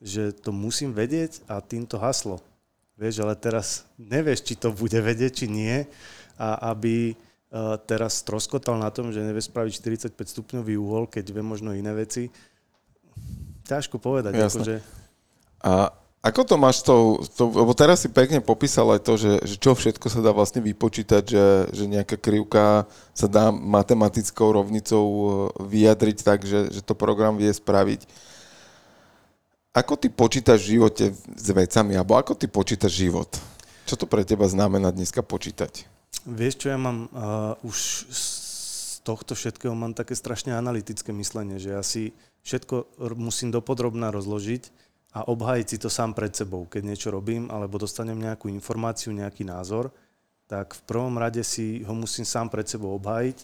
že 0.00 0.32
to 0.32 0.56
musím 0.56 0.96
vedieť 0.96 1.44
a 1.52 1.60
týmto 1.60 2.00
haslo. 2.00 2.40
Vieš, 2.96 3.20
ale 3.20 3.36
teraz 3.36 3.84
nevieš, 4.00 4.40
či 4.40 4.54
to 4.56 4.72
bude 4.72 4.96
vedieť, 4.96 5.44
či 5.44 5.46
nie 5.52 5.84
a 6.40 6.72
aby 6.72 7.12
teraz 7.84 8.24
stroskotal 8.24 8.80
na 8.80 8.88
tom, 8.88 9.12
že 9.12 9.20
nevie 9.20 9.44
spraviť 9.44 9.72
45 10.12 10.16
stupňový 10.16 10.74
úhol, 10.80 11.04
keď 11.04 11.36
vie 11.36 11.44
možno 11.44 11.76
iné 11.76 11.92
veci. 11.92 12.32
Ťažko 13.68 14.00
povedať. 14.00 14.32
Akože, 14.40 14.80
A 15.60 15.92
ako 16.22 16.40
to 16.46 16.54
máš 16.54 16.80
s 16.80 16.84
tou, 16.86 17.18
tou, 17.34 17.50
lebo 17.50 17.74
teraz 17.74 18.06
si 18.06 18.08
pekne 18.08 18.38
popísal 18.38 18.86
aj 18.94 19.02
to, 19.02 19.18
že, 19.18 19.32
že 19.42 19.56
čo 19.58 19.74
všetko 19.74 20.06
sa 20.06 20.22
dá 20.22 20.30
vlastne 20.30 20.62
vypočítať, 20.62 21.22
že, 21.26 21.46
že 21.74 21.84
nejaká 21.90 22.14
krivka 22.14 22.86
sa 23.10 23.26
dá 23.26 23.50
matematickou 23.50 24.54
rovnicou 24.54 25.02
e, 25.02 25.26
vyjadriť 25.66 26.18
tak, 26.22 26.46
že, 26.46 26.70
že 26.70 26.80
to 26.80 26.94
program 26.94 27.34
vie 27.34 27.50
spraviť. 27.50 28.06
Ako 29.74 29.98
ty 29.98 30.14
počítaš 30.14 30.62
v 30.62 30.78
živote 30.78 31.04
s 31.10 31.48
vecami, 31.50 31.98
alebo 31.98 32.14
ako 32.14 32.38
ty 32.38 32.46
počítaš 32.46 33.02
život? 33.02 33.34
Čo 33.82 33.98
to 33.98 34.06
pre 34.06 34.22
teba 34.22 34.46
znamená 34.46 34.94
dneska 34.94 35.26
počítať? 35.26 35.91
Vieš 36.22 36.54
čo, 36.62 36.66
ja 36.70 36.78
mám 36.78 37.10
uh, 37.10 37.58
už 37.66 38.06
z 38.06 38.22
tohto 39.02 39.34
všetkého 39.34 39.74
mám 39.74 39.90
také 39.90 40.14
strašne 40.14 40.54
analytické 40.54 41.10
myslenie, 41.10 41.58
že 41.58 41.74
ja 41.74 41.82
si 41.82 42.14
všetko 42.46 43.02
musím 43.18 43.50
dopodrobná 43.50 44.14
rozložiť 44.14 44.70
a 45.18 45.26
obhájiť 45.26 45.66
si 45.66 45.76
to 45.82 45.90
sám 45.90 46.14
pred 46.14 46.30
sebou. 46.30 46.70
Keď 46.70 46.82
niečo 46.86 47.08
robím 47.10 47.50
alebo 47.50 47.82
dostanem 47.82 48.16
nejakú 48.16 48.46
informáciu, 48.46 49.10
nejaký 49.10 49.42
názor, 49.42 49.90
tak 50.46 50.78
v 50.78 50.82
prvom 50.86 51.18
rade 51.18 51.42
si 51.42 51.82
ho 51.82 51.94
musím 51.96 52.22
sám 52.22 52.48
pred 52.48 52.70
sebou 52.70 52.94
obhájiť, 52.96 53.38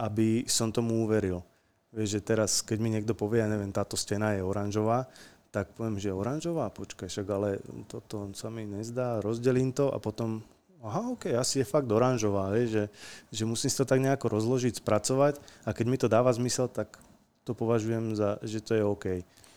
aby 0.00 0.46
som 0.46 0.70
tomu 0.70 1.04
uveril. 1.04 1.42
Vieš, 1.90 2.08
že 2.16 2.20
teraz, 2.22 2.62
keď 2.62 2.78
mi 2.78 2.94
niekto 2.94 3.18
povie, 3.18 3.42
ja 3.42 3.50
neviem, 3.50 3.74
táto 3.74 3.98
stena 3.98 4.38
je 4.38 4.46
oranžová, 4.46 5.10
tak 5.50 5.74
poviem, 5.74 5.98
že 5.98 6.14
oranžová, 6.14 6.70
počkaj, 6.70 7.10
však 7.10 7.26
ale 7.26 7.58
toto 7.90 8.30
sa 8.38 8.46
mi 8.54 8.62
nezdá, 8.62 9.18
rozdelím 9.18 9.74
to 9.74 9.90
a 9.90 9.98
potom, 9.98 10.46
aha, 10.80 11.12
ok, 11.12 11.36
asi 11.36 11.60
je 11.60 11.68
fakt 11.68 11.88
oranžová, 11.88 12.52
vieš, 12.52 12.68
že, 12.72 12.84
že 13.32 13.44
musím 13.44 13.68
si 13.68 13.76
to 13.76 13.84
tak 13.84 14.00
nejako 14.00 14.32
rozložiť, 14.32 14.80
spracovať 14.80 15.40
a 15.64 15.70
keď 15.76 15.86
mi 15.86 15.98
to 16.00 16.08
dáva 16.08 16.32
zmysel, 16.32 16.72
tak 16.72 16.96
to 17.44 17.52
považujem 17.52 18.16
za, 18.16 18.40
že 18.44 18.64
to 18.64 18.72
je 18.76 18.84
OK. 18.84 19.06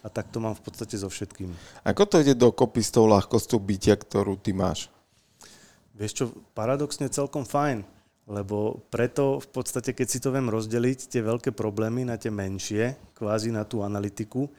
A 0.03 0.11
tak 0.11 0.27
to 0.35 0.43
mám 0.43 0.51
v 0.51 0.63
podstate 0.67 0.99
so 0.99 1.07
všetkým. 1.07 1.55
Ako 1.87 2.03
to 2.03 2.19
ide 2.19 2.35
dokopy 2.35 2.83
s 2.83 2.91
tou 2.91 3.07
ľahkosťou 3.07 3.55
bytia, 3.63 3.95
ktorú 3.95 4.35
ty 4.35 4.51
máš? 4.51 4.91
Vieš 5.95 6.11
čo, 6.11 6.25
paradoxne 6.51 7.07
celkom 7.07 7.47
fajn, 7.47 7.87
lebo 8.27 8.83
preto 8.91 9.39
v 9.39 9.47
podstate, 9.47 9.95
keď 9.95 10.07
si 10.07 10.19
to 10.19 10.35
viem 10.35 10.51
rozdeliť, 10.51 11.07
tie 11.07 11.23
veľké 11.23 11.55
problémy 11.55 12.03
na 12.03 12.19
tie 12.19 12.31
menšie, 12.31 12.99
kvázi 13.15 13.55
na 13.55 13.63
tú 13.63 13.79
analytiku, 13.79 14.51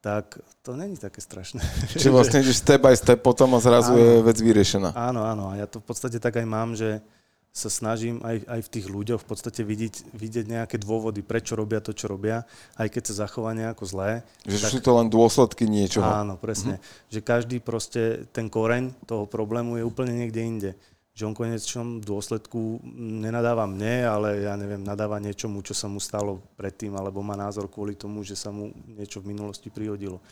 tak 0.00 0.40
to 0.64 0.76
není 0.76 0.96
také 0.96 1.20
strašné. 1.20 1.60
Čiže 1.92 2.08
vlastne 2.08 2.40
ideš 2.40 2.64
step 2.64 2.80
by 2.80 2.96
step 2.96 3.20
potom 3.20 3.52
a 3.56 3.60
zrazu 3.60 3.92
Áno. 3.92 4.00
je 4.00 4.12
vec 4.24 4.38
vyriešená. 4.40 4.96
Áno, 4.96 5.20
áno, 5.24 5.52
a 5.52 5.60
ja 5.60 5.68
to 5.68 5.80
v 5.80 5.86
podstate 5.86 6.16
tak 6.16 6.40
aj 6.40 6.46
mám, 6.48 6.72
že 6.72 7.04
sa 7.50 7.66
snažím 7.66 8.22
aj, 8.22 8.46
aj 8.46 8.60
v 8.62 8.72
tých 8.78 8.86
ľuďoch 8.86 9.26
v 9.26 9.28
podstate 9.28 9.66
vidieť, 9.66 10.14
vidieť 10.14 10.46
nejaké 10.46 10.78
dôvody, 10.78 11.18
prečo 11.26 11.58
robia 11.58 11.82
to, 11.82 11.90
čo 11.90 12.06
robia, 12.06 12.46
aj 12.78 12.86
keď 12.94 13.10
sa 13.10 13.26
zachová 13.26 13.50
nejako 13.58 13.90
zlé. 13.90 14.22
Že 14.46 14.58
tak- 14.62 14.70
sú 14.70 14.78
to 14.78 14.94
len 14.94 15.10
dôsledky 15.10 15.66
niečoho. 15.66 16.06
Áno, 16.06 16.38
presne. 16.38 16.78
Mm-hmm. 16.78 17.10
Že 17.10 17.20
každý 17.26 17.56
proste, 17.58 18.30
ten 18.30 18.46
koreň 18.46 18.94
toho 19.02 19.26
problému 19.26 19.82
je 19.82 19.84
úplne 19.84 20.14
niekde 20.14 20.40
inde. 20.40 20.70
Že 21.10 21.26
on 21.26 21.34
konečnom 21.34 21.88
dôsledku 21.98 22.80
nenadáva 22.96 23.66
mne, 23.66 24.06
ale 24.06 24.46
ja 24.46 24.54
neviem, 24.54 24.80
nadáva 24.80 25.18
niečomu, 25.18 25.60
čo 25.60 25.74
sa 25.74 25.90
mu 25.90 25.98
stalo 25.98 26.38
predtým, 26.54 26.94
alebo 26.94 27.20
má 27.20 27.34
názor 27.34 27.66
kvôli 27.66 27.98
tomu, 27.98 28.22
že 28.22 28.38
sa 28.38 28.54
mu 28.54 28.70
niečo 28.86 29.18
v 29.18 29.34
minulosti 29.34 29.68
prihodilo. 29.68 30.22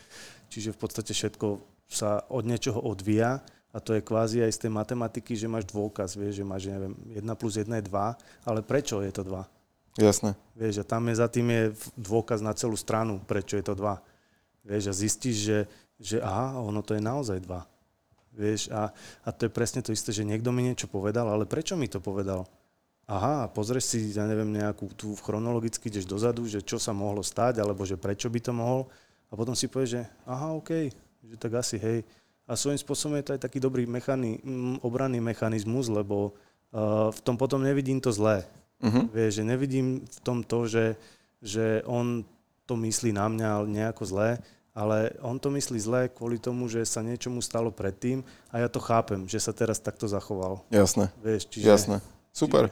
Čiže 0.47 0.73
v 0.73 0.79
podstate 0.79 1.11
všetko 1.11 1.59
sa 1.89 2.23
od 2.31 2.47
niečoho 2.47 2.79
odvíja 2.79 3.43
a 3.69 3.77
to 3.77 3.93
je 3.93 4.01
kvázi 4.01 4.41
aj 4.41 4.55
z 4.55 4.61
tej 4.65 4.71
matematiky, 4.73 5.37
že 5.37 5.51
máš 5.51 5.69
dôkaz, 5.69 6.17
vieš, 6.17 6.41
že 6.41 6.45
máš, 6.47 6.69
neviem, 6.71 6.95
1 7.13 7.21
plus 7.37 7.53
1 7.59 7.69
je 7.69 7.83
2, 7.85 8.49
ale 8.49 8.59
prečo 8.65 9.03
je 9.05 9.11
to 9.13 9.21
2? 9.21 9.45
Jasné. 9.99 10.33
Vieš, 10.55 10.81
a 10.81 10.85
tam 10.87 11.05
je 11.11 11.15
za 11.19 11.27
tým 11.27 11.47
je 11.49 11.63
dôkaz 11.97 12.39
na 12.39 12.55
celú 12.55 12.79
stranu, 12.79 13.19
prečo 13.25 13.59
je 13.59 13.65
to 13.65 13.75
2. 13.75 13.99
Vieš, 14.65 14.83
a 14.89 14.93
zistíš, 14.93 15.37
že, 15.37 15.59
že 16.01 16.17
aha, 16.21 16.57
ono 16.61 16.81
to 16.81 16.97
je 16.97 17.01
naozaj 17.01 17.41
2. 17.41 17.78
Vieš, 18.39 18.71
a, 18.71 18.95
a 19.27 19.29
to 19.35 19.45
je 19.45 19.51
presne 19.51 19.83
to 19.83 19.91
isté, 19.91 20.15
že 20.15 20.23
niekto 20.23 20.55
mi 20.55 20.63
niečo 20.63 20.87
povedal, 20.87 21.27
ale 21.27 21.43
prečo 21.43 21.75
mi 21.75 21.91
to 21.91 21.99
povedal? 21.99 22.47
Aha, 23.09 23.51
pozrieš 23.51 23.85
si, 23.91 23.97
ja 24.15 24.23
neviem, 24.23 24.47
nejakú 24.55 24.87
tu 24.95 25.11
chronologicky 25.19 25.91
ideš 25.91 26.07
dozadu, 26.07 26.47
že 26.47 26.63
čo 26.63 26.79
sa 26.79 26.95
mohlo 26.95 27.19
stať, 27.19 27.59
alebo 27.59 27.83
že 27.83 27.99
prečo 27.99 28.31
by 28.31 28.39
to 28.39 28.55
mohol. 28.55 28.87
A 29.27 29.35
potom 29.35 29.51
si 29.57 29.67
povieš, 29.67 29.99
že 29.99 30.01
aha, 30.23 30.55
OK, 30.55 30.87
že 31.27 31.35
tak 31.35 31.59
asi, 31.59 31.75
hej. 31.75 32.07
A 32.47 32.55
svojím 32.55 32.79
spôsobom 32.79 33.19
je 33.19 33.25
to 33.27 33.33
aj 33.35 33.41
taký 33.43 33.59
dobrý 33.59 33.83
mechani- 33.89 34.39
obranný 34.81 35.19
mechanizmus, 35.19 35.91
lebo 35.91 36.33
uh, 36.71 37.09
v 37.11 37.19
tom 37.21 37.35
potom 37.35 37.59
nevidím 37.61 37.99
to 37.99 38.09
zlé. 38.09 38.47
Uh-huh. 38.79 39.05
Vieš, 39.11 39.41
že 39.41 39.43
nevidím 39.43 40.01
v 40.05 40.19
tom 40.23 40.41
to, 40.41 40.69
že, 40.69 40.95
že 41.43 41.83
on 41.83 42.23
to 42.69 42.77
myslí 42.77 43.11
na 43.11 43.25
mňa 43.25 43.49
nejako 43.65 44.03
zlé, 44.05 44.29
ale 44.79 45.11
on 45.19 45.35
to 45.35 45.51
myslí 45.51 45.75
zlé 45.75 46.01
kvôli 46.07 46.39
tomu, 46.39 46.71
že 46.71 46.87
sa 46.87 47.03
niečomu 47.03 47.43
stalo 47.43 47.67
predtým 47.67 48.23
a 48.47 48.63
ja 48.63 48.71
to 48.71 48.79
chápem, 48.79 49.27
že 49.27 49.43
sa 49.43 49.51
teraz 49.51 49.83
takto 49.83 50.07
zachoval. 50.07 50.63
Jasné. 50.71 51.11
Vieš, 51.19 51.51
čiže... 51.51 51.67
Jasné. 51.67 51.97
Super. 52.31 52.71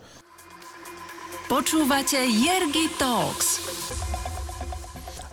Počúvate 1.51 2.15
Jergy 2.15 2.88
Talks. 2.95 3.59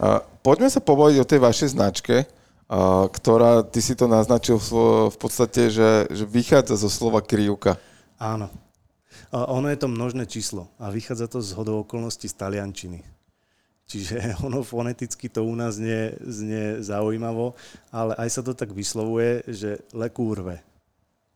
A 0.03 0.19
poďme 0.43 0.67
sa 0.67 0.83
pobaviť 0.83 1.17
o 1.23 1.29
tej 1.31 1.39
vašej 1.39 1.69
značke, 1.79 2.27
a, 2.67 3.07
ktorá, 3.07 3.63
ty 3.63 3.79
si 3.79 3.95
to 3.95 4.11
naznačil 4.11 4.59
v, 4.59 4.71
v 5.15 5.17
podstate, 5.23 5.71
že, 5.71 6.11
že 6.11 6.27
vychádza 6.27 6.75
zo 6.75 6.91
slova 6.91 7.23
krivka. 7.23 7.79
Áno. 8.19 8.51
A 9.31 9.47
ono 9.47 9.71
je 9.71 9.79
to 9.79 9.87
množné 9.87 10.27
číslo 10.27 10.71
a 10.83 10.91
vychádza 10.91 11.31
to 11.31 11.39
z 11.39 11.55
hodou 11.55 11.87
okolností 11.87 12.27
z 12.27 12.35
taliančiny. 12.35 13.14
Čiže 13.85 14.17
ono 14.47 14.65
foneticky 14.65 15.29
to 15.29 15.45
u 15.45 15.55
nás 15.55 15.77
znie, 15.77 16.17
znie 16.21 16.81
zaujímavo, 16.81 17.55
ale 17.93 18.17
aj 18.17 18.29
sa 18.29 18.43
to 18.43 18.57
tak 18.57 18.73
vyslovuje, 18.73 19.45
že 19.49 19.85
le 19.93 20.09
kurve. 20.09 20.61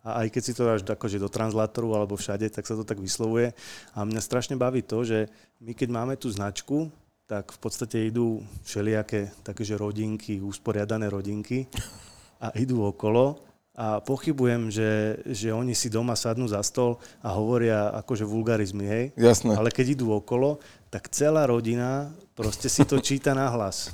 A 0.07 0.25
aj 0.25 0.33
keď 0.33 0.43
si 0.43 0.57
to 0.57 0.63
dáš 0.65 0.83
akože 0.89 1.21
do 1.21 1.29
translátoru 1.29 1.93
alebo 1.93 2.17
všade, 2.17 2.49
tak 2.49 2.65
sa 2.65 2.79
to 2.79 2.87
tak 2.87 2.97
vyslovuje. 2.97 3.53
A 3.93 4.09
mňa 4.09 4.25
strašne 4.25 4.57
baví 4.57 4.81
to, 4.81 5.05
že 5.05 5.29
my 5.61 5.77
keď 5.77 5.89
máme 5.93 6.15
tú 6.17 6.33
značku, 6.33 6.89
tak 7.29 7.53
v 7.53 7.59
podstate 7.61 8.09
idú 8.09 8.41
všelijaké 8.65 9.29
takéže 9.45 9.77
rodinky, 9.77 10.41
usporiadané 10.41 11.13
rodinky 11.13 11.69
a 12.41 12.49
idú 12.57 12.89
okolo 12.89 13.45
a 13.79 14.03
pochybujem, 14.03 14.75
že, 14.75 15.23
že 15.23 15.55
oni 15.55 15.71
si 15.71 15.87
doma 15.87 16.19
sadnú 16.19 16.51
za 16.51 16.59
stol 16.67 16.99
a 17.23 17.31
hovoria 17.31 17.95
akože 18.03 18.27
vulgarizmy, 18.27 18.85
hej? 18.91 19.05
Jasné. 19.15 19.55
Ale 19.55 19.71
keď 19.71 19.95
idú 19.95 20.11
okolo, 20.11 20.59
tak 20.91 21.09
celá 21.09 21.47
rodina 21.47 22.13
proste 22.35 22.69
si 22.69 22.85
to 22.85 23.01
číta 23.01 23.35
na 23.35 23.49
hlas. 23.49 23.93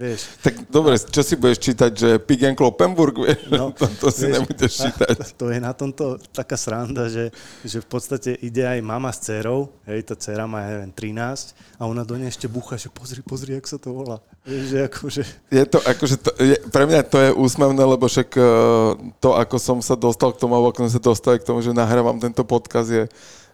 Vieš, 0.00 0.40
Tak 0.40 0.72
dobre, 0.72 0.96
čo 0.96 1.20
si 1.20 1.36
budeš 1.36 1.60
čítať, 1.60 1.92
že 1.92 2.10
Pig 2.24 2.40
and 2.48 2.56
Kloppenburg, 2.56 3.20
vieš? 3.20 3.52
No, 3.52 3.68
to, 3.76 3.84
to 4.00 4.08
si 4.08 4.32
vieš, 4.32 4.34
nebudeš 4.40 4.72
a 4.72 4.82
čítať. 4.88 5.16
To 5.40 5.52
je 5.52 5.60
na 5.60 5.76
tomto 5.76 6.16
taká 6.32 6.56
sranda, 6.56 7.12
že, 7.12 7.28
že 7.60 7.84
v 7.84 7.88
podstate 7.88 8.32
ide 8.40 8.64
aj 8.64 8.80
mama 8.80 9.12
s 9.12 9.28
dcerou, 9.28 9.68
hej, 9.84 10.08
tá 10.08 10.16
dcera 10.16 10.48
má, 10.48 10.64
ja 10.64 10.80
neviem, 10.80 10.92
13 10.96 11.52
a 11.76 11.82
ona 11.84 12.08
do 12.08 12.16
nej 12.16 12.32
ešte 12.32 12.48
búcha, 12.48 12.80
že 12.80 12.88
pozri, 12.88 13.20
pozri, 13.20 13.60
jak 13.60 13.68
sa 13.68 13.76
to 13.76 13.92
volá. 13.92 14.24
Vieš, 14.48 14.64
že 14.72 14.78
akože, 14.88 15.22
Je 15.52 15.64
to, 15.68 15.78
akože 15.84 16.16
to, 16.16 16.30
je, 16.40 16.56
pre 16.72 16.88
mňa 16.88 17.00
to 17.04 17.18
je 17.20 17.30
úsmevné, 17.36 17.84
lebo 17.84 18.08
však 18.08 18.28
eh, 18.40 18.48
to, 19.20 19.36
ako 19.36 19.56
som 19.60 19.78
sa 19.84 20.00
dostal 20.00 20.32
k 20.32 20.40
tomu, 20.40 20.56
alebo 20.56 20.72
ako 20.72 20.88
sme 20.88 20.96
sa 20.96 21.02
dostali 21.04 21.36
k 21.36 21.44
tomu, 21.44 21.60
že 21.60 21.76
nahrávam 21.76 22.16
tento 22.16 22.40
podcast, 22.48 22.88
je, 22.88 23.04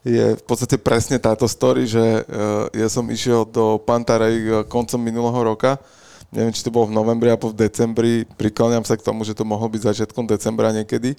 je 0.06 0.38
v 0.38 0.44
podstate 0.46 0.78
presne 0.78 1.18
táto 1.18 1.50
story, 1.50 1.90
že 1.90 2.22
eh, 2.22 2.22
ja 2.70 2.86
som 2.86 3.02
išiel 3.10 3.42
do 3.50 3.82
Pantarej 3.82 4.36
eh, 4.46 4.54
koncom 4.70 5.02
minulého 5.02 5.42
roka, 5.42 5.82
neviem, 6.32 6.54
či 6.54 6.64
to 6.64 6.74
bolo 6.74 6.90
v 6.90 6.96
novembri 6.96 7.30
alebo 7.30 7.50
v 7.50 7.58
decembri, 7.58 8.12
prikláňam 8.38 8.82
sa 8.82 8.98
k 8.98 9.06
tomu, 9.06 9.22
že 9.22 9.36
to 9.36 9.46
mohlo 9.46 9.66
byť 9.70 9.82
začiatkom 9.92 10.26
decembra 10.26 10.74
niekedy. 10.74 11.14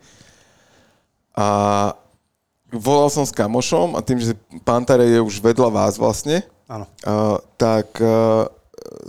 A 1.38 1.48
volal 2.74 3.08
som 3.14 3.24
s 3.24 3.32
kamošom 3.32 3.96
a 3.96 4.04
tým, 4.04 4.20
že 4.20 4.36
Pantare 4.66 5.08
je 5.08 5.20
už 5.24 5.40
vedľa 5.40 5.70
vás 5.70 5.94
vlastne, 5.96 6.44
áno. 6.68 6.90
Uh, 7.06 7.40
tak 7.56 7.88
uh, 8.04 8.50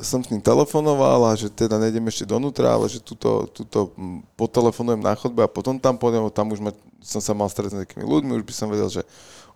som 0.02 0.22
s 0.22 0.30
ním 0.30 0.42
telefonoval 0.42 1.26
a 1.26 1.38
že 1.38 1.50
teda 1.50 1.78
nejdem 1.78 2.06
ešte 2.06 2.26
donútra, 2.26 2.74
ale 2.74 2.86
že 2.86 3.02
túto 3.02 3.50
mm, 3.94 4.38
potelefonujem 4.38 5.02
na 5.02 5.14
chodbe 5.14 5.42
a 5.42 5.50
potom 5.50 5.78
tam 5.78 5.98
pôjdem, 5.98 6.22
tam 6.30 6.50
už 6.54 6.60
ma, 6.62 6.70
som 7.02 7.18
sa 7.18 7.34
mal 7.34 7.50
stretnúť 7.50 7.74
s 7.74 7.80
nejakými 7.82 8.06
ľuďmi, 8.06 8.38
už 8.38 8.44
by 8.46 8.54
som 8.54 8.68
vedel, 8.70 8.88
že 8.90 9.02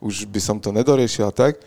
už 0.03 0.27
by 0.27 0.41
som 0.43 0.57
to 0.59 0.75
nedoriešil 0.75 1.31
a 1.31 1.35
tak. 1.35 1.63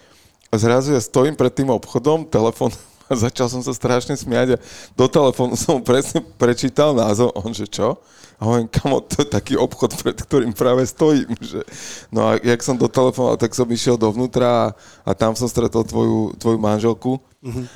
A 0.51 0.55
zrazu 0.59 0.91
ja 0.91 1.01
stojím 1.01 1.35
pred 1.35 1.51
tým 1.51 1.71
obchodom, 1.71 2.27
telefon 2.27 2.71
a 3.05 3.13
začal 3.13 3.47
som 3.49 3.61
sa 3.61 3.73
strašne 3.73 4.17
smiať 4.17 4.55
a 4.55 4.61
do 4.97 5.05
telefónu 5.05 5.53
som 5.53 5.81
presne 5.81 6.21
prečítal 6.41 6.97
názov, 6.97 7.33
on 7.37 7.53
že 7.53 7.69
čo? 7.69 8.01
A 8.35 8.51
hovorím, 8.51 8.67
kamo, 8.67 8.99
to 8.99 9.23
je 9.23 9.31
taký 9.31 9.55
obchod, 9.55 9.95
pred 10.03 10.17
ktorým 10.19 10.51
práve 10.51 10.83
stojím. 10.83 11.31
Že... 11.39 11.63
No 12.11 12.27
a 12.27 12.31
jak 12.35 12.59
som 12.59 12.75
dotelefonoval, 12.75 13.39
tak 13.39 13.55
som 13.55 13.63
išiel 13.71 13.95
dovnútra 13.95 14.47
a, 14.47 14.67
a 15.07 15.11
tam 15.15 15.39
som 15.39 15.47
stretol 15.47 15.87
tvoju, 15.87 16.35
tvoju 16.35 16.59
manželku, 16.59 17.15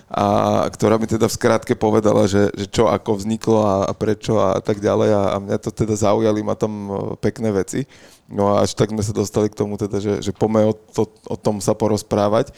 a 0.09 0.25
ktorá 0.73 0.97
mi 0.97 1.05
teda 1.05 1.29
v 1.29 1.37
skratke 1.37 1.77
povedala, 1.77 2.25
že, 2.25 2.49
že 2.57 2.65
čo 2.65 2.89
ako 2.89 3.21
vzniklo 3.21 3.61
a, 3.61 3.75
a 3.85 3.93
prečo 3.93 4.41
a 4.41 4.57
tak 4.57 4.81
ďalej 4.81 5.13
a, 5.13 5.23
a 5.31 5.35
mňa 5.37 5.57
to 5.61 5.69
teda 5.69 5.93
zaujali, 5.93 6.41
ma 6.41 6.57
tam 6.57 6.73
e, 6.73 6.93
pekné 7.21 7.53
veci. 7.53 7.85
No 8.25 8.49
a 8.49 8.65
až 8.65 8.73
tak 8.73 8.89
sme 8.89 9.05
sa 9.05 9.13
dostali 9.13 9.45
k 9.45 9.57
tomu 9.57 9.77
teda, 9.77 10.01
že, 10.01 10.25
že 10.25 10.33
poďme 10.33 10.69
o, 10.69 10.73
to, 10.73 11.05
o 11.29 11.37
tom 11.37 11.61
sa 11.61 11.77
porozprávať. 11.77 12.49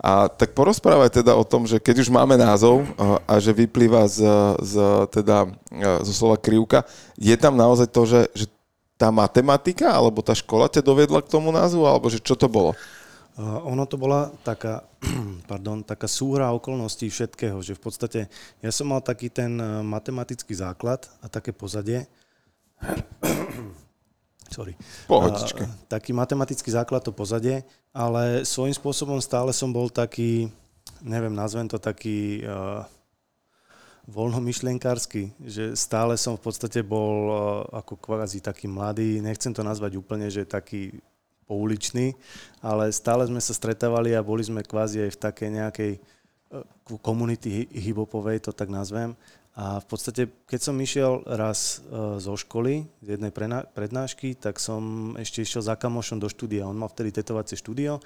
A 0.00 0.32
tak 0.32 0.56
porozprávať 0.56 1.20
teda 1.20 1.36
o 1.36 1.44
tom, 1.44 1.68
že 1.68 1.76
keď 1.76 2.00
už 2.00 2.08
máme 2.08 2.40
názov 2.40 2.88
a, 3.28 3.36
že 3.36 3.52
vyplýva 3.52 4.08
z, 4.08 4.24
z 4.64 4.74
teda 5.12 5.44
e, 5.44 6.08
zo 6.08 6.12
slova 6.16 6.40
krivka, 6.40 6.88
je 7.20 7.36
tam 7.36 7.52
naozaj 7.52 7.84
to, 7.92 8.08
že, 8.08 8.20
že 8.32 8.46
tá 8.96 9.12
matematika 9.12 9.92
alebo 9.92 10.24
tá 10.24 10.32
škola 10.32 10.72
ťa 10.72 10.80
dovedla 10.80 11.20
k 11.20 11.32
tomu 11.32 11.52
názvu, 11.52 11.84
alebo 11.84 12.08
že 12.08 12.16
čo 12.16 12.32
to 12.32 12.48
bolo? 12.48 12.72
Uh, 13.40 13.60
ono 13.64 13.84
to 13.88 14.00
bola 14.00 14.28
taká, 14.40 14.84
pardon, 15.50 15.84
taká 15.84 16.08
súhra 16.08 16.52
okolností 16.52 17.08
všetkého, 17.08 17.60
že 17.60 17.76
v 17.76 17.82
podstate 17.84 18.20
ja 18.60 18.70
som 18.72 18.88
mal 18.88 19.04
taký 19.04 19.28
ten 19.28 19.56
uh, 19.56 19.80
matematický 19.80 20.52
základ 20.52 21.08
a 21.20 21.28
také 21.28 21.52
pozadie. 21.52 22.08
Sorry. 24.50 24.74
Pohodičke. 25.06 25.62
Uh, 25.62 25.70
taký 25.86 26.10
matematický 26.10 26.74
základ 26.74 27.06
to 27.06 27.14
pozadie, 27.14 27.62
ale 27.94 28.42
svojím 28.42 28.74
spôsobom 28.74 29.22
stále 29.22 29.54
som 29.54 29.70
bol 29.70 29.86
taký, 29.86 30.50
neviem, 30.98 31.30
nazvem 31.30 31.70
to 31.70 31.78
taký 31.78 32.42
uh, 32.42 32.82
voľnomyšlienkársky, 34.10 35.30
že 35.46 35.78
stále 35.78 36.18
som 36.18 36.34
v 36.34 36.42
podstate 36.42 36.82
bol 36.82 37.30
uh, 37.30 37.38
ako 37.78 37.94
kvázi 37.94 38.42
taký 38.42 38.66
mladý, 38.66 39.22
nechcem 39.22 39.54
to 39.54 39.62
nazvať 39.62 39.94
úplne, 39.94 40.26
že 40.26 40.42
taký 40.42 40.98
pouličný, 41.46 42.18
ale 42.58 42.90
stále 42.90 43.26
sme 43.30 43.38
sa 43.38 43.54
stretávali 43.54 44.18
a 44.18 44.26
boli 44.26 44.42
sme 44.42 44.66
kvázi 44.66 45.06
aj 45.06 45.10
v 45.14 45.20
takej 45.30 45.50
nejakej 45.50 45.92
komunity 46.98 47.70
hibopovej, 47.70 48.42
to 48.42 48.50
tak 48.50 48.66
nazvem. 48.66 49.14
A 49.60 49.76
v 49.76 49.86
podstate, 49.92 50.24
keď 50.48 50.60
som 50.72 50.76
išiel 50.80 51.20
raz 51.28 51.84
uh, 51.84 52.16
zo 52.16 52.32
školy, 52.32 52.88
z 53.04 53.20
jednej 53.20 53.28
prednášky, 53.76 54.32
tak 54.32 54.56
som 54.56 55.12
ešte 55.20 55.44
išiel 55.44 55.60
za 55.60 55.76
kamošom 55.76 56.16
do 56.16 56.32
štúdia. 56.32 56.64
On 56.64 56.72
mal 56.72 56.88
vtedy 56.88 57.12
tetovacie 57.12 57.60
štúdio 57.60 58.00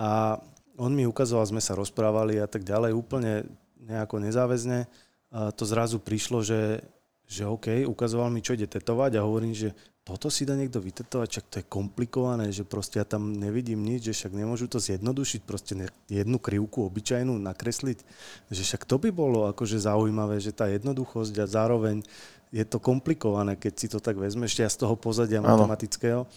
a 0.00 0.40
on 0.80 0.96
mi 0.96 1.04
ukazoval, 1.04 1.44
sme 1.44 1.60
sa 1.60 1.76
rozprávali 1.76 2.40
a 2.40 2.48
tak 2.48 2.64
ďalej, 2.64 2.96
úplne 2.96 3.44
nejako 3.84 4.16
nezáväzne. 4.16 4.88
A 5.28 5.52
to 5.52 5.68
zrazu 5.68 6.00
prišlo, 6.00 6.40
že, 6.40 6.80
že 7.24 7.48
OK, 7.48 7.88
ukazoval 7.88 8.28
mi, 8.28 8.44
čo 8.44 8.52
ide 8.52 8.68
tetovať 8.68 9.16
a 9.16 9.24
hovorím, 9.24 9.56
že 9.56 9.72
toto 10.04 10.28
si 10.28 10.44
dá 10.44 10.52
niekto 10.52 10.84
vytetovať, 10.84 11.28
čak 11.32 11.44
to 11.48 11.56
je 11.60 11.64
komplikované, 11.64 12.52
že 12.52 12.68
proste 12.68 13.00
ja 13.00 13.08
tam 13.08 13.32
nevidím 13.32 13.80
nič, 13.80 14.12
že 14.12 14.12
však 14.12 14.36
nemôžu 14.36 14.68
to 14.68 14.76
zjednodušiť, 14.76 15.40
proste 15.48 15.72
jednu 16.12 16.36
krivku 16.36 16.84
obyčajnú 16.84 17.32
nakresliť, 17.40 18.04
že 18.52 18.62
však 18.68 18.84
to 18.84 19.00
by 19.00 19.08
bolo 19.08 19.48
akože 19.48 19.80
zaujímavé, 19.80 20.44
že 20.44 20.52
tá 20.52 20.68
jednoduchosť 20.68 21.34
a 21.40 21.48
zároveň 21.48 22.04
je 22.52 22.64
to 22.68 22.76
komplikované, 22.76 23.56
keď 23.56 23.72
si 23.72 23.86
to 23.88 23.96
tak 23.96 24.20
vezmeš, 24.20 24.60
ja 24.60 24.68
z 24.68 24.84
toho 24.84 24.92
pozadia 24.92 25.40
ano. 25.40 25.48
matematického. 25.48 26.28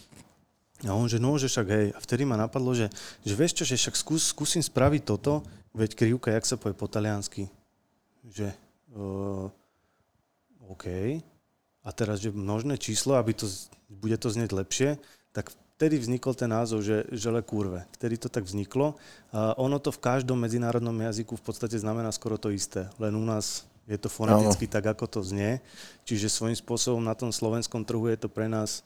A 0.88 0.94
on, 0.96 1.12
že 1.12 1.20
no, 1.20 1.36
že 1.36 1.52
však 1.52 1.68
hej, 1.68 1.88
a 1.92 2.00
vtedy 2.00 2.24
ma 2.24 2.40
napadlo, 2.40 2.72
že, 2.72 2.88
že 3.28 3.34
vieš 3.36 3.62
čo, 3.62 3.64
že 3.68 3.76
však 3.76 3.96
skús, 4.00 4.24
skúsim 4.32 4.64
spraviť 4.64 5.02
toto, 5.04 5.44
veď 5.76 5.92
krivka, 5.98 6.32
jak 6.32 6.48
sa 6.48 6.56
povie 6.56 6.78
po 6.78 6.88
taliansky, 6.88 7.52
že 8.30 8.54
uh, 8.96 9.50
OK, 10.68 10.86
a 11.88 11.90
teraz, 11.96 12.20
že 12.20 12.36
množné 12.36 12.76
číslo, 12.76 13.16
aby 13.16 13.32
to, 13.32 13.48
bude 13.88 14.20
to 14.20 14.28
znieť 14.28 14.52
lepšie, 14.52 14.90
tak 15.32 15.56
vtedy 15.80 15.96
vznikol 16.02 16.36
ten 16.36 16.52
názov, 16.52 16.84
že 16.84 17.08
žele 17.16 17.40
kurve. 17.40 17.88
Vtedy 17.96 18.20
to 18.20 18.28
tak 18.28 18.44
vzniklo. 18.44 19.00
A 19.32 19.56
ono 19.56 19.80
to 19.80 19.96
v 19.96 20.04
každom 20.04 20.36
medzinárodnom 20.42 20.98
jazyku 21.00 21.40
v 21.40 21.44
podstate 21.48 21.80
znamená 21.80 22.12
skoro 22.12 22.36
to 22.36 22.52
isté. 22.52 22.92
Len 23.00 23.16
u 23.16 23.24
nás 23.24 23.64
je 23.88 23.96
to 23.96 24.12
foneticky 24.12 24.68
tak, 24.68 24.84
ako 24.84 25.08
to 25.08 25.20
znie. 25.24 25.64
Čiže 26.04 26.28
svojím 26.28 26.58
spôsobom 26.60 27.00
na 27.00 27.16
tom 27.16 27.32
slovenskom 27.32 27.88
trhu 27.88 28.12
je 28.12 28.20
to 28.20 28.28
pre 28.28 28.52
nás 28.52 28.84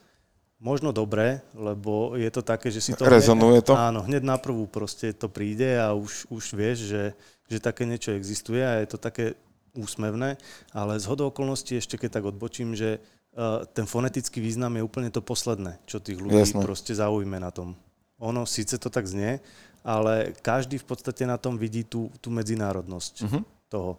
možno 0.62 0.94
dobré, 0.94 1.42
lebo 1.58 2.14
je 2.14 2.30
to 2.30 2.46
také, 2.46 2.70
že 2.70 2.86
si 2.86 2.92
to... 2.94 3.10
Rezonuje 3.10 3.66
to? 3.66 3.74
Áno, 3.74 4.06
hneď 4.06 4.22
na 4.22 4.38
prvú 4.38 4.70
proste 4.70 5.10
to 5.10 5.26
príde 5.26 5.74
a 5.82 5.98
už, 5.98 6.30
už 6.30 6.54
vieš, 6.54 6.86
že, 6.86 7.04
že 7.50 7.58
také 7.58 7.90
niečo 7.90 8.14
existuje 8.14 8.62
a 8.62 8.78
je 8.78 8.88
to 8.94 9.02
také 9.02 9.34
úsmevné, 9.76 10.36
ale 10.76 10.94
z 11.00 11.06
hodou 11.08 11.32
okolností 11.32 11.80
ešte 11.80 11.96
keď 11.96 12.20
tak 12.20 12.26
odbočím, 12.28 12.76
že 12.76 13.00
uh, 13.00 13.64
ten 13.72 13.88
fonetický 13.88 14.44
význam 14.44 14.76
je 14.76 14.84
úplne 14.84 15.10
to 15.12 15.24
posledné, 15.24 15.80
čo 15.88 16.04
tých 16.04 16.20
ľudí 16.20 16.44
Jasne. 16.44 16.64
proste 16.64 16.92
zaujme 16.92 17.40
na 17.40 17.52
tom. 17.52 17.76
Ono 18.22 18.46
síce 18.46 18.78
to 18.78 18.92
tak 18.92 19.08
znie, 19.08 19.42
ale 19.82 20.36
každý 20.46 20.78
v 20.78 20.86
podstate 20.86 21.26
na 21.26 21.40
tom 21.42 21.58
vidí 21.58 21.82
tú, 21.82 22.14
tú 22.22 22.30
medzinárodnosť 22.30 23.14
uh-huh. 23.26 23.42
toho. 23.72 23.92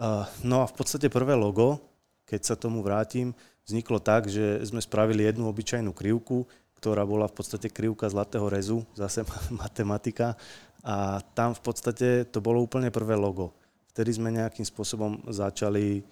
Uh, 0.00 0.24
no 0.40 0.64
a 0.64 0.66
v 0.70 0.74
podstate 0.74 1.12
prvé 1.12 1.36
logo, 1.36 1.76
keď 2.24 2.40
sa 2.40 2.54
tomu 2.56 2.80
vrátim, 2.80 3.36
vzniklo 3.68 4.00
tak, 4.00 4.32
že 4.32 4.64
sme 4.64 4.80
spravili 4.80 5.28
jednu 5.28 5.44
obyčajnú 5.50 5.92
krivku, 5.92 6.48
ktorá 6.80 7.04
bola 7.04 7.28
v 7.28 7.36
podstate 7.36 7.68
krivka 7.68 8.08
zlatého 8.08 8.48
rezu, 8.48 8.80
zase 8.96 9.26
matematika. 9.62 10.38
A 10.80 11.20
tam 11.36 11.52
v 11.52 11.60
podstate 11.60 12.24
to 12.24 12.40
bolo 12.40 12.64
úplne 12.64 12.88
prvé 12.88 13.12
logo 13.12 13.52
vtedy 13.90 14.10
sme 14.14 14.30
nejakým 14.30 14.62
spôsobom 14.62 15.26
začali 15.28 16.02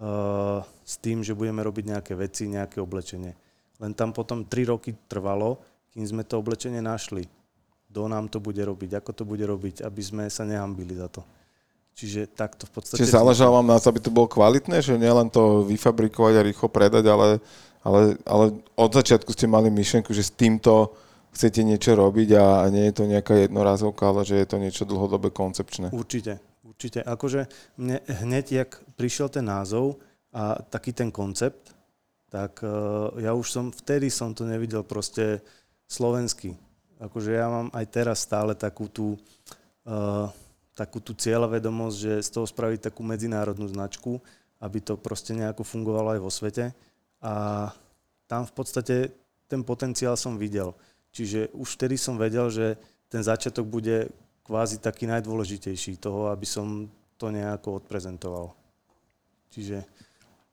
uh, 0.00 0.64
s 0.82 0.96
tým, 0.96 1.20
že 1.20 1.36
budeme 1.36 1.60
robiť 1.60 1.84
nejaké 1.92 2.12
veci, 2.16 2.48
nejaké 2.48 2.80
oblečenie. 2.80 3.36
Len 3.76 3.92
tam 3.92 4.16
potom 4.16 4.48
3 4.48 4.72
roky 4.72 4.96
trvalo, 5.04 5.60
kým 5.92 6.04
sme 6.04 6.24
to 6.24 6.40
oblečenie 6.40 6.80
našli. 6.80 7.28
Kto 7.92 8.08
nám 8.08 8.28
to 8.28 8.40
bude 8.40 8.60
robiť, 8.60 9.00
ako 9.00 9.10
to 9.12 9.24
bude 9.24 9.44
robiť, 9.44 9.84
aby 9.84 10.02
sme 10.02 10.24
sa 10.28 10.44
nehambili 10.44 10.96
za 10.96 11.08
to. 11.08 11.24
Čiže 11.96 12.28
takto 12.28 12.68
v 12.68 12.72
podstate... 12.76 13.00
Čiže 13.00 13.16
záležalo 13.16 13.56
vám 13.56 13.72
na 13.72 13.80
to, 13.80 13.88
aby 13.88 14.00
to 14.04 14.12
bolo 14.12 14.28
kvalitné, 14.28 14.84
že 14.84 15.00
nielen 15.00 15.32
to 15.32 15.64
vyfabrikovať 15.64 16.34
a 16.36 16.44
rýchlo 16.44 16.68
predať, 16.68 17.08
ale, 17.08 17.40
ale, 17.80 18.20
ale 18.28 18.44
od 18.76 18.90
začiatku 18.92 19.32
ste 19.32 19.48
mali 19.48 19.72
myšlenku, 19.72 20.12
že 20.12 20.28
s 20.28 20.28
týmto 20.28 20.92
chcete 21.32 21.64
niečo 21.64 21.96
robiť 21.96 22.36
a 22.36 22.68
nie 22.68 22.92
je 22.92 22.94
to 23.00 23.04
nejaká 23.08 23.48
jednorázovka, 23.48 24.12
ale 24.12 24.28
že 24.28 24.36
je 24.40 24.46
to 24.48 24.56
niečo 24.60 24.84
dlhodobé 24.84 25.32
koncepčné. 25.32 25.88
Určite, 25.88 26.36
určite. 26.76 27.00
Akože 27.00 27.48
mne 27.80 28.04
hneď, 28.04 28.46
jak 28.52 28.70
prišiel 29.00 29.32
ten 29.32 29.48
názov 29.48 29.96
a 30.28 30.60
taký 30.60 30.92
ten 30.92 31.08
koncept, 31.08 31.72
tak 32.28 32.60
uh, 32.60 33.16
ja 33.16 33.32
už 33.32 33.48
som, 33.48 33.72
vtedy 33.72 34.12
som 34.12 34.36
to 34.36 34.44
nevidel 34.44 34.84
proste 34.84 35.40
slovensky. 35.88 36.52
Akože 37.00 37.32
ja 37.32 37.48
mám 37.48 37.72
aj 37.72 37.86
teraz 37.88 38.28
stále 38.28 38.52
takú 38.52 38.92
tú, 38.92 39.16
uh, 39.88 40.28
takú 40.76 41.00
tú 41.00 41.16
cieľavedomosť, 41.16 41.96
že 41.96 42.12
z 42.20 42.28
toho 42.28 42.44
spraviť 42.44 42.92
takú 42.92 43.00
medzinárodnú 43.00 43.64
značku, 43.72 44.20
aby 44.60 44.84
to 44.84 45.00
proste 45.00 45.32
nejako 45.32 45.64
fungovalo 45.64 46.12
aj 46.12 46.20
vo 46.20 46.28
svete. 46.28 46.76
A 47.24 47.72
tam 48.28 48.44
v 48.44 48.52
podstate 48.52 48.96
ten 49.48 49.64
potenciál 49.64 50.20
som 50.20 50.36
videl. 50.36 50.76
Čiže 51.16 51.56
už 51.56 51.80
vtedy 51.80 51.96
som 51.96 52.20
vedel, 52.20 52.52
že 52.52 52.76
ten 53.08 53.24
začiatok 53.24 53.64
bude 53.64 54.12
kvázi 54.46 54.78
taký 54.78 55.10
najdôležitejší 55.10 55.98
toho, 55.98 56.30
aby 56.30 56.46
som 56.46 56.86
to 57.18 57.34
nejako 57.34 57.82
odprezentoval. 57.82 58.54
Čiže 59.50 59.82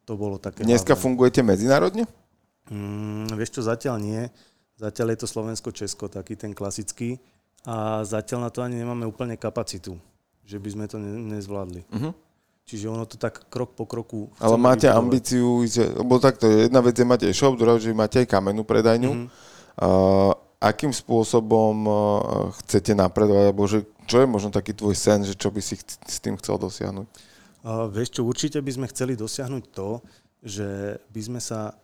to 0.09 0.17
bolo 0.17 0.41
také... 0.41 0.65
Dneska 0.65 0.97
hlavné. 0.97 1.03
fungujete 1.05 1.45
medzinárodne? 1.45 2.09
Mm, 2.73 3.29
vieš 3.37 3.59
čo, 3.59 3.61
zatiaľ 3.61 4.01
nie. 4.01 4.21
Zatiaľ 4.81 5.13
je 5.13 5.19
to 5.21 5.27
Slovensko-Česko, 5.29 6.09
taký 6.09 6.33
ten 6.33 6.57
klasický. 6.57 7.21
A 7.69 8.01
zatiaľ 8.01 8.47
na 8.47 8.51
to 8.51 8.65
ani 8.65 8.81
nemáme 8.81 9.05
úplne 9.05 9.37
kapacitu, 9.37 9.95
že 10.43 10.57
by 10.57 10.69
sme 10.73 10.85
to 10.89 10.97
ne- 10.97 11.37
nezvládli. 11.37 11.85
Uh-huh. 11.87 12.11
Čiže 12.65 12.89
ono 12.89 13.05
to 13.05 13.15
tak 13.19 13.45
krok 13.47 13.77
po 13.77 13.85
kroku... 13.85 14.31
Ale 14.41 14.57
máte 14.57 14.87
vybudovať. 14.87 14.99
ambíciu, 14.99 15.47
že, 15.67 15.83
lebo 15.85 16.17
takto, 16.17 16.49
jedna 16.49 16.81
vec 16.81 16.95
je 16.95 17.05
máte 17.05 17.27
shop, 17.29 17.59
druhá 17.59 17.77
že 17.77 17.93
máte 17.93 18.23
aj 18.23 18.27
kamennú 18.27 18.65
predajňu. 18.65 19.11
Uh-huh. 19.11 19.27
Uh, 19.73 20.31
akým 20.63 20.95
spôsobom 20.95 21.75
uh, 21.83 21.95
chcete 22.63 22.95
napredovať, 22.95 23.43
alebo 23.51 23.67
že, 23.67 23.83
čo 24.07 24.23
je 24.23 24.27
možno 24.31 24.47
taký 24.47 24.71
tvoj 24.71 24.95
sen, 24.95 25.27
že 25.27 25.35
čo 25.35 25.51
by 25.51 25.59
si 25.59 25.75
ch- 25.75 25.99
s 25.99 26.17
tým 26.23 26.39
chcel 26.39 26.55
dosiahnuť? 26.55 27.07
Uh, 27.63 27.91
vieš 27.91 28.15
čo, 28.15 28.23
určite 28.23 28.63
by 28.63 28.71
sme 28.71 28.87
chceli 28.87 29.19
dosiahnuť 29.19 29.63
to, 29.75 29.99
že 30.39 30.99
by 31.11 31.21
sme 31.23 31.39
sa 31.43 31.75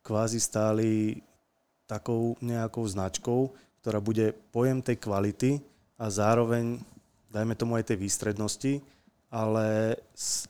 kvázi 0.00 0.40
stáli 0.40 1.20
takou 1.84 2.40
nejakou 2.40 2.88
značkou, 2.88 3.52
ktorá 3.84 4.00
bude 4.00 4.32
pojem 4.48 4.80
tej 4.80 4.96
kvality 4.96 5.50
a 6.00 6.08
zároveň, 6.08 6.80
dajme 7.28 7.52
tomu 7.52 7.76
aj 7.76 7.92
tej 7.92 7.98
výstrednosti, 8.00 8.80
ale 9.28 9.96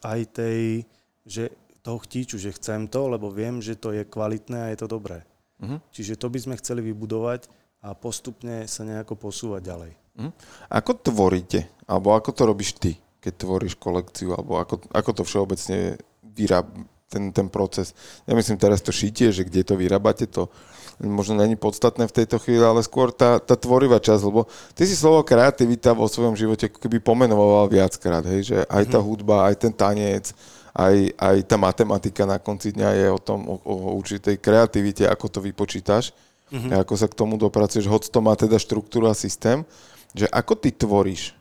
aj 0.03 0.21
tej, 0.31 0.87
že 1.27 1.51
toho 1.83 1.99
chtíču, 1.99 2.39
že 2.39 2.55
chcem 2.55 2.87
to, 2.87 3.11
lebo 3.11 3.31
viem, 3.31 3.59
že 3.59 3.75
to 3.75 3.91
je 3.91 4.07
kvalitné 4.07 4.71
a 4.71 4.71
je 4.71 4.79
to 4.79 4.89
dobré. 4.91 5.27
Uh-huh. 5.59 5.79
Čiže 5.91 6.19
to 6.19 6.31
by 6.31 6.39
sme 6.39 6.59
chceli 6.59 6.83
vybudovať 6.83 7.62
a 7.83 7.99
postupne 7.99 8.71
sa 8.71 8.87
nejako 8.87 9.19
posúvať 9.19 9.63
ďalej. 9.67 9.93
Uh-huh. 10.23 10.33
Ako 10.71 11.03
tvoríte? 11.03 11.67
Alebo 11.91 12.15
ako 12.15 12.31
to 12.31 12.43
robíš 12.47 12.79
ty? 12.79 12.95
keď 13.23 13.33
tvoríš 13.39 13.75
kolekciu, 13.79 14.35
alebo 14.35 14.59
ako, 14.59 14.83
ako 14.91 15.11
to 15.15 15.23
všeobecne 15.23 15.95
vyráb, 16.35 16.67
ten, 17.07 17.31
ten 17.31 17.47
proces. 17.47 17.95
Ja 18.27 18.35
myslím 18.35 18.59
teraz 18.59 18.83
to 18.83 18.91
šítie, 18.91 19.31
že 19.31 19.47
kde 19.47 19.63
to 19.63 19.79
vyrábate, 19.79 20.27
to 20.27 20.51
možno 20.99 21.39
není 21.39 21.55
podstatné 21.55 22.09
v 22.09 22.17
tejto 22.25 22.41
chvíli, 22.41 22.65
ale 22.65 22.83
skôr 22.83 23.15
tá, 23.15 23.39
tá 23.39 23.55
tvorivá 23.55 24.01
časť, 24.03 24.23
lebo 24.27 24.49
ty 24.75 24.89
si 24.89 24.97
slovo 24.97 25.23
kreativita 25.23 25.95
vo 25.95 26.09
svojom 26.11 26.35
živote 26.35 26.73
ako 26.73 26.83
keby 26.83 26.99
pomenoval 27.05 27.69
viackrát, 27.71 28.27
hej, 28.27 28.41
že 28.43 28.59
aj 28.67 28.85
tá 28.91 28.99
mhm. 28.99 29.07
hudba, 29.07 29.47
aj 29.47 29.55
ten 29.61 29.73
tanec, 29.77 30.33
aj, 30.73 30.97
aj 31.21 31.37
tá 31.47 31.57
matematika 31.61 32.25
na 32.25 32.41
konci 32.41 32.73
dňa 32.73 32.91
je 32.97 33.07
o 33.13 33.21
tom, 33.21 33.45
o, 33.45 33.61
o 33.61 33.75
určitej 34.01 34.41
kreativite, 34.41 35.05
ako 35.05 35.29
to 35.29 35.39
vypočítaš, 35.45 36.17
mm-hmm. 36.53 36.85
ako 36.85 36.95
sa 36.95 37.09
k 37.09 37.17
tomu 37.17 37.41
dopracuješ, 37.41 37.89
hoď 37.89 38.13
to 38.13 38.21
má 38.21 38.37
teda 38.37 38.61
štruktúru 38.61 39.09
a 39.09 39.17
systém, 39.17 39.65
že 40.13 40.29
ako 40.29 40.55
ty 40.61 40.69
tvoríš? 40.71 41.33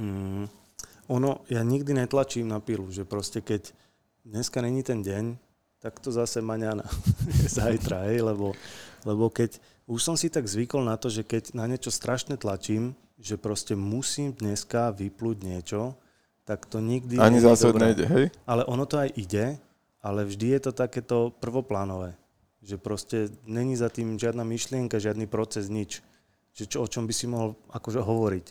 Mm 0.00 0.48
ono, 1.10 1.42
ja 1.50 1.66
nikdy 1.66 1.90
netlačím 1.90 2.46
na 2.46 2.62
pilu, 2.62 2.86
že 2.94 3.02
proste 3.02 3.42
keď 3.42 3.74
dneska 4.22 4.62
není 4.62 4.86
ten 4.86 5.02
deň, 5.02 5.34
tak 5.82 5.98
to 5.98 6.14
zase 6.14 6.38
maňana 6.38 6.86
zajtra, 7.58 8.06
hej, 8.06 8.22
lebo, 8.22 8.54
lebo 9.02 9.26
keď 9.26 9.58
už 9.90 9.98
som 9.98 10.14
si 10.14 10.30
tak 10.30 10.46
zvykol 10.46 10.86
na 10.86 10.94
to, 10.94 11.10
že 11.10 11.26
keď 11.26 11.50
na 11.58 11.66
niečo 11.66 11.90
strašne 11.90 12.38
tlačím, 12.38 12.94
že 13.18 13.34
proste 13.34 13.74
musím 13.74 14.30
dneska 14.30 14.94
vyplúť 14.94 15.36
niečo, 15.42 15.98
tak 16.46 16.70
to 16.70 16.78
nikdy 16.78 17.18
Ani 17.18 17.42
zase 17.42 17.74
nejde, 17.74 18.06
hej? 18.06 18.24
Ale 18.46 18.62
ono 18.70 18.86
to 18.86 19.02
aj 19.02 19.10
ide, 19.18 19.58
ale 20.00 20.24
vždy 20.24 20.56
je 20.56 20.60
to 20.70 20.72
takéto 20.72 21.34
prvoplánové. 21.42 22.14
Že 22.60 22.76
proste 22.76 23.16
není 23.48 23.76
za 23.76 23.88
tým 23.88 24.20
žiadna 24.20 24.44
myšlienka, 24.44 25.00
žiadny 25.00 25.24
proces, 25.24 25.72
nič. 25.72 26.04
Že 26.52 26.64
čo, 26.66 26.78
o 26.84 26.90
čom 26.90 27.08
by 27.08 27.14
si 27.16 27.26
mohol 27.26 27.56
akože 27.72 28.00
hovoriť. 28.04 28.46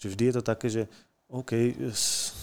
Že 0.00 0.06
vždy 0.08 0.24
je 0.24 0.34
to 0.34 0.42
také, 0.42 0.66
že 0.72 0.82
OK, 1.30 1.78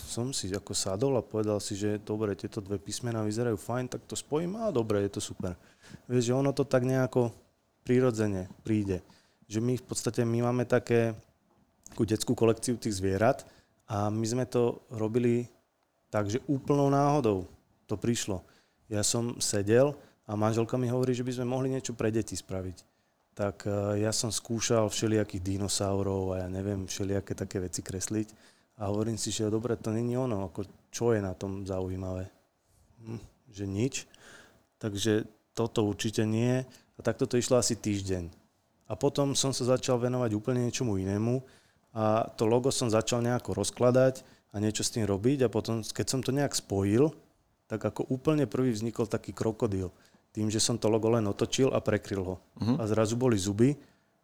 som 0.07 0.31
si 0.31 0.47
ako 0.47 0.71
sadol 0.71 1.19
a 1.19 1.25
povedal 1.25 1.59
si, 1.59 1.75
že 1.75 1.99
dobre, 1.99 2.39
tieto 2.39 2.63
dve 2.63 2.79
písmená 2.79 3.19
vyzerajú 3.19 3.59
fajn, 3.59 3.91
tak 3.91 4.07
to 4.07 4.15
spojím 4.15 4.55
a 4.63 4.71
dobre, 4.71 5.03
je 5.03 5.11
to 5.11 5.21
super. 5.21 5.59
Vieš, 6.07 6.31
že 6.31 6.37
ono 6.37 6.55
to 6.55 6.63
tak 6.63 6.87
nejako 6.87 7.35
prirodzene 7.83 8.47
príde. 8.63 9.03
Že 9.51 9.59
my 9.59 9.73
v 9.75 9.85
podstate 9.85 10.23
my 10.23 10.39
máme 10.47 10.63
také 10.63 11.19
takú 11.91 12.07
detskú 12.07 12.31
kolekciu 12.31 12.79
tých 12.79 12.95
zvierat 12.95 13.43
a 13.91 14.07
my 14.07 14.23
sme 14.23 14.47
to 14.47 14.79
robili 14.87 15.51
tak, 16.07 16.31
že 16.31 16.43
úplnou 16.47 16.87
náhodou 16.87 17.47
to 17.87 17.99
prišlo. 17.99 18.43
Ja 18.87 19.03
som 19.03 19.35
sedel 19.43 19.95
a 20.27 20.35
manželka 20.35 20.75
mi 20.75 20.91
hovorí, 20.91 21.15
že 21.15 21.23
by 21.23 21.39
sme 21.39 21.47
mohli 21.47 21.71
niečo 21.71 21.95
pre 21.95 22.11
deti 22.11 22.35
spraviť. 22.35 22.77
Tak 23.33 23.65
eh, 23.65 24.03
ja 24.03 24.11
som 24.11 24.29
skúšal 24.29 24.91
všelijakých 24.91 25.41
dinosaurov 25.41 26.35
a 26.35 26.43
ja 26.43 26.47
neviem, 26.51 26.85
všelijaké 26.85 27.33
také 27.33 27.63
veci 27.63 27.79
kresliť 27.79 28.27
a 28.77 28.91
hovorím 28.91 29.17
si, 29.17 29.33
že 29.33 29.49
dobre, 29.49 29.73
to 29.79 29.89
není 29.89 30.13
ono, 30.13 30.51
ako 30.51 30.67
čo 30.93 31.15
je 31.15 31.21
na 31.23 31.33
tom 31.33 31.65
zaujímavé. 31.65 32.29
Hm, 33.01 33.21
že 33.49 33.65
nič. 33.65 34.05
Takže 34.77 35.25
toto 35.57 35.89
určite 35.89 36.21
nie. 36.21 36.61
A 36.97 36.99
takto 37.01 37.25
to 37.25 37.41
išlo 37.41 37.57
asi 37.57 37.73
týždeň. 37.77 38.29
A 38.87 38.93
potom 38.93 39.33
som 39.33 39.49
sa 39.49 39.77
začal 39.77 39.97
venovať 39.97 40.33
úplne 40.37 40.65
niečomu 40.65 40.97
inému 41.01 41.41
a 41.97 42.29
to 42.37 42.45
logo 42.45 42.69
som 42.69 42.87
začal 42.87 43.19
nejako 43.25 43.57
rozkladať 43.57 44.21
a 44.53 44.61
niečo 44.61 44.85
s 44.85 44.93
tým 44.93 45.03
robiť 45.09 45.45
a 45.45 45.51
potom, 45.51 45.83
keď 45.83 46.05
som 46.07 46.21
to 46.23 46.31
nejak 46.31 46.55
spojil, 46.55 47.11
tak 47.67 47.83
ako 47.83 48.07
úplne 48.07 48.47
prvý 48.47 48.71
vznikol 48.71 49.09
taký 49.09 49.35
krokodil. 49.35 49.91
Tým, 50.37 50.53
že 50.53 50.61
som 50.61 50.77
to 50.77 50.85
logo 50.85 51.09
len 51.09 51.25
otočil 51.25 51.73
a 51.73 51.81
prekryl 51.81 52.21
ho. 52.21 52.35
Uh-huh. 52.37 52.77
A 52.77 52.85
zrazu 52.85 53.17
boli 53.17 53.41
zuby 53.41 53.73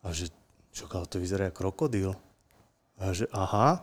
a 0.06 0.14
že, 0.14 0.30
čo 0.70 0.86
to 0.86 1.18
vyzerá 1.18 1.50
ako 1.50 1.74
krokodil. 1.74 2.14
A 3.02 3.18
že 3.18 3.26
aha, 3.34 3.82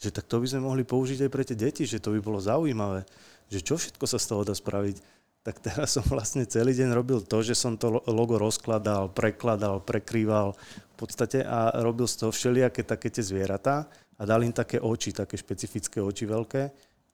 že 0.00 0.08
tak 0.08 0.24
to 0.24 0.40
by 0.40 0.48
sme 0.48 0.64
mohli 0.64 0.80
použiť 0.88 1.28
aj 1.28 1.30
pre 1.30 1.44
tie 1.44 1.52
deti, 1.52 1.84
že 1.84 2.00
to 2.00 2.16
by 2.16 2.24
bolo 2.24 2.40
zaujímavé, 2.40 3.04
že 3.52 3.60
čo 3.60 3.76
všetko 3.76 4.00
sa 4.08 4.16
z 4.16 4.32
toho 4.32 4.48
dá 4.48 4.56
spraviť. 4.56 4.96
Tak 5.44 5.60
teraz 5.60 5.92
som 5.92 6.04
vlastne 6.08 6.48
celý 6.48 6.72
deň 6.72 6.88
robil 6.96 7.20
to, 7.20 7.44
že 7.44 7.52
som 7.52 7.76
to 7.76 8.00
logo 8.08 8.40
rozkladal, 8.40 9.12
prekladal, 9.12 9.84
prekrýval 9.84 10.56
v 10.56 10.94
podstate 10.96 11.44
a 11.44 11.76
robil 11.84 12.08
z 12.08 12.24
toho 12.24 12.32
všelijaké 12.32 12.80
také 12.80 13.12
tie 13.12 13.20
zvieratá 13.20 13.92
a 14.16 14.22
dal 14.24 14.40
im 14.40 14.56
také 14.56 14.80
oči, 14.80 15.12
také 15.12 15.36
špecifické 15.36 16.00
oči 16.00 16.24
veľké 16.24 16.62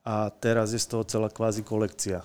a 0.06 0.30
teraz 0.30 0.76
je 0.76 0.80
z 0.80 0.94
toho 0.94 1.02
celá 1.02 1.26
kvázi 1.26 1.66
kolekcia. 1.66 2.22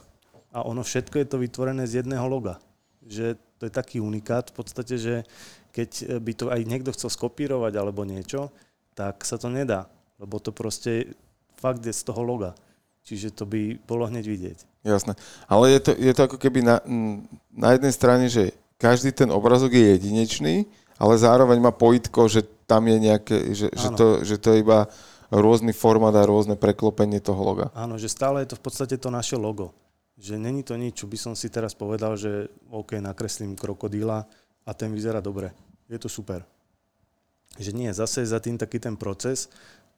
A 0.49 0.65
ono 0.65 0.81
všetko 0.81 1.15
je 1.21 1.27
to 1.29 1.37
vytvorené 1.37 1.85
z 1.85 2.01
jedného 2.03 2.25
loga. 2.25 2.57
Že 3.05 3.37
to 3.61 3.63
je 3.67 3.71
taký 3.73 3.97
unikát 4.01 4.49
v 4.49 4.55
podstate, 4.55 4.95
že 4.97 5.15
keď 5.69 6.19
by 6.21 6.31
to 6.33 6.45
aj 6.49 6.61
niekto 6.65 6.89
chcel 6.95 7.13
skopírovať 7.13 7.73
alebo 7.77 8.07
niečo, 8.07 8.49
tak 8.97 9.21
sa 9.23 9.37
to 9.37 9.47
nedá 9.47 9.85
lebo 10.19 10.35
to 10.37 10.51
proste 10.51 11.15
fakt 11.55 11.81
je 11.81 11.95
z 11.95 12.03
toho 12.03 12.21
loga. 12.21 12.51
Čiže 13.07 13.33
to 13.33 13.47
by 13.47 13.79
bolo 13.87 14.05
hneď 14.05 14.25
vidieť. 14.27 14.57
Jasné. 14.83 15.15
Ale 15.47 15.71
je 15.71 15.79
to, 15.81 15.91
je 15.95 16.13
to 16.13 16.21
ako 16.29 16.37
keby 16.37 16.61
na, 16.61 16.83
na 17.55 17.73
jednej 17.73 17.93
strane, 17.95 18.27
že 18.27 18.53
každý 18.77 19.15
ten 19.15 19.31
obrazok 19.31 19.73
je 19.73 19.97
jedinečný, 19.97 20.67
ale 20.99 21.15
zároveň 21.15 21.57
má 21.63 21.71
pojitko, 21.71 22.27
že 22.27 22.45
tam 22.67 22.85
je 22.85 22.97
nejaké, 22.99 23.35
že, 23.55 23.71
že, 23.71 23.87
to, 23.95 24.21
že 24.21 24.35
to 24.37 24.53
je 24.53 24.61
iba 24.61 24.91
rôzny 25.31 25.73
formát 25.73 26.13
a 26.13 26.27
rôzne 26.27 26.59
preklopenie 26.59 27.23
toho 27.23 27.39
loga. 27.39 27.71
Áno, 27.73 27.97
že 27.97 28.11
stále 28.11 28.43
je 28.45 28.53
to 28.53 28.59
v 28.59 28.63
podstate 28.67 28.95
to 28.99 29.09
naše 29.09 29.39
logo. 29.39 29.73
Že 30.19 30.35
není 30.35 30.67
to 30.67 30.75
nič, 30.75 30.99
čo 30.99 31.07
by 31.07 31.15
som 31.15 31.33
si 31.33 31.47
teraz 31.47 31.71
povedal, 31.71 32.19
že 32.19 32.51
OK, 32.67 32.99
nakreslím 32.99 33.55
krokodíla 33.55 34.27
a 34.67 34.71
ten 34.75 34.91
vyzerá 34.91 35.23
dobre. 35.23 35.55
Je 35.87 35.95
to 35.95 36.11
super. 36.11 36.43
Že 37.55 37.71
nie, 37.71 37.89
zase 37.95 38.27
za 38.27 38.43
tým 38.43 38.59
taký 38.59 38.83
ten 38.83 38.99
proces, 38.99 39.47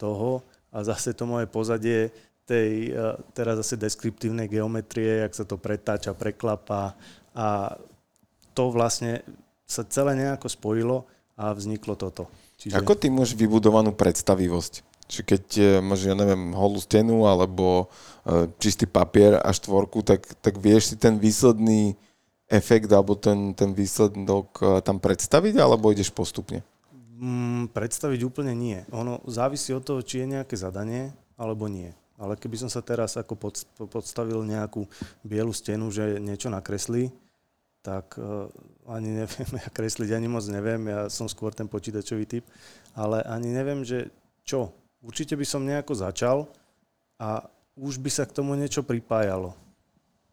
toho 0.02 0.42
a 0.74 0.82
zase 0.82 1.14
to 1.14 1.30
moje 1.30 1.46
pozadie 1.46 2.10
tej 2.42 2.90
e, 2.90 3.14
teraz 3.36 3.62
zase 3.62 3.78
deskriptívnej 3.78 4.50
geometrie, 4.50 5.22
jak 5.22 5.32
sa 5.36 5.44
to 5.46 5.54
pretáča, 5.54 6.10
preklapa 6.16 6.98
a 7.36 7.78
to 8.50 8.74
vlastne 8.74 9.22
sa 9.62 9.86
celé 9.86 10.18
nejako 10.18 10.50
spojilo 10.50 11.06
a 11.38 11.54
vzniklo 11.54 11.94
toto. 11.94 12.26
Čiže... 12.58 12.76
Ako 12.76 12.98
ty 12.98 13.08
máš 13.08 13.32
vybudovanú 13.38 13.94
predstavivosť? 13.94 14.91
Či 15.10 15.20
keď 15.26 15.44
e, 15.58 15.64
máš, 15.82 16.08
ja 16.08 16.16
neviem, 16.16 16.54
holú 16.56 16.78
stenu 16.78 17.26
alebo 17.28 17.90
e, 18.26 18.46
čistý 18.62 18.88
papier 18.88 19.38
a 19.40 19.50
štvorku, 19.50 20.02
tak, 20.06 20.24
tak 20.40 20.56
vieš 20.58 20.94
si 20.94 20.96
ten 20.98 21.18
výsledný 21.18 21.94
efekt 22.52 22.92
alebo 22.92 23.16
ten, 23.16 23.56
ten 23.56 23.72
výsledok 23.72 24.82
tam 24.84 25.00
predstaviť 25.00 25.56
alebo 25.56 25.88
ideš 25.88 26.12
postupne? 26.12 26.60
Mm, 27.22 27.70
predstaviť 27.70 28.20
úplne 28.26 28.50
nie. 28.50 28.82
Ono 28.90 29.22
závisí 29.30 29.70
od 29.70 29.86
toho, 29.86 30.02
či 30.02 30.26
je 30.26 30.36
nejaké 30.36 30.58
zadanie, 30.58 31.14
alebo 31.38 31.70
nie. 31.70 31.94
Ale 32.18 32.34
keby 32.34 32.66
som 32.66 32.70
sa 32.70 32.82
teraz 32.82 33.14
ako 33.14 33.38
pod, 33.38 33.62
podstavil 33.86 34.42
nejakú 34.42 34.90
bielu 35.22 35.54
stenu, 35.54 35.86
že 35.94 36.18
niečo 36.18 36.50
nakreslí, 36.50 37.14
tak 37.78 38.18
uh, 38.18 38.50
ani 38.90 39.22
neviem 39.22 39.50
ja 39.62 39.68
kresliť, 39.70 40.10
ani 40.10 40.26
moc 40.26 40.42
neviem, 40.50 40.82
ja 40.90 41.06
som 41.06 41.30
skôr 41.30 41.54
ten 41.54 41.70
počítačový 41.70 42.26
typ, 42.26 42.44
ale 42.98 43.22
ani 43.22 43.54
neviem, 43.54 43.86
že 43.86 44.10
čo. 44.42 44.74
Určite 45.02 45.34
by 45.34 45.46
som 45.46 45.66
nejako 45.66 45.98
začal 45.98 46.36
a 47.18 47.44
už 47.74 47.98
by 47.98 48.10
sa 48.10 48.24
k 48.24 48.38
tomu 48.38 48.54
niečo 48.54 48.86
pripájalo. 48.86 49.58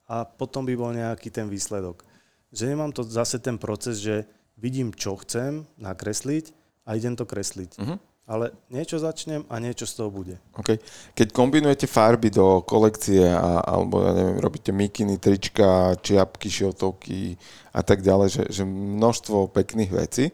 A 0.06 0.26
potom 0.26 0.66
by 0.66 0.74
bol 0.78 0.94
nejaký 0.94 1.34
ten 1.34 1.50
výsledok. 1.50 2.06
Že 2.54 2.74
nemám 2.74 2.94
to 2.94 3.06
zase 3.06 3.41
ten 3.41 3.58
proces, 3.58 4.02
že 4.02 4.26
vidím, 4.58 4.94
čo 4.94 5.18
chcem 5.22 5.66
nakresliť 5.78 6.54
a 6.86 6.98
idem 6.98 7.14
to 7.18 7.26
kresliť. 7.26 7.82
Uh-huh 7.82 8.00
ale 8.30 8.54
niečo 8.70 9.02
začnem 9.02 9.41
a 9.50 9.58
niečo 9.58 9.90
z 9.90 9.98
toho 9.98 10.14
bude. 10.14 10.38
Okay. 10.54 10.78
Keď 11.18 11.34
kombinujete 11.34 11.90
farby 11.90 12.30
do 12.30 12.62
kolekcie, 12.62 13.26
a, 13.26 13.66
alebo 13.66 14.06
ja 14.06 14.14
neviem, 14.14 14.38
robíte 14.38 14.70
mikiny, 14.70 15.18
trička, 15.18 15.98
čiapky, 15.98 16.46
šiltovky 16.46 17.41
a 17.74 17.82
tak 17.82 18.06
ďalej, 18.06 18.30
že, 18.30 18.44
že 18.62 18.64
množstvo 18.70 19.50
pekných 19.50 19.90
vecí, 19.90 20.30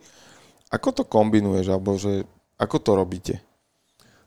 ako 0.67 0.91
to 0.91 1.03
kombinuješ, 1.07 1.71
alebo 1.71 1.95
že 1.95 2.27
ako 2.59 2.77
to 2.83 2.91
robíte? 2.99 3.35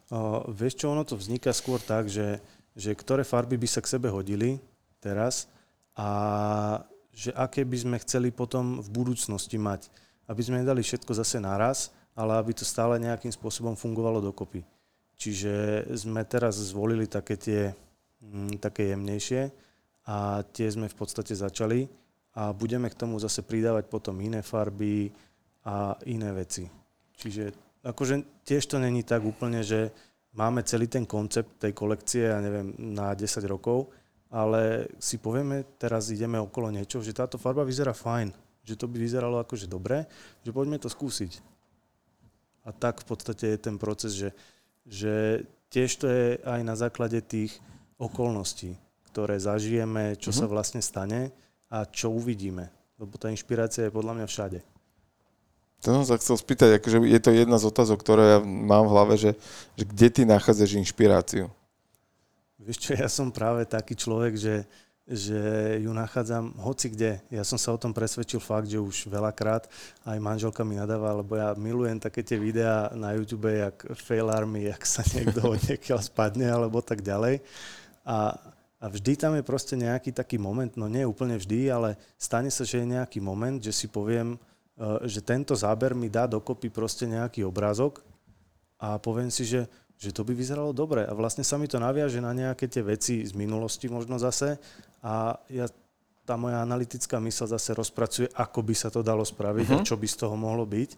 Uh, 0.09 0.41
vieš 0.49 0.81
čo, 0.81 0.89
ono 0.89 1.05
to 1.05 1.21
vzniká 1.21 1.53
skôr 1.53 1.77
tak, 1.81 2.09
že, 2.09 2.41
že 2.73 2.97
ktoré 2.97 3.29
farby 3.29 3.61
by 3.61 3.69
sa 3.69 3.85
k 3.85 3.93
sebe 3.93 4.09
hodili 4.09 4.57
teraz 5.05 5.49
a 5.93 6.09
že 7.13 7.35
aké 7.35 7.67
by 7.67 7.77
sme 7.77 7.97
chceli 8.01 8.31
potom 8.31 8.79
v 8.81 8.89
budúcnosti 8.89 9.59
mať. 9.59 9.91
Aby 10.31 10.41
sme 10.45 10.61
nedali 10.63 10.81
všetko 10.81 11.13
zase 11.13 11.43
naraz, 11.43 11.91
ale 12.15 12.39
aby 12.39 12.55
to 12.55 12.65
stále 12.65 12.95
nejakým 12.97 13.35
spôsobom 13.35 13.75
fungovalo 13.75 14.23
dokopy. 14.23 14.63
Čiže 15.19 15.85
sme 15.99 16.23
teraz 16.23 16.57
zvolili 16.63 17.11
také 17.11 17.35
tie 17.35 17.75
mm, 18.23 18.63
také 18.63 18.95
jemnejšie 18.95 19.51
a 20.07 20.47
tie 20.47 20.71
sme 20.71 20.87
v 20.87 20.97
podstate 20.97 21.35
začali 21.35 21.91
a 22.39 22.55
budeme 22.55 22.87
k 22.87 22.99
tomu 22.99 23.19
zase 23.19 23.43
pridávať 23.43 23.91
potom 23.91 24.15
iné 24.23 24.47
farby 24.47 25.11
a 25.67 25.99
iné 26.07 26.31
veci. 26.31 26.71
Čiže 27.19 27.68
akože 27.89 28.45
tiež 28.45 28.69
to 28.69 28.77
není 28.77 29.01
tak 29.01 29.25
úplne, 29.25 29.65
že 29.65 29.89
máme 30.37 30.61
celý 30.63 30.87
ten 30.87 31.09
koncept 31.09 31.57
tej 31.57 31.73
kolekcie, 31.73 32.29
ja 32.29 32.39
neviem, 32.45 32.77
na 32.77 33.17
10 33.17 33.41
rokov, 33.49 33.89
ale 34.29 34.93
si 35.01 35.17
povieme, 35.17 35.65
teraz 35.81 36.13
ideme 36.13 36.37
okolo 36.37 36.69
niečo, 36.69 37.01
že 37.01 37.17
táto 37.17 37.41
farba 37.41 37.65
vyzerá 37.65 37.97
fajn, 37.97 38.29
že 38.61 38.77
to 38.77 38.85
by 38.85 39.01
vyzeralo 39.01 39.41
akože 39.41 39.65
dobre, 39.65 40.05
že 40.45 40.53
poďme 40.53 40.77
to 40.77 40.93
skúsiť. 40.93 41.41
A 42.69 42.77
tak 42.77 43.01
v 43.01 43.07
podstate 43.09 43.57
je 43.57 43.59
ten 43.59 43.81
proces, 43.81 44.13
že, 44.13 44.31
že 44.85 45.15
tiež 45.73 45.91
to 45.97 46.07
je 46.13 46.27
aj 46.45 46.61
na 46.61 46.77
základe 46.77 47.17
tých 47.25 47.57
okolností, 47.97 48.77
ktoré 49.09 49.41
zažijeme, 49.41 50.21
čo 50.21 50.29
uh-huh. 50.29 50.45
sa 50.45 50.47
mhm. 50.47 50.53
vlastne 50.53 50.83
stane 50.85 51.33
a 51.73 51.89
čo 51.89 52.13
uvidíme. 52.13 52.69
Lebo 53.01 53.17
tá 53.17 53.33
inšpirácia 53.33 53.89
je 53.89 53.97
podľa 53.97 54.21
mňa 54.21 54.27
všade. 54.29 54.59
To 55.87 55.95
som 55.95 56.05
sa 56.05 56.19
chcel 56.19 56.35
spýtať, 56.35 56.83
akože 56.83 57.07
je 57.07 57.21
to 57.23 57.31
jedna 57.31 57.55
z 57.55 57.69
otázok, 57.71 58.03
ktoré 58.03 58.25
ja 58.35 58.39
mám 58.43 58.91
v 58.91 58.93
hlave, 58.93 59.15
že, 59.15 59.31
že 59.79 59.85
kde 59.87 60.09
ty 60.11 60.23
nachádzaš 60.27 60.75
inšpiráciu? 60.75 61.47
Vieš 62.59 62.79
čo, 62.83 62.91
ja 62.99 63.07
som 63.07 63.31
práve 63.31 63.63
taký 63.63 63.95
človek, 63.95 64.35
že 64.35 64.55
že 65.09 65.41
ju 65.81 65.89
nachádzam 65.97 66.53
hoci 66.61 66.93
kde. 66.93 67.17
Ja 67.33 67.41
som 67.41 67.57
sa 67.57 67.73
o 67.73 67.81
tom 67.81 67.97
presvedčil 67.97 68.45
fakt, 68.45 68.69
že 68.69 68.77
už 68.77 69.09
veľakrát 69.09 69.65
aj 70.05 70.19
manželka 70.21 70.61
mi 70.69 70.77
nadáva, 70.77 71.17
lebo 71.17 71.33
ja 71.33 71.57
milujem 71.57 71.97
také 71.97 72.21
tie 72.21 72.37
videá 72.37 72.93
na 72.93 73.17
YouTube, 73.17 73.49
jak 73.49 73.89
fail 73.97 74.29
army, 74.29 74.69
jak 74.69 74.85
sa 74.85 75.01
niekto 75.17 75.57
od 75.57 76.05
spadne 76.05 76.53
alebo 76.53 76.85
tak 76.85 77.01
ďalej. 77.01 77.41
A, 78.05 78.37
a 78.77 78.85
vždy 78.85 79.17
tam 79.17 79.33
je 79.33 79.41
proste 79.41 79.81
nejaký 79.81 80.13
taký 80.13 80.37
moment, 80.37 80.77
no 80.77 80.93
nie 80.93 81.09
úplne 81.09 81.41
vždy, 81.41 81.73
ale 81.73 81.97
stane 82.21 82.53
sa, 82.53 82.69
že 82.69 82.85
je 82.85 82.93
nejaký 82.93 83.25
moment, 83.25 83.57
že 83.65 83.73
si 83.73 83.89
poviem, 83.89 84.37
že 85.05 85.21
tento 85.27 85.59
záber 85.59 85.93
mi 85.93 86.07
dá 86.07 86.31
dokopy 86.31 86.71
proste 86.71 87.05
nejaký 87.11 87.43
obrázok 87.43 87.99
a 88.79 88.97
poviem 89.03 89.29
si, 89.29 89.43
že 89.43 89.67
že 89.99 90.15
to 90.15 90.23
by 90.23 90.31
vyzeralo 90.31 90.71
dobre 90.71 91.03
a 91.03 91.11
vlastne 91.11 91.43
sa 91.43 91.59
mi 91.59 91.67
to 91.67 91.83
naviaže 91.83 92.23
na 92.23 92.31
nejaké 92.31 92.71
tie 92.71 92.87
veci 92.87 93.27
z 93.27 93.35
minulosti 93.35 93.91
možno 93.91 94.15
zase 94.15 94.55
a 95.03 95.35
ja, 95.51 95.67
tá 96.23 96.39
moja 96.39 96.63
analytická 96.63 97.19
mysl 97.19 97.51
zase 97.51 97.75
rozpracuje, 97.75 98.31
ako 98.31 98.63
by 98.63 98.75
sa 98.79 98.95
to 98.95 99.03
dalo 99.03 99.27
spraviť 99.27 99.67
uh-huh. 99.67 99.79
a 99.79 99.83
mhm. 99.83 99.87
čo 99.91 99.99
by 99.99 100.07
z 100.07 100.17
toho 100.23 100.39
mohlo 100.39 100.63
byť 100.63 100.91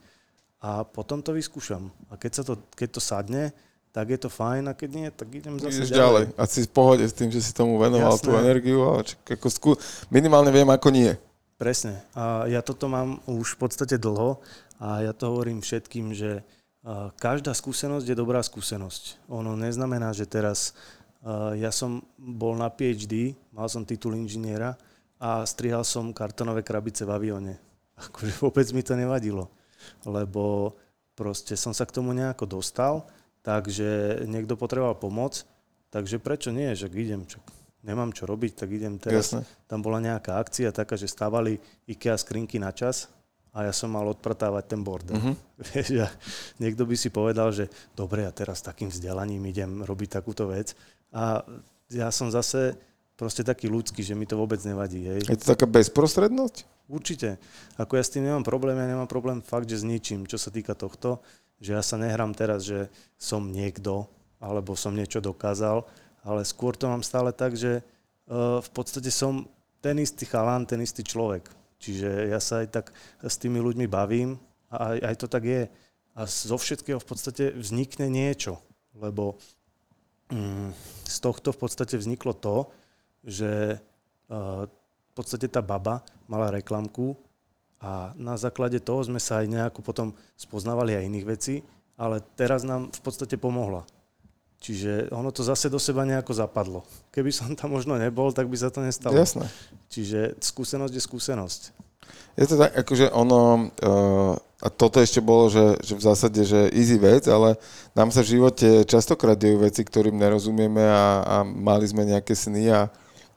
a 0.60 0.84
potom 0.84 1.24
to 1.24 1.32
vyskúšam. 1.32 1.88
A 2.12 2.20
keď, 2.20 2.32
sa 2.36 2.42
to, 2.44 2.60
keď 2.76 2.88
to 2.92 3.00
sadne, 3.00 3.48
tak 3.90 4.12
je 4.12 4.20
to 4.20 4.28
fajn 4.28 4.68
a 4.68 4.76
keď 4.76 4.90
nie, 4.92 5.08
tak 5.08 5.32
idem 5.32 5.56
zase 5.56 5.88
Ideš 5.88 5.96
ďalej. 5.96 5.96
ďalej. 5.96 6.24
A 6.36 6.42
si 6.44 6.60
v 6.68 6.70
pohode 6.70 7.04
s 7.08 7.16
tým, 7.16 7.32
že 7.32 7.40
si 7.40 7.56
tomu 7.56 7.80
venoval 7.80 8.20
Jasné. 8.20 8.26
tú 8.28 8.30
energiu 8.36 8.84
a 8.84 9.00
ako 9.00 9.48
skú... 9.48 9.70
minimálne 10.12 10.52
viem, 10.52 10.68
ako 10.68 10.92
nie. 10.92 11.16
Presne. 11.60 12.00
A 12.16 12.48
ja 12.48 12.64
toto 12.64 12.88
mám 12.88 13.20
už 13.28 13.60
v 13.60 13.68
podstate 13.68 14.00
dlho 14.00 14.40
a 14.80 15.04
ja 15.04 15.12
to 15.12 15.28
hovorím 15.28 15.60
všetkým, 15.60 16.16
že 16.16 16.40
každá 17.20 17.52
skúsenosť 17.52 18.08
je 18.08 18.16
dobrá 18.16 18.40
skúsenosť. 18.40 19.28
Ono 19.28 19.52
neznamená, 19.60 20.16
že 20.16 20.24
teraz 20.24 20.72
ja 21.60 21.68
som 21.68 22.00
bol 22.16 22.56
na 22.56 22.72
PhD, 22.72 23.36
mal 23.52 23.68
som 23.68 23.84
titul 23.84 24.16
inžiniera 24.16 24.72
a 25.20 25.44
strihal 25.44 25.84
som 25.84 26.16
kartonové 26.16 26.64
krabice 26.64 27.04
v 27.04 27.12
avione. 27.12 27.54
Akože 28.08 28.40
vôbec 28.40 28.64
mi 28.72 28.80
to 28.80 28.96
nevadilo, 28.96 29.52
lebo 30.08 30.72
proste 31.12 31.60
som 31.60 31.76
sa 31.76 31.84
k 31.84 31.92
tomu 31.92 32.16
nejako 32.16 32.48
dostal, 32.48 33.04
takže 33.44 34.24
niekto 34.24 34.56
potreboval 34.56 34.96
pomoc, 34.96 35.44
takže 35.92 36.16
prečo 36.16 36.48
nie, 36.56 36.72
že 36.72 36.88
idem, 36.88 37.28
čo, 37.28 37.36
nemám 37.80 38.12
čo 38.12 38.28
robiť, 38.28 38.64
tak 38.64 38.68
idem 38.72 39.00
teraz. 39.00 39.32
Jasne. 39.32 39.42
Tam 39.64 39.80
bola 39.80 40.00
nejaká 40.00 40.36
akcia 40.36 40.72
taká, 40.72 40.96
že 40.96 41.08
stávali 41.08 41.56
IKEA 41.88 42.16
skrinky 42.16 42.60
na 42.60 42.72
čas 42.72 43.08
a 43.50 43.66
ja 43.66 43.72
som 43.74 43.90
mal 43.90 44.06
odpratávať 44.06 44.64
ten 44.70 44.80
bordel. 44.80 45.16
Vieš, 45.74 45.88
ja, 45.90 46.08
niekto 46.62 46.86
by 46.86 46.94
si 46.94 47.10
povedal, 47.10 47.50
že 47.50 47.66
dobre, 47.98 48.22
ja 48.22 48.32
teraz 48.32 48.62
takým 48.62 48.92
vzdelaním 48.92 49.42
idem 49.50 49.82
robiť 49.82 50.22
takúto 50.22 50.46
vec. 50.46 50.78
A 51.10 51.42
ja 51.90 52.08
som 52.14 52.30
zase 52.30 52.78
proste 53.18 53.44
taký 53.44 53.66
ľudský, 53.68 54.00
že 54.00 54.16
mi 54.16 54.24
to 54.24 54.38
vôbec 54.38 54.62
nevadí. 54.62 55.04
Hej. 55.04 55.28
Je 55.28 55.40
to 55.42 55.52
taká 55.52 55.66
bezprostrednosť? 55.68 56.88
Určite. 56.88 57.36
Ako 57.76 57.98
ja 57.98 58.04
s 58.06 58.10
tým 58.14 58.24
nemám 58.24 58.46
problém, 58.46 58.78
ja 58.78 58.86
nemám 58.88 59.10
problém 59.10 59.44
fakt, 59.44 59.68
že 59.68 59.82
s 59.82 59.84
ničím, 59.84 60.24
čo 60.24 60.40
sa 60.40 60.48
týka 60.48 60.72
tohto, 60.72 61.20
že 61.60 61.76
ja 61.76 61.82
sa 61.84 62.00
nehrám 62.00 62.32
teraz, 62.32 62.64
že 62.64 62.88
som 63.20 63.52
niekto, 63.52 64.08
alebo 64.40 64.72
som 64.72 64.96
niečo 64.96 65.20
dokázal, 65.20 65.84
ale 66.24 66.44
skôr 66.44 66.76
to 66.76 66.88
mám 66.90 67.04
stále 67.04 67.32
tak, 67.32 67.56
že 67.56 67.80
uh, 67.80 68.60
v 68.60 68.70
podstate 68.72 69.08
som 69.08 69.48
ten 69.80 69.96
istý 69.96 70.28
chalán, 70.28 70.68
ten 70.68 70.80
istý 70.84 71.00
človek 71.00 71.60
Čiže 71.80 72.28
ja 72.28 72.38
sa 72.38 72.60
aj 72.60 72.68
tak 72.68 72.86
s 73.24 73.40
tými 73.40 73.56
ľuďmi 73.56 73.88
bavím 73.88 74.36
a 74.68 74.94
aj, 74.94 74.98
aj 75.00 75.14
to 75.16 75.26
tak 75.26 75.44
je. 75.48 75.62
A 76.12 76.20
zo 76.28 76.60
všetkého 76.60 77.00
v 77.00 77.08
podstate 77.08 77.56
vznikne 77.56 78.12
niečo, 78.12 78.60
lebo 78.92 79.40
mm, 80.28 80.76
z 81.08 81.16
tohto 81.24 81.56
v 81.56 81.58
podstate 81.64 81.96
vzniklo 81.96 82.36
to, 82.36 82.68
že 83.24 83.80
uh, 84.28 84.68
v 84.68 85.12
podstate 85.16 85.48
tá 85.48 85.64
baba 85.64 86.04
mala 86.28 86.52
reklamku 86.52 87.16
a 87.80 88.12
na 88.20 88.36
základe 88.36 88.76
toho 88.84 89.00
sme 89.00 89.16
sa 89.16 89.40
aj 89.40 89.48
nejako 89.48 89.80
potom 89.80 90.12
spoznávali 90.36 90.92
aj 90.92 91.08
iných 91.08 91.26
vecí, 91.26 91.54
ale 91.96 92.20
teraz 92.36 92.60
nám 92.60 92.92
v 92.92 93.00
podstate 93.00 93.40
pomohla. 93.40 93.88
Čiže 94.60 95.08
ono 95.08 95.32
to 95.32 95.40
zase 95.40 95.72
do 95.72 95.80
seba 95.80 96.04
nejako 96.04 96.36
zapadlo. 96.36 96.84
Keby 97.08 97.32
som 97.32 97.56
tam 97.56 97.72
možno 97.72 97.96
nebol, 97.96 98.28
tak 98.28 98.44
by 98.44 98.56
sa 98.60 98.68
to 98.68 98.84
nestalo. 98.84 99.16
Jasné. 99.16 99.48
Čiže 99.88 100.36
skúsenosť 100.36 100.92
je 100.92 101.02
skúsenosť. 101.02 101.62
Je 102.36 102.44
to 102.44 102.60
tak, 102.60 102.76
akože 102.76 103.08
ono, 103.08 103.72
uh, 103.80 104.34
a 104.60 104.68
toto 104.68 105.00
ešte 105.00 105.24
bolo, 105.24 105.48
že, 105.48 105.80
že 105.80 105.96
v 105.96 106.04
zásade, 106.04 106.40
že 106.44 106.68
easy 106.76 107.00
vec, 107.00 107.24
ale 107.24 107.56
nám 107.96 108.12
sa 108.12 108.20
v 108.20 108.36
živote 108.36 108.84
častokrát 108.84 109.40
dejú 109.40 109.64
veci, 109.64 109.80
ktorým 109.80 110.20
nerozumieme 110.20 110.84
a, 110.84 111.24
a 111.24 111.36
mali 111.44 111.88
sme 111.88 112.04
nejaké 112.04 112.36
sny 112.36 112.68
a 112.68 112.80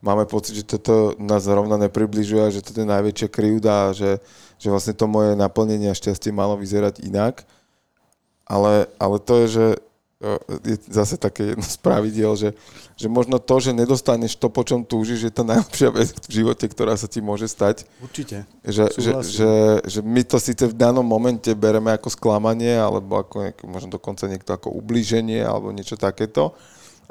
máme 0.04 0.28
pocit, 0.28 0.60
že 0.60 0.68
toto 0.68 1.16
nás 1.16 1.48
zrovna 1.48 1.80
nepribližuje 1.80 2.42
a 2.44 2.54
že 2.54 2.60
toto 2.60 2.84
je 2.84 2.92
najväčšia 2.92 3.28
krivda 3.32 3.74
a 3.90 3.96
že, 3.96 4.20
že 4.60 4.68
vlastne 4.68 4.92
to 4.92 5.08
moje 5.08 5.40
naplnenie 5.40 5.88
a 5.88 5.96
šťastie 5.96 6.36
malo 6.36 6.60
vyzerať 6.60 7.00
inak. 7.08 7.48
Ale, 8.44 8.92
ale 9.00 9.16
to 9.24 9.34
je, 9.44 9.48
že 9.48 9.66
je 10.64 10.76
zase 10.88 11.20
také 11.20 11.54
jedno 11.54 11.68
z 11.68 11.78
pravidiel, 11.84 12.32
že, 12.40 12.50
že 12.96 13.08
možno 13.12 13.40
to, 13.44 13.60
že 13.60 13.76
nedostaneš 13.76 14.40
to, 14.40 14.48
po 14.48 14.64
čom 14.64 14.88
túžiš, 14.88 15.28
je 15.28 15.34
tá 15.34 15.44
najlepšia 15.44 15.90
vec 15.92 16.16
v 16.16 16.32
živote, 16.32 16.66
ktorá 16.72 16.96
sa 16.96 17.12
ti 17.12 17.20
môže 17.20 17.52
stať. 17.52 17.84
Určite. 18.00 18.48
Že, 18.64 18.86
že, 18.96 19.12
že, 19.28 19.52
že 19.84 20.00
my 20.00 20.22
to 20.24 20.40
síce 20.40 20.64
v 20.64 20.76
danom 20.76 21.04
momente 21.04 21.52
bereme 21.52 21.92
ako 21.92 22.08
sklamanie, 22.08 22.80
alebo 22.80 23.20
ako 23.20 23.36
nejaké, 23.52 23.64
možno 23.68 23.90
dokonca 24.00 24.24
niekto 24.32 24.56
ako 24.56 24.72
ublíženie, 24.72 25.44
alebo 25.44 25.76
niečo 25.76 26.00
takéto, 26.00 26.56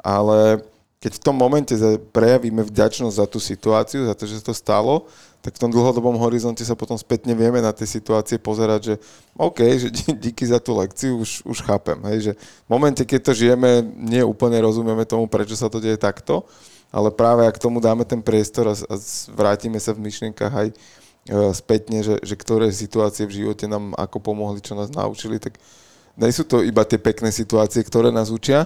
ale 0.01 0.65
keď 1.03 1.19
v 1.19 1.23
tom 1.23 1.35
momente 1.35 1.75
prejavíme 2.15 2.63
vďačnosť 2.63 3.15
za 3.19 3.27
tú 3.27 3.37
situáciu, 3.37 4.07
za 4.07 4.15
to, 4.15 4.23
že 4.23 4.39
sa 4.39 4.45
to 4.49 4.55
stalo, 4.55 5.05
tak 5.43 5.59
v 5.59 5.61
tom 5.67 5.75
dlhodobom 5.75 6.15
horizonte 6.23 6.63
sa 6.63 6.71
potom 6.71 6.95
spätne 6.95 7.35
vieme 7.35 7.59
na 7.59 7.75
tie 7.75 7.83
situácie 7.83 8.39
pozerať, 8.39 8.81
že 8.87 8.95
OK, 9.35 9.59
že 9.75 9.91
díky 10.23 10.47
za 10.47 10.63
tú 10.63 10.71
lekciu, 10.79 11.19
už, 11.19 11.43
už 11.43 11.67
chápem. 11.67 11.99
Hej, 12.07 12.31
že 12.31 12.33
v 12.39 12.69
momente, 12.71 13.03
keď 13.03 13.19
to 13.19 13.31
žijeme, 13.35 13.83
nie 13.83 14.23
úplne 14.23 14.55
rozumieme 14.63 15.03
tomu, 15.03 15.27
prečo 15.27 15.59
sa 15.59 15.67
to 15.67 15.83
deje 15.83 15.99
takto, 15.99 16.47
ale 16.95 17.11
práve 17.11 17.43
ak 17.43 17.59
tomu 17.59 17.83
dáme 17.83 18.07
ten 18.07 18.23
priestor 18.23 18.71
a, 18.71 18.75
a 18.87 18.95
vrátime 19.35 19.83
sa 19.83 19.91
v 19.91 20.07
myšlienkach 20.07 20.53
aj 20.55 20.67
e, 20.71 20.75
spätne, 21.51 21.99
že, 21.99 22.23
že 22.23 22.39
ktoré 22.39 22.71
situácie 22.71 23.27
v 23.27 23.43
živote 23.43 23.67
nám 23.67 23.91
ako 23.99 24.23
pomohli, 24.23 24.63
čo 24.63 24.79
nás 24.79 24.95
naučili, 24.95 25.43
tak 25.43 25.59
nie 26.15 26.31
sú 26.31 26.47
to 26.47 26.63
iba 26.63 26.87
tie 26.87 27.03
pekné 27.03 27.35
situácie, 27.35 27.83
ktoré 27.83 28.15
nás 28.15 28.31
učia, 28.31 28.63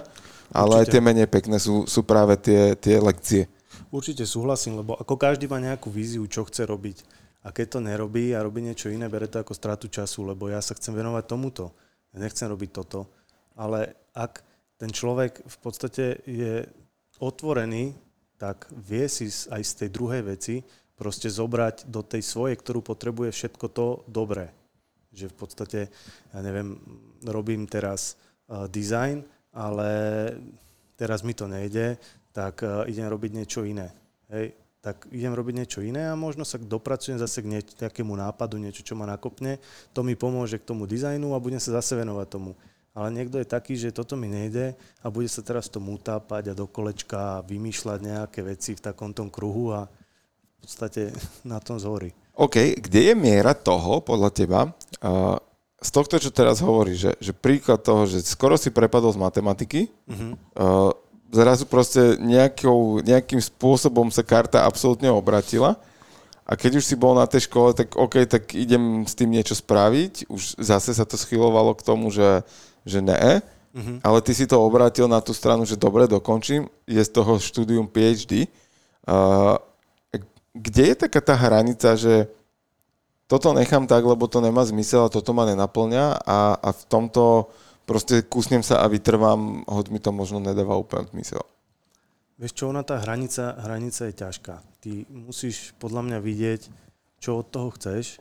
ale 0.54 0.78
Určite. 0.78 0.84
aj 0.84 0.92
tie 0.94 1.02
menej 1.02 1.26
pekné 1.26 1.58
sú, 1.58 1.90
sú 1.90 2.06
práve 2.06 2.38
tie, 2.38 2.78
tie 2.78 3.02
lekcie. 3.02 3.50
Určite 3.88 4.28
súhlasím, 4.28 4.84
lebo 4.84 4.92
ako 5.00 5.16
každý 5.16 5.48
má 5.48 5.56
nejakú 5.56 5.88
víziu, 5.88 6.20
čo 6.28 6.44
chce 6.44 6.68
robiť. 6.68 7.00
A 7.40 7.48
keď 7.48 7.78
to 7.78 7.80
nerobí 7.80 8.36
a 8.36 8.44
robí 8.44 8.60
niečo 8.60 8.92
iné, 8.92 9.08
bere 9.08 9.30
to 9.30 9.40
ako 9.40 9.56
stratu 9.56 9.88
času, 9.88 10.28
lebo 10.28 10.52
ja 10.52 10.60
sa 10.60 10.76
chcem 10.76 10.92
venovať 10.92 11.24
tomuto. 11.24 11.72
Ja 12.12 12.20
nechcem 12.20 12.52
robiť 12.52 12.70
toto. 12.76 13.08
Ale 13.56 13.96
ak 14.12 14.44
ten 14.76 14.92
človek 14.92 15.40
v 15.40 15.56
podstate 15.64 16.20
je 16.28 16.68
otvorený, 17.16 17.96
tak 18.36 18.68
vie 18.70 19.08
si 19.08 19.26
aj 19.26 19.62
z 19.64 19.72
tej 19.84 19.88
druhej 19.90 20.22
veci 20.22 20.60
proste 20.94 21.32
zobrať 21.32 21.88
do 21.88 22.04
tej 22.04 22.22
svojej, 22.22 22.58
ktorú 22.60 22.84
potrebuje 22.84 23.32
všetko 23.32 23.66
to 23.72 23.86
dobré. 24.04 24.52
Že 25.14 25.32
v 25.32 25.36
podstate, 25.38 25.80
ja 26.34 26.40
neviem, 26.44 26.78
robím 27.24 27.64
teraz 27.64 28.20
uh, 28.46 28.68
design, 28.68 29.24
ale 29.50 29.90
teraz 30.98 31.22
mi 31.22 31.32
to 31.32 31.46
nejde, 31.46 31.98
tak 32.32 32.62
uh, 32.62 32.84
idem 32.88 33.08
robiť 33.08 33.30
niečo 33.34 33.64
iné. 33.64 33.92
Hej, 34.28 34.52
tak 34.78 35.10
idem 35.10 35.34
robiť 35.34 35.54
niečo 35.58 35.80
iné 35.82 36.06
a 36.06 36.14
možno 36.14 36.46
sa 36.46 36.56
dopracujem 36.56 37.18
zase 37.18 37.42
k 37.42 37.50
nejakému 37.50 38.14
nápadu, 38.14 38.56
niečo, 38.62 38.86
čo 38.86 38.94
ma 38.94 39.04
nakopne, 39.10 39.58
to 39.90 40.06
mi 40.06 40.14
pomôže 40.14 40.62
k 40.62 40.68
tomu 40.68 40.86
dizajnu 40.86 41.34
a 41.34 41.42
budem 41.42 41.58
sa 41.58 41.76
zase 41.82 41.98
venovať 41.98 42.26
tomu. 42.30 42.54
Ale 42.94 43.14
niekto 43.14 43.38
je 43.38 43.46
taký, 43.46 43.78
že 43.78 43.94
toto 43.94 44.18
mi 44.18 44.26
nejde 44.26 44.74
a 45.02 45.06
bude 45.10 45.30
sa 45.30 45.44
teraz 45.44 45.70
tomu 45.70 45.94
utápať 45.94 46.50
a 46.50 46.58
do 46.58 46.66
kolečka 46.66 47.46
vymýšľať 47.46 47.98
nejaké 48.00 48.40
veci 48.42 48.74
v 48.74 48.82
takom 48.82 49.14
tom 49.14 49.30
kruhu 49.30 49.70
a 49.74 49.86
v 49.86 50.56
podstate 50.62 51.14
na 51.52 51.58
tom 51.58 51.78
zhorí. 51.78 52.14
OK, 52.38 52.78
kde 52.78 53.12
je 53.12 53.14
miera 53.18 53.54
toho, 53.54 53.98
podľa 53.98 54.30
teba, 54.30 54.60
uh, 55.02 55.38
z 55.78 55.90
tohto, 55.94 56.18
čo 56.18 56.34
teraz 56.34 56.58
hovorí, 56.58 56.98
že, 56.98 57.14
že 57.22 57.30
príklad 57.30 57.82
toho, 57.82 58.06
že 58.06 58.22
skoro 58.26 58.58
si 58.58 58.70
prepadol 58.70 59.14
z 59.14 59.22
matematiky, 59.22 59.80
uh-huh. 59.86 60.34
uh, 60.58 60.90
zrazu 61.32 61.64
proste 61.68 62.16
nejakou, 62.20 63.04
nejakým 63.04 63.40
spôsobom 63.40 64.08
sa 64.08 64.24
karta 64.24 64.64
absolútne 64.64 65.12
obratila 65.12 65.76
a 66.48 66.56
keď 66.56 66.80
už 66.80 66.84
si 66.88 66.96
bol 66.96 67.12
na 67.12 67.28
tej 67.28 67.44
škole, 67.44 67.76
tak 67.76 67.92
OK, 67.92 68.24
tak 68.24 68.56
idem 68.56 69.04
s 69.04 69.12
tým 69.12 69.28
niečo 69.28 69.52
spraviť. 69.52 70.32
Už 70.32 70.56
zase 70.56 70.96
sa 70.96 71.04
to 71.04 71.20
schylovalo 71.20 71.76
k 71.76 71.84
tomu, 71.84 72.08
že, 72.08 72.40
že 72.88 73.04
ne. 73.04 73.44
Mm-hmm. 73.76 74.00
Ale 74.00 74.24
ty 74.24 74.32
si 74.32 74.48
to 74.48 74.56
obrátil 74.56 75.12
na 75.12 75.20
tú 75.20 75.36
stranu, 75.36 75.68
že 75.68 75.76
dobre, 75.76 76.08
dokončím. 76.08 76.72
Je 76.88 77.04
z 77.04 77.10
toho 77.12 77.36
štúdium 77.36 77.84
PhD. 77.84 78.48
Uh, 79.04 79.60
kde 80.56 80.96
je 80.96 80.96
taká 80.96 81.20
tá 81.20 81.36
hranica, 81.36 81.92
že 82.00 82.32
toto 83.28 83.52
nechám 83.52 83.84
tak, 83.84 84.00
lebo 84.00 84.24
to 84.24 84.40
nemá 84.40 84.64
zmysel 84.64 85.04
a 85.04 85.12
toto 85.12 85.36
ma 85.36 85.44
nenaplňa 85.44 86.24
a, 86.24 86.56
a 86.56 86.68
v 86.72 86.82
tomto 86.88 87.52
proste 87.88 88.20
kúsnem 88.20 88.60
sa 88.60 88.84
a 88.84 88.92
vytrvám, 88.92 89.64
hoď 89.64 89.86
mi 89.88 89.96
to 89.96 90.12
možno 90.12 90.36
nedáva 90.44 90.76
úplne 90.76 91.08
zmysel. 91.08 91.40
Vieš 92.36 92.52
čo, 92.54 92.64
ona 92.68 92.84
tá 92.84 93.00
hranica, 93.00 93.56
hranica 93.64 94.06
je 94.06 94.14
ťažká. 94.14 94.54
Ty 94.84 94.90
musíš 95.10 95.72
podľa 95.80 96.06
mňa 96.06 96.18
vidieť, 96.20 96.62
čo 97.18 97.40
od 97.40 97.48
toho 97.50 97.74
chceš 97.74 98.20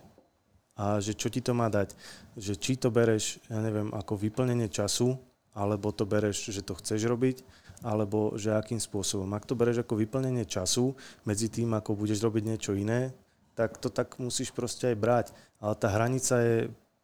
a 0.73 0.97
že 0.97 1.13
čo 1.13 1.29
ti 1.29 1.43
to 1.43 1.53
má 1.53 1.69
dať. 1.69 1.93
Že 2.33 2.53
či 2.57 2.73
to 2.79 2.89
bereš, 2.89 3.37
ja 3.45 3.61
neviem, 3.61 3.93
ako 3.93 4.17
vyplnenie 4.17 4.71
času, 4.71 5.19
alebo 5.53 5.93
to 5.93 6.09
bereš, 6.09 6.49
že 6.49 6.65
to 6.65 6.73
chceš 6.81 7.05
robiť, 7.05 7.45
alebo 7.85 8.33
že 8.33 8.57
akým 8.57 8.81
spôsobom. 8.81 9.29
Ak 9.37 9.45
to 9.45 9.53
bereš 9.53 9.85
ako 9.85 10.01
vyplnenie 10.01 10.49
času 10.49 10.97
medzi 11.29 11.51
tým, 11.53 11.77
ako 11.77 11.93
budeš 11.93 12.25
robiť 12.25 12.43
niečo 12.45 12.73
iné, 12.73 13.13
tak 13.53 13.77
to 13.77 13.89
tak 13.93 14.17
musíš 14.17 14.49
proste 14.49 14.93
aj 14.93 14.97
brať. 14.97 15.25
Ale 15.61 15.73
tá 15.77 15.93
hranica 15.93 16.41
je 16.41 16.57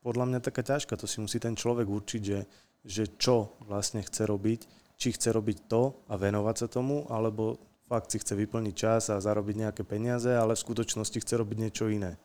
podľa 0.03 0.25
mňa 0.29 0.39
taká 0.43 0.61
ťažká. 0.61 0.99
To 0.99 1.07
si 1.07 1.23
musí 1.23 1.39
ten 1.39 1.55
človek 1.55 1.87
určiť, 1.87 2.21
že, 2.21 2.39
že 2.83 3.03
čo 3.15 3.55
vlastne 3.63 4.03
chce 4.03 4.27
robiť, 4.27 4.61
či 4.99 5.15
chce 5.15 5.31
robiť 5.31 5.71
to 5.71 5.95
a 6.11 6.19
venovať 6.19 6.55
sa 6.59 6.67
tomu, 6.67 7.07
alebo 7.07 7.57
fakt 7.87 8.11
si 8.11 8.19
chce 8.19 8.35
vyplniť 8.35 8.75
čas 8.75 9.09
a 9.09 9.23
zarobiť 9.23 9.67
nejaké 9.67 9.83
peniaze, 9.87 10.29
ale 10.29 10.59
v 10.59 10.63
skutočnosti 10.63 11.17
chce 11.23 11.33
robiť 11.39 11.57
niečo 11.57 11.87
iné. 11.87 12.19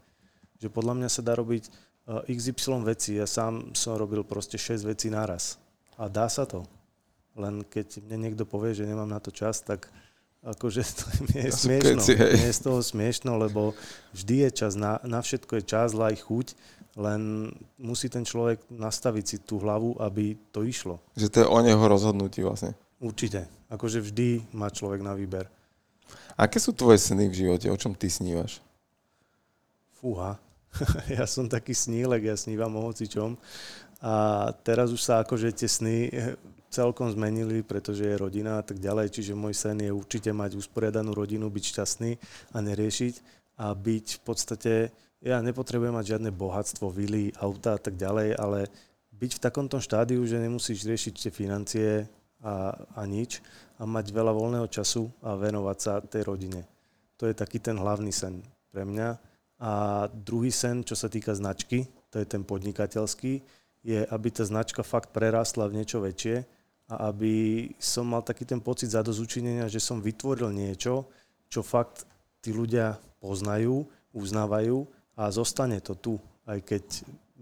Že 0.58 0.74
podľa 0.74 0.94
mňa 0.98 1.08
sa 1.08 1.22
dá 1.22 1.38
robiť 1.38 1.64
eh, 1.70 2.34
XY 2.34 2.82
veci. 2.82 3.16
Ja 3.16 3.30
sám 3.30 3.72
som 3.78 3.94
robil 3.94 4.26
proste 4.26 4.58
6 4.58 4.82
vecí 4.82 5.08
naraz. 5.08 5.56
A 5.94 6.10
dá 6.10 6.26
sa 6.26 6.46
to. 6.46 6.66
Len 7.38 7.62
keď 7.62 8.02
mne 8.02 8.30
niekto 8.30 8.42
povie, 8.42 8.74
že 8.74 8.86
nemám 8.86 9.06
na 9.06 9.22
to 9.22 9.30
čas, 9.30 9.62
tak 9.62 9.86
akože 10.42 10.82
to 10.98 11.06
nie 11.30 11.46
je 11.46 11.52
smiešno. 11.54 12.02
Nie 12.02 12.50
je 12.50 12.58
z 12.58 12.62
toho 12.62 12.82
smiešno, 12.82 13.38
lebo 13.38 13.74
vždy 14.14 14.46
je 14.46 14.50
čas, 14.62 14.78
na, 14.78 15.02
na 15.06 15.22
všetko 15.22 15.62
je 15.62 15.64
čas, 15.66 15.94
laj, 15.94 16.18
chuť 16.22 16.54
len 16.98 17.54
musí 17.78 18.10
ten 18.10 18.26
človek 18.26 18.66
nastaviť 18.74 19.24
si 19.24 19.36
tú 19.38 19.62
hlavu, 19.62 19.94
aby 20.02 20.34
to 20.50 20.66
išlo. 20.66 20.98
Že 21.14 21.28
to 21.30 21.38
je 21.46 21.46
o 21.46 21.58
neho 21.62 21.84
rozhodnutí 21.86 22.42
vlastne. 22.42 22.74
Určite. 22.98 23.46
Akože 23.70 24.02
vždy 24.02 24.50
má 24.50 24.66
človek 24.66 24.98
na 25.06 25.14
výber. 25.14 25.46
Aké 26.34 26.58
sú 26.58 26.74
tvoje 26.74 26.98
sny 26.98 27.30
v 27.30 27.38
živote? 27.46 27.70
O 27.70 27.78
čom 27.78 27.94
ty 27.94 28.10
snívaš? 28.10 28.58
Fúha. 30.02 30.42
ja 31.18 31.22
som 31.30 31.46
taký 31.46 31.70
snílek, 31.70 32.26
ja 32.26 32.34
snívam 32.34 32.74
o 32.74 32.90
hocičom. 32.90 33.38
A 34.02 34.46
teraz 34.66 34.90
už 34.90 35.02
sa 35.02 35.22
akože 35.22 35.54
tie 35.54 35.70
sny 35.70 36.10
celkom 36.70 37.10
zmenili, 37.10 37.62
pretože 37.62 38.04
je 38.04 38.20
rodina 38.20 38.58
a 38.58 38.64
tak 38.66 38.82
ďalej. 38.82 39.14
Čiže 39.14 39.38
môj 39.38 39.54
sen 39.54 39.78
je 39.82 39.90
určite 39.94 40.30
mať 40.34 40.58
usporiadanú 40.58 41.14
rodinu, 41.14 41.46
byť 41.46 41.64
šťastný 41.74 42.10
a 42.54 42.58
neriešiť 42.58 43.14
a 43.58 43.74
byť 43.74 44.06
v 44.18 44.20
podstate 44.22 44.74
ja 45.18 45.42
nepotrebujem 45.42 45.94
mať 45.94 46.16
žiadne 46.16 46.30
bohatstvo, 46.30 46.94
vily, 46.94 47.34
auta 47.42 47.74
a 47.74 47.80
tak 47.80 47.98
ďalej, 47.98 48.38
ale 48.38 48.70
byť 49.18 49.30
v 49.34 49.42
takomto 49.42 49.82
štádiu, 49.82 50.22
že 50.22 50.38
nemusíš 50.38 50.86
riešiť 50.86 51.14
tie 51.18 51.32
financie 51.34 51.90
a, 52.38 52.70
a 52.94 53.02
nič 53.02 53.42
a 53.78 53.82
mať 53.82 54.14
veľa 54.14 54.30
voľného 54.30 54.68
času 54.70 55.10
a 55.22 55.34
venovať 55.34 55.78
sa 55.78 55.92
tej 55.98 56.22
rodine. 56.22 56.62
To 57.18 57.26
je 57.26 57.34
taký 57.34 57.58
ten 57.58 57.74
hlavný 57.74 58.14
sen 58.14 58.38
pre 58.70 58.86
mňa. 58.86 59.18
A 59.58 60.06
druhý 60.06 60.54
sen, 60.54 60.86
čo 60.86 60.94
sa 60.94 61.10
týka 61.10 61.34
značky, 61.34 61.90
to 62.14 62.22
je 62.22 62.26
ten 62.30 62.46
podnikateľský, 62.46 63.42
je, 63.82 63.98
aby 64.06 64.28
tá 64.30 64.46
značka 64.46 64.86
fakt 64.86 65.10
prerastla 65.10 65.66
v 65.66 65.82
niečo 65.82 65.98
väčšie 65.98 66.46
a 66.94 67.10
aby 67.10 67.66
som 67.82 68.06
mal 68.06 68.22
taký 68.22 68.46
ten 68.46 68.62
pocit 68.62 68.94
zadozučinenia, 68.94 69.66
že 69.66 69.82
som 69.82 69.98
vytvoril 69.98 70.54
niečo, 70.54 71.10
čo 71.50 71.66
fakt 71.66 72.06
tí 72.38 72.54
ľudia 72.54 73.02
poznajú, 73.18 73.82
uznávajú 74.14 74.86
a 75.18 75.34
zostane 75.34 75.82
to 75.82 75.98
tu, 75.98 76.14
aj 76.46 76.62
keď, 76.62 76.84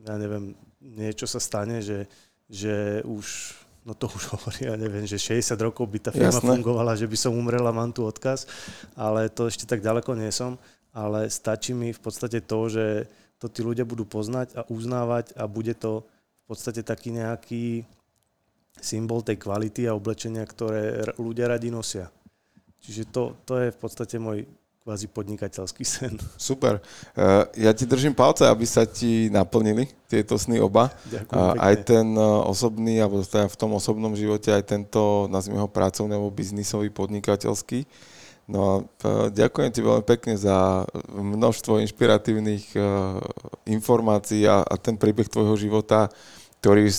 ja 0.08 0.16
neviem, 0.16 0.56
niečo 0.80 1.28
sa 1.28 1.36
stane, 1.36 1.84
že, 1.84 2.08
že 2.48 3.04
už, 3.04 3.52
no 3.84 3.92
to 3.92 4.08
už 4.08 4.24
hovorí, 4.32 4.64
ja 4.64 4.80
neviem, 4.80 5.04
že 5.04 5.20
60 5.20 5.52
rokov 5.60 5.84
by 5.84 6.08
tá 6.08 6.10
firma 6.10 6.40
Jasné. 6.40 6.56
fungovala, 6.56 6.96
že 6.96 7.04
by 7.04 7.16
som 7.20 7.36
umrela, 7.36 7.76
mám 7.76 7.92
tu 7.92 8.08
odkaz, 8.08 8.48
ale 8.96 9.28
to 9.28 9.44
ešte 9.44 9.68
tak 9.68 9.84
ďaleko 9.84 10.16
nie 10.16 10.32
som, 10.32 10.56
ale 10.96 11.28
stačí 11.28 11.76
mi 11.76 11.92
v 11.92 12.00
podstate 12.00 12.40
to, 12.40 12.72
že 12.72 13.04
to 13.36 13.52
tí 13.52 13.60
ľudia 13.60 13.84
budú 13.84 14.08
poznať 14.08 14.56
a 14.56 14.64
uznávať 14.72 15.36
a 15.36 15.44
bude 15.44 15.76
to 15.76 16.00
v 16.00 16.44
podstate 16.48 16.80
taký 16.80 17.12
nejaký 17.12 17.84
symbol 18.80 19.20
tej 19.20 19.36
kvality 19.36 19.84
a 19.84 19.92
oblečenia, 19.92 20.48
ktoré 20.48 21.12
ľudia 21.20 21.52
radi 21.52 21.68
nosia. 21.68 22.08
Čiže 22.80 23.12
to, 23.12 23.36
to 23.44 23.60
je 23.60 23.68
v 23.68 23.78
podstate 23.80 24.16
môj 24.16 24.48
kvázi 24.86 25.10
podnikateľský 25.10 25.82
sen. 25.82 26.14
Super. 26.38 26.78
Uh, 27.18 27.42
ja 27.58 27.74
ti 27.74 27.90
držím 27.90 28.14
palce, 28.14 28.46
aby 28.46 28.62
sa 28.62 28.86
ti 28.86 29.26
naplnili 29.34 29.90
tieto 30.06 30.38
sny 30.38 30.62
oba. 30.62 30.94
Ďakujem 31.10 31.58
aj 31.58 31.74
ten 31.82 32.06
uh, 32.14 32.46
osobný, 32.46 33.02
alebo 33.02 33.18
teda 33.18 33.50
v 33.50 33.58
tom 33.58 33.74
osobnom 33.74 34.14
živote, 34.14 34.54
aj 34.54 34.62
tento, 34.62 35.26
nazvime 35.26 35.58
ho 35.58 35.66
pracovný 35.66 36.14
alebo 36.14 36.30
biznisový, 36.30 36.94
podnikateľský. 36.94 37.82
No 38.46 38.58
a 38.62 38.72
uh, 38.78 39.26
ďakujem 39.26 39.74
ti 39.74 39.82
veľmi 39.82 40.06
pekne 40.06 40.38
za 40.38 40.86
množstvo 41.10 41.82
inšpiratívnych 41.82 42.78
informácií 43.66 44.46
a, 44.46 44.62
a 44.62 44.74
ten 44.78 44.94
príbeh 44.94 45.26
tvojho 45.26 45.58
života, 45.58 46.06
ktorý 46.62 46.94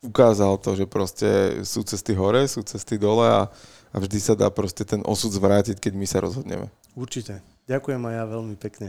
ukázal 0.00 0.56
to, 0.56 0.72
že 0.72 0.88
proste 0.88 1.28
sú 1.68 1.84
cesty 1.84 2.16
hore, 2.16 2.48
sú 2.48 2.64
cesty 2.64 2.96
dole 2.96 3.28
a, 3.28 3.52
a 3.90 3.96
vždy 3.98 4.18
sa 4.18 4.34
dá 4.38 4.48
proste 4.50 4.86
ten 4.86 5.02
osud 5.04 5.30
zvrátiť, 5.34 5.78
keď 5.78 5.92
my 5.94 6.06
sa 6.06 6.18
rozhodneme. 6.22 6.70
Určite. 6.96 7.44
Ďakujem 7.66 8.02
aj 8.02 8.14
ja 8.14 8.24
veľmi 8.24 8.54
pekne. 8.56 8.88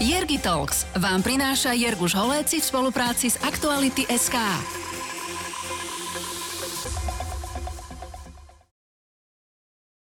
Jergi 0.00 0.40
Talks 0.40 0.88
vám 0.96 1.20
prináša 1.20 1.76
Jerguš 1.76 2.16
Holéci 2.16 2.58
v 2.58 2.64
spolupráci 2.64 3.28
s 3.28 3.36
Aktuality 3.44 4.08
SK. 4.08 4.36